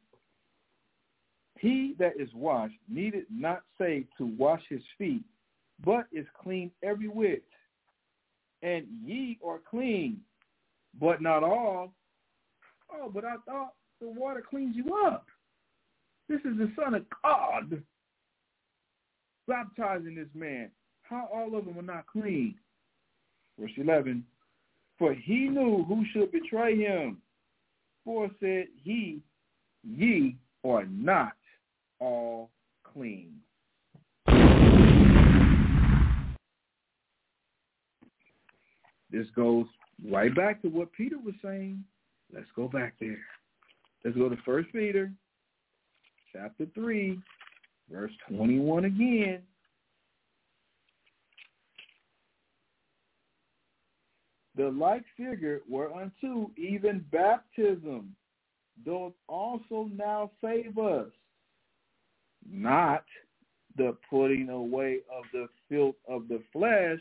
He 1.58 1.94
that 1.98 2.12
is 2.18 2.28
washed 2.34 2.74
needed 2.88 3.24
not 3.30 3.62
say 3.78 4.06
to 4.18 4.26
wash 4.38 4.62
his 4.68 4.82
feet, 4.98 5.22
but 5.84 6.06
is 6.12 6.26
clean 6.42 6.70
every 6.82 7.08
whit. 7.08 7.44
And 8.66 8.84
ye 9.04 9.38
are 9.46 9.60
clean, 9.70 10.18
but 11.00 11.22
not 11.22 11.44
all. 11.44 11.92
Oh, 12.92 13.08
but 13.08 13.24
I 13.24 13.36
thought 13.46 13.74
the 14.00 14.08
water 14.08 14.42
cleans 14.48 14.74
you 14.74 14.92
up. 15.06 15.26
This 16.28 16.40
is 16.40 16.58
the 16.58 16.72
Son 16.74 16.94
of 16.94 17.04
God 17.22 17.80
baptizing 19.46 20.16
this 20.16 20.26
man. 20.34 20.70
How 21.02 21.28
all 21.32 21.56
of 21.56 21.64
them 21.64 21.78
are 21.78 21.82
not 21.82 22.06
clean? 22.08 22.56
Verse 23.56 23.70
11, 23.76 24.24
for 24.98 25.14
he 25.14 25.48
knew 25.48 25.84
who 25.84 26.04
should 26.12 26.32
betray 26.32 26.76
him. 26.76 27.18
For 28.04 28.28
said 28.40 28.66
he, 28.82 29.20
ye 29.84 30.34
are 30.64 30.86
not 30.86 31.36
all 32.00 32.50
clean. 32.82 33.34
This 39.10 39.26
goes 39.34 39.66
right 40.10 40.34
back 40.34 40.62
to 40.62 40.68
what 40.68 40.92
Peter 40.92 41.18
was 41.18 41.34
saying. 41.42 41.84
Let's 42.32 42.46
go 42.56 42.68
back 42.68 42.94
there. 43.00 43.18
Let's 44.04 44.16
go 44.16 44.28
to 44.28 44.36
First 44.44 44.68
Peter 44.72 45.12
chapter 46.32 46.66
3, 46.74 47.18
verse 47.90 48.12
21 48.28 48.84
again. 48.84 49.42
The 54.56 54.68
like 54.68 55.04
figure 55.16 55.60
whereunto 55.68 56.50
even 56.56 57.04
baptism 57.12 58.16
doth 58.84 59.12
also 59.28 59.88
now 59.94 60.30
save 60.42 60.78
us, 60.78 61.10
not 62.48 63.04
the 63.76 63.96
putting 64.08 64.48
away 64.48 65.00
of 65.14 65.24
the 65.32 65.46
filth 65.68 65.96
of 66.08 66.28
the 66.28 66.42
flesh, 66.52 67.00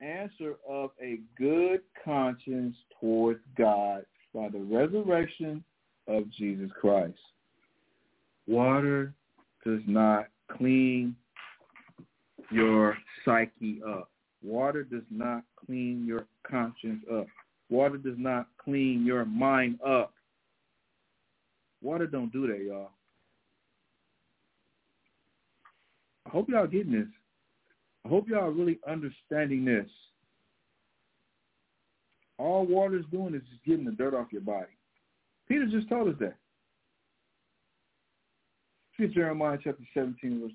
answer 0.00 0.54
of 0.68 0.90
a 1.02 1.20
good 1.38 1.80
conscience 2.04 2.76
towards 3.00 3.40
God 3.56 4.04
by 4.34 4.48
the 4.48 4.58
resurrection 4.58 5.64
of 6.06 6.30
Jesus 6.30 6.70
Christ. 6.80 7.18
Water 8.46 9.12
does 9.64 9.80
not 9.86 10.26
clean 10.56 11.16
your 12.50 12.96
psyche 13.24 13.80
up. 13.86 14.10
Water 14.42 14.84
does 14.84 15.02
not 15.10 15.42
clean 15.64 16.04
your 16.06 16.26
conscience 16.48 17.02
up. 17.12 17.26
Water 17.68 17.96
does 17.96 18.18
not 18.18 18.46
clean 18.62 19.04
your 19.04 19.24
mind 19.24 19.80
up. 19.84 20.12
Water 21.82 22.06
don't 22.06 22.32
do 22.32 22.46
that, 22.46 22.62
y'all. 22.62 22.90
I 26.26 26.30
hope 26.30 26.48
y'all 26.48 26.66
getting 26.66 26.92
this. 26.92 27.08
I 28.06 28.08
hope 28.08 28.28
y'all 28.28 28.44
are 28.44 28.52
really 28.52 28.78
understanding 28.88 29.64
this. 29.64 29.90
All 32.38 32.64
water 32.64 32.96
is 32.96 33.04
doing 33.10 33.34
is 33.34 33.42
just 33.50 33.64
getting 33.64 33.84
the 33.84 33.90
dirt 33.90 34.14
off 34.14 34.28
your 34.30 34.42
body. 34.42 34.66
Peter 35.48 35.66
just 35.66 35.88
told 35.88 36.10
us 36.10 36.14
that. 36.20 36.36
See 38.96 39.08
Jeremiah 39.08 39.58
chapter 39.62 39.82
17, 39.92 40.40
verse 40.40 40.52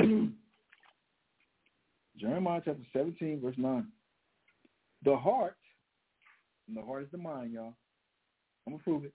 9. 0.00 0.32
Jeremiah 2.18 2.62
chapter 2.64 2.86
17, 2.94 3.42
verse 3.42 3.54
9. 3.58 3.86
The 5.04 5.14
heart, 5.14 5.56
and 6.68 6.74
the 6.74 6.82
heart 6.82 7.02
is 7.02 7.10
the 7.12 7.18
mind, 7.18 7.52
y'all. 7.52 7.74
I'm 8.66 8.72
going 8.72 8.78
to 8.78 8.84
prove 8.84 9.04
it. 9.04 9.12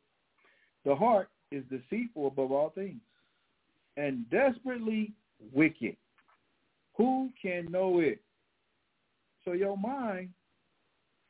The 0.85 0.95
heart 0.95 1.29
is 1.51 1.63
deceitful 1.69 2.27
above 2.27 2.51
all 2.51 2.69
things 2.69 3.01
and 3.97 4.29
desperately 4.29 5.13
wicked. 5.53 5.95
Who 6.97 7.29
can 7.41 7.71
know 7.71 7.99
it? 7.99 8.21
So 9.45 9.53
your 9.53 9.77
mind 9.77 10.29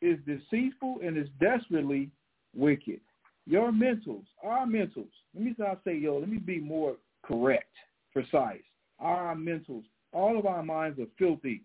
is 0.02 0.18
deceitful 0.26 1.00
and 1.04 1.18
is 1.18 1.28
desperately 1.40 2.10
wicked. 2.56 3.00
Your 3.46 3.72
mentals, 3.72 4.26
our 4.42 4.66
mentals, 4.66 5.10
let 5.36 5.44
me 5.44 5.56
not 5.58 5.82
say 5.84 5.98
yo, 5.98 6.18
let 6.18 6.30
me 6.30 6.38
be 6.38 6.60
more 6.60 6.96
correct, 7.24 7.74
precise. 8.12 8.62
Our 9.00 9.36
mentals, 9.36 9.84
all 10.14 10.38
of 10.38 10.46
our 10.46 10.64
minds 10.64 11.00
are 11.00 11.08
filthy. 11.18 11.62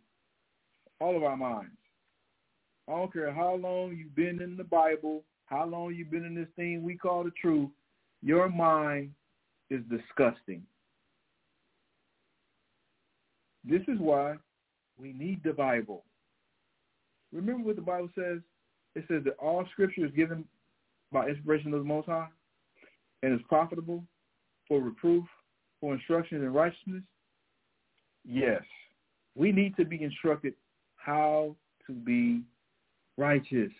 All 1.00 1.16
of 1.16 1.22
our 1.22 1.36
minds. 1.36 1.76
I 2.88 2.92
don't 2.92 3.12
care 3.12 3.32
how 3.32 3.54
long 3.54 3.94
you've 3.96 4.16
been 4.16 4.42
in 4.42 4.56
the 4.56 4.64
Bible, 4.64 5.22
how 5.46 5.66
long 5.66 5.94
you've 5.94 6.10
been 6.10 6.24
in 6.24 6.34
this 6.34 6.48
thing 6.56 6.82
we 6.82 6.96
call 6.96 7.22
the 7.22 7.30
truth, 7.40 7.70
your 8.22 8.48
mind 8.48 9.10
is 9.70 9.80
disgusting. 9.90 10.62
This 13.64 13.82
is 13.88 13.98
why 13.98 14.36
we 14.98 15.12
need 15.12 15.40
the 15.44 15.52
Bible. 15.52 16.04
Remember 17.32 17.66
what 17.66 17.76
the 17.76 17.82
Bible 17.82 18.08
says? 18.14 18.40
It 18.94 19.04
says 19.08 19.22
that 19.24 19.36
all 19.38 19.64
scripture 19.72 20.06
is 20.06 20.12
given 20.12 20.44
by 21.12 21.28
inspiration 21.28 21.72
of 21.74 21.80
the 21.80 21.84
Most 21.84 22.06
High 22.06 22.28
and 23.22 23.34
is 23.34 23.40
profitable 23.48 24.02
for 24.66 24.80
reproof, 24.80 25.24
for 25.80 25.94
instruction 25.94 26.42
in 26.42 26.52
righteousness. 26.52 27.02
Yes, 28.24 28.62
we 29.34 29.52
need 29.52 29.76
to 29.76 29.84
be 29.84 30.02
instructed 30.02 30.54
how 30.96 31.54
to 31.86 31.92
be 31.92 32.42
righteous. 33.16 33.72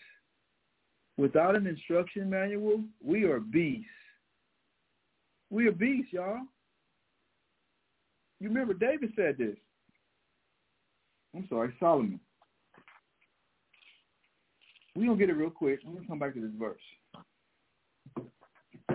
Without 1.17 1.55
an 1.55 1.67
instruction 1.67 2.29
manual, 2.29 2.81
we 3.03 3.25
are 3.25 3.39
beasts. 3.39 3.85
We 5.49 5.67
are 5.67 5.71
beasts, 5.71 6.13
y'all. 6.13 6.39
You 8.39 8.49
remember 8.49 8.73
David 8.73 9.11
said 9.15 9.37
this. 9.37 9.57
I'm 11.35 11.47
sorry, 11.49 11.73
Solomon. 11.79 12.19
We're 14.95 15.05
going 15.05 15.19
to 15.19 15.25
get 15.25 15.33
it 15.33 15.37
real 15.37 15.49
quick. 15.49 15.79
We're 15.85 15.93
going 15.93 16.03
to 16.03 16.09
come 16.09 16.19
back 16.19 16.33
to 16.33 16.41
this 16.41 16.51
verse. 16.57 16.77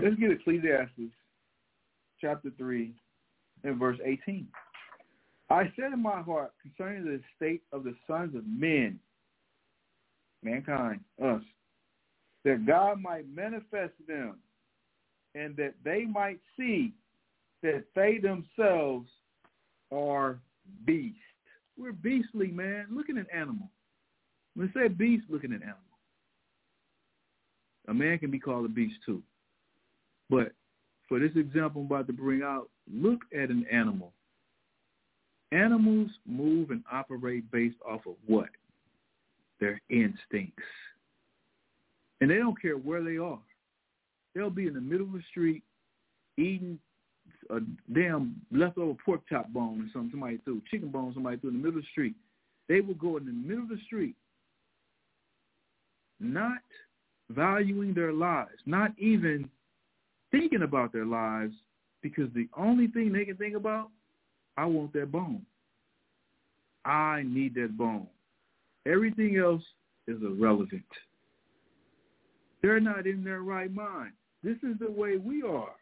Let's 0.02 0.16
get 0.16 0.32
Ecclesiastes 0.32 1.14
chapter 2.20 2.50
3 2.56 2.92
and 3.62 3.78
verse 3.78 3.98
18. 4.04 4.46
I 5.50 5.64
said 5.76 5.92
in 5.92 6.02
my 6.02 6.20
heart 6.22 6.52
concerning 6.62 7.04
the 7.04 7.20
state 7.36 7.62
of 7.72 7.84
the 7.84 7.94
sons 8.06 8.34
of 8.34 8.42
men, 8.46 8.98
mankind, 10.42 11.00
us, 11.22 11.42
that 12.44 12.66
God 12.66 13.00
might 13.00 13.24
manifest 13.34 13.92
them 14.06 14.38
and 15.34 15.56
that 15.56 15.74
they 15.84 16.04
might 16.04 16.40
see 16.56 16.92
that 17.62 17.84
they 17.94 18.18
themselves 18.18 19.08
are 19.92 20.38
beasts. 20.86 21.18
We're 21.76 21.92
beastly, 21.92 22.48
man. 22.48 22.86
Look 22.90 23.10
at 23.10 23.16
an 23.16 23.26
animal. 23.34 23.68
When 24.54 24.68
it 24.68 24.72
said 24.74 24.98
beast, 24.98 25.24
look 25.28 25.44
at 25.44 25.50
an 25.50 25.62
animal. 25.62 25.78
A 27.88 27.94
man 27.94 28.18
can 28.18 28.30
be 28.30 28.38
called 28.38 28.64
a 28.64 28.68
beast 28.68 28.96
too. 29.04 29.22
But 30.30 30.52
for 31.08 31.18
this 31.18 31.32
example 31.36 31.82
I'm 31.82 31.86
about 31.86 32.06
to 32.06 32.12
bring 32.12 32.42
out, 32.42 32.68
look 32.92 33.20
at 33.32 33.50
an 33.50 33.66
animal. 33.70 34.12
Animals 35.52 36.10
move 36.26 36.70
and 36.70 36.82
operate 36.90 37.50
based 37.50 37.76
off 37.88 38.00
of 38.06 38.14
what? 38.26 38.48
Their 39.60 39.80
instincts. 39.90 40.62
And 42.20 42.30
they 42.30 42.36
don't 42.36 42.60
care 42.60 42.76
where 42.76 43.02
they 43.02 43.18
are. 43.18 43.38
They'll 44.34 44.50
be 44.50 44.66
in 44.66 44.74
the 44.74 44.80
middle 44.80 45.06
of 45.06 45.12
the 45.12 45.22
street 45.30 45.62
eating 46.36 46.78
a 47.50 47.60
damn 47.92 48.40
leftover 48.50 48.94
pork 49.04 49.20
chop 49.28 49.48
bone 49.52 49.82
or 49.82 49.88
something 49.92 50.10
somebody 50.12 50.38
threw, 50.44 50.62
chicken 50.70 50.88
bone 50.88 51.12
somebody 51.14 51.36
threw 51.36 51.50
in 51.50 51.56
the 51.56 51.62
middle 51.62 51.78
of 51.78 51.84
the 51.84 51.90
street. 51.90 52.14
They 52.68 52.80
will 52.80 52.94
go 52.94 53.16
in 53.18 53.26
the 53.26 53.32
middle 53.32 53.64
of 53.64 53.68
the 53.68 53.78
street, 53.86 54.16
not 56.18 56.58
valuing 57.30 57.94
their 57.94 58.12
lives, 58.12 58.50
not 58.66 58.92
even 58.98 59.48
thinking 60.30 60.62
about 60.62 60.92
their 60.92 61.04
lives, 61.04 61.54
because 62.02 62.28
the 62.34 62.48
only 62.56 62.86
thing 62.88 63.12
they 63.12 63.24
can 63.24 63.36
think 63.36 63.54
about 63.54 63.90
I 64.56 64.64
want 64.66 64.92
that 64.92 65.10
bone. 65.10 65.44
I 66.84 67.22
need 67.26 67.54
that 67.54 67.76
bone. 67.76 68.06
Everything 68.86 69.38
else 69.38 69.62
is 70.06 70.20
irrelevant. 70.22 70.84
They're 72.62 72.80
not 72.80 73.06
in 73.06 73.24
their 73.24 73.40
right 73.40 73.72
mind. 73.72 74.12
This 74.44 74.58
is 74.58 74.78
the 74.78 74.90
way 74.90 75.16
we 75.16 75.42
are. 75.42 75.74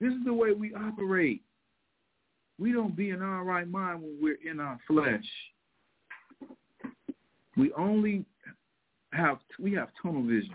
This 0.00 0.12
is 0.12 0.24
the 0.24 0.32
way 0.32 0.52
we 0.52 0.72
operate. 0.74 1.42
We 2.58 2.70
don't 2.72 2.96
be 2.96 3.10
in 3.10 3.20
our 3.20 3.42
right 3.42 3.68
mind 3.68 4.00
when 4.00 4.16
we're 4.22 4.50
in 4.50 4.60
our 4.60 4.78
flesh. 4.86 5.24
We 7.56 7.72
only 7.72 8.24
have 9.12 9.38
we 9.58 9.72
have 9.72 9.88
tunnel 10.00 10.22
vision. 10.22 10.54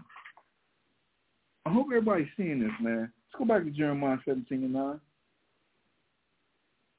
I 1.65 1.73
hope 1.73 1.87
everybody's 1.87 2.27
seeing 2.37 2.61
this, 2.61 2.71
man. 2.81 3.01
Let's 3.01 3.37
go 3.37 3.45
back 3.45 3.65
to 3.65 3.69
Jeremiah 3.69 4.17
17 4.25 4.63
and 4.63 4.73
9. 4.73 4.99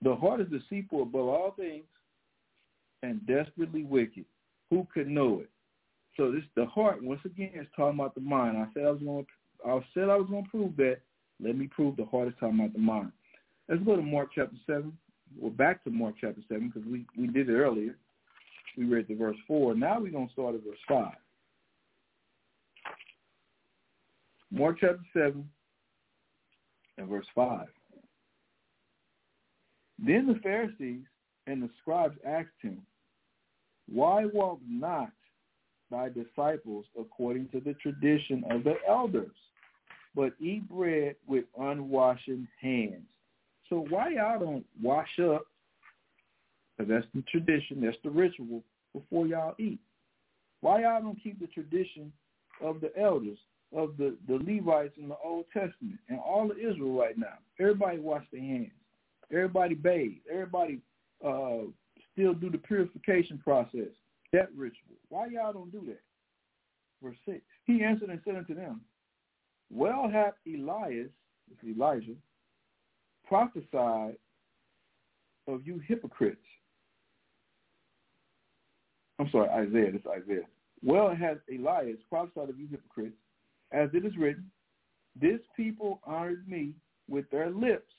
The 0.02 0.14
heart 0.14 0.40
is 0.40 0.48
deceitful 0.48 1.02
above 1.02 1.28
all 1.28 1.54
things 1.56 1.84
and 3.02 3.24
desperately 3.26 3.84
wicked. 3.84 4.24
Who 4.70 4.86
could 4.92 5.08
know 5.08 5.40
it? 5.40 5.50
So 6.16 6.30
this 6.30 6.42
the 6.56 6.66
heart 6.66 7.02
once 7.02 7.20
again 7.24 7.52
is 7.54 7.66
talking 7.74 7.98
about 7.98 8.14
the 8.14 8.20
mind. 8.20 8.58
I 8.58 8.66
said 8.74 8.84
I 8.84 8.90
was 8.90 9.00
going. 9.00 9.26
I 9.66 9.80
said 9.94 10.08
I 10.08 10.16
was 10.16 10.28
going 10.28 10.44
to 10.44 10.50
prove 10.50 10.76
that. 10.76 10.98
Let 11.42 11.56
me 11.56 11.66
prove 11.66 11.96
the 11.96 12.04
hardest 12.04 12.38
time 12.38 12.60
about 12.60 12.72
the 12.72 12.78
mind. 12.78 13.12
Let's 13.68 13.82
go 13.82 13.96
to 13.96 14.02
Mark 14.02 14.30
chapter 14.34 14.56
seven. 14.66 14.96
We're 15.38 15.50
back 15.50 15.82
to 15.84 15.90
Mark 15.90 16.16
chapter 16.20 16.40
seven 16.48 16.70
because 16.72 16.88
we 16.88 17.06
we 17.18 17.26
did 17.26 17.48
it 17.48 17.54
earlier. 17.54 17.96
We 18.76 18.84
read 18.84 19.06
the 19.08 19.14
verse 19.14 19.36
four. 19.46 19.74
Now 19.74 20.00
we're 20.00 20.12
gonna 20.12 20.28
start 20.32 20.54
at 20.54 20.62
verse 20.62 20.78
five. 20.88 21.16
Mark 24.50 24.76
chapter 24.80 25.04
seven 25.12 25.48
and 26.98 27.08
verse 27.08 27.26
five. 27.34 27.68
Then 30.04 30.26
the 30.26 30.38
Pharisees 30.42 31.04
and 31.46 31.62
the 31.62 31.70
scribes 31.80 32.16
asked 32.26 32.48
him, 32.60 32.82
Why 33.88 34.26
walk 34.26 34.60
not 34.68 35.12
thy 35.90 36.08
disciples 36.08 36.86
according 36.98 37.48
to 37.50 37.60
the 37.60 37.74
tradition 37.74 38.44
of 38.50 38.64
the 38.64 38.74
elders, 38.88 39.36
but 40.14 40.32
eat 40.40 40.68
bread 40.68 41.16
with 41.26 41.44
unwashed 41.58 42.28
hands? 42.60 43.06
So 43.68 43.86
why 43.88 44.10
y'all 44.10 44.38
don't 44.38 44.66
wash 44.82 45.18
up? 45.18 45.46
Because 46.76 46.90
that's 46.90 47.06
the 47.14 47.22
tradition, 47.30 47.80
that's 47.80 47.96
the 48.02 48.10
ritual 48.10 48.62
before 48.92 49.26
y'all 49.26 49.54
eat. 49.58 49.78
Why 50.60 50.82
y'all 50.82 51.02
don't 51.02 51.22
keep 51.22 51.40
the 51.40 51.46
tradition 51.48 52.12
of 52.60 52.80
the 52.80 52.96
elders, 52.98 53.38
of 53.74 53.96
the, 53.96 54.16
the 54.28 54.34
Levites 54.34 54.94
in 54.98 55.08
the 55.08 55.16
Old 55.24 55.46
Testament, 55.52 55.98
and 56.08 56.18
all 56.18 56.50
of 56.50 56.58
Israel 56.58 56.98
right 56.98 57.16
now? 57.16 57.38
Everybody 57.58 57.98
wash 57.98 58.24
their 58.32 58.40
hands. 58.40 58.70
Everybody 59.30 59.74
bathe. 59.74 60.18
Everybody 60.30 60.80
uh, 61.24 61.68
still 62.12 62.34
do 62.34 62.50
the 62.50 62.58
purification 62.58 63.38
process, 63.38 63.88
that 64.32 64.50
ritual. 64.56 64.96
Why 65.08 65.26
y'all 65.28 65.52
don't 65.52 65.72
do 65.72 65.82
that? 65.86 66.00
Verse 67.02 67.16
6. 67.26 67.40
He 67.64 67.82
answered 67.82 68.10
and 68.10 68.20
said 68.24 68.36
unto 68.36 68.54
them, 68.54 68.82
Well 69.72 70.08
hath 70.12 70.34
Elias, 70.46 71.08
Elijah, 71.66 72.14
prophesied 73.26 74.16
of 75.48 75.66
you 75.66 75.80
hypocrites. 75.86 76.36
I'm 79.18 79.30
sorry, 79.30 79.48
Isaiah, 79.48 79.92
this 79.92 80.00
is 80.02 80.06
Isaiah. 80.06 80.46
Well 80.84 81.14
hath 81.14 81.38
Elias 81.50 81.96
prophesied 82.10 82.50
of 82.50 82.58
you 82.58 82.68
hypocrites, 82.70 83.16
as 83.72 83.88
it 83.94 84.04
is 84.04 84.16
written, 84.18 84.50
This 85.18 85.40
people 85.56 86.00
honored 86.04 86.46
me 86.46 86.72
with 87.08 87.28
their 87.30 87.50
lips, 87.50 87.92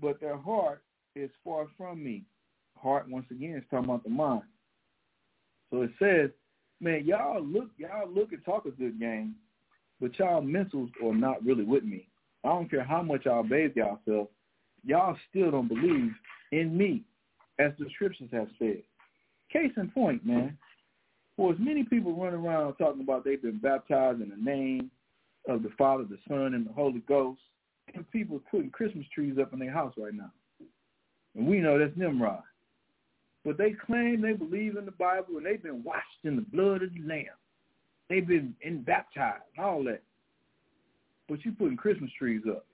but 0.00 0.20
their 0.20 0.38
heart 0.38 0.82
is 1.14 1.30
far 1.44 1.66
from 1.76 2.02
me. 2.02 2.24
Heart, 2.76 3.10
once 3.10 3.26
again, 3.30 3.56
is 3.56 3.64
talking 3.70 3.84
about 3.84 4.04
the 4.04 4.10
mind. 4.10 4.42
So 5.70 5.82
it 5.82 5.90
says, 5.98 6.30
man, 6.80 7.04
y'all 7.04 7.42
look, 7.42 7.68
y'all 7.76 8.10
look 8.10 8.32
and 8.32 8.44
talk 8.44 8.64
a 8.64 8.70
good 8.70 8.98
game, 8.98 9.34
but 10.00 10.18
y'all 10.18 10.42
mentals 10.42 10.90
are 11.04 11.14
not 11.14 11.44
really 11.44 11.64
with 11.64 11.84
me. 11.84 12.06
I 12.44 12.48
don't 12.48 12.70
care 12.70 12.84
how 12.84 13.02
much 13.02 13.26
y'all 13.26 13.42
bathe 13.42 13.76
yourself, 13.76 14.28
y'all 14.84 15.16
still 15.28 15.50
don't 15.50 15.68
believe 15.68 16.12
in 16.52 16.76
me, 16.76 17.02
as 17.58 17.72
the 17.78 17.86
scriptures 17.94 18.30
have 18.32 18.48
said. 18.58 18.82
Case 19.52 19.72
in 19.76 19.90
point, 19.90 20.24
man. 20.24 20.56
For 21.36 21.52
as 21.52 21.58
many 21.58 21.84
people 21.84 22.14
run 22.14 22.34
around 22.34 22.74
talking 22.74 23.02
about 23.02 23.24
they've 23.24 23.40
been 23.40 23.58
baptized 23.58 24.20
in 24.20 24.30
the 24.30 24.36
name 24.36 24.90
of 25.48 25.62
the 25.62 25.70
Father, 25.78 26.04
the 26.04 26.18
Son, 26.28 26.54
and 26.54 26.66
the 26.66 26.72
Holy 26.72 27.02
Ghost, 27.08 27.40
and 27.94 28.08
people 28.10 28.40
putting 28.50 28.70
Christmas 28.70 29.06
trees 29.14 29.36
up 29.40 29.52
in 29.52 29.58
their 29.58 29.72
house 29.72 29.94
right 29.96 30.14
now. 30.14 30.30
And 31.34 31.46
we 31.46 31.58
know 31.58 31.78
that's 31.78 31.96
Nimrod. 31.96 32.42
But 33.44 33.56
they 33.56 33.72
claim 33.86 34.20
they 34.20 34.32
believe 34.34 34.76
in 34.76 34.84
the 34.84 34.92
Bible 34.92 35.38
and 35.38 35.46
they've 35.46 35.62
been 35.62 35.82
washed 35.82 36.04
in 36.24 36.36
the 36.36 36.42
blood 36.42 36.82
of 36.82 36.92
the 36.92 37.00
Lamb. 37.06 37.24
They've 38.10 38.26
been 38.26 38.54
in 38.60 38.82
baptized, 38.82 39.44
all 39.56 39.84
that. 39.84 40.02
But 41.28 41.44
you 41.44 41.52
putting 41.52 41.76
Christmas 41.76 42.10
trees 42.18 42.42
up. 42.50 42.66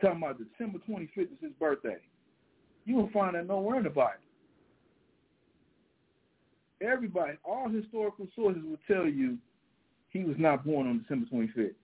Talking 0.00 0.22
about 0.22 0.38
December 0.38 0.78
25th 0.88 1.32
is 1.32 1.38
his 1.40 1.52
birthday. 1.60 1.98
You 2.86 2.96
will 2.96 3.10
find 3.10 3.34
that 3.34 3.46
nowhere 3.46 3.76
in 3.76 3.84
the 3.84 3.90
Bible. 3.90 4.14
Everybody, 6.80 7.34
all 7.44 7.68
historical 7.68 8.26
sources 8.34 8.62
will 8.64 8.78
tell 8.86 9.06
you 9.06 9.36
he 10.10 10.24
was 10.24 10.36
not 10.38 10.64
born 10.64 10.86
on 10.86 11.00
December 11.02 11.26
25th. 11.32 11.74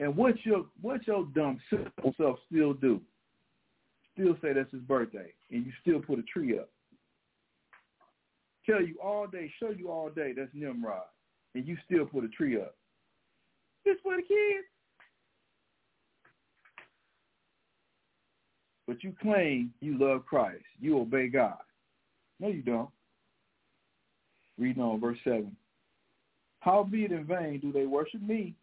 And 0.00 0.16
what 0.16 0.34
your 0.44 0.66
what 0.80 1.06
your 1.06 1.26
dumb 1.34 1.58
self 2.16 2.38
still 2.50 2.72
do? 2.72 3.00
Still 4.14 4.36
say 4.40 4.52
that's 4.52 4.70
his 4.70 4.82
birthday, 4.82 5.32
and 5.50 5.66
you 5.66 5.72
still 5.82 6.00
put 6.00 6.18
a 6.18 6.22
tree 6.22 6.58
up. 6.58 6.70
Tell 8.64 8.80
you 8.80 8.96
all 9.02 9.26
day, 9.26 9.52
show 9.58 9.70
you 9.70 9.90
all 9.90 10.08
day 10.08 10.32
that's 10.36 10.50
Nimrod, 10.54 11.02
and 11.54 11.66
you 11.66 11.76
still 11.84 12.06
put 12.06 12.24
a 12.24 12.28
tree 12.28 12.60
up. 12.60 12.74
This 13.84 13.96
for 14.02 14.16
the 14.16 14.22
kids. 14.22 14.66
But 18.86 19.04
you 19.04 19.14
claim 19.20 19.72
you 19.80 19.98
love 19.98 20.24
Christ. 20.24 20.64
You 20.80 20.98
obey 20.98 21.28
God. 21.28 21.58
No, 22.40 22.48
you 22.48 22.62
don't. 22.62 22.88
Reading 24.58 24.82
on 24.82 25.00
verse 25.00 25.18
7. 25.24 25.54
Howbeit 26.60 27.12
in 27.12 27.24
vain 27.24 27.60
do 27.60 27.70
they 27.72 27.86
worship 27.86 28.20
me, 28.22 28.54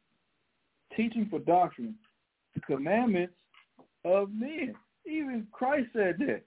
teaching 0.95 1.27
for 1.29 1.39
doctrine 1.39 1.95
the 2.55 2.61
commandments 2.61 3.33
of 4.03 4.29
men. 4.33 4.73
Even 5.05 5.47
Christ 5.51 5.87
said 5.93 6.15
that. 6.19 6.41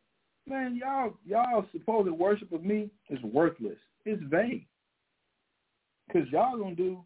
Man, 0.46 0.76
y'all 0.76 1.12
y'all 1.26 1.64
supposed 1.72 2.10
worship 2.10 2.52
of 2.52 2.64
me 2.64 2.90
is 3.10 3.20
worthless. 3.22 3.76
It's 4.04 4.22
vain. 4.24 4.64
Cause 6.12 6.22
y'all 6.30 6.58
gonna 6.58 6.74
do 6.74 7.04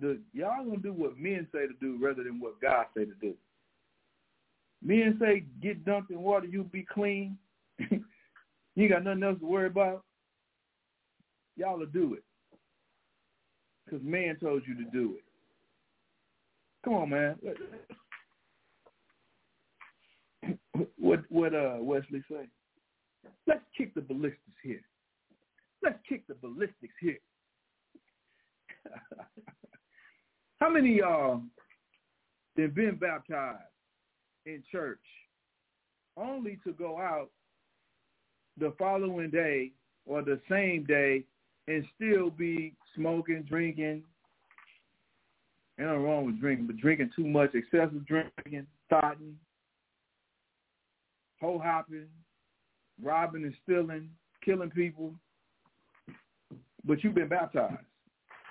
the 0.00 0.20
y'all 0.32 0.64
gonna 0.64 0.78
do 0.78 0.92
what 0.92 1.18
men 1.18 1.46
say 1.52 1.66
to 1.66 1.72
do 1.80 1.98
rather 2.00 2.22
than 2.22 2.40
what 2.40 2.60
God 2.60 2.86
say 2.96 3.04
to 3.04 3.14
do. 3.20 3.34
Men 4.82 5.16
say 5.20 5.44
get 5.62 5.84
dunked 5.84 6.10
in 6.10 6.20
water, 6.20 6.46
you 6.46 6.64
be 6.64 6.86
clean. 6.92 7.38
you 8.76 8.88
got 8.88 9.04
nothing 9.04 9.22
else 9.22 9.38
to 9.40 9.46
worry 9.46 9.66
about. 9.66 10.04
Y'all 11.56 11.78
will 11.78 11.86
do 11.86 12.14
it. 12.14 12.22
Because 13.84 14.04
man 14.04 14.36
told 14.36 14.62
you 14.66 14.74
to 14.74 14.90
do 14.90 15.16
it. 15.16 15.24
Come 16.84 16.94
on, 16.94 17.10
man. 17.10 17.36
What 20.96 21.24
what 21.28 21.54
uh 21.54 21.78
Wesley 21.80 22.22
say? 22.30 22.46
Let's 23.48 23.64
kick 23.76 23.94
the 23.94 24.00
ballistics 24.00 24.38
here. 24.62 24.82
Let's 25.82 25.98
kick 26.08 26.26
the 26.28 26.34
ballistics 26.34 26.94
here. 27.00 27.18
How 30.60 30.70
many 30.70 31.00
uh, 31.00 31.06
y'all 31.06 31.42
have 32.58 32.74
been 32.74 32.96
baptized 32.96 33.58
in 34.46 34.62
church 34.70 34.98
only 36.16 36.58
to 36.64 36.72
go 36.72 36.98
out 36.98 37.30
the 38.58 38.72
following 38.78 39.30
day 39.30 39.72
or 40.06 40.22
the 40.22 40.40
same 40.50 40.84
day 40.84 41.24
and 41.68 41.84
still 41.94 42.30
be 42.30 42.74
smoking, 42.96 43.44
drinking. 43.48 44.02
Ain't 45.78 45.88
nothing 45.88 46.02
wrong 46.02 46.26
with 46.26 46.40
drinking, 46.40 46.66
but 46.66 46.78
drinking 46.78 47.10
too 47.14 47.26
much, 47.26 47.54
excessive 47.54 48.04
drinking, 48.06 48.66
thotting, 48.90 49.36
hoe 51.40 51.60
hopping, 51.62 52.08
robbing 53.02 53.44
and 53.44 53.54
stealing, 53.62 54.10
killing 54.44 54.70
people. 54.70 55.14
But 56.84 57.04
you've 57.04 57.14
been 57.14 57.28
baptized. 57.28 57.76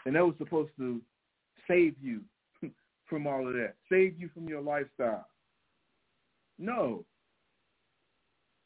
And 0.07 0.15
that 0.15 0.25
was 0.25 0.35
supposed 0.37 0.71
to 0.77 1.01
save 1.67 1.93
you 2.01 2.21
from 3.09 3.27
all 3.27 3.45
of 3.45 3.53
that, 3.55 3.73
save 3.91 4.17
you 4.17 4.29
from 4.33 4.47
your 4.47 4.61
lifestyle. 4.61 5.27
No, 6.57 7.03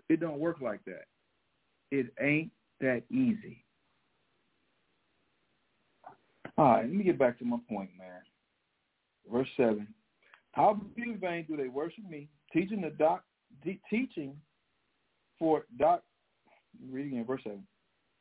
it 0.07 0.19
don't 0.19 0.37
work 0.37 0.57
like 0.61 0.85
that. 0.85 1.05
It 1.89 2.13
ain't 2.21 2.51
that 2.79 3.01
easy. 3.09 3.65
All 6.59 6.65
right, 6.65 6.83
let 6.83 6.93
me 6.93 7.03
get 7.03 7.17
back 7.17 7.39
to 7.39 7.45
my 7.45 7.57
point, 7.67 7.89
man. 7.97 8.21
Verse 9.31 9.49
7. 9.57 9.87
How 10.51 10.79
be 10.95 11.01
in 11.01 11.17
vain 11.17 11.45
do 11.49 11.57
they 11.57 11.69
worship 11.69 12.07
me, 12.07 12.27
teaching 12.53 12.81
the 12.81 12.91
doc, 12.91 13.23
teaching 13.89 14.35
for 15.39 15.65
doc, 15.79 16.03
reading 16.87 17.17
in 17.17 17.25
verse 17.25 17.41
7. 17.43 17.63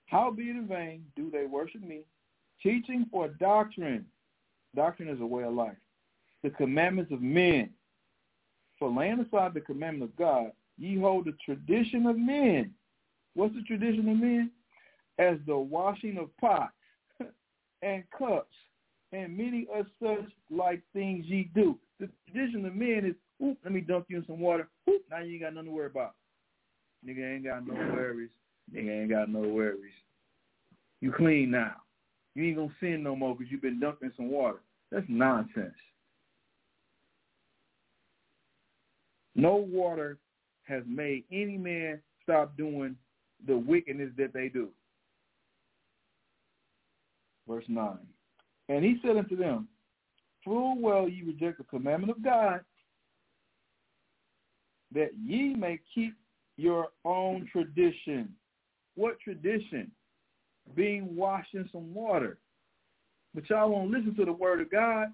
How 0.07 0.31
be 0.31 0.49
in 0.49 0.67
vain 0.67 1.05
do 1.17 1.31
they 1.31 1.45
worship 1.45 1.83
me, 1.83 2.05
teaching 2.63 3.07
for 3.11 3.29
doctrine. 3.29 4.07
Doctrine 4.75 5.09
is 5.09 5.21
a 5.21 5.27
way 5.27 5.45
of 5.45 5.55
life. 5.55 5.77
The 6.43 6.51
commandments 6.51 7.13
of 7.13 7.21
men. 7.21 7.71
For 8.79 8.89
laying 8.89 9.21
aside 9.21 9.53
the 9.53 9.61
commandment 9.61 10.11
of 10.11 10.17
God, 10.17 10.53
ye 10.79 10.99
hold 10.99 11.27
the 11.27 11.35
tradition 11.45 12.07
of 12.07 12.17
men. 12.17 12.73
What's 13.35 13.55
the 13.55 13.63
tradition 13.63 14.09
of 14.09 14.17
men? 14.17 14.51
As 15.19 15.37
the 15.47 15.57
washing 15.57 16.17
of 16.17 16.35
pots 16.39 16.73
and 17.83 18.05
cups 18.17 18.55
and 19.13 19.37
many 19.37 19.67
of 19.75 19.87
such 20.03 20.31
like 20.51 20.83
things 20.93 21.27
ye 21.27 21.51
do. 21.55 21.79
The 21.99 22.09
tradition 22.31 22.65
of 22.65 22.75
men 22.75 23.05
is, 23.05 23.47
oop, 23.47 23.59
let 23.65 23.73
me 23.73 23.81
dunk 23.81 24.07
you 24.09 24.19
in 24.19 24.27
some 24.27 24.41
water. 24.41 24.69
Oop, 24.89 25.03
now 25.11 25.19
you 25.19 25.33
ain't 25.33 25.43
got 25.43 25.55
nothing 25.55 25.71
to 25.71 25.75
worry 25.75 25.87
about. 25.87 26.15
Nigga 27.07 27.35
ain't 27.35 27.45
got 27.45 27.67
no 27.67 27.75
worries. 27.75 28.31
Nigga 28.75 29.03
ain't 29.03 29.11
got 29.11 29.29
no 29.29 29.41
worries. 29.41 29.93
You 31.01 31.13
clean 31.13 31.51
now. 31.51 31.77
You 32.41 32.47
ain't 32.47 32.57
gonna 32.57 32.71
sin 32.81 33.03
no 33.03 33.15
more 33.15 33.37
because 33.37 33.53
you've 33.53 33.61
been 33.61 33.79
dunked 33.79 34.03
in 34.03 34.13
some 34.17 34.31
water. 34.31 34.61
That's 34.91 35.05
nonsense. 35.11 35.75
No 39.35 39.57
water 39.57 40.17
has 40.63 40.83
made 40.87 41.25
any 41.31 41.59
man 41.59 42.01
stop 42.23 42.57
doing 42.57 42.97
the 43.47 43.59
wickedness 43.59 44.11
that 44.17 44.33
they 44.33 44.49
do. 44.49 44.71
Verse 47.47 47.65
9. 47.69 47.99
And 48.71 48.85
he 48.85 48.97
said 49.03 49.19
unto 49.19 49.37
them, 49.37 49.69
Full 50.43 50.81
well 50.81 51.11
ye 51.11 51.23
reject 51.23 51.59
the 51.59 51.65
commandment 51.65 52.11
of 52.11 52.25
God, 52.25 52.61
that 54.95 55.11
ye 55.23 55.55
may 55.55 55.79
keep 55.95 56.15
your 56.57 56.89
own 57.05 57.47
tradition. 57.53 58.35
What 58.95 59.21
tradition? 59.21 59.91
Being 60.75 61.17
washed 61.17 61.55
in 61.55 61.69
some 61.73 61.95
water. 61.95 62.39
But 63.35 63.49
y'all 63.49 63.71
won't 63.71 63.91
listen 63.91 64.15
to 64.17 64.25
the 64.25 64.33
word 64.33 64.61
of 64.61 64.71
God. 64.71 65.09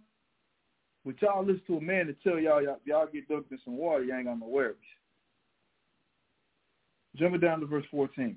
But 1.04 1.20
y'all 1.22 1.44
listen 1.44 1.62
to 1.68 1.76
a 1.76 1.80
man 1.80 2.06
to 2.06 2.14
tell 2.14 2.38
y'all, 2.38 2.62
y'all, 2.62 2.80
y'all 2.84 3.06
get 3.12 3.28
dunked 3.28 3.52
in 3.52 3.58
some 3.64 3.76
water, 3.76 4.04
y'all 4.04 4.16
ain't 4.16 4.26
got 4.26 4.40
no 4.40 4.48
worries. 4.48 4.76
Jumping 7.14 7.40
down 7.40 7.60
to 7.60 7.66
verse 7.66 7.84
14. 7.90 8.36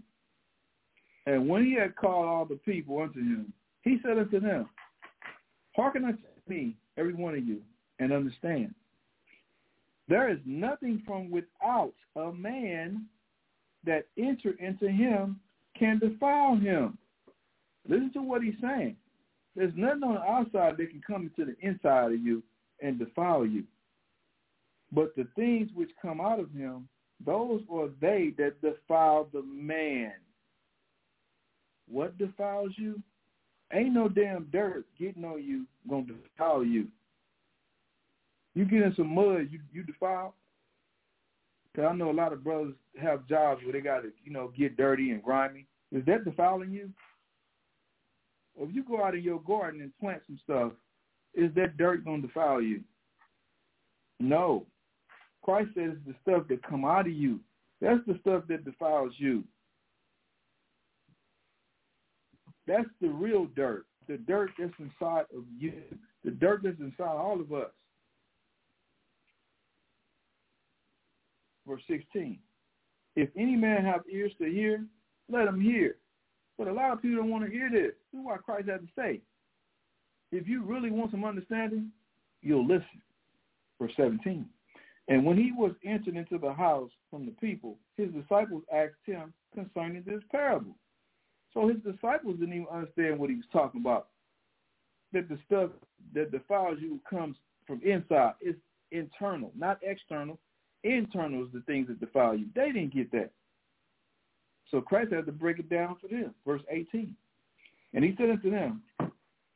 And 1.25 1.49
when 1.49 1.65
he 1.65 1.73
had 1.73 1.95
called 1.95 2.25
all 2.25 2.45
the 2.45 2.55
people 2.55 3.01
unto 3.01 3.19
him, 3.19 3.51
he 3.83 3.97
said 4.03 4.17
unto 4.17 4.39
them, 4.39 4.69
Hearken 5.75 6.05
unto 6.05 6.19
me, 6.47 6.75
every 6.97 7.13
one 7.13 7.35
of 7.35 7.45
you, 7.45 7.61
and 7.99 8.11
understand. 8.11 8.73
There 10.07 10.29
is 10.29 10.39
nothing 10.45 11.01
from 11.05 11.29
without 11.29 11.93
a 12.15 12.31
man 12.31 13.05
that 13.85 14.05
enter 14.17 14.55
into 14.59 14.89
him 14.89 15.39
can 15.77 15.99
defile 15.99 16.55
him. 16.55 16.97
Listen 17.89 18.13
to 18.13 18.21
what 18.21 18.43
he's 18.43 18.53
saying. 18.61 18.95
There's 19.55 19.73
nothing 19.75 20.03
on 20.03 20.13
the 20.13 20.21
outside 20.21 20.77
that 20.77 20.91
can 20.91 21.01
come 21.05 21.23
into 21.23 21.51
the 21.51 21.67
inside 21.67 22.13
of 22.13 22.19
you 22.21 22.43
and 22.81 22.99
defile 22.99 23.45
you. 23.45 23.63
But 24.91 25.15
the 25.15 25.27
things 25.35 25.69
which 25.73 25.89
come 26.01 26.21
out 26.21 26.39
of 26.39 26.51
him, 26.51 26.87
those 27.25 27.61
are 27.71 27.89
they 27.99 28.33
that 28.37 28.61
defile 28.61 29.27
the 29.33 29.41
man. 29.41 30.13
What 31.89 32.17
defiles 32.17 32.71
you? 32.75 33.01
Ain't 33.73 33.93
no 33.93 34.07
damn 34.07 34.45
dirt 34.51 34.85
getting 34.97 35.25
on 35.25 35.43
you 35.43 35.65
gonna 35.89 36.05
defile 36.05 36.63
you. 36.63 36.87
You 38.55 38.65
get 38.65 38.83
in 38.83 38.93
some 38.95 39.13
mud, 39.13 39.49
you 39.51 39.59
you 39.71 39.83
defile. 39.83 40.35
Cause 41.75 41.85
I 41.89 41.93
know 41.95 42.09
a 42.09 42.13
lot 42.13 42.33
of 42.33 42.43
brothers 42.43 42.73
have 42.99 43.27
jobs 43.27 43.61
where 43.63 43.73
they 43.73 43.81
got 43.81 44.01
to 44.01 44.11
you 44.23 44.31
know 44.31 44.51
get 44.57 44.77
dirty 44.77 45.11
and 45.11 45.23
grimy. 45.23 45.65
Is 45.91 46.05
that 46.05 46.25
defiling 46.25 46.71
you? 46.71 46.89
Or 48.59 48.67
if 48.67 48.75
you 48.75 48.83
go 48.83 49.03
out 49.03 49.15
in 49.15 49.23
your 49.23 49.39
garden 49.41 49.81
and 49.81 49.97
plant 49.99 50.21
some 50.27 50.39
stuff, 50.43 50.73
is 51.33 51.53
that 51.55 51.77
dirt 51.77 52.03
gonna 52.03 52.21
defile 52.21 52.61
you? 52.61 52.81
No. 54.19 54.65
Christ 55.41 55.69
says 55.75 55.93
the 56.05 56.13
stuff 56.21 56.43
that 56.49 56.61
come 56.67 56.83
out 56.83 57.07
of 57.07 57.13
you. 57.13 57.39
That's 57.79 58.05
the 58.05 58.17
stuff 58.19 58.43
that 58.49 58.65
defiles 58.65 59.13
you. 59.17 59.45
That's 62.67 62.89
the 63.01 63.07
real 63.07 63.45
dirt. 63.55 63.85
The 64.07 64.17
dirt 64.17 64.51
that's 64.59 64.73
inside 64.79 65.25
of 65.35 65.45
you. 65.57 65.73
The 66.25 66.31
dirt 66.31 66.61
that's 66.63 66.79
inside 66.79 67.07
all 67.07 67.39
of 67.39 67.53
us. 67.53 67.71
Verse 71.65 71.81
16. 71.89 72.37
If 73.15 73.29
any 73.37 73.55
man 73.55 73.85
have 73.85 74.01
ears 74.11 74.33
to 74.41 74.51
hear, 74.51 74.83
let 75.31 75.47
him 75.47 75.61
hear. 75.61 75.95
But 76.59 76.67
a 76.67 76.73
lot 76.73 76.91
of 76.91 77.01
people 77.01 77.19
don't 77.19 77.31
want 77.31 77.45
to 77.45 77.49
hear 77.49 77.69
this. 77.71 77.93
This 78.11 78.19
is 78.19 78.25
why 78.25 78.35
Christ 78.35 78.67
had 78.67 78.81
to 78.81 78.87
say, 78.93 79.21
if 80.33 80.45
you 80.45 80.61
really 80.61 80.91
want 80.91 81.09
some 81.09 81.23
understanding, 81.23 81.89
you'll 82.41 82.67
listen. 82.67 83.01
Verse 83.81 83.93
17. 83.95 84.45
And 85.07 85.25
when 85.25 85.37
he 85.37 85.53
was 85.53 85.71
entered 85.85 86.17
into 86.17 86.37
the 86.37 86.51
house 86.51 86.91
from 87.09 87.25
the 87.25 87.31
people, 87.31 87.77
his 87.95 88.09
disciples 88.11 88.63
asked 88.71 88.91
him 89.05 89.33
concerning 89.55 90.03
this 90.05 90.21
parable. 90.31 90.75
So 91.53 91.69
his 91.69 91.77
disciples 91.77 92.37
didn't 92.39 92.53
even 92.53 92.67
understand 92.71 93.17
what 93.17 93.29
he 93.29 93.37
was 93.37 93.45
talking 93.53 93.79
about. 93.79 94.09
That 95.13 95.29
the 95.29 95.39
stuff 95.47 95.71
that 96.13 96.31
defiles 96.31 96.77
you 96.81 96.99
comes 97.09 97.37
from 97.65 97.81
inside. 97.83 98.33
It's 98.41 98.59
internal, 98.91 99.51
not 99.57 99.79
external. 99.81 100.37
Internal 100.83 101.45
is 101.45 101.49
the 101.53 101.61
things 101.61 101.87
that 101.87 102.01
defile 102.01 102.35
you. 102.35 102.47
They 102.53 102.73
didn't 102.73 102.93
get 102.93 103.11
that. 103.13 103.31
So 104.71 104.81
Christ 104.81 105.13
had 105.13 105.25
to 105.25 105.31
break 105.31 105.59
it 105.59 105.69
down 105.69 105.97
for 105.99 106.07
them. 106.07 106.33
Verse 106.45 106.61
18. 106.69 107.15
And 107.93 108.03
he 108.03 108.15
said 108.17 108.29
unto 108.29 108.51
them, 108.51 108.81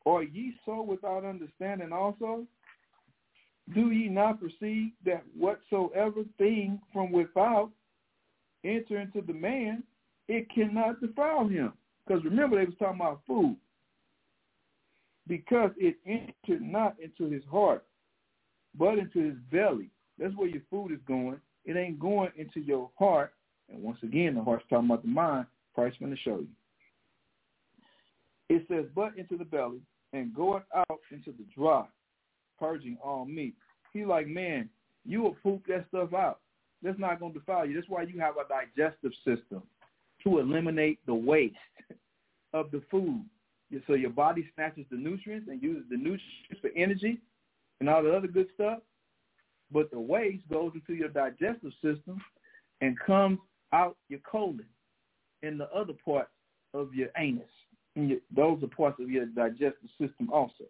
Are 0.06 0.22
ye 0.22 0.54
so 0.64 0.82
without 0.82 1.24
understanding 1.24 1.92
also? 1.92 2.46
Do 3.74 3.90
ye 3.90 4.08
not 4.08 4.40
perceive 4.40 4.90
that 5.06 5.24
whatsoever 5.36 6.22
thing 6.36 6.80
from 6.92 7.12
without 7.12 7.70
enter 8.64 9.00
into 9.00 9.22
the 9.22 9.32
man, 9.32 9.82
it 10.28 10.48
cannot 10.54 11.00
defile 11.00 11.48
him? 11.48 11.72
Because 12.06 12.24
remember, 12.24 12.58
they 12.58 12.66
was 12.66 12.74
talking 12.78 13.00
about 13.00 13.22
food. 13.26 13.56
Because 15.26 15.70
it 15.78 15.96
entered 16.04 16.60
not 16.60 16.96
into 17.02 17.32
his 17.32 17.42
heart, 17.50 17.84
but 18.78 18.98
into 18.98 19.20
his 19.20 19.36
belly. 19.50 19.90
That's 20.18 20.34
where 20.36 20.48
your 20.48 20.62
food 20.70 20.92
is 20.92 20.98
going. 21.08 21.40
It 21.64 21.76
ain't 21.76 21.98
going 21.98 22.30
into 22.36 22.60
your 22.60 22.90
heart. 22.98 23.32
And 23.72 23.82
once 23.82 23.98
again, 24.02 24.34
the 24.34 24.42
heart's 24.42 24.64
talking 24.68 24.86
about 24.86 25.02
the 25.02 25.08
mind. 25.08 25.46
Christ's 25.74 25.98
going 25.98 26.14
to 26.14 26.20
show 26.20 26.38
you. 26.38 26.48
It 28.48 28.66
says, 28.68 28.84
but 28.94 29.16
into 29.16 29.36
the 29.36 29.44
belly, 29.44 29.80
and 30.12 30.32
goeth 30.32 30.62
out 30.74 31.00
into 31.10 31.32
the 31.32 31.44
dry, 31.54 31.84
purging 32.58 32.96
all 33.02 33.24
meat. 33.24 33.54
He's 33.92 34.06
like, 34.06 34.28
man, 34.28 34.68
you 35.04 35.22
will 35.22 35.36
poop 35.42 35.62
that 35.68 35.86
stuff 35.88 36.14
out. 36.14 36.38
That's 36.82 36.98
not 36.98 37.18
going 37.18 37.32
to 37.32 37.38
defile 37.40 37.66
you. 37.66 37.74
That's 37.74 37.88
why 37.88 38.02
you 38.02 38.20
have 38.20 38.34
a 38.36 38.48
digestive 38.48 39.12
system 39.24 39.62
to 40.22 40.38
eliminate 40.38 41.00
the 41.06 41.14
waste 41.14 41.56
of 42.52 42.70
the 42.70 42.82
food. 42.90 43.24
So 43.88 43.94
your 43.94 44.10
body 44.10 44.48
snatches 44.54 44.86
the 44.90 44.96
nutrients 44.96 45.48
and 45.50 45.60
uses 45.60 45.84
the 45.90 45.96
nutrients 45.96 46.60
for 46.60 46.70
energy 46.76 47.20
and 47.80 47.88
all 47.88 48.02
the 48.02 48.14
other 48.14 48.28
good 48.28 48.46
stuff. 48.54 48.78
But 49.72 49.90
the 49.90 49.98
waste 49.98 50.48
goes 50.48 50.72
into 50.74 50.94
your 50.94 51.08
digestive 51.08 51.72
system 51.82 52.20
and 52.80 52.98
comes 53.00 53.38
out 53.74 53.96
your 54.08 54.20
colon 54.20 54.64
and 55.42 55.58
the 55.60 55.70
other 55.70 55.92
parts 56.04 56.30
of 56.72 56.94
your 56.94 57.08
anus. 57.18 57.44
Your, 57.96 58.18
those 58.34 58.62
are 58.62 58.68
parts 58.68 59.00
of 59.00 59.10
your 59.10 59.26
digestive 59.26 59.90
system 60.00 60.30
also. 60.32 60.64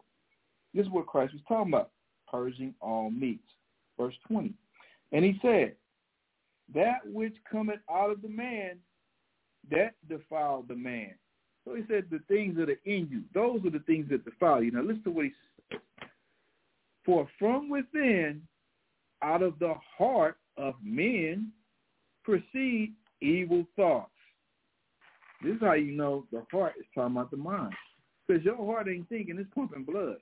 This 0.74 0.86
is 0.86 0.92
what 0.92 1.06
Christ 1.06 1.34
was 1.34 1.42
talking 1.46 1.72
about, 1.72 1.90
purging 2.30 2.74
all 2.80 3.10
meats. 3.10 3.48
Verse 3.98 4.14
20. 4.28 4.52
And 5.12 5.24
he 5.24 5.38
said, 5.40 5.74
that 6.74 7.00
which 7.04 7.34
cometh 7.50 7.80
out 7.90 8.10
of 8.10 8.22
the 8.22 8.28
man 8.28 8.78
that 9.70 9.94
defile 10.08 10.64
the 10.66 10.74
man. 10.74 11.14
So 11.64 11.74
he 11.74 11.82
said 11.88 12.06
the 12.10 12.20
things 12.28 12.56
that 12.56 12.68
are 12.68 12.80
in 12.84 13.08
you, 13.10 13.22
those 13.32 13.64
are 13.64 13.70
the 13.70 13.84
things 13.86 14.08
that 14.10 14.24
defile 14.24 14.62
you. 14.62 14.70
Now 14.70 14.82
listen 14.82 15.04
to 15.04 15.10
what 15.10 15.26
he 15.26 15.32
said. 15.70 15.80
For 17.04 17.28
from 17.38 17.68
within, 17.68 18.42
out 19.22 19.42
of 19.42 19.58
the 19.58 19.74
heart 19.96 20.36
of 20.56 20.74
men, 20.82 21.52
proceed 22.24 22.94
evil 23.20 23.66
thoughts. 23.76 24.10
This 25.42 25.56
is 25.56 25.60
how 25.60 25.74
you 25.74 25.92
know 25.92 26.24
the 26.32 26.44
heart 26.50 26.74
is 26.78 26.86
talking 26.94 27.16
about 27.16 27.30
the 27.30 27.36
mind. 27.36 27.74
Because 28.26 28.44
your 28.44 28.56
heart 28.56 28.88
ain't 28.88 29.08
thinking, 29.08 29.38
it's 29.38 29.50
pumping 29.54 29.84
blood. 29.84 30.16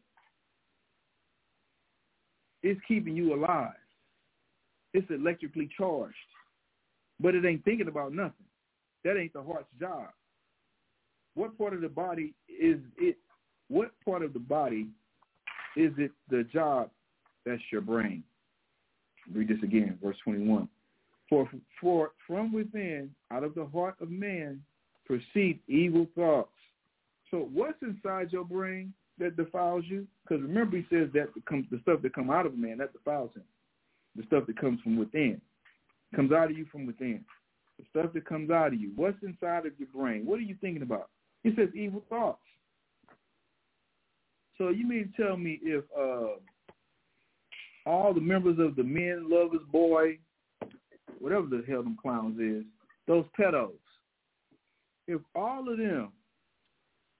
It's 2.62 2.80
keeping 2.86 3.16
you 3.16 3.34
alive. 3.34 3.74
It's 4.94 5.10
electrically 5.10 5.70
charged. 5.76 6.14
But 7.20 7.34
it 7.34 7.44
ain't 7.44 7.64
thinking 7.64 7.88
about 7.88 8.12
nothing. 8.12 8.46
That 9.04 9.16
ain't 9.16 9.32
the 9.32 9.42
heart's 9.42 9.68
job. 9.80 10.08
What 11.34 11.56
part 11.56 11.72
of 11.74 11.80
the 11.80 11.88
body 11.88 12.34
is 12.48 12.78
it? 12.98 13.16
What 13.68 13.92
part 14.04 14.22
of 14.22 14.32
the 14.32 14.38
body 14.38 14.88
is 15.76 15.92
it 15.96 16.10
the 16.28 16.44
job 16.52 16.90
that's 17.46 17.62
your 17.70 17.80
brain? 17.80 18.22
Read 19.32 19.48
this 19.48 19.62
again, 19.62 19.98
verse 20.02 20.16
21. 20.24 20.68
For, 21.32 21.48
for 21.80 22.10
from 22.26 22.52
within, 22.52 23.08
out 23.30 23.42
of 23.42 23.54
the 23.54 23.64
heart 23.64 23.94
of 24.02 24.10
man, 24.10 24.62
proceed 25.06 25.60
evil 25.66 26.06
thoughts. 26.14 26.50
So 27.30 27.48
what's 27.54 27.80
inside 27.80 28.32
your 28.32 28.44
brain 28.44 28.92
that 29.18 29.38
defiles 29.38 29.84
you? 29.88 30.06
Because 30.22 30.42
remember 30.42 30.76
he 30.76 30.86
says 30.90 31.08
that 31.14 31.30
the, 31.34 31.78
stuff 31.80 32.02
that 32.02 32.14
come 32.14 32.28
out 32.28 32.44
of 32.44 32.58
man, 32.58 32.76
that 32.76 32.92
defiles 32.92 33.30
him. 33.34 33.44
the 34.14 34.24
stuff 34.24 34.44
that 34.46 34.60
comes 34.60 34.82
from 34.82 34.98
within, 34.98 35.40
comes 36.14 36.32
out 36.32 36.50
of 36.50 36.58
you 36.58 36.66
from 36.70 36.84
within. 36.84 37.24
The 37.78 37.86
stuff 37.88 38.12
that 38.12 38.26
comes 38.26 38.50
out 38.50 38.74
of 38.74 38.74
you. 38.74 38.90
What's 38.94 39.16
inside 39.22 39.64
of 39.64 39.72
your 39.78 39.88
brain? 39.88 40.26
What 40.26 40.38
are 40.38 40.42
you 40.42 40.56
thinking 40.60 40.82
about? 40.82 41.08
He 41.44 41.54
says 41.56 41.70
evil 41.74 42.02
thoughts. 42.10 42.42
So 44.58 44.68
you 44.68 44.86
mean 44.86 45.14
to 45.16 45.22
tell 45.22 45.38
me 45.38 45.60
if 45.62 45.82
uh, 45.98 46.36
all 47.86 48.12
the 48.12 48.20
members 48.20 48.58
of 48.58 48.76
the 48.76 48.84
Men 48.84 49.30
Lovers 49.30 49.66
Boy, 49.72 50.18
whatever 51.22 51.46
the 51.46 51.62
hell 51.68 51.82
them 51.82 51.96
clowns 52.00 52.38
is, 52.40 52.64
those 53.06 53.24
pedos, 53.38 53.70
if 55.06 55.20
all 55.34 55.70
of 55.70 55.78
them 55.78 56.08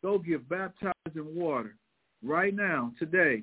go 0.03 0.19
get 0.19 0.49
baptized 0.49 0.95
in 1.15 1.35
water 1.35 1.77
right 2.25 2.55
now, 2.55 2.93
today, 2.99 3.43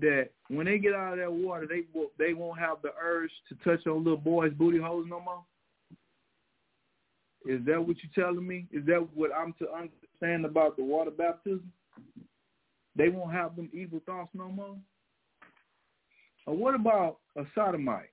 that 0.00 0.30
when 0.48 0.66
they 0.66 0.78
get 0.78 0.94
out 0.94 1.14
of 1.14 1.18
that 1.18 1.32
water, 1.32 1.66
they 1.66 1.82
will, 1.94 2.10
they 2.18 2.34
won't 2.34 2.58
have 2.58 2.78
the 2.82 2.90
urge 3.02 3.30
to 3.48 3.54
touch 3.64 3.86
on 3.86 4.04
little 4.04 4.16
boys' 4.16 4.52
booty 4.52 4.78
holes 4.78 5.06
no 5.08 5.20
more? 5.20 5.42
Is 7.46 7.64
that 7.66 7.80
what 7.80 7.96
you're 8.02 8.24
telling 8.24 8.46
me? 8.46 8.66
Is 8.72 8.84
that 8.86 9.06
what 9.14 9.30
I'm 9.32 9.54
to 9.60 9.66
understand 9.72 10.44
about 10.44 10.76
the 10.76 10.84
water 10.84 11.10
baptism? 11.10 11.72
They 12.96 13.08
won't 13.08 13.32
have 13.32 13.56
them 13.56 13.70
evil 13.72 14.00
thoughts 14.04 14.30
no 14.34 14.48
more? 14.48 14.76
Or 16.46 16.56
what 16.56 16.74
about 16.74 17.18
a 17.36 17.44
sodomite, 17.54 18.10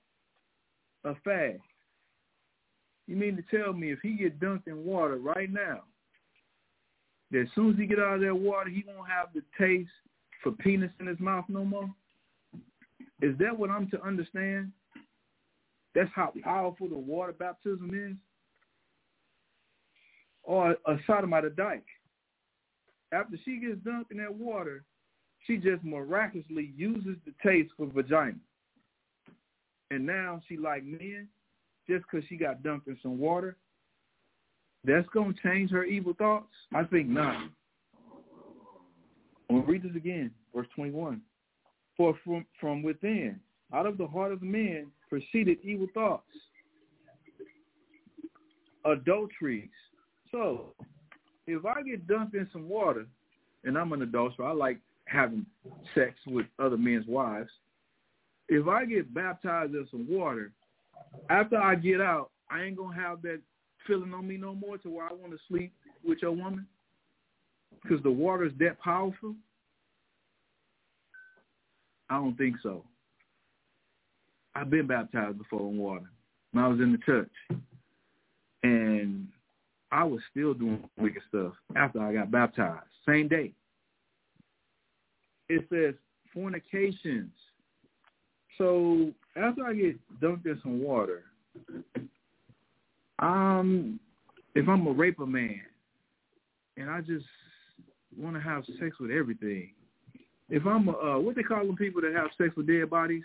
a 1.03 1.13
fag? 1.27 1.59
You 3.07 3.15
mean 3.15 3.35
to 3.35 3.57
tell 3.57 3.73
me 3.73 3.91
if 3.91 3.99
he 4.01 4.13
get 4.15 4.39
dunked 4.39 4.67
in 4.67 4.85
water 4.85 5.17
right 5.17 5.51
now, 5.51 5.81
that 7.31 7.41
as 7.41 7.47
soon 7.55 7.71
as 7.71 7.77
he 7.77 7.85
get 7.85 7.99
out 7.99 8.15
of 8.15 8.21
that 8.21 8.35
water, 8.35 8.69
he 8.69 8.83
won't 8.87 9.09
have 9.09 9.29
the 9.33 9.41
taste 9.59 9.89
for 10.41 10.51
penis 10.51 10.91
in 10.99 11.07
his 11.07 11.19
mouth 11.19 11.45
no 11.47 11.65
more? 11.65 11.89
Is 13.21 13.37
that 13.39 13.57
what 13.57 13.69
I'm 13.69 13.89
to 13.89 14.03
understand? 14.03 14.71
That's 15.95 16.09
how 16.15 16.33
powerful 16.43 16.89
the 16.89 16.97
water 16.97 17.33
baptism 17.33 17.91
is? 17.93 18.17
Or 20.43 20.71
a 20.71 20.97
sodomite, 21.07 21.45
a 21.45 21.49
dyke. 21.49 21.85
After 23.13 23.37
she 23.45 23.59
gets 23.59 23.79
dunked 23.81 24.11
in 24.11 24.17
that 24.17 24.33
water, 24.33 24.83
she 25.45 25.57
just 25.57 25.83
miraculously 25.83 26.73
uses 26.75 27.15
the 27.25 27.33
taste 27.43 27.71
for 27.77 27.85
vagina. 27.85 28.35
And 29.93 30.07
now 30.07 30.41
she 30.49 30.57
like 30.57 30.83
men 30.83 31.27
just 31.87 32.03
because 32.09 32.27
she 32.27 32.35
got 32.35 32.63
dunked 32.63 32.87
in 32.87 32.97
some 33.03 33.19
water. 33.19 33.55
That's 34.83 35.07
to 35.13 35.33
change 35.43 35.69
her 35.69 35.83
evil 35.83 36.13
thoughts? 36.17 36.51
I 36.73 36.83
think 36.83 37.07
not. 37.07 37.49
We'll 39.49 39.61
read 39.61 39.83
this 39.83 39.95
again, 39.95 40.31
verse 40.53 40.67
21. 40.75 41.21
For 41.95 42.17
from, 42.23 42.43
from 42.59 42.81
within, 42.81 43.39
out 43.71 43.85
of 43.85 43.99
the 43.99 44.07
heart 44.07 44.31
of 44.31 44.41
man, 44.41 44.87
proceeded 45.09 45.59
evil 45.63 45.87
thoughts, 45.93 46.25
adulteries. 48.83 49.69
So, 50.31 50.73
if 51.45 51.63
I 51.65 51.83
get 51.83 52.07
dunked 52.07 52.33
in 52.33 52.49
some 52.51 52.67
water, 52.67 53.05
and 53.63 53.77
I'm 53.77 53.93
an 53.93 54.01
adulterer, 54.01 54.47
I 54.47 54.53
like 54.53 54.79
having 55.05 55.45
sex 55.93 56.15
with 56.25 56.47
other 56.57 56.77
men's 56.77 57.05
wives. 57.05 57.51
If 58.49 58.67
I 58.67 58.85
get 58.85 59.13
baptized 59.13 59.73
in 59.73 59.87
some 59.89 60.07
water, 60.09 60.51
after 61.29 61.57
I 61.57 61.75
get 61.75 62.01
out, 62.01 62.31
I 62.49 62.63
ain't 62.63 62.77
gonna 62.77 62.95
have 62.95 63.21
that 63.23 63.39
feeling 63.87 64.13
on 64.13 64.27
me 64.27 64.37
no 64.37 64.53
more 64.53 64.77
to 64.77 64.89
where 64.89 65.05
I 65.05 65.13
want 65.13 65.31
to 65.31 65.39
sleep 65.47 65.73
with 66.05 66.19
your 66.21 66.31
woman 66.31 66.67
because 67.81 68.01
the 68.03 68.11
water 68.11 68.45
is 68.45 68.53
that 68.59 68.79
powerful. 68.79 69.35
I 72.09 72.15
don't 72.15 72.37
think 72.37 72.57
so. 72.61 72.83
I've 74.55 74.69
been 74.69 74.87
baptized 74.87 75.37
before 75.37 75.61
in 75.61 75.77
water 75.77 76.09
when 76.51 76.63
I 76.63 76.67
was 76.67 76.79
in 76.79 76.91
the 76.91 76.99
church, 76.99 77.31
and 78.61 79.27
I 79.91 80.03
was 80.03 80.21
still 80.29 80.53
doing 80.53 80.87
wicked 80.97 81.23
stuff 81.29 81.53
after 81.75 81.99
I 81.99 82.13
got 82.13 82.31
baptized, 82.31 82.85
same 83.07 83.27
day. 83.27 83.53
It 85.49 85.65
says 85.71 85.95
fornications. 86.33 87.31
So 88.57 89.11
after 89.35 89.65
I 89.65 89.73
get 89.73 89.99
dunked 90.21 90.45
in 90.45 90.59
some 90.61 90.83
water, 90.83 91.23
um, 93.19 93.99
if 94.55 94.67
I'm 94.67 94.87
a 94.87 94.91
raper 94.91 95.25
man 95.25 95.61
and 96.77 96.89
I 96.89 97.01
just 97.01 97.25
want 98.17 98.35
to 98.35 98.41
have 98.41 98.63
sex 98.79 98.97
with 98.99 99.11
everything, 99.11 99.71
if 100.49 100.65
I'm 100.65 100.87
a, 100.87 100.91
uh, 100.91 101.19
what 101.19 101.35
they 101.35 101.43
call 101.43 101.65
them 101.65 101.75
people 101.75 102.01
that 102.01 102.13
have 102.13 102.29
sex 102.37 102.55
with 102.55 102.67
dead 102.67 102.89
bodies, 102.89 103.23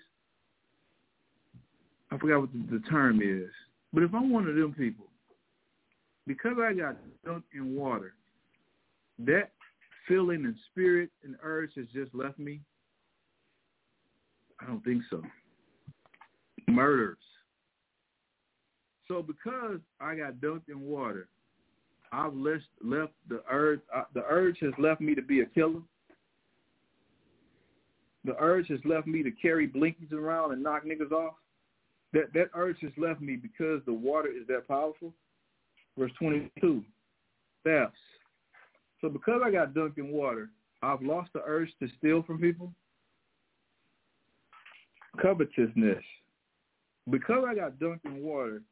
I 2.10 2.16
forgot 2.16 2.40
what 2.40 2.52
the, 2.52 2.78
the 2.78 2.84
term 2.88 3.20
is. 3.22 3.50
But 3.92 4.02
if 4.02 4.14
I'm 4.14 4.32
one 4.32 4.46
of 4.46 4.54
them 4.54 4.74
people, 4.76 5.06
because 6.26 6.56
I 6.60 6.72
got 6.72 6.96
dunked 7.26 7.42
in 7.54 7.74
water, 7.74 8.14
that 9.20 9.50
feeling 10.06 10.44
and 10.44 10.54
spirit 10.70 11.10
and 11.24 11.36
urge 11.42 11.72
has 11.76 11.86
just 11.92 12.14
left 12.14 12.38
me. 12.38 12.60
I 14.60 14.66
don't 14.66 14.84
think 14.84 15.02
so. 15.10 15.22
Murders. 16.68 17.16
So 19.06 19.22
because 19.22 19.80
I 20.00 20.16
got 20.16 20.34
dunked 20.34 20.68
in 20.68 20.80
water, 20.80 21.28
I've 22.12 22.34
left, 22.34 22.64
left 22.82 23.12
the 23.28 23.42
urge. 23.50 23.80
Uh, 23.94 24.04
the 24.14 24.24
urge 24.28 24.58
has 24.60 24.72
left 24.78 25.00
me 25.00 25.14
to 25.14 25.22
be 25.22 25.40
a 25.40 25.46
killer. 25.46 25.80
The 28.24 28.36
urge 28.38 28.68
has 28.68 28.80
left 28.84 29.06
me 29.06 29.22
to 29.22 29.30
carry 29.30 29.68
blinkies 29.68 30.12
around 30.12 30.52
and 30.52 30.62
knock 30.62 30.84
niggas 30.84 31.12
off. 31.12 31.34
That 32.12 32.32
that 32.34 32.50
urge 32.54 32.78
has 32.82 32.92
left 32.96 33.20
me 33.20 33.36
because 33.36 33.82
the 33.86 33.92
water 33.92 34.28
is 34.28 34.46
that 34.48 34.68
powerful. 34.68 35.12
Verse 35.96 36.12
22, 36.18 36.84
thefts. 37.64 37.98
So 39.00 39.08
because 39.08 39.40
I 39.44 39.50
got 39.50 39.74
dunked 39.74 39.98
in 39.98 40.10
water, 40.10 40.50
I've 40.82 41.02
lost 41.02 41.30
the 41.32 41.42
urge 41.44 41.70
to 41.80 41.88
steal 41.98 42.22
from 42.22 42.38
people. 42.38 42.72
Covetousness. 45.20 46.04
Because 47.10 47.44
I 47.48 47.54
got 47.54 47.78
dunked 47.78 48.04
in 48.04 48.22
water, 48.22 48.62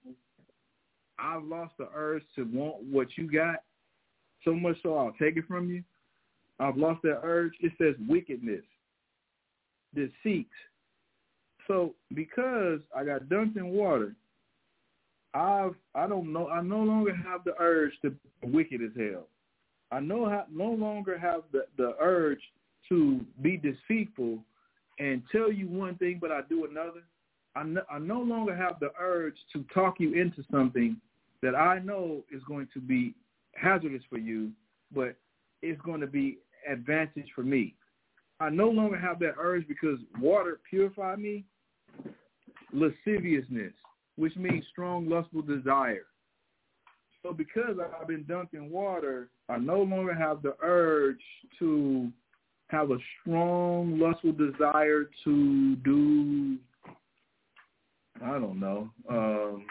I've 1.19 1.45
lost 1.45 1.75
the 1.79 1.89
urge 1.95 2.23
to 2.37 2.45
want 2.45 2.83
what 2.83 3.09
you 3.17 3.31
got 3.31 3.63
so 4.45 4.55
much 4.55 4.77
so 4.83 4.97
I'll 4.97 5.15
take 5.21 5.37
it 5.37 5.45
from 5.49 5.69
you. 5.69 5.83
I've 6.59 6.77
lost 6.77 7.03
that 7.03 7.21
urge. 7.23 7.53
It 7.61 7.73
says 7.79 7.95
wickedness, 8.09 8.63
deceit. 9.95 10.49
So 11.67 11.95
because 12.15 12.81
I 12.97 13.05
got 13.05 13.25
dunked 13.25 13.57
in 13.57 13.69
water, 13.69 14.15
I've 15.35 15.75
I 15.95 16.07
don't 16.07 16.33
know 16.33 16.49
I 16.49 16.63
no 16.63 16.79
longer 16.79 17.15
have 17.15 17.45
the 17.45 17.55
urge 17.59 17.93
to 18.03 18.11
be 18.11 18.49
wicked 18.49 18.81
as 18.83 18.91
hell. 18.97 19.27
I 19.91 20.01
no 20.01 20.45
no 20.51 20.71
longer 20.71 21.19
have 21.19 21.43
the, 21.53 21.67
the 21.77 21.95
urge 22.01 22.41
to 22.89 23.21
be 23.43 23.57
deceitful 23.57 24.39
and 24.99 25.23
tell 25.31 25.53
you 25.53 25.69
one 25.69 25.97
thing 25.97 26.19
but 26.21 26.31
I 26.31 26.41
do 26.49 26.67
another. 26.67 27.03
I 27.55 27.63
no, 27.63 27.83
I 27.91 27.99
no 27.99 28.21
longer 28.21 28.55
have 28.55 28.79
the 28.81 28.91
urge 29.01 29.37
to 29.53 29.65
talk 29.73 29.97
you 29.99 30.13
into 30.13 30.45
something 30.51 30.97
that 31.43 31.55
I 31.55 31.79
know 31.79 32.23
is 32.31 32.43
going 32.47 32.69
to 32.75 32.81
be 32.81 33.15
hazardous 33.55 34.03
for 34.11 34.19
you, 34.19 34.51
but 34.95 35.17
it's 35.63 35.81
going 35.83 36.01
to 36.01 36.07
be 36.07 36.39
advantage 36.71 37.29
for 37.35 37.43
me. 37.43 37.75
I 38.41 38.51
no 38.51 38.69
longer 38.69 38.99
have 38.99 39.19
that 39.21 39.35
urge 39.39 39.67
because 39.67 39.99
water 40.21 40.61
purified 40.69 41.19
me. 41.19 41.45
Lasciviousness, 42.73 43.73
which 44.17 44.37
means 44.37 44.65
strong 44.71 45.09
lustful 45.09 45.43
desire. 45.43 46.07
So 47.23 47.33
because 47.33 47.77
I've 48.01 48.09
been 48.09 48.25
dunked 48.25 48.55
in 48.55 48.71
water, 48.71 49.29
I 49.49 49.57
no 49.57 49.83
longer 49.83 50.15
have 50.15 50.43
the 50.43 50.55
urge 50.63 51.21
to 51.59 52.11
have 52.69 52.91
a 52.91 52.99
strong 53.21 53.99
lustful 53.99 54.33
desire 54.33 55.09
to 55.25 55.77
do 55.77 56.59
I 58.25 58.39
don't 58.39 58.59
know. 58.59 58.91
Um, 59.09 59.67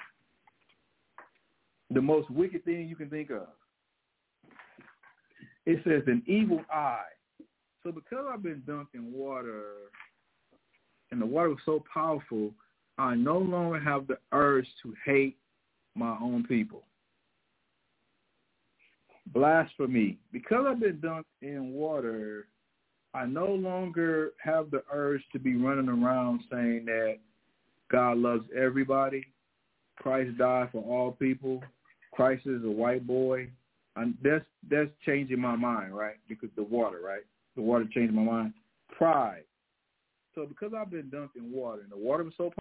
the 1.92 2.02
most 2.02 2.30
wicked 2.30 2.64
thing 2.66 2.88
you 2.88 2.96
can 2.96 3.10
think 3.10 3.32
of. 3.32 3.48
It 5.66 5.82
says 5.84 6.04
an 6.08 6.22
evil 6.28 6.62
eye. 6.72 7.02
So 7.84 7.92
because 7.92 8.26
I've 8.32 8.44
been 8.44 8.64
dunked 8.68 8.94
in 8.94 9.12
water 9.12 9.64
and 11.12 11.22
the 11.22 11.26
water 11.26 11.50
was 11.50 11.60
so 11.66 11.84
powerful, 11.92 12.52
I 12.98 13.16
no 13.16 13.38
longer 13.38 13.80
have 13.80 14.08
the 14.08 14.18
urge 14.32 14.68
to 14.84 14.94
hate 15.06 15.38
my 15.96 16.18
own 16.22 16.46
people. 16.46 16.84
Blasphemy. 19.28 20.18
Because 20.32 20.66
I've 20.68 20.80
been 20.80 20.98
dunked 20.98 21.24
in 21.42 21.74
water, 21.74 22.48
I 23.16 23.26
no 23.26 23.48
longer 23.48 24.34
have 24.44 24.72
the 24.72 24.84
urge 24.92 25.22
to 25.32 25.40
be 25.40 25.56
running 25.56 25.88
around 25.88 26.42
saying 26.52 26.84
that 26.86 27.16
God 27.90 28.18
loves 28.18 28.44
everybody. 28.56 29.26
Christ 29.96 30.38
died 30.38 30.70
for 30.74 30.84
all 30.84 31.14
people. 31.14 31.64
Christ 32.12 32.46
is 32.46 32.64
a 32.66 32.70
white 32.70 33.08
boy. 33.08 33.48
And 33.96 34.16
that's 34.22 34.44
that's 34.70 34.90
changing 35.06 35.40
my 35.40 35.56
mind, 35.56 35.96
right? 35.96 36.16
Because 36.28 36.50
the 36.58 36.64
water, 36.64 37.00
right? 37.02 37.24
The 37.56 37.62
water 37.62 37.86
changed 37.94 38.14
my 38.14 38.24
mind. 38.24 38.54
Pride. 38.92 39.44
So 40.34 40.46
because 40.46 40.74
I've 40.78 40.92
been 40.92 41.10
dunked 41.10 41.38
in 41.38 41.54
water 41.54 41.84
and 41.84 41.92
the 41.92 41.98
water 41.98 42.26
was 42.26 42.34
so 42.38 42.52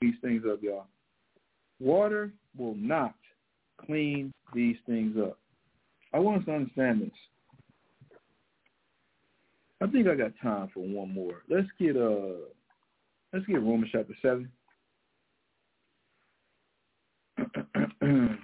these 0.00 0.14
things 0.22 0.42
up, 0.50 0.62
y'all. 0.62 0.86
Water 1.78 2.32
will 2.56 2.74
not 2.74 3.14
clean 3.84 4.32
these 4.54 4.76
things 4.86 5.16
up. 5.18 5.38
I 6.12 6.18
want 6.18 6.40
us 6.40 6.46
to 6.46 6.54
understand 6.54 7.02
this. 7.02 7.10
I 9.82 9.86
think 9.86 10.08
I 10.08 10.14
got 10.14 10.32
time 10.42 10.68
for 10.74 10.80
one 10.80 11.14
more. 11.14 11.42
Let's 11.48 11.68
get 11.78 11.96
uh 11.96 12.34
let's 13.32 13.46
get 13.46 13.62
Romans 13.62 13.90
chapter 13.92 14.14
seven. 14.20 14.50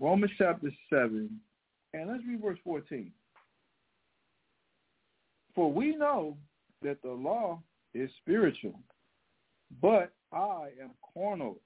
Romans 0.00 0.32
chapter 0.36 0.70
seven, 0.90 1.40
and 1.94 2.10
let's 2.10 2.24
read 2.28 2.42
verse 2.42 2.58
fourteen. 2.62 3.12
For 5.54 5.72
we 5.72 5.96
know 5.96 6.36
that 6.82 7.00
the 7.02 7.12
law 7.12 7.62
is 7.94 8.10
spiritual, 8.20 8.78
but 9.80 10.12
I 10.32 10.68
am 10.82 10.90
carnal, 11.14 11.58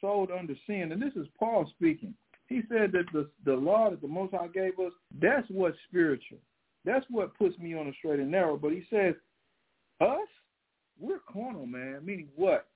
sold 0.00 0.30
under 0.30 0.54
sin. 0.66 0.92
And 0.92 1.02
this 1.02 1.14
is 1.16 1.26
Paul 1.38 1.70
speaking. 1.76 2.14
He 2.46 2.62
said 2.68 2.92
that 2.92 3.04
the 3.12 3.28
the 3.44 3.54
law 3.54 3.90
that 3.90 4.00
the 4.00 4.08
Most 4.08 4.32
High 4.34 4.48
gave 4.48 4.78
us, 4.78 4.92
that's 5.20 5.46
what's 5.50 5.76
spiritual. 5.88 6.38
That's 6.84 7.04
what 7.10 7.36
puts 7.36 7.58
me 7.58 7.74
on 7.74 7.88
a 7.88 7.92
straight 7.98 8.20
and 8.20 8.30
narrow. 8.30 8.56
But 8.56 8.72
he 8.72 8.84
says, 8.88 9.14
us, 10.00 10.28
we're 10.98 11.20
carnal, 11.30 11.66
man. 11.66 12.00
Meaning 12.04 12.28
what? 12.36 12.66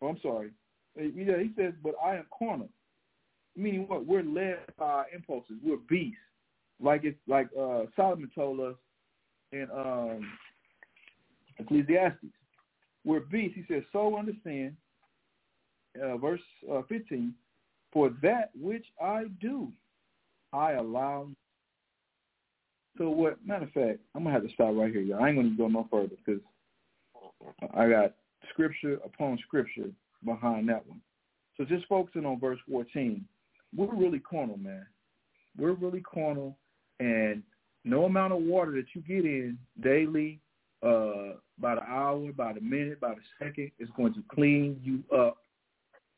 Oh, 0.00 0.08
I'm 0.08 0.20
sorry. 0.22 0.50
Yeah, 0.96 1.38
he 1.38 1.50
says, 1.58 1.74
but 1.82 1.94
I 2.02 2.16
am 2.16 2.24
carnal. 2.36 2.70
Meaning 3.56 3.86
what? 3.88 4.06
We're 4.06 4.22
led 4.22 4.60
by 4.78 4.86
our 4.86 5.06
impulses. 5.14 5.56
We're 5.62 5.76
beasts. 5.88 6.16
Like 6.80 7.04
it's 7.04 7.18
like 7.26 7.48
uh, 7.58 7.84
Solomon 7.94 8.30
told 8.34 8.60
us 8.60 8.74
in 9.52 9.66
um, 9.74 10.30
Ecclesiastes 11.58 12.26
we're 13.06 13.20
beasts. 13.20 13.56
He 13.56 13.64
says, 13.72 13.84
so 13.92 14.18
understand, 14.18 14.76
uh, 16.02 16.18
verse 16.18 16.40
uh, 16.70 16.82
15, 16.88 17.32
for 17.92 18.10
that 18.22 18.50
which 18.60 18.84
I 19.00 19.26
do, 19.40 19.72
I 20.52 20.72
allow. 20.72 21.28
So 22.98 23.08
what, 23.08 23.38
matter 23.46 23.64
of 23.64 23.72
fact, 23.72 24.00
I'm 24.14 24.24
going 24.24 24.34
to 24.34 24.40
have 24.40 24.48
to 24.48 24.54
stop 24.54 24.74
right 24.74 24.92
here, 24.92 25.02
y'all. 25.02 25.22
I 25.22 25.28
ain't 25.28 25.36
going 25.36 25.50
to 25.50 25.56
go 25.56 25.68
no 25.68 25.86
further 25.90 26.16
because 26.24 26.42
I 27.74 27.88
got 27.88 28.14
scripture 28.50 28.98
upon 29.04 29.38
scripture 29.46 29.90
behind 30.24 30.68
that 30.68 30.86
one. 30.86 31.00
So 31.56 31.64
just 31.64 31.86
focusing 31.86 32.26
on 32.26 32.40
verse 32.40 32.58
14, 32.70 33.24
we're 33.74 33.94
really 33.94 34.18
carnal, 34.18 34.58
man. 34.58 34.86
We're 35.56 35.72
really 35.72 36.02
carnal, 36.02 36.56
and 37.00 37.42
no 37.84 38.04
amount 38.04 38.32
of 38.32 38.40
water 38.40 38.72
that 38.72 38.86
you 38.94 39.02
get 39.02 39.24
in 39.24 39.58
daily, 39.80 40.40
uh, 40.82 41.36
by 41.58 41.74
the 41.74 41.82
hour, 41.82 42.32
by 42.32 42.52
the 42.52 42.60
minute, 42.60 43.00
by 43.00 43.14
the 43.14 43.20
second, 43.38 43.70
It's 43.78 43.90
going 43.96 44.14
to 44.14 44.22
clean 44.32 44.80
you 44.82 45.02
up 45.16 45.38